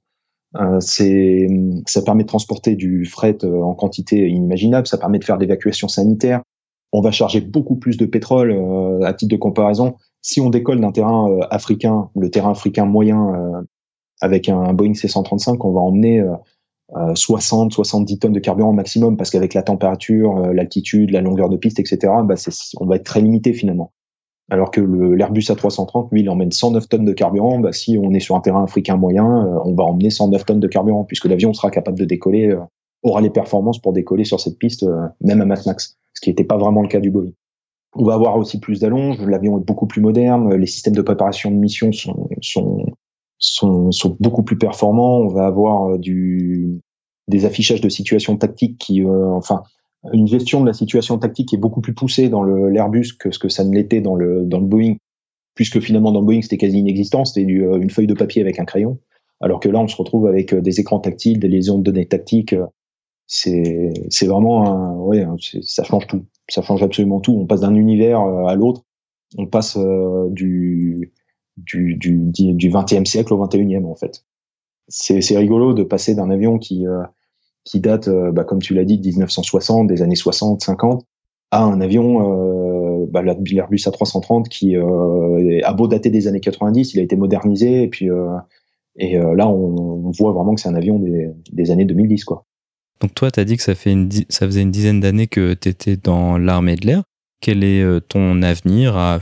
C'est 0.80 1.48
ça 1.86 2.02
permet 2.02 2.22
de 2.22 2.28
transporter 2.28 2.76
du 2.76 3.04
fret 3.04 3.38
en 3.44 3.74
quantité 3.74 4.28
inimaginable. 4.28 4.86
Ça 4.86 4.98
permet 4.98 5.18
de 5.18 5.24
faire 5.24 5.36
l'évacuation 5.36 5.88
sanitaire 5.88 6.42
on 6.92 7.00
va 7.00 7.10
charger 7.10 7.40
beaucoup 7.40 7.76
plus 7.76 7.96
de 7.96 8.06
pétrole. 8.06 8.52
Euh, 8.52 9.00
à 9.02 9.12
titre 9.12 9.30
de 9.30 9.38
comparaison, 9.38 9.96
si 10.22 10.40
on 10.40 10.50
décolle 10.50 10.80
d'un 10.80 10.92
terrain 10.92 11.30
euh, 11.30 11.40
africain, 11.50 12.08
le 12.16 12.30
terrain 12.30 12.52
africain 12.52 12.86
moyen, 12.86 13.34
euh, 13.34 13.62
avec 14.20 14.48
un 14.48 14.72
Boeing 14.72 14.94
C-135, 14.94 15.58
on 15.60 15.72
va 15.72 15.80
emmener 15.80 16.24
60, 17.14 17.70
70 17.70 18.18
tonnes 18.18 18.32
de 18.32 18.40
carburant 18.40 18.72
maximum, 18.72 19.18
parce 19.18 19.28
qu'avec 19.28 19.52
la 19.52 19.62
température, 19.62 20.38
l'altitude, 20.54 21.10
la 21.10 21.20
longueur 21.20 21.50
de 21.50 21.58
piste, 21.58 21.78
etc., 21.78 21.98
bah 22.24 22.36
on 22.80 22.86
va 22.86 22.96
être 22.96 23.04
très 23.04 23.20
limité 23.20 23.52
finalement. 23.52 23.92
Alors 24.48 24.70
que 24.70 24.80
l'Airbus 24.80 25.42
A330, 25.42 26.08
lui, 26.12 26.20
il 26.20 26.30
emmène 26.30 26.52
109 26.52 26.88
tonnes 26.88 27.04
de 27.04 27.12
carburant. 27.12 27.58
Bah, 27.58 27.72
si 27.72 27.98
on 28.00 28.12
est 28.12 28.20
sur 28.20 28.36
un 28.36 28.40
terrain 28.40 28.62
africain 28.62 28.96
moyen, 28.96 29.24
on 29.64 29.74
va 29.74 29.84
emmener 29.84 30.10
109 30.10 30.44
tonnes 30.44 30.60
de 30.60 30.68
carburant, 30.68 31.04
puisque 31.04 31.24
l'avion 31.24 31.52
sera 31.52 31.70
capable 31.70 31.98
de 31.98 32.04
décoller, 32.04 32.56
aura 33.02 33.20
les 33.20 33.30
performances 33.30 33.80
pour 33.80 33.92
décoller 33.92 34.24
sur 34.24 34.38
cette 34.38 34.58
piste, 34.58 34.86
même 35.20 35.40
à 35.40 35.44
max 35.46 35.96
ce 36.16 36.20
qui 36.20 36.30
n'était 36.30 36.44
pas 36.44 36.56
vraiment 36.56 36.82
le 36.82 36.88
cas 36.88 37.00
du 37.00 37.10
Boeing. 37.10 37.30
On 37.94 38.04
va 38.04 38.14
avoir 38.14 38.36
aussi 38.36 38.58
plus 38.58 38.80
d'allonges, 38.80 39.20
l'avion 39.20 39.58
est 39.58 39.64
beaucoup 39.64 39.86
plus 39.86 40.00
moderne, 40.00 40.54
les 40.54 40.66
systèmes 40.66 40.94
de 40.94 41.02
préparation 41.02 41.50
de 41.50 41.56
mission 41.56 41.92
sont, 41.92 42.28
sont, 43.38 43.90
sont, 43.90 44.16
beaucoup 44.20 44.42
plus 44.42 44.58
performants, 44.58 45.18
on 45.20 45.28
va 45.28 45.46
avoir 45.46 45.90
euh, 45.90 45.98
du, 45.98 46.80
des 47.28 47.44
affichages 47.44 47.80
de 47.80 47.88
situations 47.88 48.36
tactiques 48.36 48.78
qui, 48.78 49.02
euh, 49.02 49.30
enfin, 49.30 49.62
une 50.12 50.26
gestion 50.26 50.60
de 50.60 50.66
la 50.66 50.72
situation 50.72 51.18
tactique 51.18 51.52
est 51.54 51.58
beaucoup 51.58 51.80
plus 51.80 51.94
poussée 51.94 52.28
dans 52.28 52.42
l'Airbus 52.42 53.12
que 53.18 53.30
ce 53.30 53.38
que 53.38 53.48
ça 53.48 53.64
ne 53.64 53.74
l'était 53.74 54.00
dans 54.00 54.14
le, 54.14 54.44
dans 54.44 54.60
le 54.60 54.66
Boeing, 54.66 54.96
puisque 55.54 55.80
finalement 55.80 56.12
dans 56.12 56.20
le 56.20 56.26
Boeing 56.26 56.42
c'était 56.42 56.58
quasi 56.58 56.78
inexistant, 56.78 57.24
c'était 57.24 57.50
euh, 57.50 57.80
une 57.80 57.90
feuille 57.90 58.06
de 58.06 58.14
papier 58.14 58.42
avec 58.42 58.58
un 58.58 58.64
crayon, 58.64 58.98
alors 59.40 59.60
que 59.60 59.68
là 59.68 59.80
on 59.80 59.88
se 59.88 59.96
retrouve 59.96 60.26
avec 60.26 60.54
des 60.54 60.80
écrans 60.80 61.00
tactiles, 61.00 61.38
des 61.40 61.48
liaisons 61.48 61.78
de 61.78 61.84
données 61.84 62.06
tactiques, 62.06 62.54
c'est 63.26 63.92
c'est 64.08 64.26
vraiment 64.26 64.66
un, 64.66 64.96
ouais 64.96 65.26
ça 65.62 65.84
change 65.84 66.06
tout. 66.06 66.24
Ça 66.48 66.62
change 66.62 66.82
absolument 66.82 67.20
tout. 67.20 67.32
On 67.32 67.46
passe 67.46 67.60
d'un 67.60 67.74
univers 67.74 68.20
euh, 68.20 68.46
à 68.46 68.54
l'autre. 68.54 68.82
On 69.36 69.46
passe 69.46 69.76
euh, 69.76 70.28
du 70.30 71.12
du 71.56 71.96
du 71.96 72.30
du 72.32 72.70
20e 72.70 73.04
siècle 73.04 73.34
au 73.34 73.44
21e 73.44 73.84
en 73.84 73.96
fait. 73.96 74.24
C'est 74.88 75.20
c'est 75.20 75.36
rigolo 75.36 75.74
de 75.74 75.82
passer 75.82 76.14
d'un 76.14 76.30
avion 76.30 76.58
qui 76.58 76.86
euh, 76.86 77.02
qui 77.66 77.80
date 77.80 78.08
bah, 78.08 78.44
comme 78.44 78.60
tu 78.60 78.72
l'as 78.72 78.84
dit 78.84 78.96
de 78.96 79.06
1960 79.06 79.86
des 79.86 80.00
années 80.00 80.14
60 80.14 80.62
50 80.62 81.04
à 81.50 81.62
un 81.62 81.82
avion 81.82 83.06
bah, 83.10 83.20
l'Airbus 83.22 83.76
A330 83.76 84.48
qui 84.48 84.76
a 84.76 85.72
beau 85.74 85.88
dater 85.88 86.10
des 86.10 86.28
années 86.28 86.40
90 86.40 86.94
il 86.94 87.00
a 87.00 87.02
été 87.02 87.16
modernisé 87.16 87.82
et 87.82 87.88
puis 87.88 88.08
et 88.96 89.18
là 89.18 89.48
on, 89.48 90.10
voit 90.18 90.32
vraiment 90.32 90.54
que 90.54 90.60
c'est 90.60 90.68
un 90.68 90.74
avion 90.74 90.98
des, 91.52 91.70
années 91.70 91.84
2010 91.84 92.24
quoi 92.24 92.46
donc 93.00 93.14
toi, 93.14 93.30
tu 93.30 93.40
as 93.40 93.44
dit 93.44 93.56
que 93.56 93.62
ça, 93.62 93.74
faisait 93.74 93.92
une 93.92 94.70
dizaine 94.70 95.00
d'années 95.00 95.26
que 95.26 95.54
tu 95.54 95.68
étais 95.68 95.96
dans 95.96 96.38
l'armée 96.38 96.76
de 96.76 96.86
l'air. 96.86 97.02
Quel 97.40 97.62
est 97.62 97.82
euh, 97.82 98.00
ton 98.00 98.42
avenir 98.42 98.96
à 98.96 99.18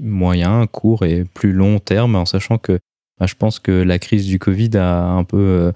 moyen, 0.00 0.66
court 0.66 1.04
et 1.04 1.24
plus 1.24 1.52
long 1.52 1.78
terme, 1.78 2.16
en 2.16 2.24
sachant 2.24 2.58
que 2.58 2.80
bah, 3.20 3.26
je 3.26 3.34
pense 3.34 3.60
que 3.60 3.70
la 3.70 3.98
crise 3.98 4.26
du 4.26 4.38
Covid 4.38 4.70
a 4.74 5.04
un 5.04 5.24
peu 5.24 5.38
euh, 5.38 5.72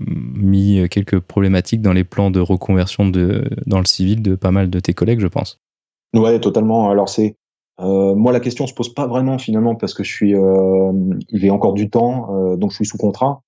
mis 0.00 0.88
quelques 0.88 1.20
problématiques 1.20 1.82
dans 1.82 1.92
les 1.92 2.04
plans 2.04 2.30
de 2.30 2.40
reconversion 2.40 3.06
dans 3.06 3.78
le 3.78 3.84
civil 3.84 4.22
de 4.22 4.34
pas 4.34 4.50
mal 4.50 4.70
de 4.70 4.80
tes 4.80 4.94
collègues, 4.94 5.20
je 5.20 5.26
pense. 5.26 5.60
Ouais, 6.14 6.40
totalement. 6.40 6.90
Alors 6.90 7.08
c'est 7.08 7.36
euh, 7.80 8.14
moi 8.14 8.32
la 8.32 8.40
question 8.40 8.66
se 8.66 8.74
pose 8.74 8.92
pas 8.92 9.06
vraiment 9.06 9.38
finalement 9.38 9.76
parce 9.76 9.94
que 9.94 10.02
je 10.02 10.12
suis, 10.12 10.34
j'ai 11.32 11.50
encore 11.50 11.74
du 11.74 11.90
temps, 11.90 12.56
donc 12.56 12.70
je 12.70 12.76
suis 12.76 12.86
sous 12.86 12.98
contrat 12.98 13.42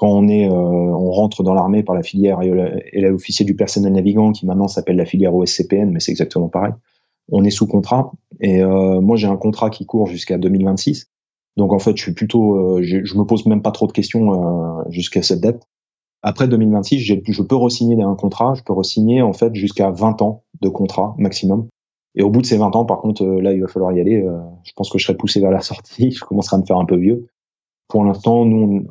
quand 0.00 0.08
on 0.08 0.28
est, 0.28 0.48
euh, 0.48 0.52
on 0.52 1.10
rentre 1.10 1.42
dans 1.42 1.52
l'armée 1.52 1.82
par 1.82 1.94
la 1.94 2.02
filière 2.02 2.40
et 2.42 3.00
l'officier 3.02 3.44
du 3.44 3.54
personnel 3.54 3.92
navigant 3.92 4.32
qui 4.32 4.46
maintenant 4.46 4.66
s'appelle 4.66 4.96
la 4.96 5.04
filière 5.04 5.34
OSCPN, 5.34 5.90
mais 5.90 6.00
c'est 6.00 6.10
exactement 6.10 6.48
pareil. 6.48 6.72
On 7.30 7.44
est 7.44 7.50
sous 7.50 7.66
contrat 7.66 8.10
et 8.40 8.62
euh, 8.62 9.02
moi 9.02 9.16
j'ai 9.16 9.26
un 9.26 9.36
contrat 9.36 9.68
qui 9.68 9.84
court 9.84 10.06
jusqu'à 10.06 10.38
2026. 10.38 11.10
Donc 11.56 11.72
en 11.72 11.78
fait, 11.78 11.96
je 11.96 12.02
suis 12.02 12.14
plutôt, 12.14 12.56
euh, 12.56 12.82
je, 12.82 13.16
me 13.16 13.24
pose 13.24 13.46
même 13.46 13.62
pas 13.62 13.72
trop 13.72 13.86
de 13.86 13.92
questions 13.92 14.84
jusqu'à 14.88 15.22
cette 15.22 15.40
date. 15.40 15.62
Après 16.22 16.48
2026, 16.48 17.00
je 17.00 17.42
peux 17.42 17.56
re-signer 17.56 18.02
un 18.02 18.14
contrat. 18.14 18.54
Je 18.54 18.62
peux 18.62 18.72
re-signer 18.72 19.22
en 19.22 19.32
fait 19.32 19.54
jusqu'à 19.54 19.90
20 19.90 20.22
ans 20.22 20.44
de 20.60 20.68
contrat 20.68 21.14
maximum. 21.18 21.68
Et 22.14 22.22
au 22.22 22.30
bout 22.30 22.40
de 22.40 22.46
ces 22.46 22.56
20 22.56 22.74
ans, 22.76 22.84
par 22.84 22.98
contre, 22.98 23.24
là, 23.24 23.52
il 23.52 23.60
va 23.60 23.68
falloir 23.68 23.92
y 23.92 24.00
aller. 24.00 24.24
je 24.64 24.72
pense 24.74 24.90
que 24.90 24.98
je 24.98 25.04
serai 25.04 25.16
poussé 25.16 25.40
vers 25.40 25.50
la 25.50 25.60
sortie. 25.60 26.10
Je 26.18 26.20
commencerai 26.20 26.56
à 26.56 26.60
me 26.60 26.66
faire 26.66 26.78
un 26.78 26.84
peu 26.84 26.96
vieux. 26.96 27.26
Pour 27.88 28.04
l'instant, 28.04 28.44
nous, 28.44 28.86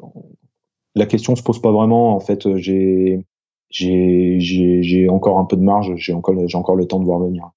la 0.96 1.06
question 1.06 1.36
se 1.36 1.44
pose 1.44 1.62
pas 1.62 1.72
vraiment. 1.72 2.16
En 2.16 2.20
fait, 2.20 2.58
j'ai 2.58 3.26
j'ai 3.70 5.08
encore 5.10 5.40
un 5.40 5.46
peu 5.46 5.56
de 5.56 5.62
marge, 5.62 5.94
j'ai 5.96 6.14
encore, 6.14 6.36
j'ai 6.48 6.58
encore 6.58 6.76
le 6.76 6.86
temps 6.86 7.00
de 7.00 7.06
voir 7.06 7.20
venir. 7.20 7.52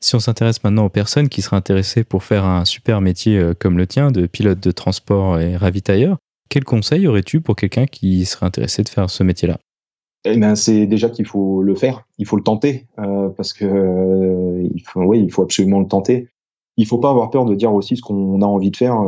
Si 0.00 0.14
on 0.14 0.20
s'intéresse 0.20 0.62
maintenant 0.62 0.84
aux 0.84 0.90
personnes 0.90 1.28
qui 1.28 1.42
seraient 1.42 1.56
intéressées 1.56 2.04
pour 2.04 2.22
faire 2.22 2.44
un 2.44 2.64
super 2.64 3.00
métier 3.00 3.36
euh, 3.36 3.54
comme 3.58 3.78
le 3.78 3.86
tien, 3.86 4.12
de 4.12 4.26
pilote 4.26 4.60
de 4.60 4.70
transport 4.70 5.40
et 5.40 5.56
ravitailleur, 5.56 6.18
quel 6.48 6.64
conseil 6.64 7.08
aurais-tu 7.08 7.40
pour 7.40 7.56
quelqu'un 7.56 7.86
qui 7.86 8.24
serait 8.24 8.46
intéressé 8.46 8.84
de 8.84 8.88
faire 8.88 9.10
ce 9.10 9.24
métier-là? 9.24 9.58
Eh 10.24 10.36
ben, 10.36 10.54
c'est 10.54 10.86
déjà 10.86 11.08
qu'il 11.08 11.26
faut 11.26 11.62
le 11.62 11.74
faire, 11.74 12.06
il 12.18 12.26
faut 12.26 12.36
le 12.36 12.42
tenter, 12.42 12.86
euh, 12.98 13.28
parce 13.30 13.52
que 13.52 13.64
euh, 13.64 14.68
faut, 14.84 15.02
oui, 15.02 15.20
il 15.20 15.32
faut 15.32 15.42
absolument 15.42 15.80
le 15.80 15.86
tenter 15.86 16.28
il 16.80 16.86
faut 16.86 16.98
pas 16.98 17.10
avoir 17.10 17.30
peur 17.30 17.44
de 17.44 17.56
dire 17.56 17.74
aussi 17.74 17.96
ce 17.96 18.02
qu'on 18.02 18.40
a 18.40 18.46
envie 18.46 18.70
de 18.70 18.76
faire. 18.76 19.04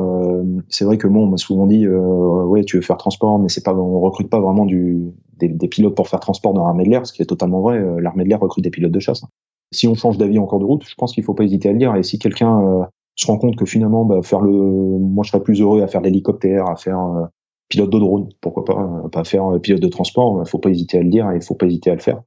C'est 0.68 0.84
vrai 0.84 0.99
que 0.99 1.07
moi, 1.07 1.22
on 1.22 1.26
m'a 1.26 1.36
souvent 1.36 1.68
dit, 1.68 1.86
ouais, 1.86 2.64
tu 2.64 2.74
veux 2.74 2.82
faire 2.82 2.97
transport, 2.97 3.38
mais 3.38 3.49
c'est 3.49 3.62
pas, 3.62 3.72
on 3.72 4.01
recrute 4.01 4.28
pas 4.28 4.41
vraiment 4.41 4.66
du, 4.66 5.12
des, 5.38 5.68
pilotes 5.68 5.95
pour 5.95 6.09
faire 6.09 6.18
transport 6.18 6.53
dans 6.53 6.64
l'armée 6.64 6.82
de 6.82 6.91
l'air, 6.91 7.07
ce 7.07 7.12
qui 7.12 7.22
est 7.22 7.26
totalement 7.26 7.61
vrai. 7.61 7.80
l'armée 8.01 8.24
de 8.24 8.28
l'air 8.28 8.41
recrute 8.41 8.64
des 8.64 8.70
pilotes 8.70 8.91
de 8.91 8.99
chasse. 8.99 9.22
Si 9.73 9.87
on 9.87 9.95
change 9.95 10.18
d'avis 10.18 10.39
en 10.39 10.47
cours 10.47 10.61
de 10.61 10.64
route, 10.64 10.85
je 10.87 10.95
pense 10.97 11.12
qu'il 11.12 11.25
faut 11.25 11.35
pas 11.35 11.45
hésiter 11.45 11.68
à 11.68 11.73
le 11.73 11.79
dire. 11.79 11.95
Et 11.95 12.03
si 12.03 12.18
quelqu'un 12.18 12.89
se 13.14 13.27
rend 13.27 13.39
compte 13.39 13.57
que 13.57 13.66
finalement, 13.66 14.05
bah, 14.05 14.21
faire 14.23 14.41
le, 14.41 14.53
moi 14.53 15.23
je 15.25 15.31
serais 15.31 15.43
plus 15.43 15.61
heureux 15.61 15.83
à 15.83 15.87
faire 15.87 16.01
l'hélicoptère, 16.01 16.68
à 16.68 16.77
faire 16.77 16.99
pilote 17.68 17.91
de 17.91 17.99
drone, 17.99 18.29
pourquoi 18.41 18.64
pas, 18.64 19.05
pas 19.12 19.25
faire 19.25 19.61
pilote 19.62 19.81
de 19.81 19.89
transport, 19.89 20.43
il 20.45 20.49
faut 20.49 20.59
pas 20.59 20.71
hésiter 20.71 20.99
à 20.99 21.03
le 21.03 21.09
dire 21.09 21.31
et 21.31 21.37
il 21.37 21.43
faut 21.43 21.55
pas 21.55 21.66
hésiter 21.66 21.91
à 21.91 21.95
le 21.95 22.01
faire. 22.01 22.21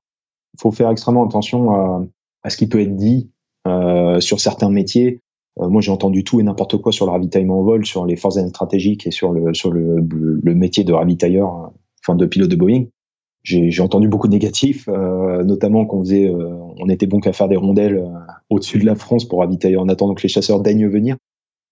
Il 0.53 0.61
faut 0.61 0.71
faire 0.71 0.89
extrêmement 0.89 1.25
attention 1.25 1.71
à, 1.71 2.03
à 2.43 2.49
ce 2.49 2.57
qui 2.57 2.67
peut 2.67 2.79
être 2.79 2.95
dit 2.95 3.31
euh, 3.67 4.19
sur 4.19 4.39
certains 4.39 4.69
métiers. 4.69 5.21
Euh, 5.59 5.69
moi, 5.69 5.81
j'ai 5.81 5.91
entendu 5.91 6.23
tout 6.23 6.39
et 6.39 6.43
n'importe 6.43 6.77
quoi 6.77 6.91
sur 6.91 7.05
le 7.05 7.11
ravitaillement 7.11 7.59
en 7.59 7.63
vol, 7.63 7.85
sur 7.85 8.05
les 8.05 8.15
forces 8.15 8.39
stratégiques 8.47 9.07
et 9.07 9.11
sur 9.11 9.31
le 9.31 9.53
sur 9.53 9.71
le, 9.71 9.97
le 9.99 10.55
métier 10.55 10.83
de 10.83 10.93
ravitailleur, 10.93 11.71
enfin 12.01 12.15
de 12.15 12.25
pilote 12.25 12.49
de 12.49 12.55
Boeing. 12.55 12.85
J'ai 13.43 13.81
entendu 13.81 14.07
beaucoup 14.07 14.27
de 14.27 14.33
négatifs, 14.33 14.87
euh, 14.87 15.43
notamment 15.43 15.85
qu'on 15.85 15.99
faisait, 15.99 16.29
euh, 16.29 16.53
on 16.77 16.87
était 16.87 17.07
bon 17.07 17.19
qu'à 17.19 17.33
faire 17.33 17.49
des 17.49 17.57
rondelles 17.57 17.97
euh, 17.97 18.07
au-dessus 18.49 18.79
de 18.79 18.85
la 18.85 18.95
France 18.95 19.25
pour 19.25 19.39
ravitailler 19.39 19.75
en 19.75 19.89
attendant 19.89 20.13
que 20.13 20.23
les 20.23 20.29
chasseurs 20.29 20.61
daignent 20.61 20.87
venir, 20.87 21.17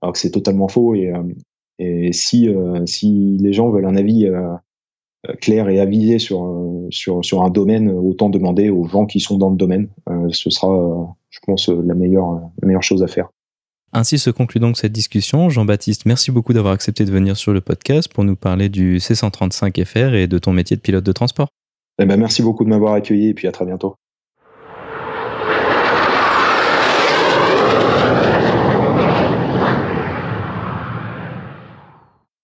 alors 0.02 0.12
que 0.12 0.20
c'est 0.20 0.32
totalement 0.32 0.68
faux. 0.68 0.96
Et, 0.96 1.12
si 2.12 2.48
si 2.86 3.38
les 3.40 3.54
gens 3.54 3.72
veulent 3.72 3.88
un 3.88 3.96
avis 3.96 4.30
clair 5.40 5.68
et 5.68 5.80
avisé 5.80 6.20
sur, 6.20 6.88
sur, 6.92 7.26
sur 7.26 7.42
un 7.42 7.50
domaine, 7.50 7.90
autant 7.90 8.30
demander 8.30 8.70
aux 8.70 8.86
gens 8.86 9.08
qui 9.08 9.20
sont 9.20 9.40
dans 9.40 9.50
le 9.50 9.56
domaine. 9.56 9.88
ce 10.30 10.52
sera, 10.52 11.18
je 11.32 11.40
pense, 11.44 11.70
la 11.70 11.96
meilleure, 11.96 12.40
la 12.62 12.68
meilleure 12.68 12.84
chose 12.84 13.02
à 13.02 13.08
faire. 13.08 13.30
Ainsi 13.94 14.20
se 14.20 14.30
conclut 14.30 14.60
donc 14.60 14.78
cette 14.78 14.92
discussion. 14.92 15.50
Jean-Baptiste, 15.50 16.06
merci 16.06 16.30
beaucoup 16.30 16.54
d'avoir 16.54 16.74
accepté 16.74 17.04
de 17.04 17.12
venir 17.12 17.36
sur 17.36 17.52
le 17.52 17.62
podcast 17.62 18.14
pour 18.14 18.26
nous 18.26 18.36
parler 18.36 18.70
du 18.70 18.98
C135FR 18.98 20.14
et 20.14 20.28
de 20.28 20.38
ton 20.38 20.54
métier 20.54 20.76
de 20.76 20.82
pilote 20.82 21.04
de 21.04 21.12
transport. 21.12 21.50
Eh 22.00 22.06
ben, 22.06 22.18
merci 22.18 22.42
beaucoup 22.42 22.64
de 22.64 22.70
m'avoir 22.70 22.94
accueilli 22.94 23.30
et 23.30 23.34
puis 23.34 23.48
à 23.48 23.52
très 23.52 23.66
bientôt. 23.66 23.96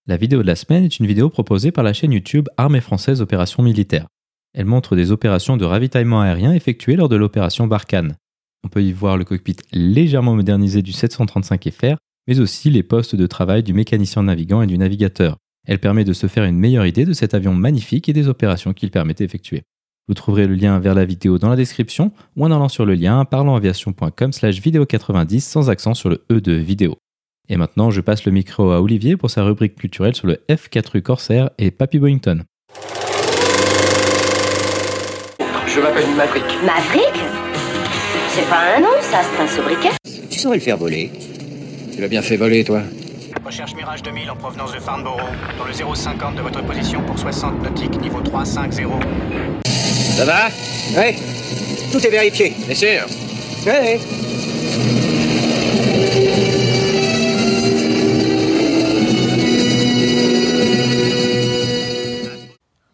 La 0.06 0.16
vidéo 0.16 0.40
de 0.40 0.46
la 0.46 0.56
semaine 0.56 0.84
est 0.84 0.98
une 0.98 1.06
vidéo 1.06 1.28
proposée 1.28 1.70
par 1.70 1.84
la 1.84 1.92
chaîne 1.92 2.12
YouTube 2.12 2.48
Armée 2.56 2.80
française 2.80 3.20
Opération 3.20 3.62
Militaire. 3.62 4.06
Elle 4.54 4.64
montre 4.64 4.96
des 4.96 5.12
opérations 5.12 5.58
de 5.58 5.66
ravitaillement 5.66 6.22
aérien 6.22 6.54
effectuées 6.54 6.96
lors 6.96 7.10
de 7.10 7.16
l'opération 7.16 7.66
Barkhane. 7.66 8.16
On 8.64 8.68
peut 8.68 8.82
y 8.82 8.92
voir 8.92 9.18
le 9.18 9.24
cockpit 9.24 9.56
légèrement 9.72 10.34
modernisé 10.34 10.80
du 10.80 10.92
735FR, 10.92 11.96
mais 12.26 12.40
aussi 12.40 12.70
les 12.70 12.82
postes 12.82 13.16
de 13.16 13.26
travail 13.26 13.62
du 13.62 13.74
mécanicien 13.74 14.22
navigant 14.22 14.62
et 14.62 14.66
du 14.66 14.78
navigateur. 14.78 15.36
Elle 15.68 15.78
permet 15.78 16.04
de 16.04 16.14
se 16.14 16.26
faire 16.26 16.44
une 16.44 16.56
meilleure 16.56 16.86
idée 16.86 17.04
de 17.04 17.12
cet 17.12 17.34
avion 17.34 17.52
magnifique 17.52 18.08
et 18.08 18.14
des 18.14 18.26
opérations 18.26 18.72
qu'il 18.72 18.90
permet 18.90 19.12
d'effectuer. 19.12 19.62
Vous 20.08 20.14
trouverez 20.14 20.46
le 20.46 20.54
lien 20.54 20.78
vers 20.78 20.94
la 20.94 21.04
vidéo 21.04 21.38
dans 21.38 21.50
la 21.50 21.56
description 21.56 22.10
ou 22.36 22.46
en 22.46 22.50
allant 22.50 22.70
sur 22.70 22.86
le 22.86 22.94
lien 22.94 23.22
parlontaviation.com 23.26 24.32
slash 24.32 24.60
vidéo 24.62 24.86
90 24.86 25.44
sans 25.44 25.68
accent 25.68 25.92
sur 25.92 26.08
le 26.08 26.24
E 26.32 26.40
de 26.40 26.52
vidéo. 26.52 26.96
Et 27.50 27.58
maintenant, 27.58 27.90
je 27.90 28.00
passe 28.00 28.24
le 28.24 28.32
micro 28.32 28.70
à 28.70 28.80
Olivier 28.80 29.18
pour 29.18 29.30
sa 29.30 29.44
rubrique 29.44 29.74
culturelle 29.74 30.14
sur 30.14 30.26
le 30.26 30.38
F4U 30.48 31.02
Corsair 31.02 31.50
et 31.58 31.70
Papy 31.70 31.98
Boyington. 31.98 32.44
Je 35.66 35.80
m'appelle 35.80 36.08
Maverick. 36.16 36.44
Maverick? 36.64 37.22
C'est 38.30 38.48
pas 38.48 38.74
un 38.74 38.80
nom, 38.80 38.88
ça, 39.02 39.20
c'est 39.22 39.42
un 39.42 39.46
sobriquet? 39.46 39.90
Tu 40.30 40.38
saurais 40.38 40.56
le 40.56 40.62
faire 40.62 40.78
voler. 40.78 41.10
Tu 41.94 42.00
l'as 42.00 42.08
bien 42.08 42.22
fait 42.22 42.38
voler, 42.38 42.64
toi. 42.64 42.82
Recherche 43.48 43.74
Mirage 43.76 44.02
2000 44.02 44.30
en 44.30 44.36
provenance 44.36 44.74
de 44.74 44.78
Farnborough, 44.78 45.22
dans 45.56 45.64
le 45.64 45.72
050 45.72 46.36
de 46.36 46.42
votre 46.42 46.62
position 46.66 47.02
pour 47.04 47.18
60 47.18 47.62
nautiques, 47.62 47.98
niveau 47.98 48.20
350. 48.20 49.02
Ça 50.18 50.26
va? 50.26 50.48
Oui. 50.94 51.16
Tout 51.90 52.06
est 52.06 52.10
vérifié. 52.10 52.52
Bien 52.66 52.74
sûr. 52.74 53.06
Oui. 53.66 54.00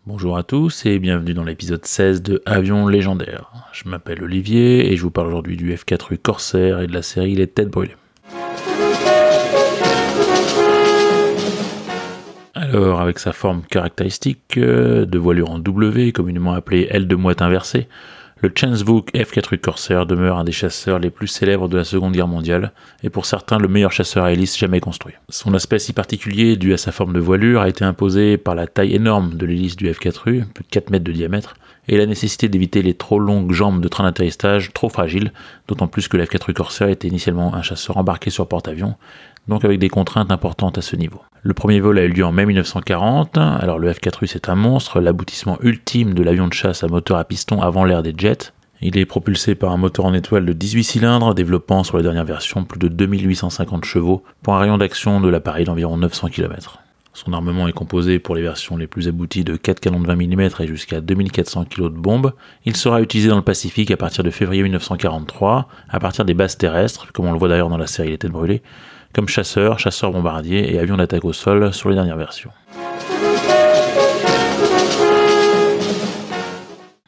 Bonjour 0.07 0.37
à 0.37 0.45
tous 0.45 0.87
et 0.87 1.01
bienvenue 1.01 1.35
dans 1.35 1.43
l'épisode 1.43 1.85
16 1.85 2.23
de 2.23 2.41
Avion 2.47 2.87
légendaire. 2.87 3.51
Je 3.73 3.89
m'appelle 3.89 4.23
Olivier 4.23 4.93
et 4.93 4.97
je 4.97 5.03
vous 5.03 5.11
parle 5.11 5.27
aujourd'hui 5.27 5.57
du 5.57 5.75
F4U 5.75 6.17
Corsair 6.17 6.81
et 6.81 6.87
de 6.87 6.93
la 6.93 7.03
série 7.03 7.35
Les 7.35 7.49
Têtes 7.49 7.71
Brûlées. 7.71 7.97
Alors, 12.65 12.99
avec 13.03 13.19
sa 13.19 13.33
forme 13.33 13.61
caractéristique 13.63 14.57
euh, 14.57 15.05
de 15.05 15.19
voilure 15.19 15.51
en 15.51 15.59
W, 15.59 16.13
communément 16.13 16.55
appelée 16.55 16.87
aile 16.91 17.07
de 17.07 17.15
moite 17.15 17.43
inversée, 17.43 17.89
le 18.41 18.51
Chensvook 18.55 19.13
F4U 19.13 19.59
Corsair 19.59 20.07
demeure 20.07 20.39
un 20.39 20.45
des 20.45 20.53
chasseurs 20.53 20.99
les 20.99 21.11
plus 21.11 21.27
célèbres 21.27 21.69
de 21.69 21.77
la 21.77 21.85
Seconde 21.85 22.15
Guerre 22.15 22.27
mondiale, 22.27 22.73
et 23.03 23.11
pour 23.11 23.27
certains 23.27 23.59
le 23.59 23.69
meilleur 23.69 23.93
chasseur 23.93 24.25
à 24.25 24.33
hélice 24.33 24.57
jamais 24.57 24.81
construit. 24.81 25.13
Son 25.29 25.53
aspect 25.53 25.79
si 25.79 25.93
particulier, 25.93 26.57
dû 26.57 26.73
à 26.73 26.79
sa 26.79 26.91
forme 26.91 27.13
de 27.13 27.21
voilure, 27.21 27.61
a 27.61 27.69
été 27.69 27.85
imposé 27.85 28.39
par 28.39 28.55
la 28.55 28.67
taille 28.67 28.95
énorme 28.95 29.35
de 29.35 29.45
l'hélice 29.45 29.77
du 29.77 29.91
F4U, 29.91 30.47
plus 30.47 30.65
de 30.65 30.71
4 30.71 30.89
mètres 30.89 31.05
de 31.05 31.13
diamètre, 31.13 31.57
et 31.89 31.99
la 31.99 32.07
nécessité 32.07 32.49
d'éviter 32.49 32.81
les 32.81 32.95
trop 32.95 33.19
longues 33.19 33.53
jambes 33.53 33.83
de 33.83 33.89
train 33.89 34.05
d'atterrissage 34.05 34.73
trop 34.73 34.89
fragiles, 34.89 35.33
d'autant 35.69 35.87
plus 35.87 36.09
que 36.09 36.17
le 36.17 36.25
F4U 36.25 36.55
Corsair 36.55 36.89
était 36.89 37.09
initialement 37.09 37.55
un 37.55 37.63
chasseur 37.63 37.99
embarqué 37.99 38.31
sur 38.31 38.49
porte-avions, 38.49 38.95
donc 39.49 39.67
avec 39.67 39.79
des 39.79 39.91
contraintes 39.91 40.31
importantes 40.31 40.79
à 40.79 40.83
ce 40.83 40.97
niveau. 40.97 41.21
Le 41.47 41.53
premier 41.53 41.79
vol 41.79 41.99
a 41.99 42.05
eu 42.05 42.09
lieu 42.09 42.25
en 42.25 42.33
mai 42.33 42.47
1940, 42.47 43.37
alors 43.37 43.79
le 43.79 43.93
F4U 43.93 44.27
c'est 44.27 44.49
un 44.49 44.55
monstre, 44.55 44.99
l'aboutissement 44.99 45.59
ultime 45.61 46.15
de 46.15 46.23
l'avion 46.23 46.49
de 46.49 46.55
chasse 46.55 46.83
à 46.83 46.89
moteur 46.89 47.19
à 47.19 47.25
piston 47.27 47.61
avant 47.61 47.85
l'ère 47.85 48.03
des 48.03 48.15
jets. 48.17 48.55
Il 48.81 48.97
est 48.97 49.05
propulsé 49.05 49.55
par 49.55 49.71
un 49.71 49.77
moteur 49.77 50.07
en 50.07 50.15
étoile 50.15 50.47
de 50.47 50.55
18 50.55 50.85
cylindres, 50.85 51.35
développant 51.35 51.85
sur 51.85 51.99
la 51.99 52.03
dernière 52.03 52.25
version 52.25 52.65
plus 52.65 52.79
de 52.79 52.89
2850 52.89 53.85
chevaux, 53.85 54.23
pour 54.43 54.55
un 54.55 54.59
rayon 54.59 54.79
d'action 54.79 55.21
de 55.21 55.29
l'appareil 55.29 55.67
d'environ 55.67 55.99
900 55.99 56.29
km. 56.29 56.79
Son 57.13 57.35
armement 57.35 57.69
est 57.69 57.75
composé 57.75 58.19
pour 58.19 58.35
les 58.35 58.43
versions 58.43 58.79
les 58.79 58.87
plus 58.87 59.07
abouties 59.07 59.45
de 59.45 59.57
4 59.57 59.81
canons 59.81 60.01
de 60.01 60.07
20 60.07 60.17
mm 60.17 60.49
et 60.61 60.67
jusqu'à 60.67 61.03
2400 61.03 61.67
kg 61.67 61.83
de 61.83 61.89
bombes. 61.91 62.33
Il 62.65 62.75
sera 62.75 63.03
utilisé 63.03 63.29
dans 63.29 63.37
le 63.37 63.43
Pacifique 63.43 63.91
à 63.91 63.99
partir 63.99 64.25
de 64.25 64.31
février 64.31 64.63
1943, 64.63 65.69
à 65.91 66.01
partir 66.01 66.25
des 66.25 66.33
bases 66.33 66.57
terrestres, 66.57 67.13
comme 67.13 67.27
on 67.27 67.33
le 67.33 67.39
voit 67.39 67.49
d'ailleurs 67.49 67.69
dans 67.69 67.77
la 67.77 67.87
série 67.87 68.09
Les 68.09 68.19
Têtes 68.19 68.33
Brûlées, 68.33 68.63
comme 69.15 69.29
chasseur, 69.29 69.79
chasseur 69.79 70.11
bombardier 70.11 70.75
et 70.75 70.79
avion 70.79 70.97
d'attaque 70.97 71.25
au 71.25 71.33
sol 71.33 71.73
sur 71.73 71.89
les 71.89 71.95
dernières 71.95 72.17
versions. 72.17 72.51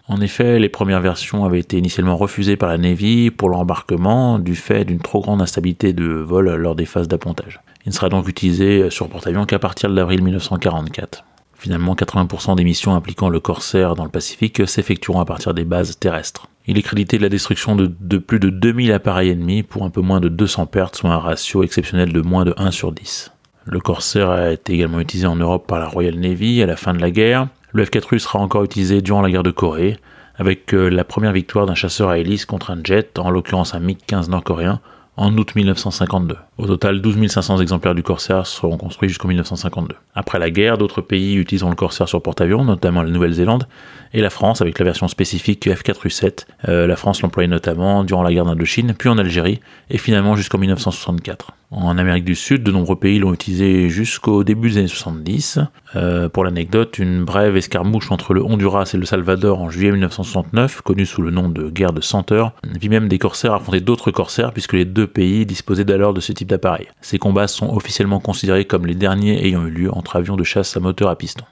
En 0.09 0.21
effet, 0.21 0.59
les 0.59 0.69
premières 0.69 1.01
versions 1.01 1.45
avaient 1.45 1.59
été 1.59 1.77
initialement 1.77 2.17
refusées 2.17 2.57
par 2.57 2.69
la 2.69 2.79
Navy 2.79 3.31
pour 3.31 3.51
l'embarquement 3.51 4.39
du 4.39 4.55
fait 4.55 4.85
d'une 4.85 5.01
trop 5.01 5.21
grande 5.21 5.43
instabilité 5.43 5.93
de 5.93 6.07
vol 6.07 6.55
lors 6.55 6.77
des 6.77 6.87
phases 6.87 7.09
d'appontage. 7.09 7.61
Il 7.85 7.91
ne 7.91 7.95
sera 7.95 8.09
donc 8.09 8.29
utilisé 8.29 8.89
sur 8.89 9.09
porte-avions 9.09 9.45
qu'à 9.45 9.59
partir 9.59 9.91
de 9.91 9.95
l'avril 9.95 10.23
1944. 10.23 11.25
Finalement, 11.59 11.95
80% 11.95 12.57
des 12.57 12.65
missions 12.65 12.95
impliquant 12.95 13.29
le 13.29 13.41
Corsair 13.41 13.95
dans 13.95 14.05
le 14.05 14.11
Pacifique 14.11 14.67
s'effectueront 14.69 15.21
à 15.21 15.25
partir 15.25 15.55
des 15.55 15.65
bases 15.65 15.99
terrestres. 15.99 16.49
Il 16.67 16.79
est 16.79 16.83
crédité 16.83 17.17
de 17.17 17.23
la 17.23 17.29
destruction 17.29 17.77
de, 17.77 18.19
plus 18.19 18.41
de 18.41 18.51
2000 18.51 18.93
appareils 18.93 19.31
ennemis 19.31 19.63
pour 19.63 19.85
un 19.85 19.91
peu 19.91 20.01
moins 20.01 20.21
de 20.21 20.29
200 20.29 20.67
pertes, 20.67 20.97
soit 20.97 21.11
un 21.11 21.19
ratio 21.19 21.63
exceptionnel 21.63 22.13
de 22.13 22.21
moins 22.21 22.45
de 22.45 22.55
1 22.57 22.71
sur 22.73 22.93
10. 22.93 23.33
Le 23.65 23.81
Corsair 23.81 24.31
a 24.31 24.53
été 24.53 24.75
également 24.75 25.01
utilisé 25.01 25.27
en 25.27 25.37
Europe 25.37 25.67
par 25.67 25.79
la 25.79 25.89
Royal 25.89 26.15
Navy 26.17 26.63
à 26.63 26.67
la 26.67 26.77
fin 26.77 26.93
de 26.93 27.01
la 27.01 27.11
guerre. 27.11 27.49
Le 27.73 27.85
F-4U 27.85 28.19
sera 28.19 28.39
encore 28.39 28.65
utilisé 28.65 29.01
durant 29.01 29.23
la 29.23 29.31
guerre 29.31 29.43
de 29.43 29.51
Corée, 29.51 29.99
avec 30.37 30.75
euh, 30.75 30.89
la 30.89 31.05
première 31.05 31.33
victoire 31.33 31.67
d'un 31.67 31.75
chasseur 31.75 32.11
à 32.11 32.19
hélice 32.19 32.45
contre 32.45 32.71
un 32.71 32.81
jet, 32.85 33.19
en 33.19 33.31
l'occurrence 33.31 33.75
un 33.75 33.81
MiG-15 33.81 34.31
nord-coréen, 34.31 34.81
en 35.17 35.37
août 35.37 35.55
1952. 35.55 36.37
Au 36.59 36.67
total, 36.67 37.03
12 37.03 37.29
500 37.29 37.61
exemplaires 37.61 37.95
du 37.95 38.03
Corsair 38.03 38.47
seront 38.47 38.79
construits 38.79 39.11
jusqu'en 39.11 39.29
1952. 39.29 39.95
Après 40.15 40.39
la 40.39 40.49
guerre, 40.49 40.79
d'autres 40.79 41.03
pays 41.03 41.35
utiliseront 41.35 41.69
le 41.69 41.77
Corsair 41.77 42.09
sur 42.09 42.23
porte-avions, 42.23 42.65
notamment 42.65 43.03
la 43.03 43.11
Nouvelle-Zélande, 43.11 43.69
et 44.15 44.23
la 44.23 44.31
France 44.31 44.63
avec 44.63 44.79
la 44.79 44.87
version 44.87 45.07
spécifique 45.07 45.67
F4U7. 45.67 46.47
Euh, 46.69 46.87
la 46.87 46.97
France 46.97 47.21
l'employait 47.21 47.47
notamment 47.47 48.05
durant 48.05 48.23
la 48.23 48.33
guerre 48.33 48.47
d'Indochine, 48.47 48.95
puis 48.99 49.11
en 49.11 49.19
Algérie, 49.19 49.61
et 49.91 49.99
finalement 49.99 50.35
jusqu'en 50.35 50.57
1964. 50.57 51.53
En 51.73 51.99
Amérique 51.99 52.25
du 52.25 52.37
Sud, 52.37 52.63
de 52.63 52.71
nombreux 52.71 52.95
pays 52.95 53.19
l'ont 53.19 53.35
utilisé 53.35 53.89
jusqu'au 53.89 54.45
début 54.45 54.71
des 54.71 54.79
années 54.79 54.87
70. 54.87 55.59
Euh, 55.97 56.29
pour 56.29 56.45
l'anecdote, 56.45 57.01
une 57.01 57.25
brève 57.25 57.57
escarmouche 57.57 58.13
entre 58.13 58.35
le 58.35 58.43
Honduras 58.45 58.89
et 58.95 58.97
le 58.97 59.05
Salvador 59.05 59.61
en 59.61 59.69
juillet 59.69 59.91
1969, 59.91 60.83
connue 60.83 61.07
sous 61.07 61.23
le 61.23 61.33
nom 61.33 61.49
de 61.49 61.69
guerre 61.69 61.93
de 61.93 62.01
100 62.01 62.31
heures, 62.31 62.53
vit 62.65 62.89
même 62.89 63.09
des 63.09 63.19
corsaires 63.19 63.53
affronter 63.53 63.81
d'autres 63.81 64.13
corsaires 64.13 64.53
puisque 64.53 64.75
les 64.75 64.85
deux 64.85 65.09
pays 65.09 65.45
disposaient 65.45 65.85
d'alors 65.85 66.15
de 66.15 66.21
ce 66.21 66.33
type 66.33 66.46
d'appareil. 66.47 66.89
Ces 67.01 67.19
combats 67.19 67.49
sont 67.49 67.75
officiellement 67.75 68.21
considérés 68.21 68.65
comme 68.65 68.87
les 68.87 68.95
derniers 68.95 69.47
ayant 69.47 69.67
eu 69.67 69.71
lieu 69.71 69.95
entre 69.95 70.17
avions 70.17 70.37
de 70.37 70.45
chasse 70.45 70.77
à 70.77 70.81
moteur 70.81 71.09
à 71.09 71.17
piston. 71.17 71.45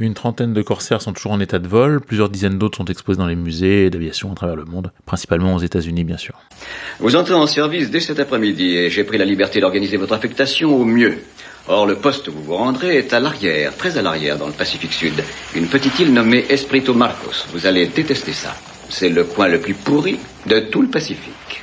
Une 0.00 0.14
trentaine 0.14 0.54
de 0.54 0.62
corsaires 0.62 1.02
sont 1.02 1.12
toujours 1.12 1.32
en 1.32 1.40
état 1.40 1.58
de 1.58 1.68
vol, 1.68 2.00
plusieurs 2.00 2.30
dizaines 2.30 2.56
d'autres 2.56 2.78
sont 2.78 2.86
exposés 2.86 3.18
dans 3.18 3.26
les 3.26 3.36
musées 3.36 3.90
d'aviation 3.90 4.32
à 4.32 4.34
travers 4.34 4.56
le 4.56 4.64
monde, 4.64 4.92
principalement 5.04 5.54
aux 5.54 5.58
États-Unis 5.58 6.04
bien 6.04 6.16
sûr. 6.16 6.40
Vous 7.00 7.16
entrez 7.16 7.34
en 7.34 7.46
service 7.46 7.90
dès 7.90 8.00
cet 8.00 8.18
après-midi 8.18 8.76
et 8.76 8.88
j'ai 8.88 9.04
pris 9.04 9.18
la 9.18 9.26
liberté 9.26 9.60
d'organiser 9.60 9.98
votre 9.98 10.14
affectation 10.14 10.74
au 10.74 10.86
mieux. 10.86 11.18
Or, 11.68 11.86
le 11.86 11.96
poste 11.96 12.28
où 12.28 12.32
vous 12.32 12.42
vous 12.42 12.56
rendrez 12.56 12.96
est 12.96 13.12
à 13.12 13.20
l'arrière, 13.20 13.76
très 13.76 13.98
à 13.98 14.02
l'arrière, 14.02 14.38
dans 14.38 14.46
le 14.46 14.54
Pacifique 14.54 14.94
Sud. 14.94 15.22
Une 15.54 15.66
petite 15.66 15.98
île 16.00 16.14
nommée 16.14 16.46
Espirito 16.48 16.94
Marcos. 16.94 17.46
Vous 17.52 17.66
allez 17.66 17.86
détester 17.86 18.32
ça. 18.32 18.56
C'est 18.90 19.08
le 19.08 19.24
coin 19.24 19.48
le 19.48 19.60
plus 19.60 19.74
pourri 19.74 20.18
de 20.46 20.58
tout 20.58 20.82
le 20.82 20.88
Pacifique. 20.88 21.62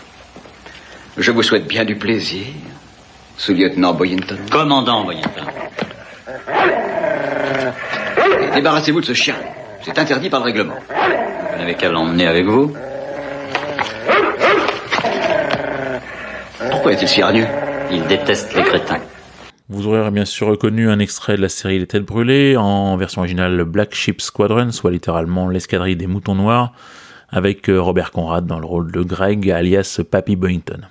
Je 1.17 1.32
vous 1.32 1.43
souhaite 1.43 1.67
bien 1.67 1.84
du 1.84 1.95
plaisir, 1.95 2.45
sous-lieutenant 3.38 3.93
Boyington. 3.93 4.38
Commandant 4.49 5.03
Boyington. 5.03 5.45
Et 8.41 8.55
débarrassez-vous 8.55 9.01
de 9.01 9.05
ce 9.05 9.13
chien. 9.13 9.36
C'est 9.84 9.99
interdit 9.99 10.30
par 10.30 10.39
le 10.39 10.45
règlement. 10.45 10.75
Vous 11.51 11.57
n'avez 11.59 11.75
qu'à 11.75 11.91
l'emmener 11.91 12.28
avec 12.28 12.45
vous. 12.45 12.73
Pourquoi 16.71 16.93
est-il 16.93 17.07
si 17.07 17.21
hargneux? 17.21 17.47
Il 17.91 18.07
déteste 18.07 18.55
les 18.55 18.63
crétins. 18.63 18.99
Vous 19.69 19.86
aurez 19.86 20.09
bien 20.11 20.25
sûr 20.25 20.47
reconnu 20.47 20.89
un 20.89 20.99
extrait 20.99 21.36
de 21.36 21.41
la 21.41 21.49
série 21.49 21.78
Les 21.78 21.88
Têtes 21.88 22.05
Brûlées 22.05 22.55
en 22.55 22.95
version 22.95 23.19
originale 23.19 23.65
Black 23.65 23.93
Sheep 23.93 24.21
Squadron, 24.21 24.71
soit 24.71 24.91
littéralement 24.91 25.49
l'escadrille 25.49 25.97
des 25.97 26.07
moutons 26.07 26.36
noirs, 26.36 26.71
avec 27.30 27.69
euh, 27.69 27.82
Robert 27.82 28.11
Conrad 28.11 28.45
dans 28.45 28.59
le 28.59 28.65
rôle 28.65 28.91
de 28.91 29.01
Greg, 29.01 29.49
alias 29.51 30.01
Papy 30.09 30.36
Boynton. 30.36 30.82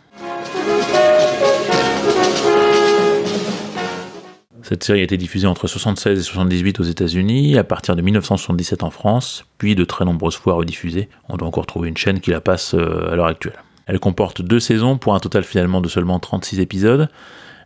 Cette 4.63 4.83
série 4.83 4.99
a 4.99 5.05
été 5.05 5.17
diffusée 5.17 5.47
entre 5.47 5.69
76 5.69 6.19
et 6.19 6.23
78 6.23 6.81
aux 6.81 6.83
États-Unis, 6.83 7.57
à 7.57 7.63
partir 7.63 7.95
de 7.95 8.03
1977 8.03 8.83
en 8.83 8.91
France, 8.91 9.45
puis 9.59 9.77
de 9.77 9.85
très 9.85 10.05
nombreuses 10.05 10.35
fois 10.35 10.55
rediffusée. 10.55 11.09
On 11.29 11.37
doit 11.37 11.47
encore 11.47 11.67
trouver 11.67 11.89
une 11.89 11.97
chaîne 11.97 12.19
qui 12.19 12.31
la 12.31 12.41
passe 12.41 12.75
euh, 12.75 13.13
à 13.13 13.15
l'heure 13.15 13.27
actuelle. 13.27 13.63
Elle 13.87 14.01
comporte 14.01 14.43
deux 14.43 14.59
saisons 14.59 14.99
pour 14.99 15.15
un 15.15 15.21
total 15.21 15.45
finalement 15.45 15.81
de 15.81 15.89
seulement 15.89 16.19
36 16.19 16.59
épisodes. 16.59 17.09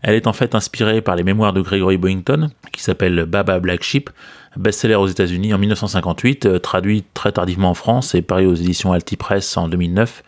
Elle 0.03 0.15
est 0.15 0.27
en 0.27 0.33
fait 0.33 0.55
inspirée 0.55 1.03
par 1.03 1.17
les 1.17 1.23
mémoires 1.23 1.53
de 1.53 1.61
Gregory 1.61 1.97
Boyington, 1.97 2.51
qui 2.73 2.83
s'appelle 2.83 3.27
Baba 3.27 3.61
Black 3.61 3.83
Sheep, 3.83 4.11
best-seller 4.57 4.95
aux 4.95 5.07
États-Unis 5.07 5.53
en 5.53 5.59
1958, 5.59 6.47
euh, 6.47 6.59
traduit 6.59 7.05
très 7.15 7.33
tardivement 7.33 7.71
en 7.71 7.75
France 7.75 8.15
et 8.15 8.23
paru 8.23 8.47
aux 8.47 8.55
éditions 8.55 8.93
Altipress 8.93 9.57
en 9.57 9.69
2009, 9.69 10.23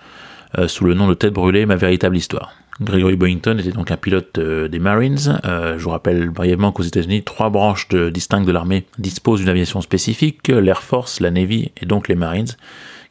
euh, 0.58 0.68
sous 0.68 0.84
le 0.84 0.94
nom 0.94 1.08
de 1.08 1.14
Tête 1.14 1.32
brûlée, 1.32 1.64
ma 1.64 1.76
véritable 1.76 2.16
histoire. 2.16 2.52
Gregory 2.80 3.16
Boyington 3.16 3.56
était 3.58 3.70
donc 3.70 3.90
un 3.90 3.96
pilote 3.96 4.38
euh, 4.38 4.68
des 4.68 4.78
Marines. 4.78 5.40
Je 5.44 5.82
vous 5.82 5.90
rappelle 5.90 6.30
brièvement 6.30 6.72
qu'aux 6.72 6.82
États-Unis, 6.82 7.22
trois 7.22 7.50
branches 7.50 7.88
distinctes 7.88 8.46
de 8.46 8.52
l'armée 8.52 8.86
disposent 8.98 9.40
d'une 9.40 9.48
aviation 9.48 9.80
spécifique 9.80 10.48
l'Air 10.48 10.82
Force, 10.82 11.20
la 11.20 11.30
Navy 11.30 11.70
et 11.80 11.86
donc 11.86 12.08
les 12.08 12.14
Marines 12.14 12.48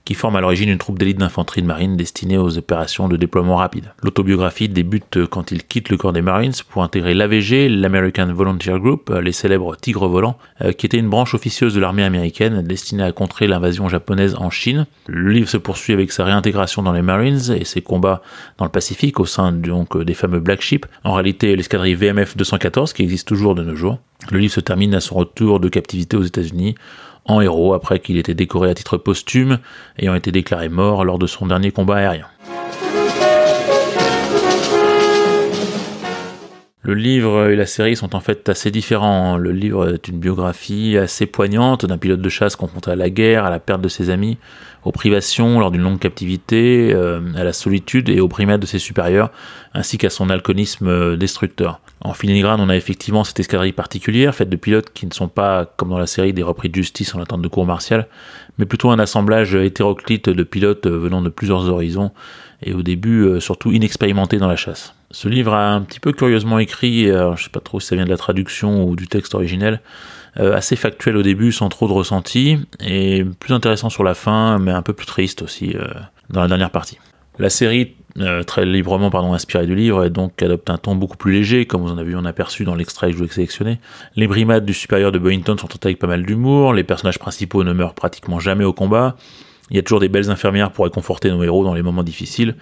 qui 0.05 0.13
forme 0.13 0.35
à 0.35 0.41
l'origine 0.41 0.69
une 0.69 0.77
troupe 0.77 0.99
d'élite 0.99 1.17
d'infanterie 1.17 1.61
de 1.61 1.67
marine 1.67 1.95
destinée 1.95 2.37
aux 2.37 2.57
opérations 2.57 3.07
de 3.07 3.17
déploiement 3.17 3.57
rapide. 3.57 3.93
L'autobiographie 4.03 4.69
débute 4.69 5.25
quand 5.25 5.51
il 5.51 5.63
quitte 5.63 5.89
le 5.89 5.97
corps 5.97 6.13
des 6.13 6.21
Marines 6.21 6.53
pour 6.69 6.83
intégrer 6.83 7.13
l'AVG, 7.13 7.69
l'American 7.69 8.33
Volunteer 8.33 8.79
Group, 8.79 9.11
les 9.21 9.31
célèbres 9.31 9.75
Tigres 9.75 10.07
volants, 10.07 10.37
euh, 10.61 10.71
qui 10.71 10.85
était 10.85 10.97
une 10.97 11.09
branche 11.09 11.33
officieuse 11.33 11.73
de 11.73 11.79
l'armée 11.79 12.03
américaine 12.03 12.61
destinée 12.61 13.03
à 13.03 13.11
contrer 13.11 13.47
l'invasion 13.47 13.89
japonaise 13.89 14.35
en 14.35 14.49
Chine. 14.49 14.85
Le 15.07 15.31
livre 15.31 15.49
se 15.49 15.57
poursuit 15.57 15.93
avec 15.93 16.11
sa 16.11 16.23
réintégration 16.23 16.83
dans 16.83 16.93
les 16.93 17.01
Marines 17.01 17.51
et 17.55 17.65
ses 17.65 17.81
combats 17.81 18.21
dans 18.57 18.65
le 18.65 18.71
Pacifique 18.71 19.19
au 19.19 19.25
sein 19.25 19.51
donc 19.51 19.97
des 20.01 20.13
fameux 20.13 20.39
Black 20.39 20.61
Sheep, 20.61 20.85
en 21.03 21.13
réalité 21.13 21.55
l'escadrille 21.55 21.95
VMF 21.95 22.37
214 22.37 22.93
qui 22.93 23.03
existe 23.03 23.27
toujours 23.27 23.55
de 23.55 23.63
nos 23.63 23.75
jours. 23.75 23.99
Le 24.29 24.39
livre 24.39 24.53
se 24.53 24.59
termine 24.59 24.93
à 24.93 25.01
son 25.01 25.15
retour 25.15 25.59
de 25.59 25.67
captivité 25.67 26.15
aux 26.15 26.23
États-Unis 26.23 26.75
en 27.25 27.41
héros 27.41 27.73
après 27.73 27.99
qu'il 27.99 28.17
était 28.17 28.33
décoré 28.33 28.69
à 28.69 28.73
titre 28.73 28.97
posthume, 28.97 29.59
ayant 29.97 30.15
été 30.15 30.31
déclaré 30.31 30.69
mort 30.69 31.05
lors 31.05 31.19
de 31.19 31.27
son 31.27 31.47
dernier 31.47 31.71
combat 31.71 31.97
aérien. 31.97 32.27
Le 36.83 36.95
livre 36.95 37.49
et 37.49 37.55
la 37.55 37.67
série 37.67 37.95
sont 37.95 38.15
en 38.15 38.21
fait 38.21 38.49
assez 38.49 38.71
différents. 38.71 39.37
Le 39.37 39.51
livre 39.51 39.93
est 39.93 40.07
une 40.07 40.19
biographie 40.19 40.97
assez 40.97 41.27
poignante 41.27 41.85
d'un 41.85 41.99
pilote 41.99 42.21
de 42.21 42.29
chasse 42.29 42.55
confronté 42.55 42.89
à 42.89 42.95
la 42.95 43.11
guerre, 43.11 43.45
à 43.45 43.51
la 43.51 43.59
perte 43.59 43.81
de 43.81 43.87
ses 43.87 44.09
amis, 44.09 44.39
aux 44.83 44.91
privations 44.91 45.59
lors 45.59 45.69
d'une 45.69 45.83
longue 45.83 45.99
captivité, 45.99 46.91
euh, 46.91 47.21
à 47.35 47.43
la 47.43 47.53
solitude 47.53 48.09
et 48.09 48.19
aux 48.19 48.27
primates 48.27 48.61
de 48.61 48.65
ses 48.65 48.79
supérieurs, 48.79 49.29
ainsi 49.75 49.99
qu'à 49.99 50.09
son 50.09 50.31
alcoolisme 50.31 51.17
destructeur. 51.17 51.81
En 52.03 52.13
filigrane, 52.13 52.59
on 52.59 52.69
a 52.69 52.75
effectivement 52.75 53.23
cette 53.23 53.39
escadrille 53.39 53.73
particulière, 53.73 54.33
faite 54.33 54.49
de 54.49 54.55
pilotes 54.55 54.91
qui 54.91 55.05
ne 55.05 55.13
sont 55.13 55.27
pas, 55.27 55.65
comme 55.77 55.89
dans 55.89 55.99
la 55.99 56.07
série, 56.07 56.33
des 56.33 56.41
repris 56.41 56.67
de 56.67 56.75
justice 56.75 57.13
en 57.13 57.21
attente 57.21 57.43
de 57.43 57.47
cours 57.47 57.65
martial, 57.65 58.07
mais 58.57 58.65
plutôt 58.65 58.89
un 58.89 58.97
assemblage 58.97 59.53
hétéroclite 59.53 60.27
de 60.27 60.43
pilotes 60.43 60.87
venant 60.87 61.21
de 61.21 61.29
plusieurs 61.29 61.69
horizons, 61.69 62.11
et 62.63 62.73
au 62.73 62.81
début 62.81 63.21
euh, 63.21 63.39
surtout 63.39 63.71
inexpérimentés 63.71 64.37
dans 64.37 64.47
la 64.47 64.55
chasse. 64.55 64.95
Ce 65.11 65.27
livre 65.27 65.53
a 65.53 65.73
un 65.73 65.81
petit 65.81 65.99
peu 65.99 66.11
curieusement 66.11 66.57
écrit, 66.57 67.09
alors 67.09 67.37
je 67.37 67.43
sais 67.43 67.49
pas 67.49 67.59
trop 67.59 67.79
si 67.79 67.87
ça 67.87 67.95
vient 67.95 68.05
de 68.05 68.09
la 68.09 68.17
traduction 68.17 68.83
ou 68.83 68.95
du 68.95 69.07
texte 69.07 69.35
originel, 69.35 69.81
euh, 70.39 70.55
assez 70.55 70.75
factuel 70.75 71.17
au 71.17 71.21
début 71.21 71.51
sans 71.51 71.69
trop 71.69 71.87
de 71.87 71.93
ressenti, 71.93 72.57
et 72.79 73.23
plus 73.39 73.53
intéressant 73.53 73.89
sur 73.89 74.03
la 74.03 74.15
fin, 74.15 74.57
mais 74.57 74.71
un 74.71 74.81
peu 74.81 74.93
plus 74.93 75.05
triste 75.05 75.43
aussi 75.43 75.75
euh, 75.75 75.87
dans 76.29 76.41
la 76.41 76.47
dernière 76.47 76.71
partie. 76.71 76.97
La 77.37 77.49
série, 77.49 77.95
euh, 78.19 78.43
très 78.43 78.65
librement 78.65 79.09
pardon, 79.09 79.33
inspirée 79.33 79.65
du 79.65 79.75
livre, 79.75 80.05
et 80.05 80.09
donc 80.09 80.41
adopte 80.41 80.69
un 80.69 80.77
ton 80.77 80.95
beaucoup 80.95 81.17
plus 81.17 81.31
léger, 81.31 81.65
comme 81.65 81.81
vous 81.81 81.91
en 81.91 81.97
avez 81.97 82.09
vu 82.09 82.17
en 82.17 82.25
aperçu 82.25 82.63
dans 82.63 82.75
l'extrait 82.75 83.07
que 83.07 83.13
je 83.13 83.17
vous 83.17 83.25
ai 83.25 83.29
sélectionné. 83.29 83.79
Les 84.15 84.27
brimades 84.27 84.65
du 84.65 84.73
supérieur 84.73 85.11
de 85.11 85.19
Boynton 85.19 85.57
sont 85.57 85.67
traitées 85.67 85.89
avec 85.89 85.99
pas 85.99 86.07
mal 86.07 86.25
d'humour, 86.25 86.73
les 86.73 86.83
personnages 86.83 87.19
principaux 87.19 87.63
ne 87.63 87.73
meurent 87.73 87.95
pratiquement 87.95 88.39
jamais 88.39 88.65
au 88.65 88.73
combat, 88.73 89.15
il 89.69 89.77
y 89.77 89.79
a 89.79 89.83
toujours 89.83 90.01
des 90.01 90.09
belles 90.09 90.29
infirmières 90.29 90.71
pour 90.71 90.85
réconforter 90.85 91.29
nos 91.29 91.43
héros 91.43 91.63
dans 91.63 91.73
les 91.73 91.81
moments 91.81 92.03
difficiles, 92.03 92.55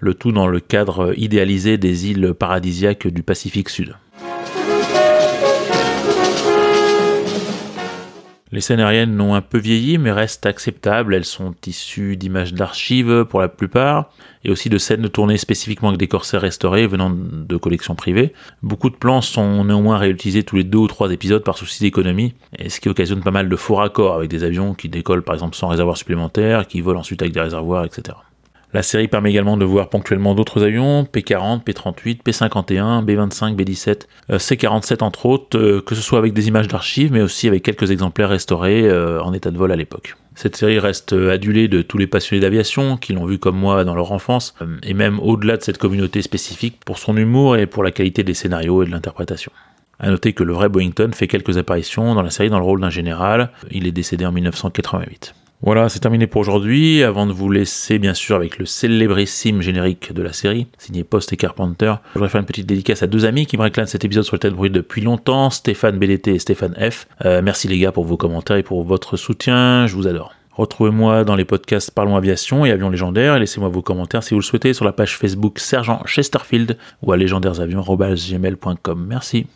le 0.00 0.14
tout 0.14 0.32
dans 0.32 0.46
le 0.46 0.60
cadre 0.60 1.12
idéalisé 1.18 1.76
des 1.76 2.10
îles 2.10 2.32
paradisiaques 2.32 3.06
du 3.06 3.22
Pacifique 3.22 3.68
Sud. 3.68 3.94
Les 8.54 8.60
scènes 8.60 8.78
aériennes 8.78 9.16
n'ont 9.16 9.34
un 9.34 9.40
peu 9.40 9.58
vieilli 9.58 9.98
mais 9.98 10.12
restent 10.12 10.46
acceptables, 10.46 11.12
elles 11.12 11.24
sont 11.24 11.56
issues 11.66 12.16
d'images 12.16 12.54
d'archives 12.54 13.24
pour 13.28 13.40
la 13.40 13.48
plupart, 13.48 14.10
et 14.44 14.50
aussi 14.52 14.68
de 14.68 14.78
scènes 14.78 15.08
tournées 15.08 15.38
spécifiquement 15.38 15.88
avec 15.88 15.98
des 15.98 16.06
corsaires 16.06 16.42
restaurés 16.42 16.86
venant 16.86 17.10
de 17.10 17.56
collections 17.56 17.96
privées. 17.96 18.32
Beaucoup 18.62 18.90
de 18.90 18.94
plans 18.94 19.22
sont 19.22 19.64
néanmoins 19.64 19.98
réutilisés 19.98 20.44
tous 20.44 20.54
les 20.54 20.62
deux 20.62 20.78
ou 20.78 20.86
trois 20.86 21.10
épisodes 21.10 21.42
par 21.42 21.58
souci 21.58 21.82
d'économie, 21.82 22.34
ce 22.68 22.78
qui 22.78 22.88
occasionne 22.88 23.24
pas 23.24 23.32
mal 23.32 23.48
de 23.48 23.56
faux 23.56 23.74
raccords 23.74 24.14
avec 24.14 24.30
des 24.30 24.44
avions 24.44 24.74
qui 24.74 24.88
décollent 24.88 25.24
par 25.24 25.34
exemple 25.34 25.56
sans 25.56 25.66
réservoir 25.66 25.96
supplémentaire, 25.96 26.68
qui 26.68 26.80
volent 26.80 27.00
ensuite 27.00 27.22
avec 27.22 27.34
des 27.34 27.40
réservoirs, 27.40 27.84
etc. 27.84 28.16
La 28.74 28.82
série 28.82 29.06
permet 29.06 29.30
également 29.30 29.56
de 29.56 29.64
voir 29.64 29.88
ponctuellement 29.88 30.34
d'autres 30.34 30.64
avions, 30.64 31.04
P-40, 31.04 31.62
P-38, 31.62 32.22
P-51, 32.24 33.04
B-25, 33.04 33.54
B-17, 33.54 34.38
C-47 34.40 35.04
entre 35.04 35.26
autres, 35.26 35.56
euh, 35.56 35.80
que 35.80 35.94
ce 35.94 36.02
soit 36.02 36.18
avec 36.18 36.32
des 36.32 36.48
images 36.48 36.66
d'archives, 36.66 37.12
mais 37.12 37.22
aussi 37.22 37.46
avec 37.46 37.62
quelques 37.62 37.92
exemplaires 37.92 38.30
restaurés 38.30 38.88
euh, 38.90 39.22
en 39.22 39.32
état 39.32 39.52
de 39.52 39.56
vol 39.56 39.70
à 39.70 39.76
l'époque. 39.76 40.16
Cette 40.34 40.56
série 40.56 40.80
reste 40.80 41.12
euh, 41.12 41.32
adulée 41.32 41.68
de 41.68 41.82
tous 41.82 41.98
les 41.98 42.08
passionnés 42.08 42.40
d'aviation 42.40 42.96
qui 42.96 43.12
l'ont 43.12 43.26
vu 43.26 43.38
comme 43.38 43.56
moi 43.56 43.84
dans 43.84 43.94
leur 43.94 44.10
enfance, 44.10 44.56
et 44.82 44.92
même 44.92 45.20
au-delà 45.20 45.56
de 45.56 45.62
cette 45.62 45.78
communauté 45.78 46.20
spécifique 46.20 46.80
pour 46.84 46.98
son 46.98 47.16
humour 47.16 47.56
et 47.56 47.66
pour 47.66 47.84
la 47.84 47.92
qualité 47.92 48.24
des 48.24 48.34
scénarios 48.34 48.82
et 48.82 48.86
de 48.86 48.90
l'interprétation. 48.90 49.52
À 50.00 50.10
noter 50.10 50.32
que 50.32 50.42
le 50.42 50.52
vrai 50.52 50.68
Boyington 50.68 51.10
fait 51.14 51.28
quelques 51.28 51.58
apparitions 51.58 52.16
dans 52.16 52.22
la 52.22 52.30
série 52.30 52.50
dans 52.50 52.58
le 52.58 52.64
rôle 52.64 52.80
d'un 52.80 52.90
général. 52.90 53.52
Il 53.70 53.86
est 53.86 53.92
décédé 53.92 54.26
en 54.26 54.32
1988. 54.32 55.32
Voilà, 55.64 55.88
c'est 55.88 56.00
terminé 56.00 56.26
pour 56.26 56.42
aujourd'hui. 56.42 57.02
Avant 57.02 57.26
de 57.26 57.32
vous 57.32 57.50
laisser, 57.50 57.98
bien 57.98 58.12
sûr, 58.12 58.36
avec 58.36 58.58
le 58.58 58.66
célébrissime 58.66 59.62
générique 59.62 60.12
de 60.12 60.20
la 60.20 60.34
série, 60.34 60.66
signé 60.76 61.04
Post 61.04 61.32
et 61.32 61.38
Carpenter, 61.38 61.94
je 62.08 62.18
voudrais 62.18 62.28
faire 62.28 62.42
une 62.42 62.46
petite 62.46 62.66
dédicace 62.66 63.02
à 63.02 63.06
deux 63.06 63.24
amis 63.24 63.46
qui 63.46 63.56
me 63.56 63.62
réclament 63.62 63.86
cet 63.86 64.04
épisode 64.04 64.24
sur 64.24 64.36
le 64.36 64.40
tête 64.40 64.52
bruit 64.52 64.68
depuis 64.68 65.00
longtemps, 65.00 65.48
Stéphane 65.48 65.98
BDT 65.98 66.34
et 66.34 66.38
Stéphane 66.38 66.74
F. 66.74 67.08
Euh, 67.24 67.40
merci 67.42 67.66
les 67.66 67.78
gars 67.78 67.92
pour 67.92 68.04
vos 68.04 68.18
commentaires 68.18 68.58
et 68.58 68.62
pour 68.62 68.82
votre 68.82 69.16
soutien, 69.16 69.86
je 69.86 69.94
vous 69.94 70.06
adore. 70.06 70.34
Retrouvez-moi 70.52 71.24
dans 71.24 71.34
les 71.34 71.46
podcasts 71.46 71.90
Parlons 71.90 72.16
Aviation 72.16 72.66
et 72.66 72.70
Avions 72.70 72.90
Légendaires 72.90 73.36
et 73.36 73.40
laissez-moi 73.40 73.70
vos 73.70 73.80
commentaires 73.80 74.22
si 74.22 74.34
vous 74.34 74.40
le 74.40 74.44
souhaitez 74.44 74.74
sur 74.74 74.84
la 74.84 74.92
page 74.92 75.16
Facebook 75.16 75.58
Sergent 75.60 76.02
Chesterfield 76.04 76.76
ou 77.02 77.10
à 77.10 77.16
légendairesavions.gmail.com. 77.16 79.06
Merci. 79.08 79.46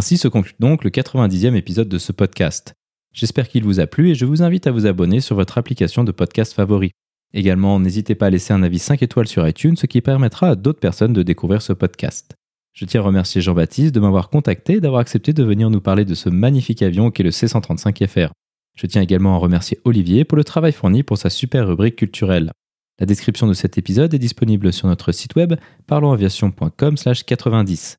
Ainsi 0.00 0.16
se 0.16 0.28
conclut 0.28 0.54
donc 0.58 0.82
le 0.82 0.88
90e 0.88 1.54
épisode 1.54 1.90
de 1.90 1.98
ce 1.98 2.10
podcast. 2.10 2.72
J'espère 3.12 3.50
qu'il 3.50 3.64
vous 3.64 3.80
a 3.80 3.86
plu 3.86 4.08
et 4.08 4.14
je 4.14 4.24
vous 4.24 4.42
invite 4.42 4.66
à 4.66 4.70
vous 4.70 4.86
abonner 4.86 5.20
sur 5.20 5.36
votre 5.36 5.58
application 5.58 6.04
de 6.04 6.10
podcast 6.10 6.54
favori. 6.54 6.92
Également, 7.34 7.78
n'hésitez 7.78 8.14
pas 8.14 8.28
à 8.28 8.30
laisser 8.30 8.54
un 8.54 8.62
avis 8.62 8.78
5 8.78 9.02
étoiles 9.02 9.28
sur 9.28 9.46
iTunes, 9.46 9.76
ce 9.76 9.84
qui 9.84 10.00
permettra 10.00 10.48
à 10.48 10.54
d'autres 10.54 10.80
personnes 10.80 11.12
de 11.12 11.22
découvrir 11.22 11.60
ce 11.60 11.74
podcast. 11.74 12.34
Je 12.72 12.86
tiens 12.86 13.02
à 13.02 13.04
remercier 13.04 13.42
Jean-Baptiste 13.42 13.94
de 13.94 14.00
m'avoir 14.00 14.30
contacté 14.30 14.76
et 14.76 14.80
d'avoir 14.80 15.02
accepté 15.02 15.34
de 15.34 15.44
venir 15.44 15.68
nous 15.68 15.82
parler 15.82 16.06
de 16.06 16.14
ce 16.14 16.30
magnifique 16.30 16.80
avion 16.80 17.10
qu'est 17.10 17.22
le 17.22 17.30
C-135FR. 17.30 18.30
Je 18.78 18.86
tiens 18.86 19.02
également 19.02 19.34
à 19.34 19.38
remercier 19.38 19.80
Olivier 19.84 20.24
pour 20.24 20.38
le 20.38 20.44
travail 20.44 20.72
fourni 20.72 21.02
pour 21.02 21.18
sa 21.18 21.28
super 21.28 21.68
rubrique 21.68 21.96
culturelle. 21.96 22.52
La 23.00 23.04
description 23.04 23.46
de 23.46 23.52
cet 23.52 23.76
épisode 23.76 24.14
est 24.14 24.18
disponible 24.18 24.72
sur 24.72 24.88
notre 24.88 25.12
site 25.12 25.36
web 25.36 25.56
parlonsaviation.com/90. 25.86 27.98